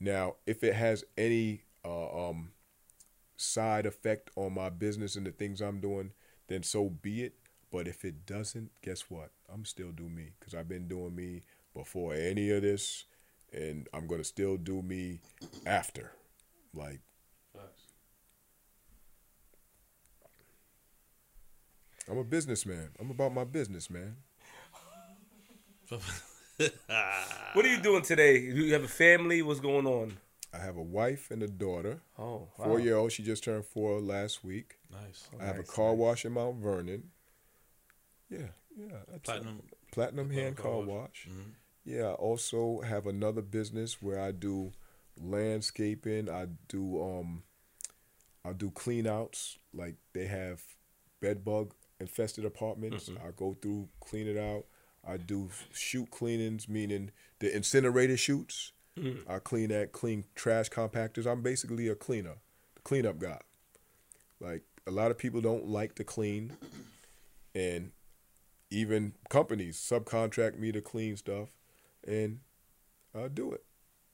Now, 0.00 0.36
if 0.46 0.62
it 0.62 0.74
has 0.74 1.04
any 1.16 1.62
uh, 1.84 2.28
um, 2.28 2.50
side 3.36 3.86
effect 3.86 4.30
on 4.36 4.54
my 4.54 4.68
business 4.68 5.16
and 5.16 5.26
the 5.26 5.32
things 5.32 5.60
I'm 5.60 5.80
doing, 5.80 6.12
then 6.48 6.62
so 6.62 6.88
be 6.90 7.22
it. 7.22 7.34
But 7.70 7.88
if 7.88 8.04
it 8.04 8.26
doesn't, 8.26 8.70
guess 8.82 9.02
what? 9.08 9.30
I'm 9.52 9.64
still 9.64 9.92
do 9.92 10.08
me 10.08 10.32
because 10.38 10.54
I've 10.54 10.68
been 10.68 10.88
doing 10.88 11.14
me 11.14 11.42
before 11.74 12.14
any 12.14 12.50
of 12.50 12.62
this, 12.62 13.04
and 13.52 13.88
I'm 13.92 14.06
gonna 14.06 14.24
still 14.24 14.56
do 14.56 14.82
me 14.82 15.20
after. 15.66 16.12
Like, 16.74 17.00
I'm 22.10 22.18
a 22.18 22.24
businessman. 22.24 22.88
I'm 22.98 23.10
about 23.10 23.34
my 23.34 23.44
business, 23.44 23.90
man. 23.90 24.16
what 27.52 27.64
are 27.64 27.68
you 27.68 27.80
doing 27.80 28.02
today? 28.02 28.38
You 28.38 28.72
have 28.72 28.84
a 28.84 28.88
family? 28.88 29.42
What's 29.42 29.60
going 29.60 29.86
on? 29.86 30.16
I 30.52 30.58
have 30.58 30.76
a 30.76 30.82
wife 30.82 31.30
and 31.30 31.42
a 31.42 31.46
daughter. 31.46 32.00
Oh, 32.18 32.48
wow. 32.56 32.64
four 32.64 32.80
year 32.80 32.96
old. 32.96 33.12
She 33.12 33.22
just 33.22 33.44
turned 33.44 33.66
four 33.66 34.00
last 34.00 34.42
week. 34.42 34.78
Nice. 34.90 35.28
I 35.38 35.44
have 35.44 35.56
nice, 35.56 35.68
a 35.68 35.72
car 35.72 35.90
nice. 35.90 35.98
wash 35.98 36.24
in 36.24 36.32
Mount 36.32 36.56
Vernon. 36.56 37.04
Yeah, 38.30 38.48
yeah. 38.76 39.18
Platinum. 39.22 39.62
Platinum 39.92 40.30
hand 40.30 40.56
car, 40.56 40.72
car 40.72 40.80
wash. 40.80 40.88
wash. 40.88 41.28
Mm-hmm. 41.30 41.50
Yeah. 41.84 42.04
I 42.04 42.12
also 42.12 42.80
have 42.80 43.06
another 43.06 43.42
business 43.42 44.00
where 44.00 44.20
I 44.20 44.32
do 44.32 44.72
landscaping. 45.20 46.30
I 46.30 46.46
do 46.68 47.02
um, 47.02 47.42
I 48.44 48.52
do 48.52 48.70
clean 48.70 49.06
outs. 49.06 49.58
Like 49.74 49.96
they 50.14 50.26
have 50.26 50.62
bed 51.20 51.44
bug 51.44 51.74
infested 52.00 52.44
apartments. 52.44 53.08
Mm-hmm. 53.08 53.26
I 53.26 53.30
go 53.36 53.56
through, 53.60 53.88
clean 54.00 54.26
it 54.26 54.36
out. 54.36 54.64
I 55.06 55.16
do 55.16 55.48
chute 55.72 56.10
cleanings, 56.10 56.68
meaning 56.68 57.10
the 57.38 57.54
incinerator 57.54 58.16
chutes. 58.16 58.72
Mm-hmm. 58.98 59.30
I 59.30 59.38
clean 59.38 59.68
that, 59.68 59.92
clean 59.92 60.24
trash 60.34 60.68
compactors. 60.70 61.26
I'm 61.26 61.42
basically 61.42 61.88
a 61.88 61.94
cleaner, 61.94 62.36
the 62.74 62.82
cleanup 62.82 63.18
guy. 63.18 63.40
Like 64.40 64.62
a 64.86 64.90
lot 64.90 65.10
of 65.10 65.18
people 65.18 65.40
don't 65.40 65.66
like 65.66 65.94
to 65.96 66.04
clean, 66.04 66.56
and 67.54 67.92
even 68.70 69.14
companies 69.28 69.76
subcontract 69.76 70.58
me 70.58 70.72
to 70.72 70.80
clean 70.80 71.16
stuff, 71.16 71.48
and 72.06 72.40
I 73.14 73.28
do 73.28 73.52
it. 73.52 73.64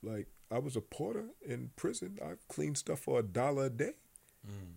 Like 0.02 0.28
I 0.51 0.59
was 0.59 0.77
a 0.77 0.81
porter 0.81 1.27
in 1.44 1.70
prison. 1.77 2.19
I 2.23 2.35
cleaned 2.48 2.78
stuff 2.78 3.01
for 3.01 3.19
a 3.19 3.23
dollar 3.23 3.66
a 3.66 3.70
day. 3.70 3.94
Mm. 4.47 4.74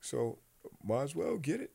So 0.00 0.38
might 0.84 1.02
as 1.02 1.16
well 1.16 1.36
get 1.36 1.60
it. 1.60 1.72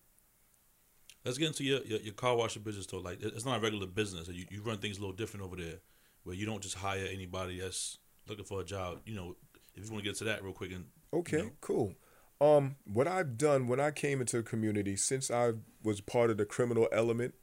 Let's 1.24 1.38
get 1.38 1.48
into 1.48 1.64
your, 1.64 1.82
your, 1.84 2.00
your 2.00 2.14
car 2.14 2.36
washing 2.36 2.64
business 2.64 2.88
though. 2.88 3.00
Like 3.00 3.22
it's 3.22 3.46
not 3.46 3.60
a 3.60 3.62
regular 3.62 3.88
business. 3.88 4.28
You 4.28 4.46
you 4.50 4.62
run 4.62 4.78
things 4.78 4.98
a 4.98 5.02
little 5.02 5.16
different 5.16 5.46
over 5.46 5.56
there, 5.56 5.80
where 6.24 6.36
you 6.36 6.46
don't 6.46 6.62
just 6.62 6.76
hire 6.76 7.08
anybody 7.12 7.60
that's 7.60 7.98
looking 8.28 8.46
for 8.46 8.62
a 8.62 8.66
job. 8.66 9.00
You 9.06 9.16
know, 9.16 9.36
if 9.76 9.86
you 9.86 9.92
want 9.92 10.04
to 10.04 10.10
get 10.10 10.18
to 10.18 10.24
that 10.26 10.44
real 10.44 10.54
quick 10.54 10.72
and 10.72 10.86
okay, 11.14 11.38
you 11.38 11.44
know. 11.44 11.52
cool. 11.62 11.94
Um, 12.40 12.76
what 12.86 13.08
I've 13.08 13.38
done 13.38 13.68
when 13.68 13.80
I 13.80 13.92
came 13.92 14.20
into 14.20 14.38
the 14.38 14.44
community, 14.44 14.96
since 14.96 15.30
I 15.30 15.52
was 15.84 16.02
part 16.02 16.32
of 16.32 16.38
the 16.38 16.46
criminal 16.46 16.88
element, 16.92 17.36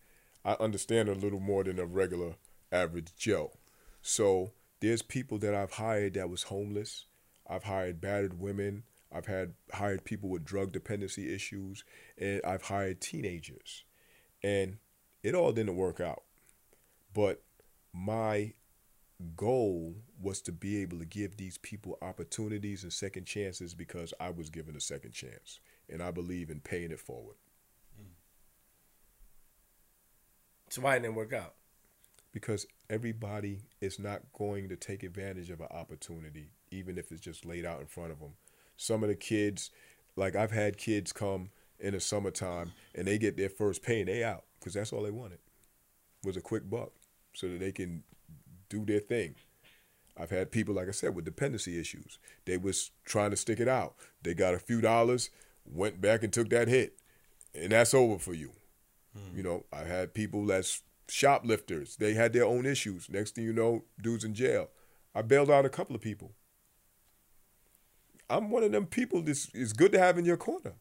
I 0.45 0.57
understand 0.59 1.09
a 1.09 1.15
little 1.15 1.39
more 1.39 1.63
than 1.63 1.79
a 1.79 1.87
regular 1.87 2.35
average 2.73 3.15
Joe. 3.17 3.53
So 4.03 4.53
there's 4.81 5.03
people 5.03 5.39
that 5.39 5.55
I've 5.55 5.73
hired 5.73 6.15
that 6.15 6.29
was 6.29 6.45
homeless. 6.45 7.07
I've 7.49 7.65
hired 7.65 8.01
battered 8.01 8.41
women. 8.41 8.83
I've 9.13 9.27
had 9.27 9.55
hired 9.73 10.05
people 10.05 10.29
with 10.29 10.45
drug 10.45 10.73
dependency 10.73 11.35
issues, 11.35 11.85
and 12.19 12.41
I've 12.45 12.63
hired 12.63 13.01
teenagers, 13.01 13.85
and 14.43 14.79
it 15.23 15.35
all 15.35 15.53
didn't 15.53 15.77
work 15.77 16.01
out. 16.01 16.23
But 17.15 17.43
my 17.93 18.53
goal 19.35 19.97
was 20.21 20.41
to 20.43 20.53
be 20.53 20.81
able 20.83 20.99
to 20.99 21.05
give 21.05 21.37
these 21.37 21.59
people 21.59 21.99
opportunities 22.03 22.83
and 22.83 22.93
second 22.93 23.25
chances 23.25 23.75
because 23.75 24.13
I 24.21 24.31
was 24.31 24.51
given 24.51 24.77
a 24.77 24.81
second 24.81 25.13
chance, 25.13 25.61
and 25.89 26.03
I 26.03 26.11
believe 26.11 26.51
in 26.51 26.61
paying 26.61 26.91
it 26.91 27.01
forward. 27.01 27.37
Hmm. 27.97 28.13
So 30.69 30.83
why 30.83 30.95
didn't 30.95 31.13
it 31.13 31.17
work 31.17 31.33
out? 31.33 31.55
Because 32.31 32.67
everybody 32.91 33.63
is 33.81 33.99
not 33.99 34.21
going 34.35 34.69
to 34.69 34.77
take 34.77 35.03
advantage 35.03 35.49
of 35.49 35.61
an 35.61 35.69
opportunity, 35.71 36.51
even 36.71 36.99
if 36.99 37.11
it's 37.11 37.23
just 37.23 37.47
laid 37.47 37.65
out 37.65 37.81
in 37.81 37.87
front 37.87 38.13
of 38.13 38.21
them 38.21 38.35
some 38.79 39.03
of 39.03 39.11
the 39.11 39.15
kids, 39.15 39.71
like 40.17 40.35
I've 40.35 40.53
had 40.53 40.79
kids 40.79 41.13
come 41.13 41.51
in 41.79 41.93
the 41.93 42.01
summertime 42.01 42.73
and 42.95 43.07
they 43.07 43.19
get 43.19 43.37
their 43.37 43.51
first 43.51 43.83
pay 43.83 44.01
and 44.01 44.09
they 44.09 44.25
out 44.25 44.45
because 44.59 44.73
that's 44.73 44.93
all 44.93 45.03
they 45.03 45.11
wanted 45.11 45.39
was 46.25 46.37
a 46.37 46.41
quick 46.41 46.69
buck 46.69 46.93
so 47.35 47.49
that 47.49 47.61
they 47.61 47.73
can 47.73 48.03
do 48.71 48.85
their 48.85 49.01
thing. 49.01 49.35
I've 50.17 50.31
had 50.31 50.51
people, 50.51 50.75
like 50.75 50.89
I 50.89 50.93
said, 50.93 51.15
with 51.15 51.25
dependency 51.25 51.79
issues. 51.79 52.19
They 52.45 52.57
was 52.57 52.91
trying 53.05 53.31
to 53.31 53.37
stick 53.37 53.61
it 53.61 53.69
out. 53.69 53.95
They 54.23 54.35
got 54.35 54.55
a 54.55 54.59
few 54.59 54.81
dollars, 54.81 55.31
went 55.65 56.01
back 56.01 56.23
and 56.23 56.33
took 56.33 56.51
that 56.51 56.67
hit, 56.67 56.99
and 57.55 57.71
that's 57.71 57.95
over 57.95 58.19
for 58.19 58.35
you. 58.35 58.51
Hmm. 59.17 59.37
You 59.37 59.43
know, 59.45 59.65
I 59.73 59.85
had 59.85 60.15
people 60.15 60.45
that's 60.47 60.83
shoplifters. 61.09 61.97
They 61.97 62.15
had 62.15 62.33
their 62.33 62.45
own 62.45 62.67
issues. 62.67 63.09
Next 63.09 63.35
thing 63.37 63.45
you 63.45 63.53
know, 63.53 63.85
dudes 64.03 64.25
in 64.25 64.35
jail. 64.35 64.69
I 65.15 65.23
bailed 65.23 65.51
out 65.51 65.65
a 65.65 65.71
couple 65.71 65.95
of 65.95 66.03
people. 66.03 66.33
I'm 68.31 68.51
one 68.51 68.63
of 68.63 68.73
them 68.73 68.87
people 68.87 69.23
that's 69.23 69.49
is 69.55 69.73
good 69.73 69.93
to 69.93 69.99
have 69.99 70.19
in 70.19 70.25
your 70.25 70.37
corner. 70.37 70.75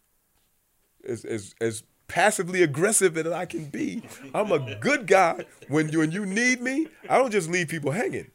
As 1.08 1.24
as 1.24 1.56
as 1.62 1.84
passively 2.08 2.64
aggressive 2.64 3.18
as 3.18 3.28
I 3.28 3.46
can 3.46 3.66
be, 3.66 4.04
I'm 4.34 4.52
a 4.52 4.76
good 4.80 5.08
guy. 5.08 5.46
When 5.68 5.90
you 5.90 6.00
when 6.00 6.12
you 6.12 6.26
need 6.26 6.62
me, 6.62 6.88
I 7.10 7.18
don't 7.18 7.32
just 7.32 7.50
leave 7.50 7.70
people 7.70 7.92
hanging. 7.92 8.32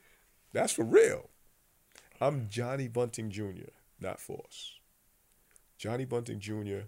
That's 0.52 0.72
for 0.72 0.84
real. 0.84 1.28
I'm 2.20 2.48
Johnny 2.48 2.89
Bunting 2.89 3.30
Jr., 3.30 3.72
not 4.01 4.20
Force. 4.20 4.74
Johnny 5.76 6.05
Bunting 6.05 6.39
Jr. 6.39 6.86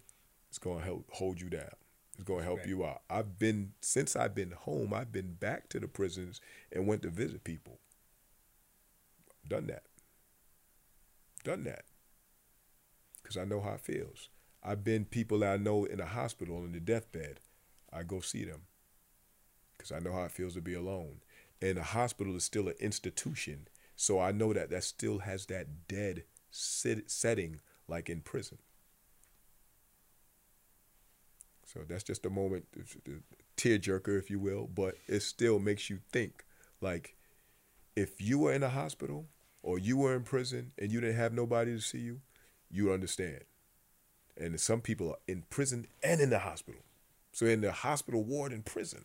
is 0.50 0.58
going 0.60 0.78
to 0.78 0.84
help 0.84 1.06
hold 1.10 1.40
you 1.40 1.48
down. 1.48 1.74
It's 2.14 2.22
going 2.22 2.40
to 2.40 2.44
help 2.44 2.60
right. 2.60 2.68
you 2.68 2.84
out. 2.84 3.02
I've 3.10 3.38
been 3.38 3.72
since 3.80 4.14
I've 4.14 4.34
been 4.34 4.52
home. 4.52 4.94
I've 4.94 5.10
been 5.10 5.34
back 5.34 5.68
to 5.70 5.80
the 5.80 5.88
prisons 5.88 6.40
and 6.70 6.86
went 6.86 7.02
to 7.02 7.10
visit 7.10 7.42
people. 7.42 7.80
Done 9.48 9.66
that. 9.66 9.82
Done 11.42 11.64
that 11.64 11.84
because 13.34 13.46
I 13.46 13.54
know 13.54 13.60
how 13.60 13.74
it 13.74 13.80
feels. 13.80 14.28
I've 14.62 14.84
been 14.84 15.04
people 15.04 15.40
that 15.40 15.52
I 15.52 15.56
know 15.56 15.84
in 15.84 16.00
a 16.00 16.06
hospital 16.06 16.64
in 16.64 16.72
the 16.72 16.80
deathbed. 16.80 17.40
I 17.92 18.02
go 18.02 18.20
see 18.20 18.44
them 18.44 18.62
because 19.76 19.92
I 19.92 19.98
know 19.98 20.12
how 20.12 20.24
it 20.24 20.32
feels 20.32 20.54
to 20.54 20.60
be 20.60 20.74
alone. 20.74 21.20
And 21.60 21.78
a 21.78 21.82
hospital 21.82 22.36
is 22.36 22.44
still 22.44 22.68
an 22.68 22.74
institution, 22.80 23.68
so 23.96 24.20
I 24.20 24.32
know 24.32 24.52
that 24.52 24.70
that 24.70 24.84
still 24.84 25.18
has 25.18 25.46
that 25.46 25.88
dead 25.88 26.24
sit- 26.50 27.10
setting 27.10 27.60
like 27.88 28.08
in 28.08 28.20
prison. 28.20 28.58
So 31.66 31.80
that's 31.88 32.04
just 32.04 32.26
a 32.26 32.30
moment, 32.30 32.66
tearjerker, 33.56 34.18
if 34.18 34.30
you 34.30 34.38
will, 34.38 34.68
but 34.72 34.96
it 35.08 35.20
still 35.20 35.58
makes 35.58 35.90
you 35.90 35.98
think. 36.12 36.44
Like, 36.80 37.16
if 37.96 38.20
you 38.20 38.38
were 38.38 38.52
in 38.52 38.62
a 38.62 38.68
hospital 38.68 39.26
or 39.62 39.78
you 39.78 39.96
were 39.96 40.14
in 40.14 40.22
prison 40.22 40.72
and 40.78 40.92
you 40.92 41.00
didn't 41.00 41.16
have 41.16 41.32
nobody 41.32 41.72
to 41.72 41.80
see 41.80 41.98
you, 41.98 42.20
you 42.74 42.92
understand. 42.92 43.44
And 44.36 44.60
some 44.60 44.80
people 44.80 45.10
are 45.10 45.18
in 45.28 45.44
prison 45.48 45.86
and 46.02 46.20
in 46.20 46.30
the 46.30 46.40
hospital. 46.40 46.80
So 47.32 47.46
in 47.46 47.60
the 47.60 47.70
hospital 47.70 48.24
ward 48.24 48.52
in 48.52 48.62
prison. 48.62 49.04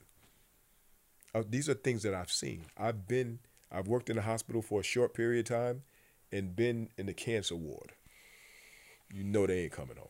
Uh, 1.36 1.44
these 1.48 1.70
are 1.70 1.76
things 1.76 2.02
that 2.02 2.16
I've 2.16 2.32
seen. 2.32 2.66
I've 2.76 3.08
been, 3.08 3.40
I've 3.72 3.88
worked 3.88 4.10
in 4.10 4.16
the 4.16 4.24
hospital 4.24 4.64
for 4.64 4.80
a 4.80 4.84
short 4.84 5.14
period 5.14 5.52
of 5.52 5.56
time 5.56 5.84
and 6.32 6.56
been 6.56 6.90
in 6.98 7.06
the 7.06 7.14
cancer 7.14 7.56
ward. 7.56 7.92
You 9.14 9.24
know 9.24 9.46
they 9.46 9.64
ain't 9.64 9.72
coming 9.72 9.98
home. 9.98 10.08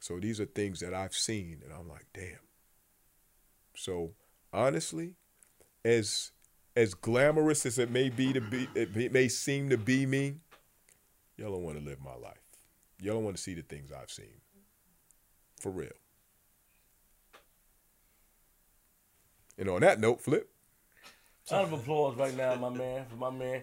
So 0.00 0.20
these 0.20 0.38
are 0.40 0.44
things 0.44 0.80
that 0.80 0.92
I've 0.92 1.14
seen 1.14 1.62
and 1.64 1.72
I'm 1.72 1.88
like, 1.88 2.06
damn. 2.12 2.38
So 3.74 4.12
honestly, 4.52 5.14
as 5.84 6.32
as 6.76 6.94
glamorous 6.94 7.66
as 7.66 7.78
it 7.78 7.90
may 7.90 8.08
be 8.08 8.32
to 8.32 8.40
be 8.40 8.68
it 8.74 9.12
may 9.12 9.28
seem 9.28 9.70
to 9.70 9.78
be 9.78 10.04
me, 10.04 10.36
Y'all 11.38 11.52
don't 11.52 11.62
want 11.62 11.78
to 11.78 11.84
live 11.84 12.00
my 12.04 12.16
life. 12.16 12.42
Y'all 13.00 13.14
don't 13.14 13.24
want 13.24 13.36
to 13.36 13.42
see 13.42 13.54
the 13.54 13.62
things 13.62 13.92
I've 13.92 14.10
seen. 14.10 14.40
For 15.60 15.70
real. 15.70 15.92
And 19.56 19.68
on 19.70 19.80
that 19.80 20.00
note, 20.00 20.20
Flip. 20.20 20.48
Round 21.50 21.72
of 21.72 21.80
applause 21.80 22.16
right 22.16 22.36
now, 22.36 22.54
my 22.56 22.68
man, 22.68 23.06
for 23.08 23.16
my 23.16 23.30
man. 23.30 23.62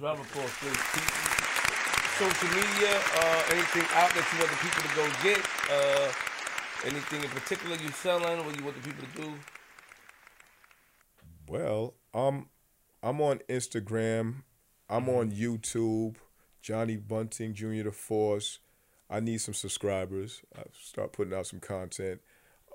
Round 0.00 0.20
of 0.20 0.26
applause, 0.26 0.50
please. 0.60 0.78
social 2.18 2.48
media? 2.48 3.00
Uh, 3.14 3.42
anything 3.50 3.82
out 3.94 4.10
that 4.14 4.28
you 4.32 4.38
want 4.40 4.50
the 4.50 4.58
people 4.58 4.82
to 4.82 4.94
go 4.96 5.08
get? 5.22 5.40
Uh, 5.70 6.12
anything 6.84 7.22
in 7.22 7.30
particular 7.30 7.76
you're 7.76 7.92
selling? 7.92 8.44
What 8.44 8.56
you 8.58 8.64
want 8.64 8.82
the 8.82 8.88
people 8.88 9.06
to 9.14 9.22
do? 9.22 9.32
Well, 11.48 11.94
um, 12.12 12.48
I'm 13.02 13.20
on 13.20 13.38
Instagram. 13.48 14.42
I'm 14.90 15.04
Mm-hmm. 15.06 15.10
on 15.10 15.30
YouTube. 15.32 16.16
Johnny 16.62 16.96
Bunting 16.96 17.54
Jr. 17.54 17.84
the 17.84 17.92
Force. 17.92 18.58
I 19.10 19.20
need 19.20 19.40
some 19.40 19.54
subscribers. 19.54 20.42
I 20.56 20.62
start 20.78 21.12
putting 21.12 21.34
out 21.34 21.46
some 21.46 21.60
content. 21.60 22.20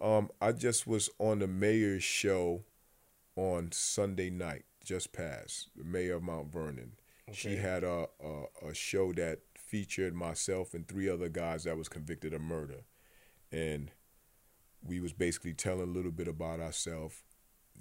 Um, 0.01 0.29
I 0.41 0.51
just 0.51 0.87
was 0.87 1.09
on 1.19 1.39
the 1.39 1.47
mayor's 1.47 2.03
show 2.03 2.63
on 3.35 3.71
Sunday 3.71 4.29
night, 4.29 4.65
just 4.83 5.13
passed. 5.13 5.69
The 5.75 5.83
mayor 5.83 6.15
of 6.15 6.23
Mount 6.23 6.51
Vernon. 6.51 6.93
Okay. 7.29 7.37
She 7.37 7.55
had 7.55 7.83
a, 7.83 8.07
a 8.23 8.69
a 8.69 8.73
show 8.73 9.13
that 9.13 9.39
featured 9.55 10.13
myself 10.13 10.73
and 10.73 10.87
three 10.87 11.09
other 11.09 11.29
guys 11.29 11.63
that 11.63 11.77
was 11.77 11.87
convicted 11.87 12.33
of 12.33 12.41
murder, 12.41 12.83
and 13.51 13.91
we 14.85 14.99
was 14.99 15.13
basically 15.13 15.53
telling 15.53 15.87
a 15.87 15.91
little 15.91 16.11
bit 16.11 16.27
about 16.27 16.59
ourselves, 16.59 17.23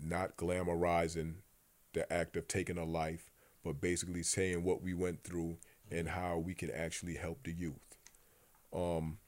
not 0.01 0.37
glamorizing 0.37 1.37
the 1.93 2.11
act 2.13 2.37
of 2.37 2.47
taking 2.47 2.79
a 2.79 2.85
life, 2.85 3.31
but 3.65 3.81
basically 3.81 4.23
saying 4.23 4.63
what 4.63 4.83
we 4.83 4.95
went 4.95 5.25
through 5.25 5.59
and 5.93 6.09
how 6.09 6.39
we 6.39 6.55
can 6.55 6.71
actually 6.71 7.17
help 7.17 7.43
the 7.45 7.53
youth. 7.53 7.75
Um, 8.73 9.19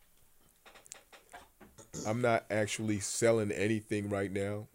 I'm 2.07 2.21
not 2.21 2.45
actually 2.51 3.01
selling 3.01 3.53
anything 3.53 4.09
right 4.09 4.33
now. 4.33 4.69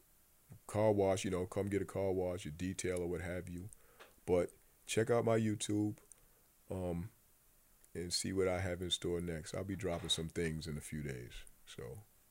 Car 0.67 0.91
wash, 0.91 1.25
you 1.25 1.31
know, 1.31 1.45
come 1.45 1.67
get 1.67 1.81
a 1.81 1.85
car 1.85 2.11
wash, 2.11 2.45
a 2.45 2.51
detail 2.51 2.99
or 2.99 3.07
what 3.07 3.21
have 3.21 3.49
you. 3.49 3.69
But 4.25 4.51
check 4.85 5.09
out 5.09 5.25
my 5.25 5.39
YouTube 5.39 5.95
um, 6.71 7.09
and 7.95 8.13
see 8.13 8.31
what 8.31 8.47
I 8.47 8.59
have 8.59 8.81
in 8.81 8.91
store 8.91 9.19
next. 9.19 9.55
I'll 9.55 9.63
be 9.63 9.75
dropping 9.75 10.09
some 10.09 10.29
things 10.29 10.67
in 10.67 10.77
a 10.77 10.81
few 10.81 11.01
days. 11.01 11.31
So, 11.65 11.83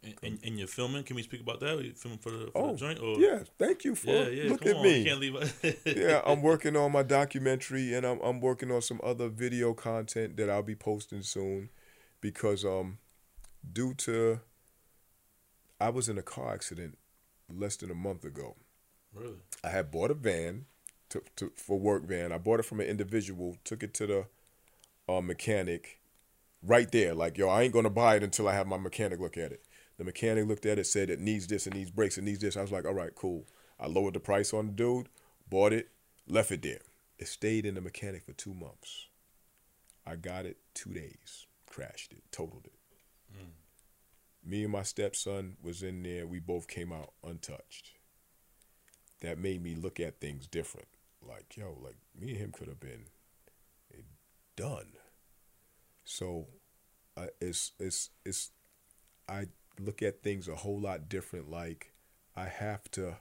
And, 0.02 0.14
and, 0.22 0.38
and 0.44 0.58
you're 0.58 0.68
filming. 0.68 1.02
Can 1.02 1.16
we 1.16 1.22
speak 1.22 1.40
about 1.40 1.58
that? 1.60 1.78
Are 1.78 1.82
you 1.82 1.92
filming 1.92 2.20
for 2.20 2.30
the, 2.30 2.50
for 2.52 2.58
oh, 2.58 2.70
the 2.72 2.78
joint? 2.78 3.00
Or? 3.00 3.18
yeah, 3.18 3.40
thank 3.58 3.84
you 3.84 3.94
for 3.96 4.10
Yeah, 4.10 4.28
yeah. 4.28 4.50
look 4.50 4.64
at 4.64 4.76
on. 4.76 4.82
me. 4.82 5.04
Can't 5.04 5.18
leave. 5.18 5.76
yeah, 5.84 6.22
I'm 6.24 6.40
working 6.40 6.76
on 6.76 6.92
my 6.92 7.02
documentary 7.02 7.94
and 7.94 8.06
I'm 8.06 8.20
I'm 8.20 8.40
working 8.40 8.70
on 8.70 8.80
some 8.80 9.00
other 9.02 9.28
video 9.28 9.74
content 9.74 10.36
that 10.36 10.48
I'll 10.48 10.62
be 10.62 10.76
posting 10.76 11.22
soon 11.22 11.70
because 12.20 12.64
um 12.64 12.98
due 13.72 13.92
to 13.94 14.40
I 15.80 15.90
was 15.90 16.08
in 16.08 16.18
a 16.18 16.22
car 16.22 16.54
accident 16.54 16.98
less 17.48 17.76
than 17.76 17.90
a 17.90 17.94
month 17.94 18.24
ago. 18.24 18.56
Really? 19.14 19.36
I 19.64 19.70
had 19.70 19.90
bought 19.90 20.10
a 20.10 20.14
van 20.14 20.66
to, 21.10 21.22
to 21.36 21.52
for 21.56 21.78
work 21.78 22.04
van. 22.04 22.32
I 22.32 22.38
bought 22.38 22.60
it 22.60 22.66
from 22.66 22.80
an 22.80 22.86
individual, 22.86 23.56
took 23.64 23.82
it 23.82 23.94
to 23.94 24.06
the 24.06 24.26
uh, 25.12 25.20
mechanic 25.20 26.00
right 26.62 26.90
there. 26.90 27.14
Like, 27.14 27.38
yo, 27.38 27.48
I 27.48 27.62
ain't 27.62 27.72
gonna 27.72 27.90
buy 27.90 28.16
it 28.16 28.22
until 28.22 28.48
I 28.48 28.54
have 28.54 28.66
my 28.66 28.76
mechanic 28.76 29.20
look 29.20 29.36
at 29.36 29.52
it. 29.52 29.64
The 29.98 30.04
mechanic 30.04 30.46
looked 30.46 30.66
at 30.66 30.78
it, 30.78 30.86
said 30.86 31.10
it 31.10 31.20
needs 31.20 31.46
this, 31.46 31.66
it 31.66 31.74
needs 31.74 31.90
brakes, 31.90 32.18
it 32.18 32.24
needs 32.24 32.38
this. 32.38 32.56
I 32.56 32.62
was 32.62 32.72
like, 32.72 32.84
all 32.84 32.94
right, 32.94 33.14
cool. 33.14 33.46
I 33.80 33.86
lowered 33.86 34.14
the 34.14 34.20
price 34.20 34.54
on 34.54 34.66
the 34.66 34.72
dude, 34.72 35.08
bought 35.50 35.72
it, 35.72 35.88
left 36.26 36.52
it 36.52 36.62
there. 36.62 36.80
It 37.18 37.28
stayed 37.28 37.66
in 37.66 37.74
the 37.74 37.80
mechanic 37.80 38.24
for 38.24 38.32
two 38.32 38.54
months. 38.54 39.08
I 40.06 40.16
got 40.16 40.46
it 40.46 40.58
two 40.74 40.94
days, 40.94 41.46
crashed 41.66 42.12
it, 42.12 42.22
totaled 42.30 42.66
it. 42.66 42.72
Me 44.44 44.62
and 44.62 44.72
my 44.72 44.82
stepson 44.82 45.56
was 45.62 45.82
in 45.82 46.02
there. 46.02 46.26
We 46.26 46.38
both 46.38 46.68
came 46.68 46.92
out 46.92 47.12
untouched. 47.22 47.92
That 49.20 49.38
made 49.38 49.62
me 49.62 49.74
look 49.74 50.00
at 50.00 50.20
things 50.20 50.46
different. 50.46 50.88
Like, 51.20 51.56
yo, 51.56 51.76
like 51.82 51.96
me 52.18 52.30
and 52.30 52.38
him 52.38 52.52
could 52.52 52.68
have 52.68 52.80
been 52.80 53.06
eh, 53.92 54.02
done. 54.56 54.92
So, 56.04 56.46
uh, 57.16 57.26
it's 57.40 57.72
it's 57.78 58.10
it's. 58.24 58.52
I 59.28 59.48
look 59.78 60.02
at 60.02 60.22
things 60.22 60.48
a 60.48 60.56
whole 60.56 60.80
lot 60.80 61.08
different. 61.08 61.50
Like, 61.50 61.92
I 62.36 62.46
have 62.46 62.90
to 62.92 63.16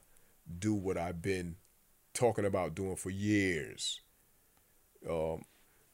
do 0.60 0.74
what 0.74 0.98
I've 0.98 1.22
been 1.22 1.56
talking 2.14 2.46
about 2.46 2.76
doing 2.76 2.96
for 2.96 3.10
years. 3.10 4.02
Um, 5.10 5.44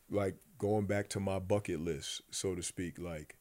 like 0.09 0.35
going 0.57 0.85
back 0.85 1.09
to 1.09 1.19
my 1.19 1.39
bucket 1.39 1.79
list, 1.79 2.21
so 2.31 2.55
to 2.55 2.63
speak. 2.63 2.99
Like, 2.99 3.37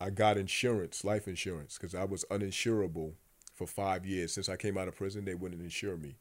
I 0.00 0.10
got 0.10 0.36
insurance, 0.36 1.04
life 1.04 1.28
insurance, 1.28 1.78
because 1.78 1.94
I 1.94 2.04
was 2.04 2.24
uninsurable 2.30 3.14
for 3.54 3.66
five 3.66 4.04
years. 4.06 4.32
Since 4.32 4.48
I 4.48 4.56
came 4.56 4.76
out 4.76 4.88
of 4.88 4.96
prison, 4.96 5.24
they 5.24 5.34
wouldn't 5.34 5.62
insure 5.62 5.96
me. 5.96 6.16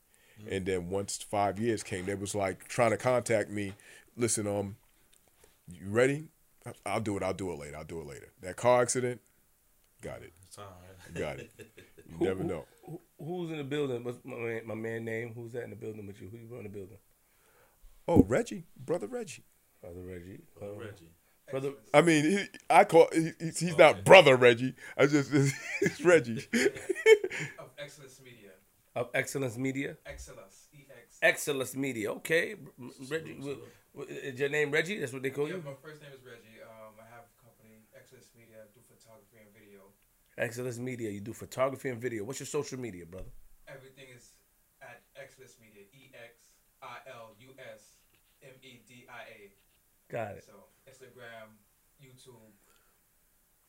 And 0.49 0.65
then 0.65 0.90
once 0.90 1.17
five 1.17 1.59
years 1.59 1.83
came, 1.83 2.06
they 2.06 2.15
was 2.15 2.33
like 2.33 2.67
trying 2.67 2.91
to 2.91 2.98
contact 2.98 3.49
me. 3.49 3.74
Listen, 4.17 4.48
um, 4.48 4.75
you 5.72 5.88
ready? 5.90 6.30
I'll 6.85 6.99
do 6.99 7.17
it. 7.17 7.24
I'll 7.24 7.33
do 7.33 7.51
it 7.51 7.59
later. 7.59 7.77
I'll 7.77 7.83
do 7.83 7.99
it 8.01 8.07
later. 8.07 8.32
That 8.41 8.56
car 8.56 8.82
accident, 8.82 9.22
got 10.01 10.22
it. 10.22 10.33
It's 10.51 10.57
all 10.57 10.65
right. 10.65 11.13
Got 11.17 11.39
it. 11.39 11.51
You 12.19 12.27
never 12.27 12.43
know. 12.43 12.65
Who, 12.85 12.99
who's 13.23 13.51
in 13.51 13.57
the 13.57 13.63
building? 13.63 14.03
What's 14.03 14.17
my 14.25 14.35
man, 14.35 14.61
my 14.65 14.75
man 14.75 15.05
name? 15.05 15.31
Who's 15.33 15.53
that 15.53 15.63
in 15.63 15.69
the 15.69 15.77
building 15.77 16.05
with 16.05 16.21
you? 16.21 16.27
Who 16.30 16.38
you 16.39 16.47
run 16.53 16.63
the 16.63 16.69
building? 16.69 16.97
Oh, 18.05 18.23
Reggie, 18.23 18.65
brother 18.77 19.07
Reggie. 19.07 19.45
Brother 19.80 20.01
Reggie. 20.01 20.39
Oh, 20.61 20.73
Uh, 20.75 20.80
Reggie. 20.80 21.11
Brother. 21.49 21.71
I 21.93 22.01
mean, 22.01 22.25
he, 22.25 22.45
I 22.69 22.83
call 22.83 23.07
he, 23.13 23.31
he's, 23.39 23.59
he's 23.59 23.77
not 23.77 24.03
brother 24.03 24.35
Reggie. 24.35 24.73
I 24.97 25.05
just 25.05 25.31
it's 25.81 26.01
Reggie. 26.03 26.45
of 27.59 27.71
Exilus 27.77 28.21
Media. 28.21 28.51
Of 28.93 29.13
Exilus 29.13 29.55
Media. 29.57 29.95
Exilus. 30.05 30.67
E 30.73 30.80
X. 30.91 31.19
Exilus 31.47 31.75
Media. 31.77 32.11
Okay, 32.13 32.55
M- 32.77 32.91
Reggie. 33.09 33.38
salute. 33.39 33.63
wh- 33.95 33.99
wh- 34.01 34.09
Is 34.09 34.38
your 34.39 34.49
name 34.49 34.69
Reggie? 34.71 34.99
That's 34.99 35.13
what 35.13 35.23
they 35.23 35.30
call 35.30 35.47
Yeah, 35.47 35.55
you. 35.55 35.63
my 35.65 35.75
first 35.81 36.01
name 36.01 36.11
is 36.11 36.19
Reggie. 36.25 36.59
Um, 36.61 36.95
I 36.99 37.07
have 37.15 37.23
a 37.23 37.41
company, 37.41 37.88
Exilus 37.95 38.35
Media, 38.38 38.57
I 38.63 38.67
do 38.73 38.81
photography 38.83 39.38
and 39.39 39.53
video. 39.53 39.80
Exilus 40.38 40.77
Media. 40.77 41.10
You 41.10 41.19
do 41.19 41.34
photography 41.34 41.90
and 41.90 42.00
video. 42.01 42.24
What's 42.24 42.40
your 42.40 42.48
social 42.48 42.80
media, 42.80 43.06
brother? 43.06 43.30
Everything 43.68 44.06
is 44.16 44.32
at 44.82 45.01
Exilus 45.16 45.60
Media. 45.61 45.84
E 45.93 46.11
X 46.14 46.56
I 46.82 46.98
L 47.10 47.35
U 47.40 47.50
S 47.74 47.98
M 48.43 48.53
E 48.64 48.80
D 48.88 49.06
I 49.10 49.22
A. 49.30 49.51
Got 50.11 50.38
it. 50.38 50.43
So 50.45 50.66
Instagram, 50.90 51.56
YouTube, 52.01 52.51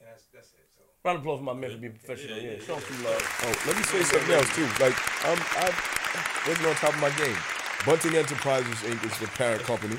and 0.00 0.08
that's 0.08 0.24
that's 0.32 0.52
it. 0.54 0.68
So 0.74 0.82
Round 1.04 1.16
of 1.18 1.22
applause 1.22 1.38
for 1.38 1.44
my 1.44 1.52
man 1.54 1.70
for 1.72 1.78
being 1.78 1.92
professional. 1.92 2.38
Yeah, 2.38 2.42
Yeah, 2.42 2.50
yeah, 2.58 2.64
show 2.64 2.78
some 2.78 3.04
love. 3.04 3.22
Oh, 3.42 3.54
let 3.66 3.76
me 3.76 3.82
say 3.82 4.02
something 4.02 4.34
else 4.34 4.54
too. 4.54 4.66
Like 4.82 4.96
I'm, 5.26 5.38
I 5.58 5.68
wasn't 6.46 6.66
on 6.68 6.74
top 6.76 6.94
of 6.94 7.00
my 7.00 7.10
game. 7.18 7.36
Bunting 7.84 8.14
Enterprises 8.14 8.78
Inc. 8.86 9.04
is 9.04 9.18
the 9.18 9.26
parent 9.38 9.62
company. 9.64 9.96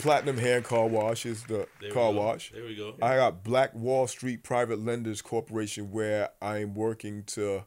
Platinum 0.00 0.38
Hand 0.38 0.64
Car 0.64 0.86
Wash 0.86 1.26
is 1.26 1.44
the 1.44 1.66
There 1.80 1.90
car 1.90 2.12
wash. 2.12 2.52
There 2.52 2.64
we 2.64 2.74
go. 2.74 2.94
I 3.02 3.16
got 3.16 3.44
Black 3.44 3.74
Wall 3.74 4.06
Street 4.06 4.42
Private 4.42 4.78
Lenders 4.78 5.22
Corporation, 5.22 5.90
where 5.90 6.30
I'm 6.40 6.74
working 6.74 7.24
to 7.28 7.64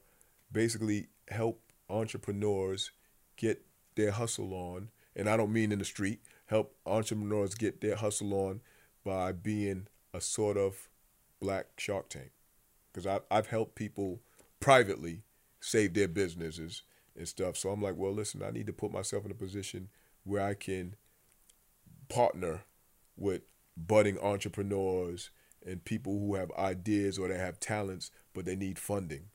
basically 0.52 1.08
help 1.30 1.62
entrepreneurs 1.90 2.92
get 3.38 3.64
their 3.96 4.12
hustle 4.12 4.54
on, 4.54 4.90
and 5.16 5.30
I 5.30 5.38
don't 5.38 5.54
mean 5.54 5.72
in 5.72 5.80
the 5.80 5.86
street. 5.86 6.22
Help 6.48 6.76
entrepreneurs 6.86 7.56
get 7.56 7.82
their 7.82 7.96
hustle 7.96 8.34
on 8.34 8.62
by 9.04 9.32
being 9.32 9.88
a 10.14 10.22
sort 10.22 10.58
of 10.58 10.90
black 11.40 11.68
Shark 11.78 12.10
Tank, 12.10 12.32
because 12.92 13.06
I've 13.06 13.22
I've 13.30 13.48
helped 13.48 13.76
people 13.76 14.22
privately 14.60 15.24
save 15.60 15.94
their 15.94 16.08
businesses 16.08 16.84
and 17.16 17.28
stuff. 17.28 17.58
So 17.58 17.70
I'm 17.70 17.82
like, 17.82 17.96
well, 17.96 18.14
listen, 18.14 18.42
I 18.44 18.52
need 18.52 18.68
to 18.68 18.74
put 18.74 18.92
myself 18.92 19.26
in 19.26 19.32
a 19.32 19.36
position 19.36 19.90
where 20.24 20.44
I 20.44 20.54
can 20.54 20.96
partner 22.10 22.66
with 23.16 23.42
budding 23.76 24.20
entrepreneurs 24.20 25.32
and 25.66 25.84
people 25.86 26.20
who 26.20 26.36
have 26.36 26.52
ideas 26.58 27.18
or 27.18 27.28
they 27.28 27.38
have 27.38 27.60
talents 27.60 28.12
but 28.34 28.46
they 28.46 28.56
need 28.56 28.78
funding 28.78 29.30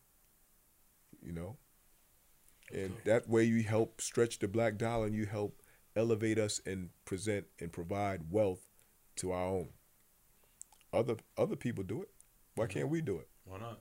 you 1.23 1.33
know? 1.33 1.57
And 2.73 2.95
that 3.05 3.29
way 3.29 3.45
you 3.45 3.63
help 3.63 4.01
stretch 4.01 4.39
the 4.39 4.49
black 4.49 4.77
dollar 4.77 5.07
and 5.07 5.15
you 5.15 5.27
help 5.27 5.63
elevate 5.97 6.39
us 6.39 6.61
and 6.67 6.91
present 7.05 7.47
and 7.61 7.73
provide 7.73 8.31
wealth 8.31 8.67
to 9.17 9.33
our 9.33 9.47
own. 9.47 9.71
Other 10.93 11.17
other 11.37 11.57
people 11.57 11.85
do 11.85 12.03
it. 12.03 12.11
Why 12.55 12.65
mm-hmm. 12.65 12.79
can't 12.79 12.91
we 12.91 13.01
do 13.01 13.19
it? 13.19 13.29
Why 13.45 13.59
not? 13.59 13.81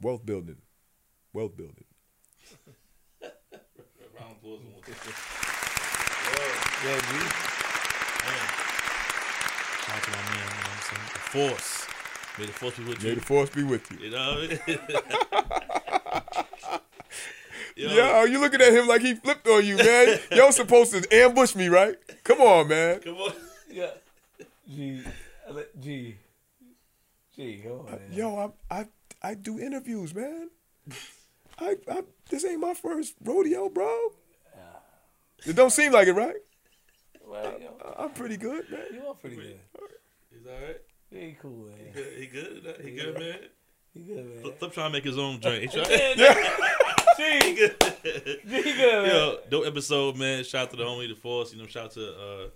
wealth 0.00 0.26
building. 0.26 0.58
Wealth 1.32 1.56
building. 1.56 1.84
Round 4.20 4.36
of 4.36 4.60
applause. 4.76 5.14
Yeah, 6.84 7.00
G. 7.00 7.61
Man. 9.92 10.00
Shout 10.00 10.02
out 10.02 10.04
to 10.04 10.10
my 10.10 10.16
man, 10.16 10.32
you 10.32 10.38
know 10.38 10.48
what 10.48 10.72
I'm 10.72 10.82
saying? 10.82 11.08
The 11.12 11.18
Force. 11.54 11.86
May 12.38 12.46
the 12.46 12.52
Force 12.52 12.76
be 12.78 12.84
with 12.84 12.98
you. 13.02 13.04
may 13.04 13.10
you. 13.10 13.14
the 13.20 13.26
force 13.26 13.50
be 13.50 13.62
with 13.62 13.90
you 13.90 13.98
You 13.98 14.10
know? 14.10 14.48
Yo, 17.94 17.94
Yo, 17.94 18.24
you 18.24 18.38
looking 18.40 18.60
at 18.60 18.72
him 18.72 18.86
like 18.86 19.00
he 19.00 19.14
flipped 19.14 19.46
on 19.48 19.64
you, 19.64 19.76
man. 19.78 20.18
Yo, 20.32 20.50
supposed 20.50 20.92
to 20.92 21.02
ambush 21.14 21.54
me, 21.54 21.68
right? 21.68 21.96
Come 22.22 22.40
on, 22.40 22.68
man. 22.68 23.00
Come 23.00 23.16
on. 23.16 23.32
Yeah. 23.70 23.90
G. 24.68 25.00
I 25.48 25.52
let- 25.52 25.80
G. 25.80 26.16
G. 27.34 27.62
Oh, 27.66 27.84
man. 27.84 28.00
Yo, 28.12 28.52
I 28.70 28.80
I 28.80 28.86
I 29.22 29.34
do 29.34 29.58
interviews, 29.58 30.14
man. 30.14 30.50
I, 31.58 31.76
I 31.90 32.02
this 32.28 32.44
ain't 32.44 32.60
my 32.60 32.74
first 32.74 33.14
rodeo, 33.24 33.70
bro. 33.70 34.12
It 35.46 35.56
don't 35.56 35.70
seem 35.70 35.92
like 35.92 36.06
it, 36.06 36.12
right? 36.12 36.36
Well, 37.32 37.56
you, 37.60 37.68
I'm 37.98 38.10
pretty 38.10 38.36
good, 38.36 38.70
man. 38.70 38.80
you 38.92 39.06
are 39.06 39.14
pretty 39.14 39.36
good. 39.36 39.58
He's 40.30 40.46
all 40.46 40.52
right. 40.52 40.76
Yeah, 41.10 41.20
he 41.20 41.36
cool, 41.40 41.66
man. 41.68 41.92
Good- 41.92 42.18
He 42.18 42.26
good. 42.26 42.76
He 42.84 42.90
good, 42.92 43.18
man. 43.18 43.38
He 43.94 44.00
good, 44.00 44.24
man. 44.26 44.42
Flip, 44.42 44.58
Flip 44.58 44.72
trying 44.72 44.88
to 44.90 44.92
make 44.92 45.04
his 45.04 45.18
own 45.18 45.40
drink. 45.40 45.62
He 45.62 45.68
try- 45.82 45.84
Gee, 47.16 47.40
he 47.48 47.54
good. 47.54 47.74
he 48.02 48.62
good, 48.62 49.02
man. 49.02 49.06
Yo, 49.06 49.38
dope 49.50 49.66
episode, 49.66 50.16
man. 50.16 50.44
Shout 50.44 50.62
out 50.64 50.70
to 50.70 50.76
the 50.76 50.84
homie, 50.84 51.08
the 51.08 51.14
force. 51.14 51.52
You 51.52 51.60
know, 51.60 51.66
shout 51.66 51.84
out 51.86 51.90
to 51.92 52.50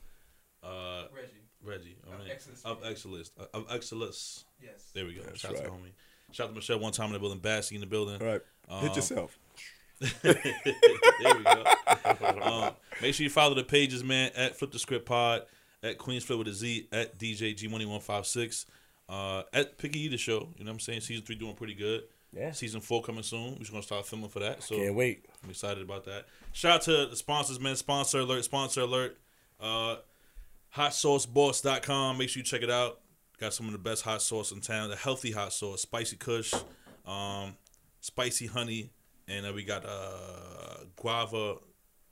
uh, 0.62 0.66
uh, 0.66 1.05
Reggie. 1.14 1.32
Reggie. 1.62 1.96
I 2.08 2.12
Of 2.14 2.18
mean, 2.20 2.30
of 2.64 2.78
Media. 2.82 2.94
Exilus. 2.94 3.30
Of 3.55 3.68
Exilus. 3.68 4.44
Yes. 4.62 4.90
There 4.94 5.05
we 5.05 5.14
go. 5.14 5.22
That's 5.22 5.40
shout 5.40 5.52
out 5.52 5.56
to 5.58 5.62
the 5.64 5.68
homie. 5.68 5.92
Shout 6.32 6.46
out 6.46 6.48
to 6.50 6.55
Michelle 6.55 6.78
one 6.80 6.92
time 6.92 7.06
in 7.08 7.12
the 7.14 7.18
building. 7.18 7.38
Bassy 7.38 7.74
in 7.74 7.80
the 7.80 7.86
building. 7.86 8.20
All 8.20 8.26
right. 8.28 8.40
Um, 8.68 8.80
Hit 8.82 8.96
yourself. 8.96 9.38
There 10.00 11.34
we 11.36 11.44
go. 11.44 11.65
um, 12.42 12.73
make 13.00 13.15
sure 13.15 13.25
you 13.25 13.31
follow 13.31 13.55
the 13.55 13.65
pages, 13.65 14.05
man, 14.05 14.31
at 14.36 14.57
Flip 14.57 14.70
the 14.70 14.78
Script 14.78 15.07
Pod, 15.07 15.42
at 15.83 15.99
Queens 15.99 16.25
Flip 16.25 16.39
with 16.39 16.49
a 16.49 16.52
Z, 16.52 16.89
at 16.92 17.18
DJ 17.18 17.57
G 17.57 17.68
Money 17.68 17.86
One 17.86 18.00
Five 18.00 18.26
Six, 18.26 18.66
uh, 19.08 19.42
at 19.52 19.78
Picky 19.78 20.00
Eater 20.00 20.18
Show. 20.18 20.49
You 20.57 20.65
know 20.65 20.70
what 20.70 20.75
I'm 20.75 20.81
saying? 20.81 21.00
Season 21.00 21.25
three 21.25 21.36
doing 21.36 21.55
pretty 21.55 21.75
good. 21.75 22.05
Yeah. 22.33 22.52
Season 22.52 22.81
four 22.81 23.02
coming 23.02 23.23
soon. 23.23 23.52
We're 23.52 23.58
just 23.58 23.70
gonna 23.70 23.83
start 23.83 24.07
filming 24.07 24.28
for 24.28 24.41
that. 24.41 24.62
So 24.62 24.76
Can't 24.76 24.94
wait. 24.94 25.25
I'm 25.42 25.50
excited 25.50 25.83
about 25.83 26.05
that. 26.05 26.26
Shout 26.52 26.73
out 26.73 26.83
to 26.83 27.07
the 27.07 27.16
sponsors, 27.16 27.60
man. 27.60 27.76
Sponsor 27.76 28.20
alert, 28.20 28.44
sponsor 28.44 28.83
alert. 28.83 29.18
Uh, 29.58 29.97
HotSauceBoss.com. 30.75 32.18
Make 32.18 32.28
sure 32.28 32.41
you 32.41 32.44
check 32.44 32.62
it 32.62 32.70
out. 32.70 33.00
Got 33.39 33.55
some 33.55 33.66
of 33.66 33.73
the 33.73 33.78
best 33.78 34.02
hot 34.02 34.23
sauce 34.23 34.52
in 34.52 34.60
town. 34.60 34.91
The 34.91 34.97
healthy 34.97 35.31
hot 35.31 35.52
sauce, 35.52 35.83
spicy 35.83 36.16
Kush, 36.16 36.55
um, 37.07 37.55
spicy 38.00 38.47
honey, 38.47 38.91
and 39.28 39.46
uh, 39.46 39.52
we 39.52 39.64
got 39.64 39.84
uh, 39.84 40.84
guava, 40.96 41.56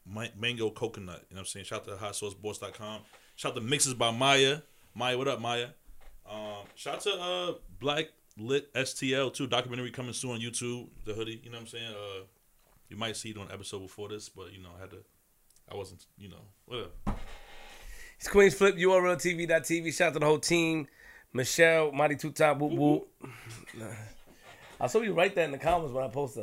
ma- 0.06 0.26
mango, 0.38 0.70
coconut. 0.70 1.24
You 1.30 1.36
know 1.36 1.40
what 1.40 1.40
I'm 1.40 1.46
saying? 1.46 1.66
Shout 1.66 1.88
out 1.88 1.98
to 1.98 2.04
HotSauceBoss.com. 2.04 3.00
Shout 3.36 3.52
out 3.52 3.54
to 3.56 3.60
Mixes 3.60 3.94
by 3.94 4.10
Maya. 4.10 4.58
Maya, 4.94 5.18
what 5.18 5.28
up, 5.28 5.40
Maya? 5.40 5.68
Um, 6.30 6.64
shout 6.74 6.94
out 6.94 7.00
to 7.02 7.12
uh, 7.12 7.52
Black 7.80 8.06
Lit 8.38 8.72
STL 8.74 9.32
too. 9.32 9.46
Documentary 9.46 9.90
coming 9.90 10.12
soon 10.12 10.32
on 10.32 10.40
YouTube. 10.40 10.88
The 11.04 11.14
hoodie. 11.14 11.40
You 11.42 11.50
know 11.50 11.58
what 11.58 11.62
I'm 11.62 11.66
saying? 11.68 11.90
Uh, 11.90 12.24
you 12.88 12.96
might 12.96 13.16
see 13.16 13.30
it 13.30 13.38
on 13.38 13.50
episode 13.52 13.80
before 13.80 14.08
this, 14.08 14.28
but 14.28 14.52
you 14.52 14.62
know, 14.62 14.70
I 14.76 14.80
had 14.80 14.90
to. 14.90 14.98
I 15.70 15.76
wasn't, 15.76 16.04
you 16.18 16.28
know, 16.28 16.42
whatever. 16.66 16.90
It's 18.18 18.28
Queens 18.28 18.54
Flip, 18.54 18.76
URL 18.76 19.16
TV.tv. 19.16 19.94
Shout 19.94 20.08
out 20.08 20.12
to 20.14 20.18
the 20.18 20.26
whole 20.26 20.38
team. 20.38 20.86
Michelle, 21.32 21.90
Mighty 21.90 22.16
Two 22.16 22.30
Top, 22.30 22.58
whoop 22.58 22.72
whoop. 22.72 23.08
I 24.80 24.86
saw 24.86 25.00
you 25.00 25.14
write 25.14 25.34
that 25.34 25.44
in 25.44 25.52
the 25.52 25.58
comments 25.58 25.92
when 25.92 26.04
I 26.04 26.08
post. 26.08 26.38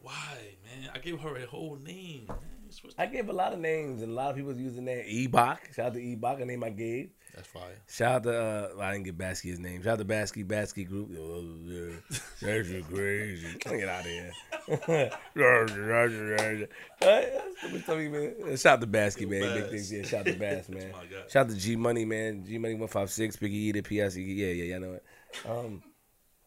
Why, 0.00 0.56
man? 0.64 0.90
I 0.94 0.98
gave 0.98 1.20
her 1.20 1.36
a 1.36 1.46
whole 1.46 1.76
name. 1.76 2.24
Man. 2.28 2.38
You're 2.64 2.72
supposed 2.72 2.96
to- 2.96 3.02
I 3.02 3.06
gave 3.06 3.28
a 3.28 3.32
lot 3.32 3.52
of 3.52 3.58
names 3.58 4.00
and 4.02 4.12
a 4.12 4.14
lot 4.14 4.30
of 4.30 4.36
people 4.36 4.56
using 4.56 4.84
there. 4.84 5.02
Ebach. 5.04 5.58
Shout 5.74 5.86
out 5.88 5.94
to 5.94 6.00
Ebach, 6.00 6.40
a 6.40 6.44
name 6.44 6.62
I 6.64 6.70
gave. 6.70 7.10
That's 7.34 7.46
fire. 7.46 7.76
Shout 7.88 8.12
out 8.12 8.22
to 8.24 8.30
uh, 8.30 8.68
well, 8.76 8.86
I 8.88 8.92
didn't 8.92 9.04
get 9.04 9.16
Basky 9.18 9.50
his 9.50 9.58
name. 9.60 9.82
Shout 9.82 9.92
out 9.94 9.98
to 9.98 10.04
Basky, 10.04 10.42
Basky 10.42 10.84
group. 10.84 11.10
That's 12.40 12.68
just 12.68 12.88
crazy. 12.88 13.46
Get 13.58 13.88
out 13.88 14.00
of 14.00 14.06
here. 14.06 14.32
Right? 15.36 17.32
Stupid 17.58 17.82
stuff, 17.82 17.98
man. 17.98 18.56
Shout 18.56 18.72
out 18.74 18.80
to 18.80 18.86
Basky, 18.86 19.26
man. 19.26 19.42
Big 19.60 19.70
things, 19.70 19.92
yeah. 19.92 20.02
Shout 20.02 20.20
out 20.20 20.26
to 20.26 20.32
Bass, 20.38 20.68
man. 20.70 20.92
Shout 21.28 21.46
out 21.46 21.50
to 21.50 21.56
G 21.56 21.76
Money, 21.76 22.04
man. 22.04 22.44
G 22.44 22.58
Money 22.58 22.74
one 22.74 22.88
five 22.88 23.10
six. 23.10 23.36
Picky 23.36 23.54
Eater, 23.56 23.82
PS. 23.82 24.16
Yeah, 24.16 24.46
yeah, 24.46 24.64
yeah. 24.64 24.76
I 24.76 24.78
know 24.78 24.92
it. 24.94 25.04
Um, 25.48 25.82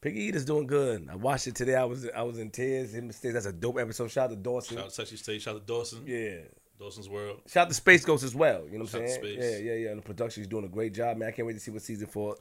Picky 0.04 0.20
Eater's 0.24 0.44
doing 0.44 0.68
good. 0.68 1.08
I 1.10 1.16
watched 1.16 1.48
it 1.48 1.56
today. 1.56 1.76
I 1.76 1.86
was 1.86 2.10
I 2.14 2.24
was 2.24 2.38
in 2.38 2.50
tears. 2.50 2.94
Him 2.94 3.08
mistakes. 3.08 3.36
That's 3.36 3.46
a 3.46 3.54
dope 3.54 3.80
episode. 3.80 4.12
Shout 4.12 4.26
out 4.26 4.30
to 4.32 4.36
Dawson. 4.36 4.76
Shout 4.76 4.84
out 4.86 4.90
to 4.90 4.96
Sexy 4.96 5.16
State. 5.16 5.42
Shout 5.42 5.56
out 5.56 5.66
to 5.66 5.74
Dawson. 5.74 6.04
Yeah. 6.06 6.40
Dawson's 6.78 7.08
World. 7.08 7.40
Shout 7.48 7.68
out 7.68 7.70
to 7.70 7.74
Space 7.74 8.04
Ghost 8.04 8.22
as 8.26 8.36
well. 8.36 8.66
You 8.70 8.74
know 8.78 8.84
what 8.84 8.90
Shout 8.90 9.02
I'm 9.04 9.08
saying? 9.08 9.20
Space. 9.24 9.62
Yeah, 9.64 9.72
yeah, 9.72 9.78
yeah. 9.78 9.90
And 9.92 10.00
the 10.00 10.04
production, 10.06 10.42
he's 10.44 10.50
doing 10.50 10.66
a 10.66 10.68
great 10.68 10.94
job, 10.94 11.16
man. 11.16 11.30
I 11.30 11.32
can't 11.32 11.48
wait 11.48 11.54
to 11.54 11.60
see 11.62 11.72
what 11.72 11.82
season 11.84 12.08
four. 12.08 12.36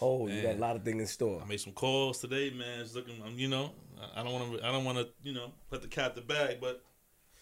Oh, 0.00 0.28
you 0.28 0.42
got 0.42 0.54
a 0.54 0.58
lot 0.58 0.76
of 0.76 0.84
things 0.84 1.00
in 1.00 1.06
store. 1.08 1.42
I 1.44 1.48
made 1.48 1.58
some 1.58 1.72
calls 1.72 2.20
today, 2.20 2.50
man. 2.50 2.80
It's 2.80 2.94
looking, 2.94 3.20
um, 3.26 3.36
you 3.36 3.48
know, 3.48 3.72
I- 4.00 4.20
I 4.20 4.22
don't 4.22 4.32
want 4.34 4.52
to, 4.52 4.64
I 4.64 4.70
don't 4.70 4.84
want 4.84 4.98
to, 4.98 5.08
you 5.24 5.32
know, 5.34 5.50
let 5.72 5.82
the 5.82 5.88
cat 5.88 6.14
the 6.14 6.20
bag, 6.20 6.58
but 6.60 6.84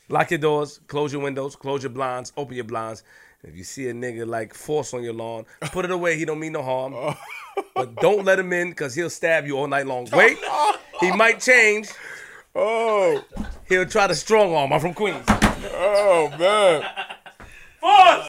Lock 0.08 0.30
your 0.30 0.38
doors, 0.38 0.78
close 0.86 1.12
your 1.12 1.20
windows, 1.20 1.56
close 1.56 1.82
your 1.82 1.90
blinds, 1.90 2.32
open 2.36 2.54
your 2.54 2.64
blinds. 2.64 3.02
If 3.44 3.56
you 3.56 3.64
see 3.64 3.88
a 3.88 3.94
nigga 3.94 4.26
like 4.26 4.54
force 4.54 4.92
on 4.94 5.02
your 5.02 5.12
lawn, 5.12 5.46
put 5.72 5.84
it 5.84 5.90
away. 5.90 6.16
He 6.16 6.24
don't 6.24 6.40
mean 6.40 6.52
no 6.52 6.62
harm. 6.62 6.94
Oh. 6.94 7.14
But 7.74 7.96
don't 7.96 8.24
let 8.24 8.38
him 8.38 8.52
in 8.52 8.70
because 8.70 8.94
he'll 8.94 9.10
stab 9.10 9.46
you 9.46 9.56
all 9.56 9.66
night 9.68 9.86
long. 9.86 10.08
Oh, 10.12 10.18
Wait, 10.18 10.38
he 11.00 11.10
might 11.12 11.40
change. 11.40 11.88
Oh, 12.54 13.22
He'll 13.68 13.86
try 13.86 14.06
to 14.06 14.14
strong 14.14 14.54
arm. 14.54 14.72
I'm 14.72 14.80
from 14.80 14.94
Queens. 14.94 15.24
oh 15.28 16.32
man. 16.38 16.82
Force! 17.80 18.28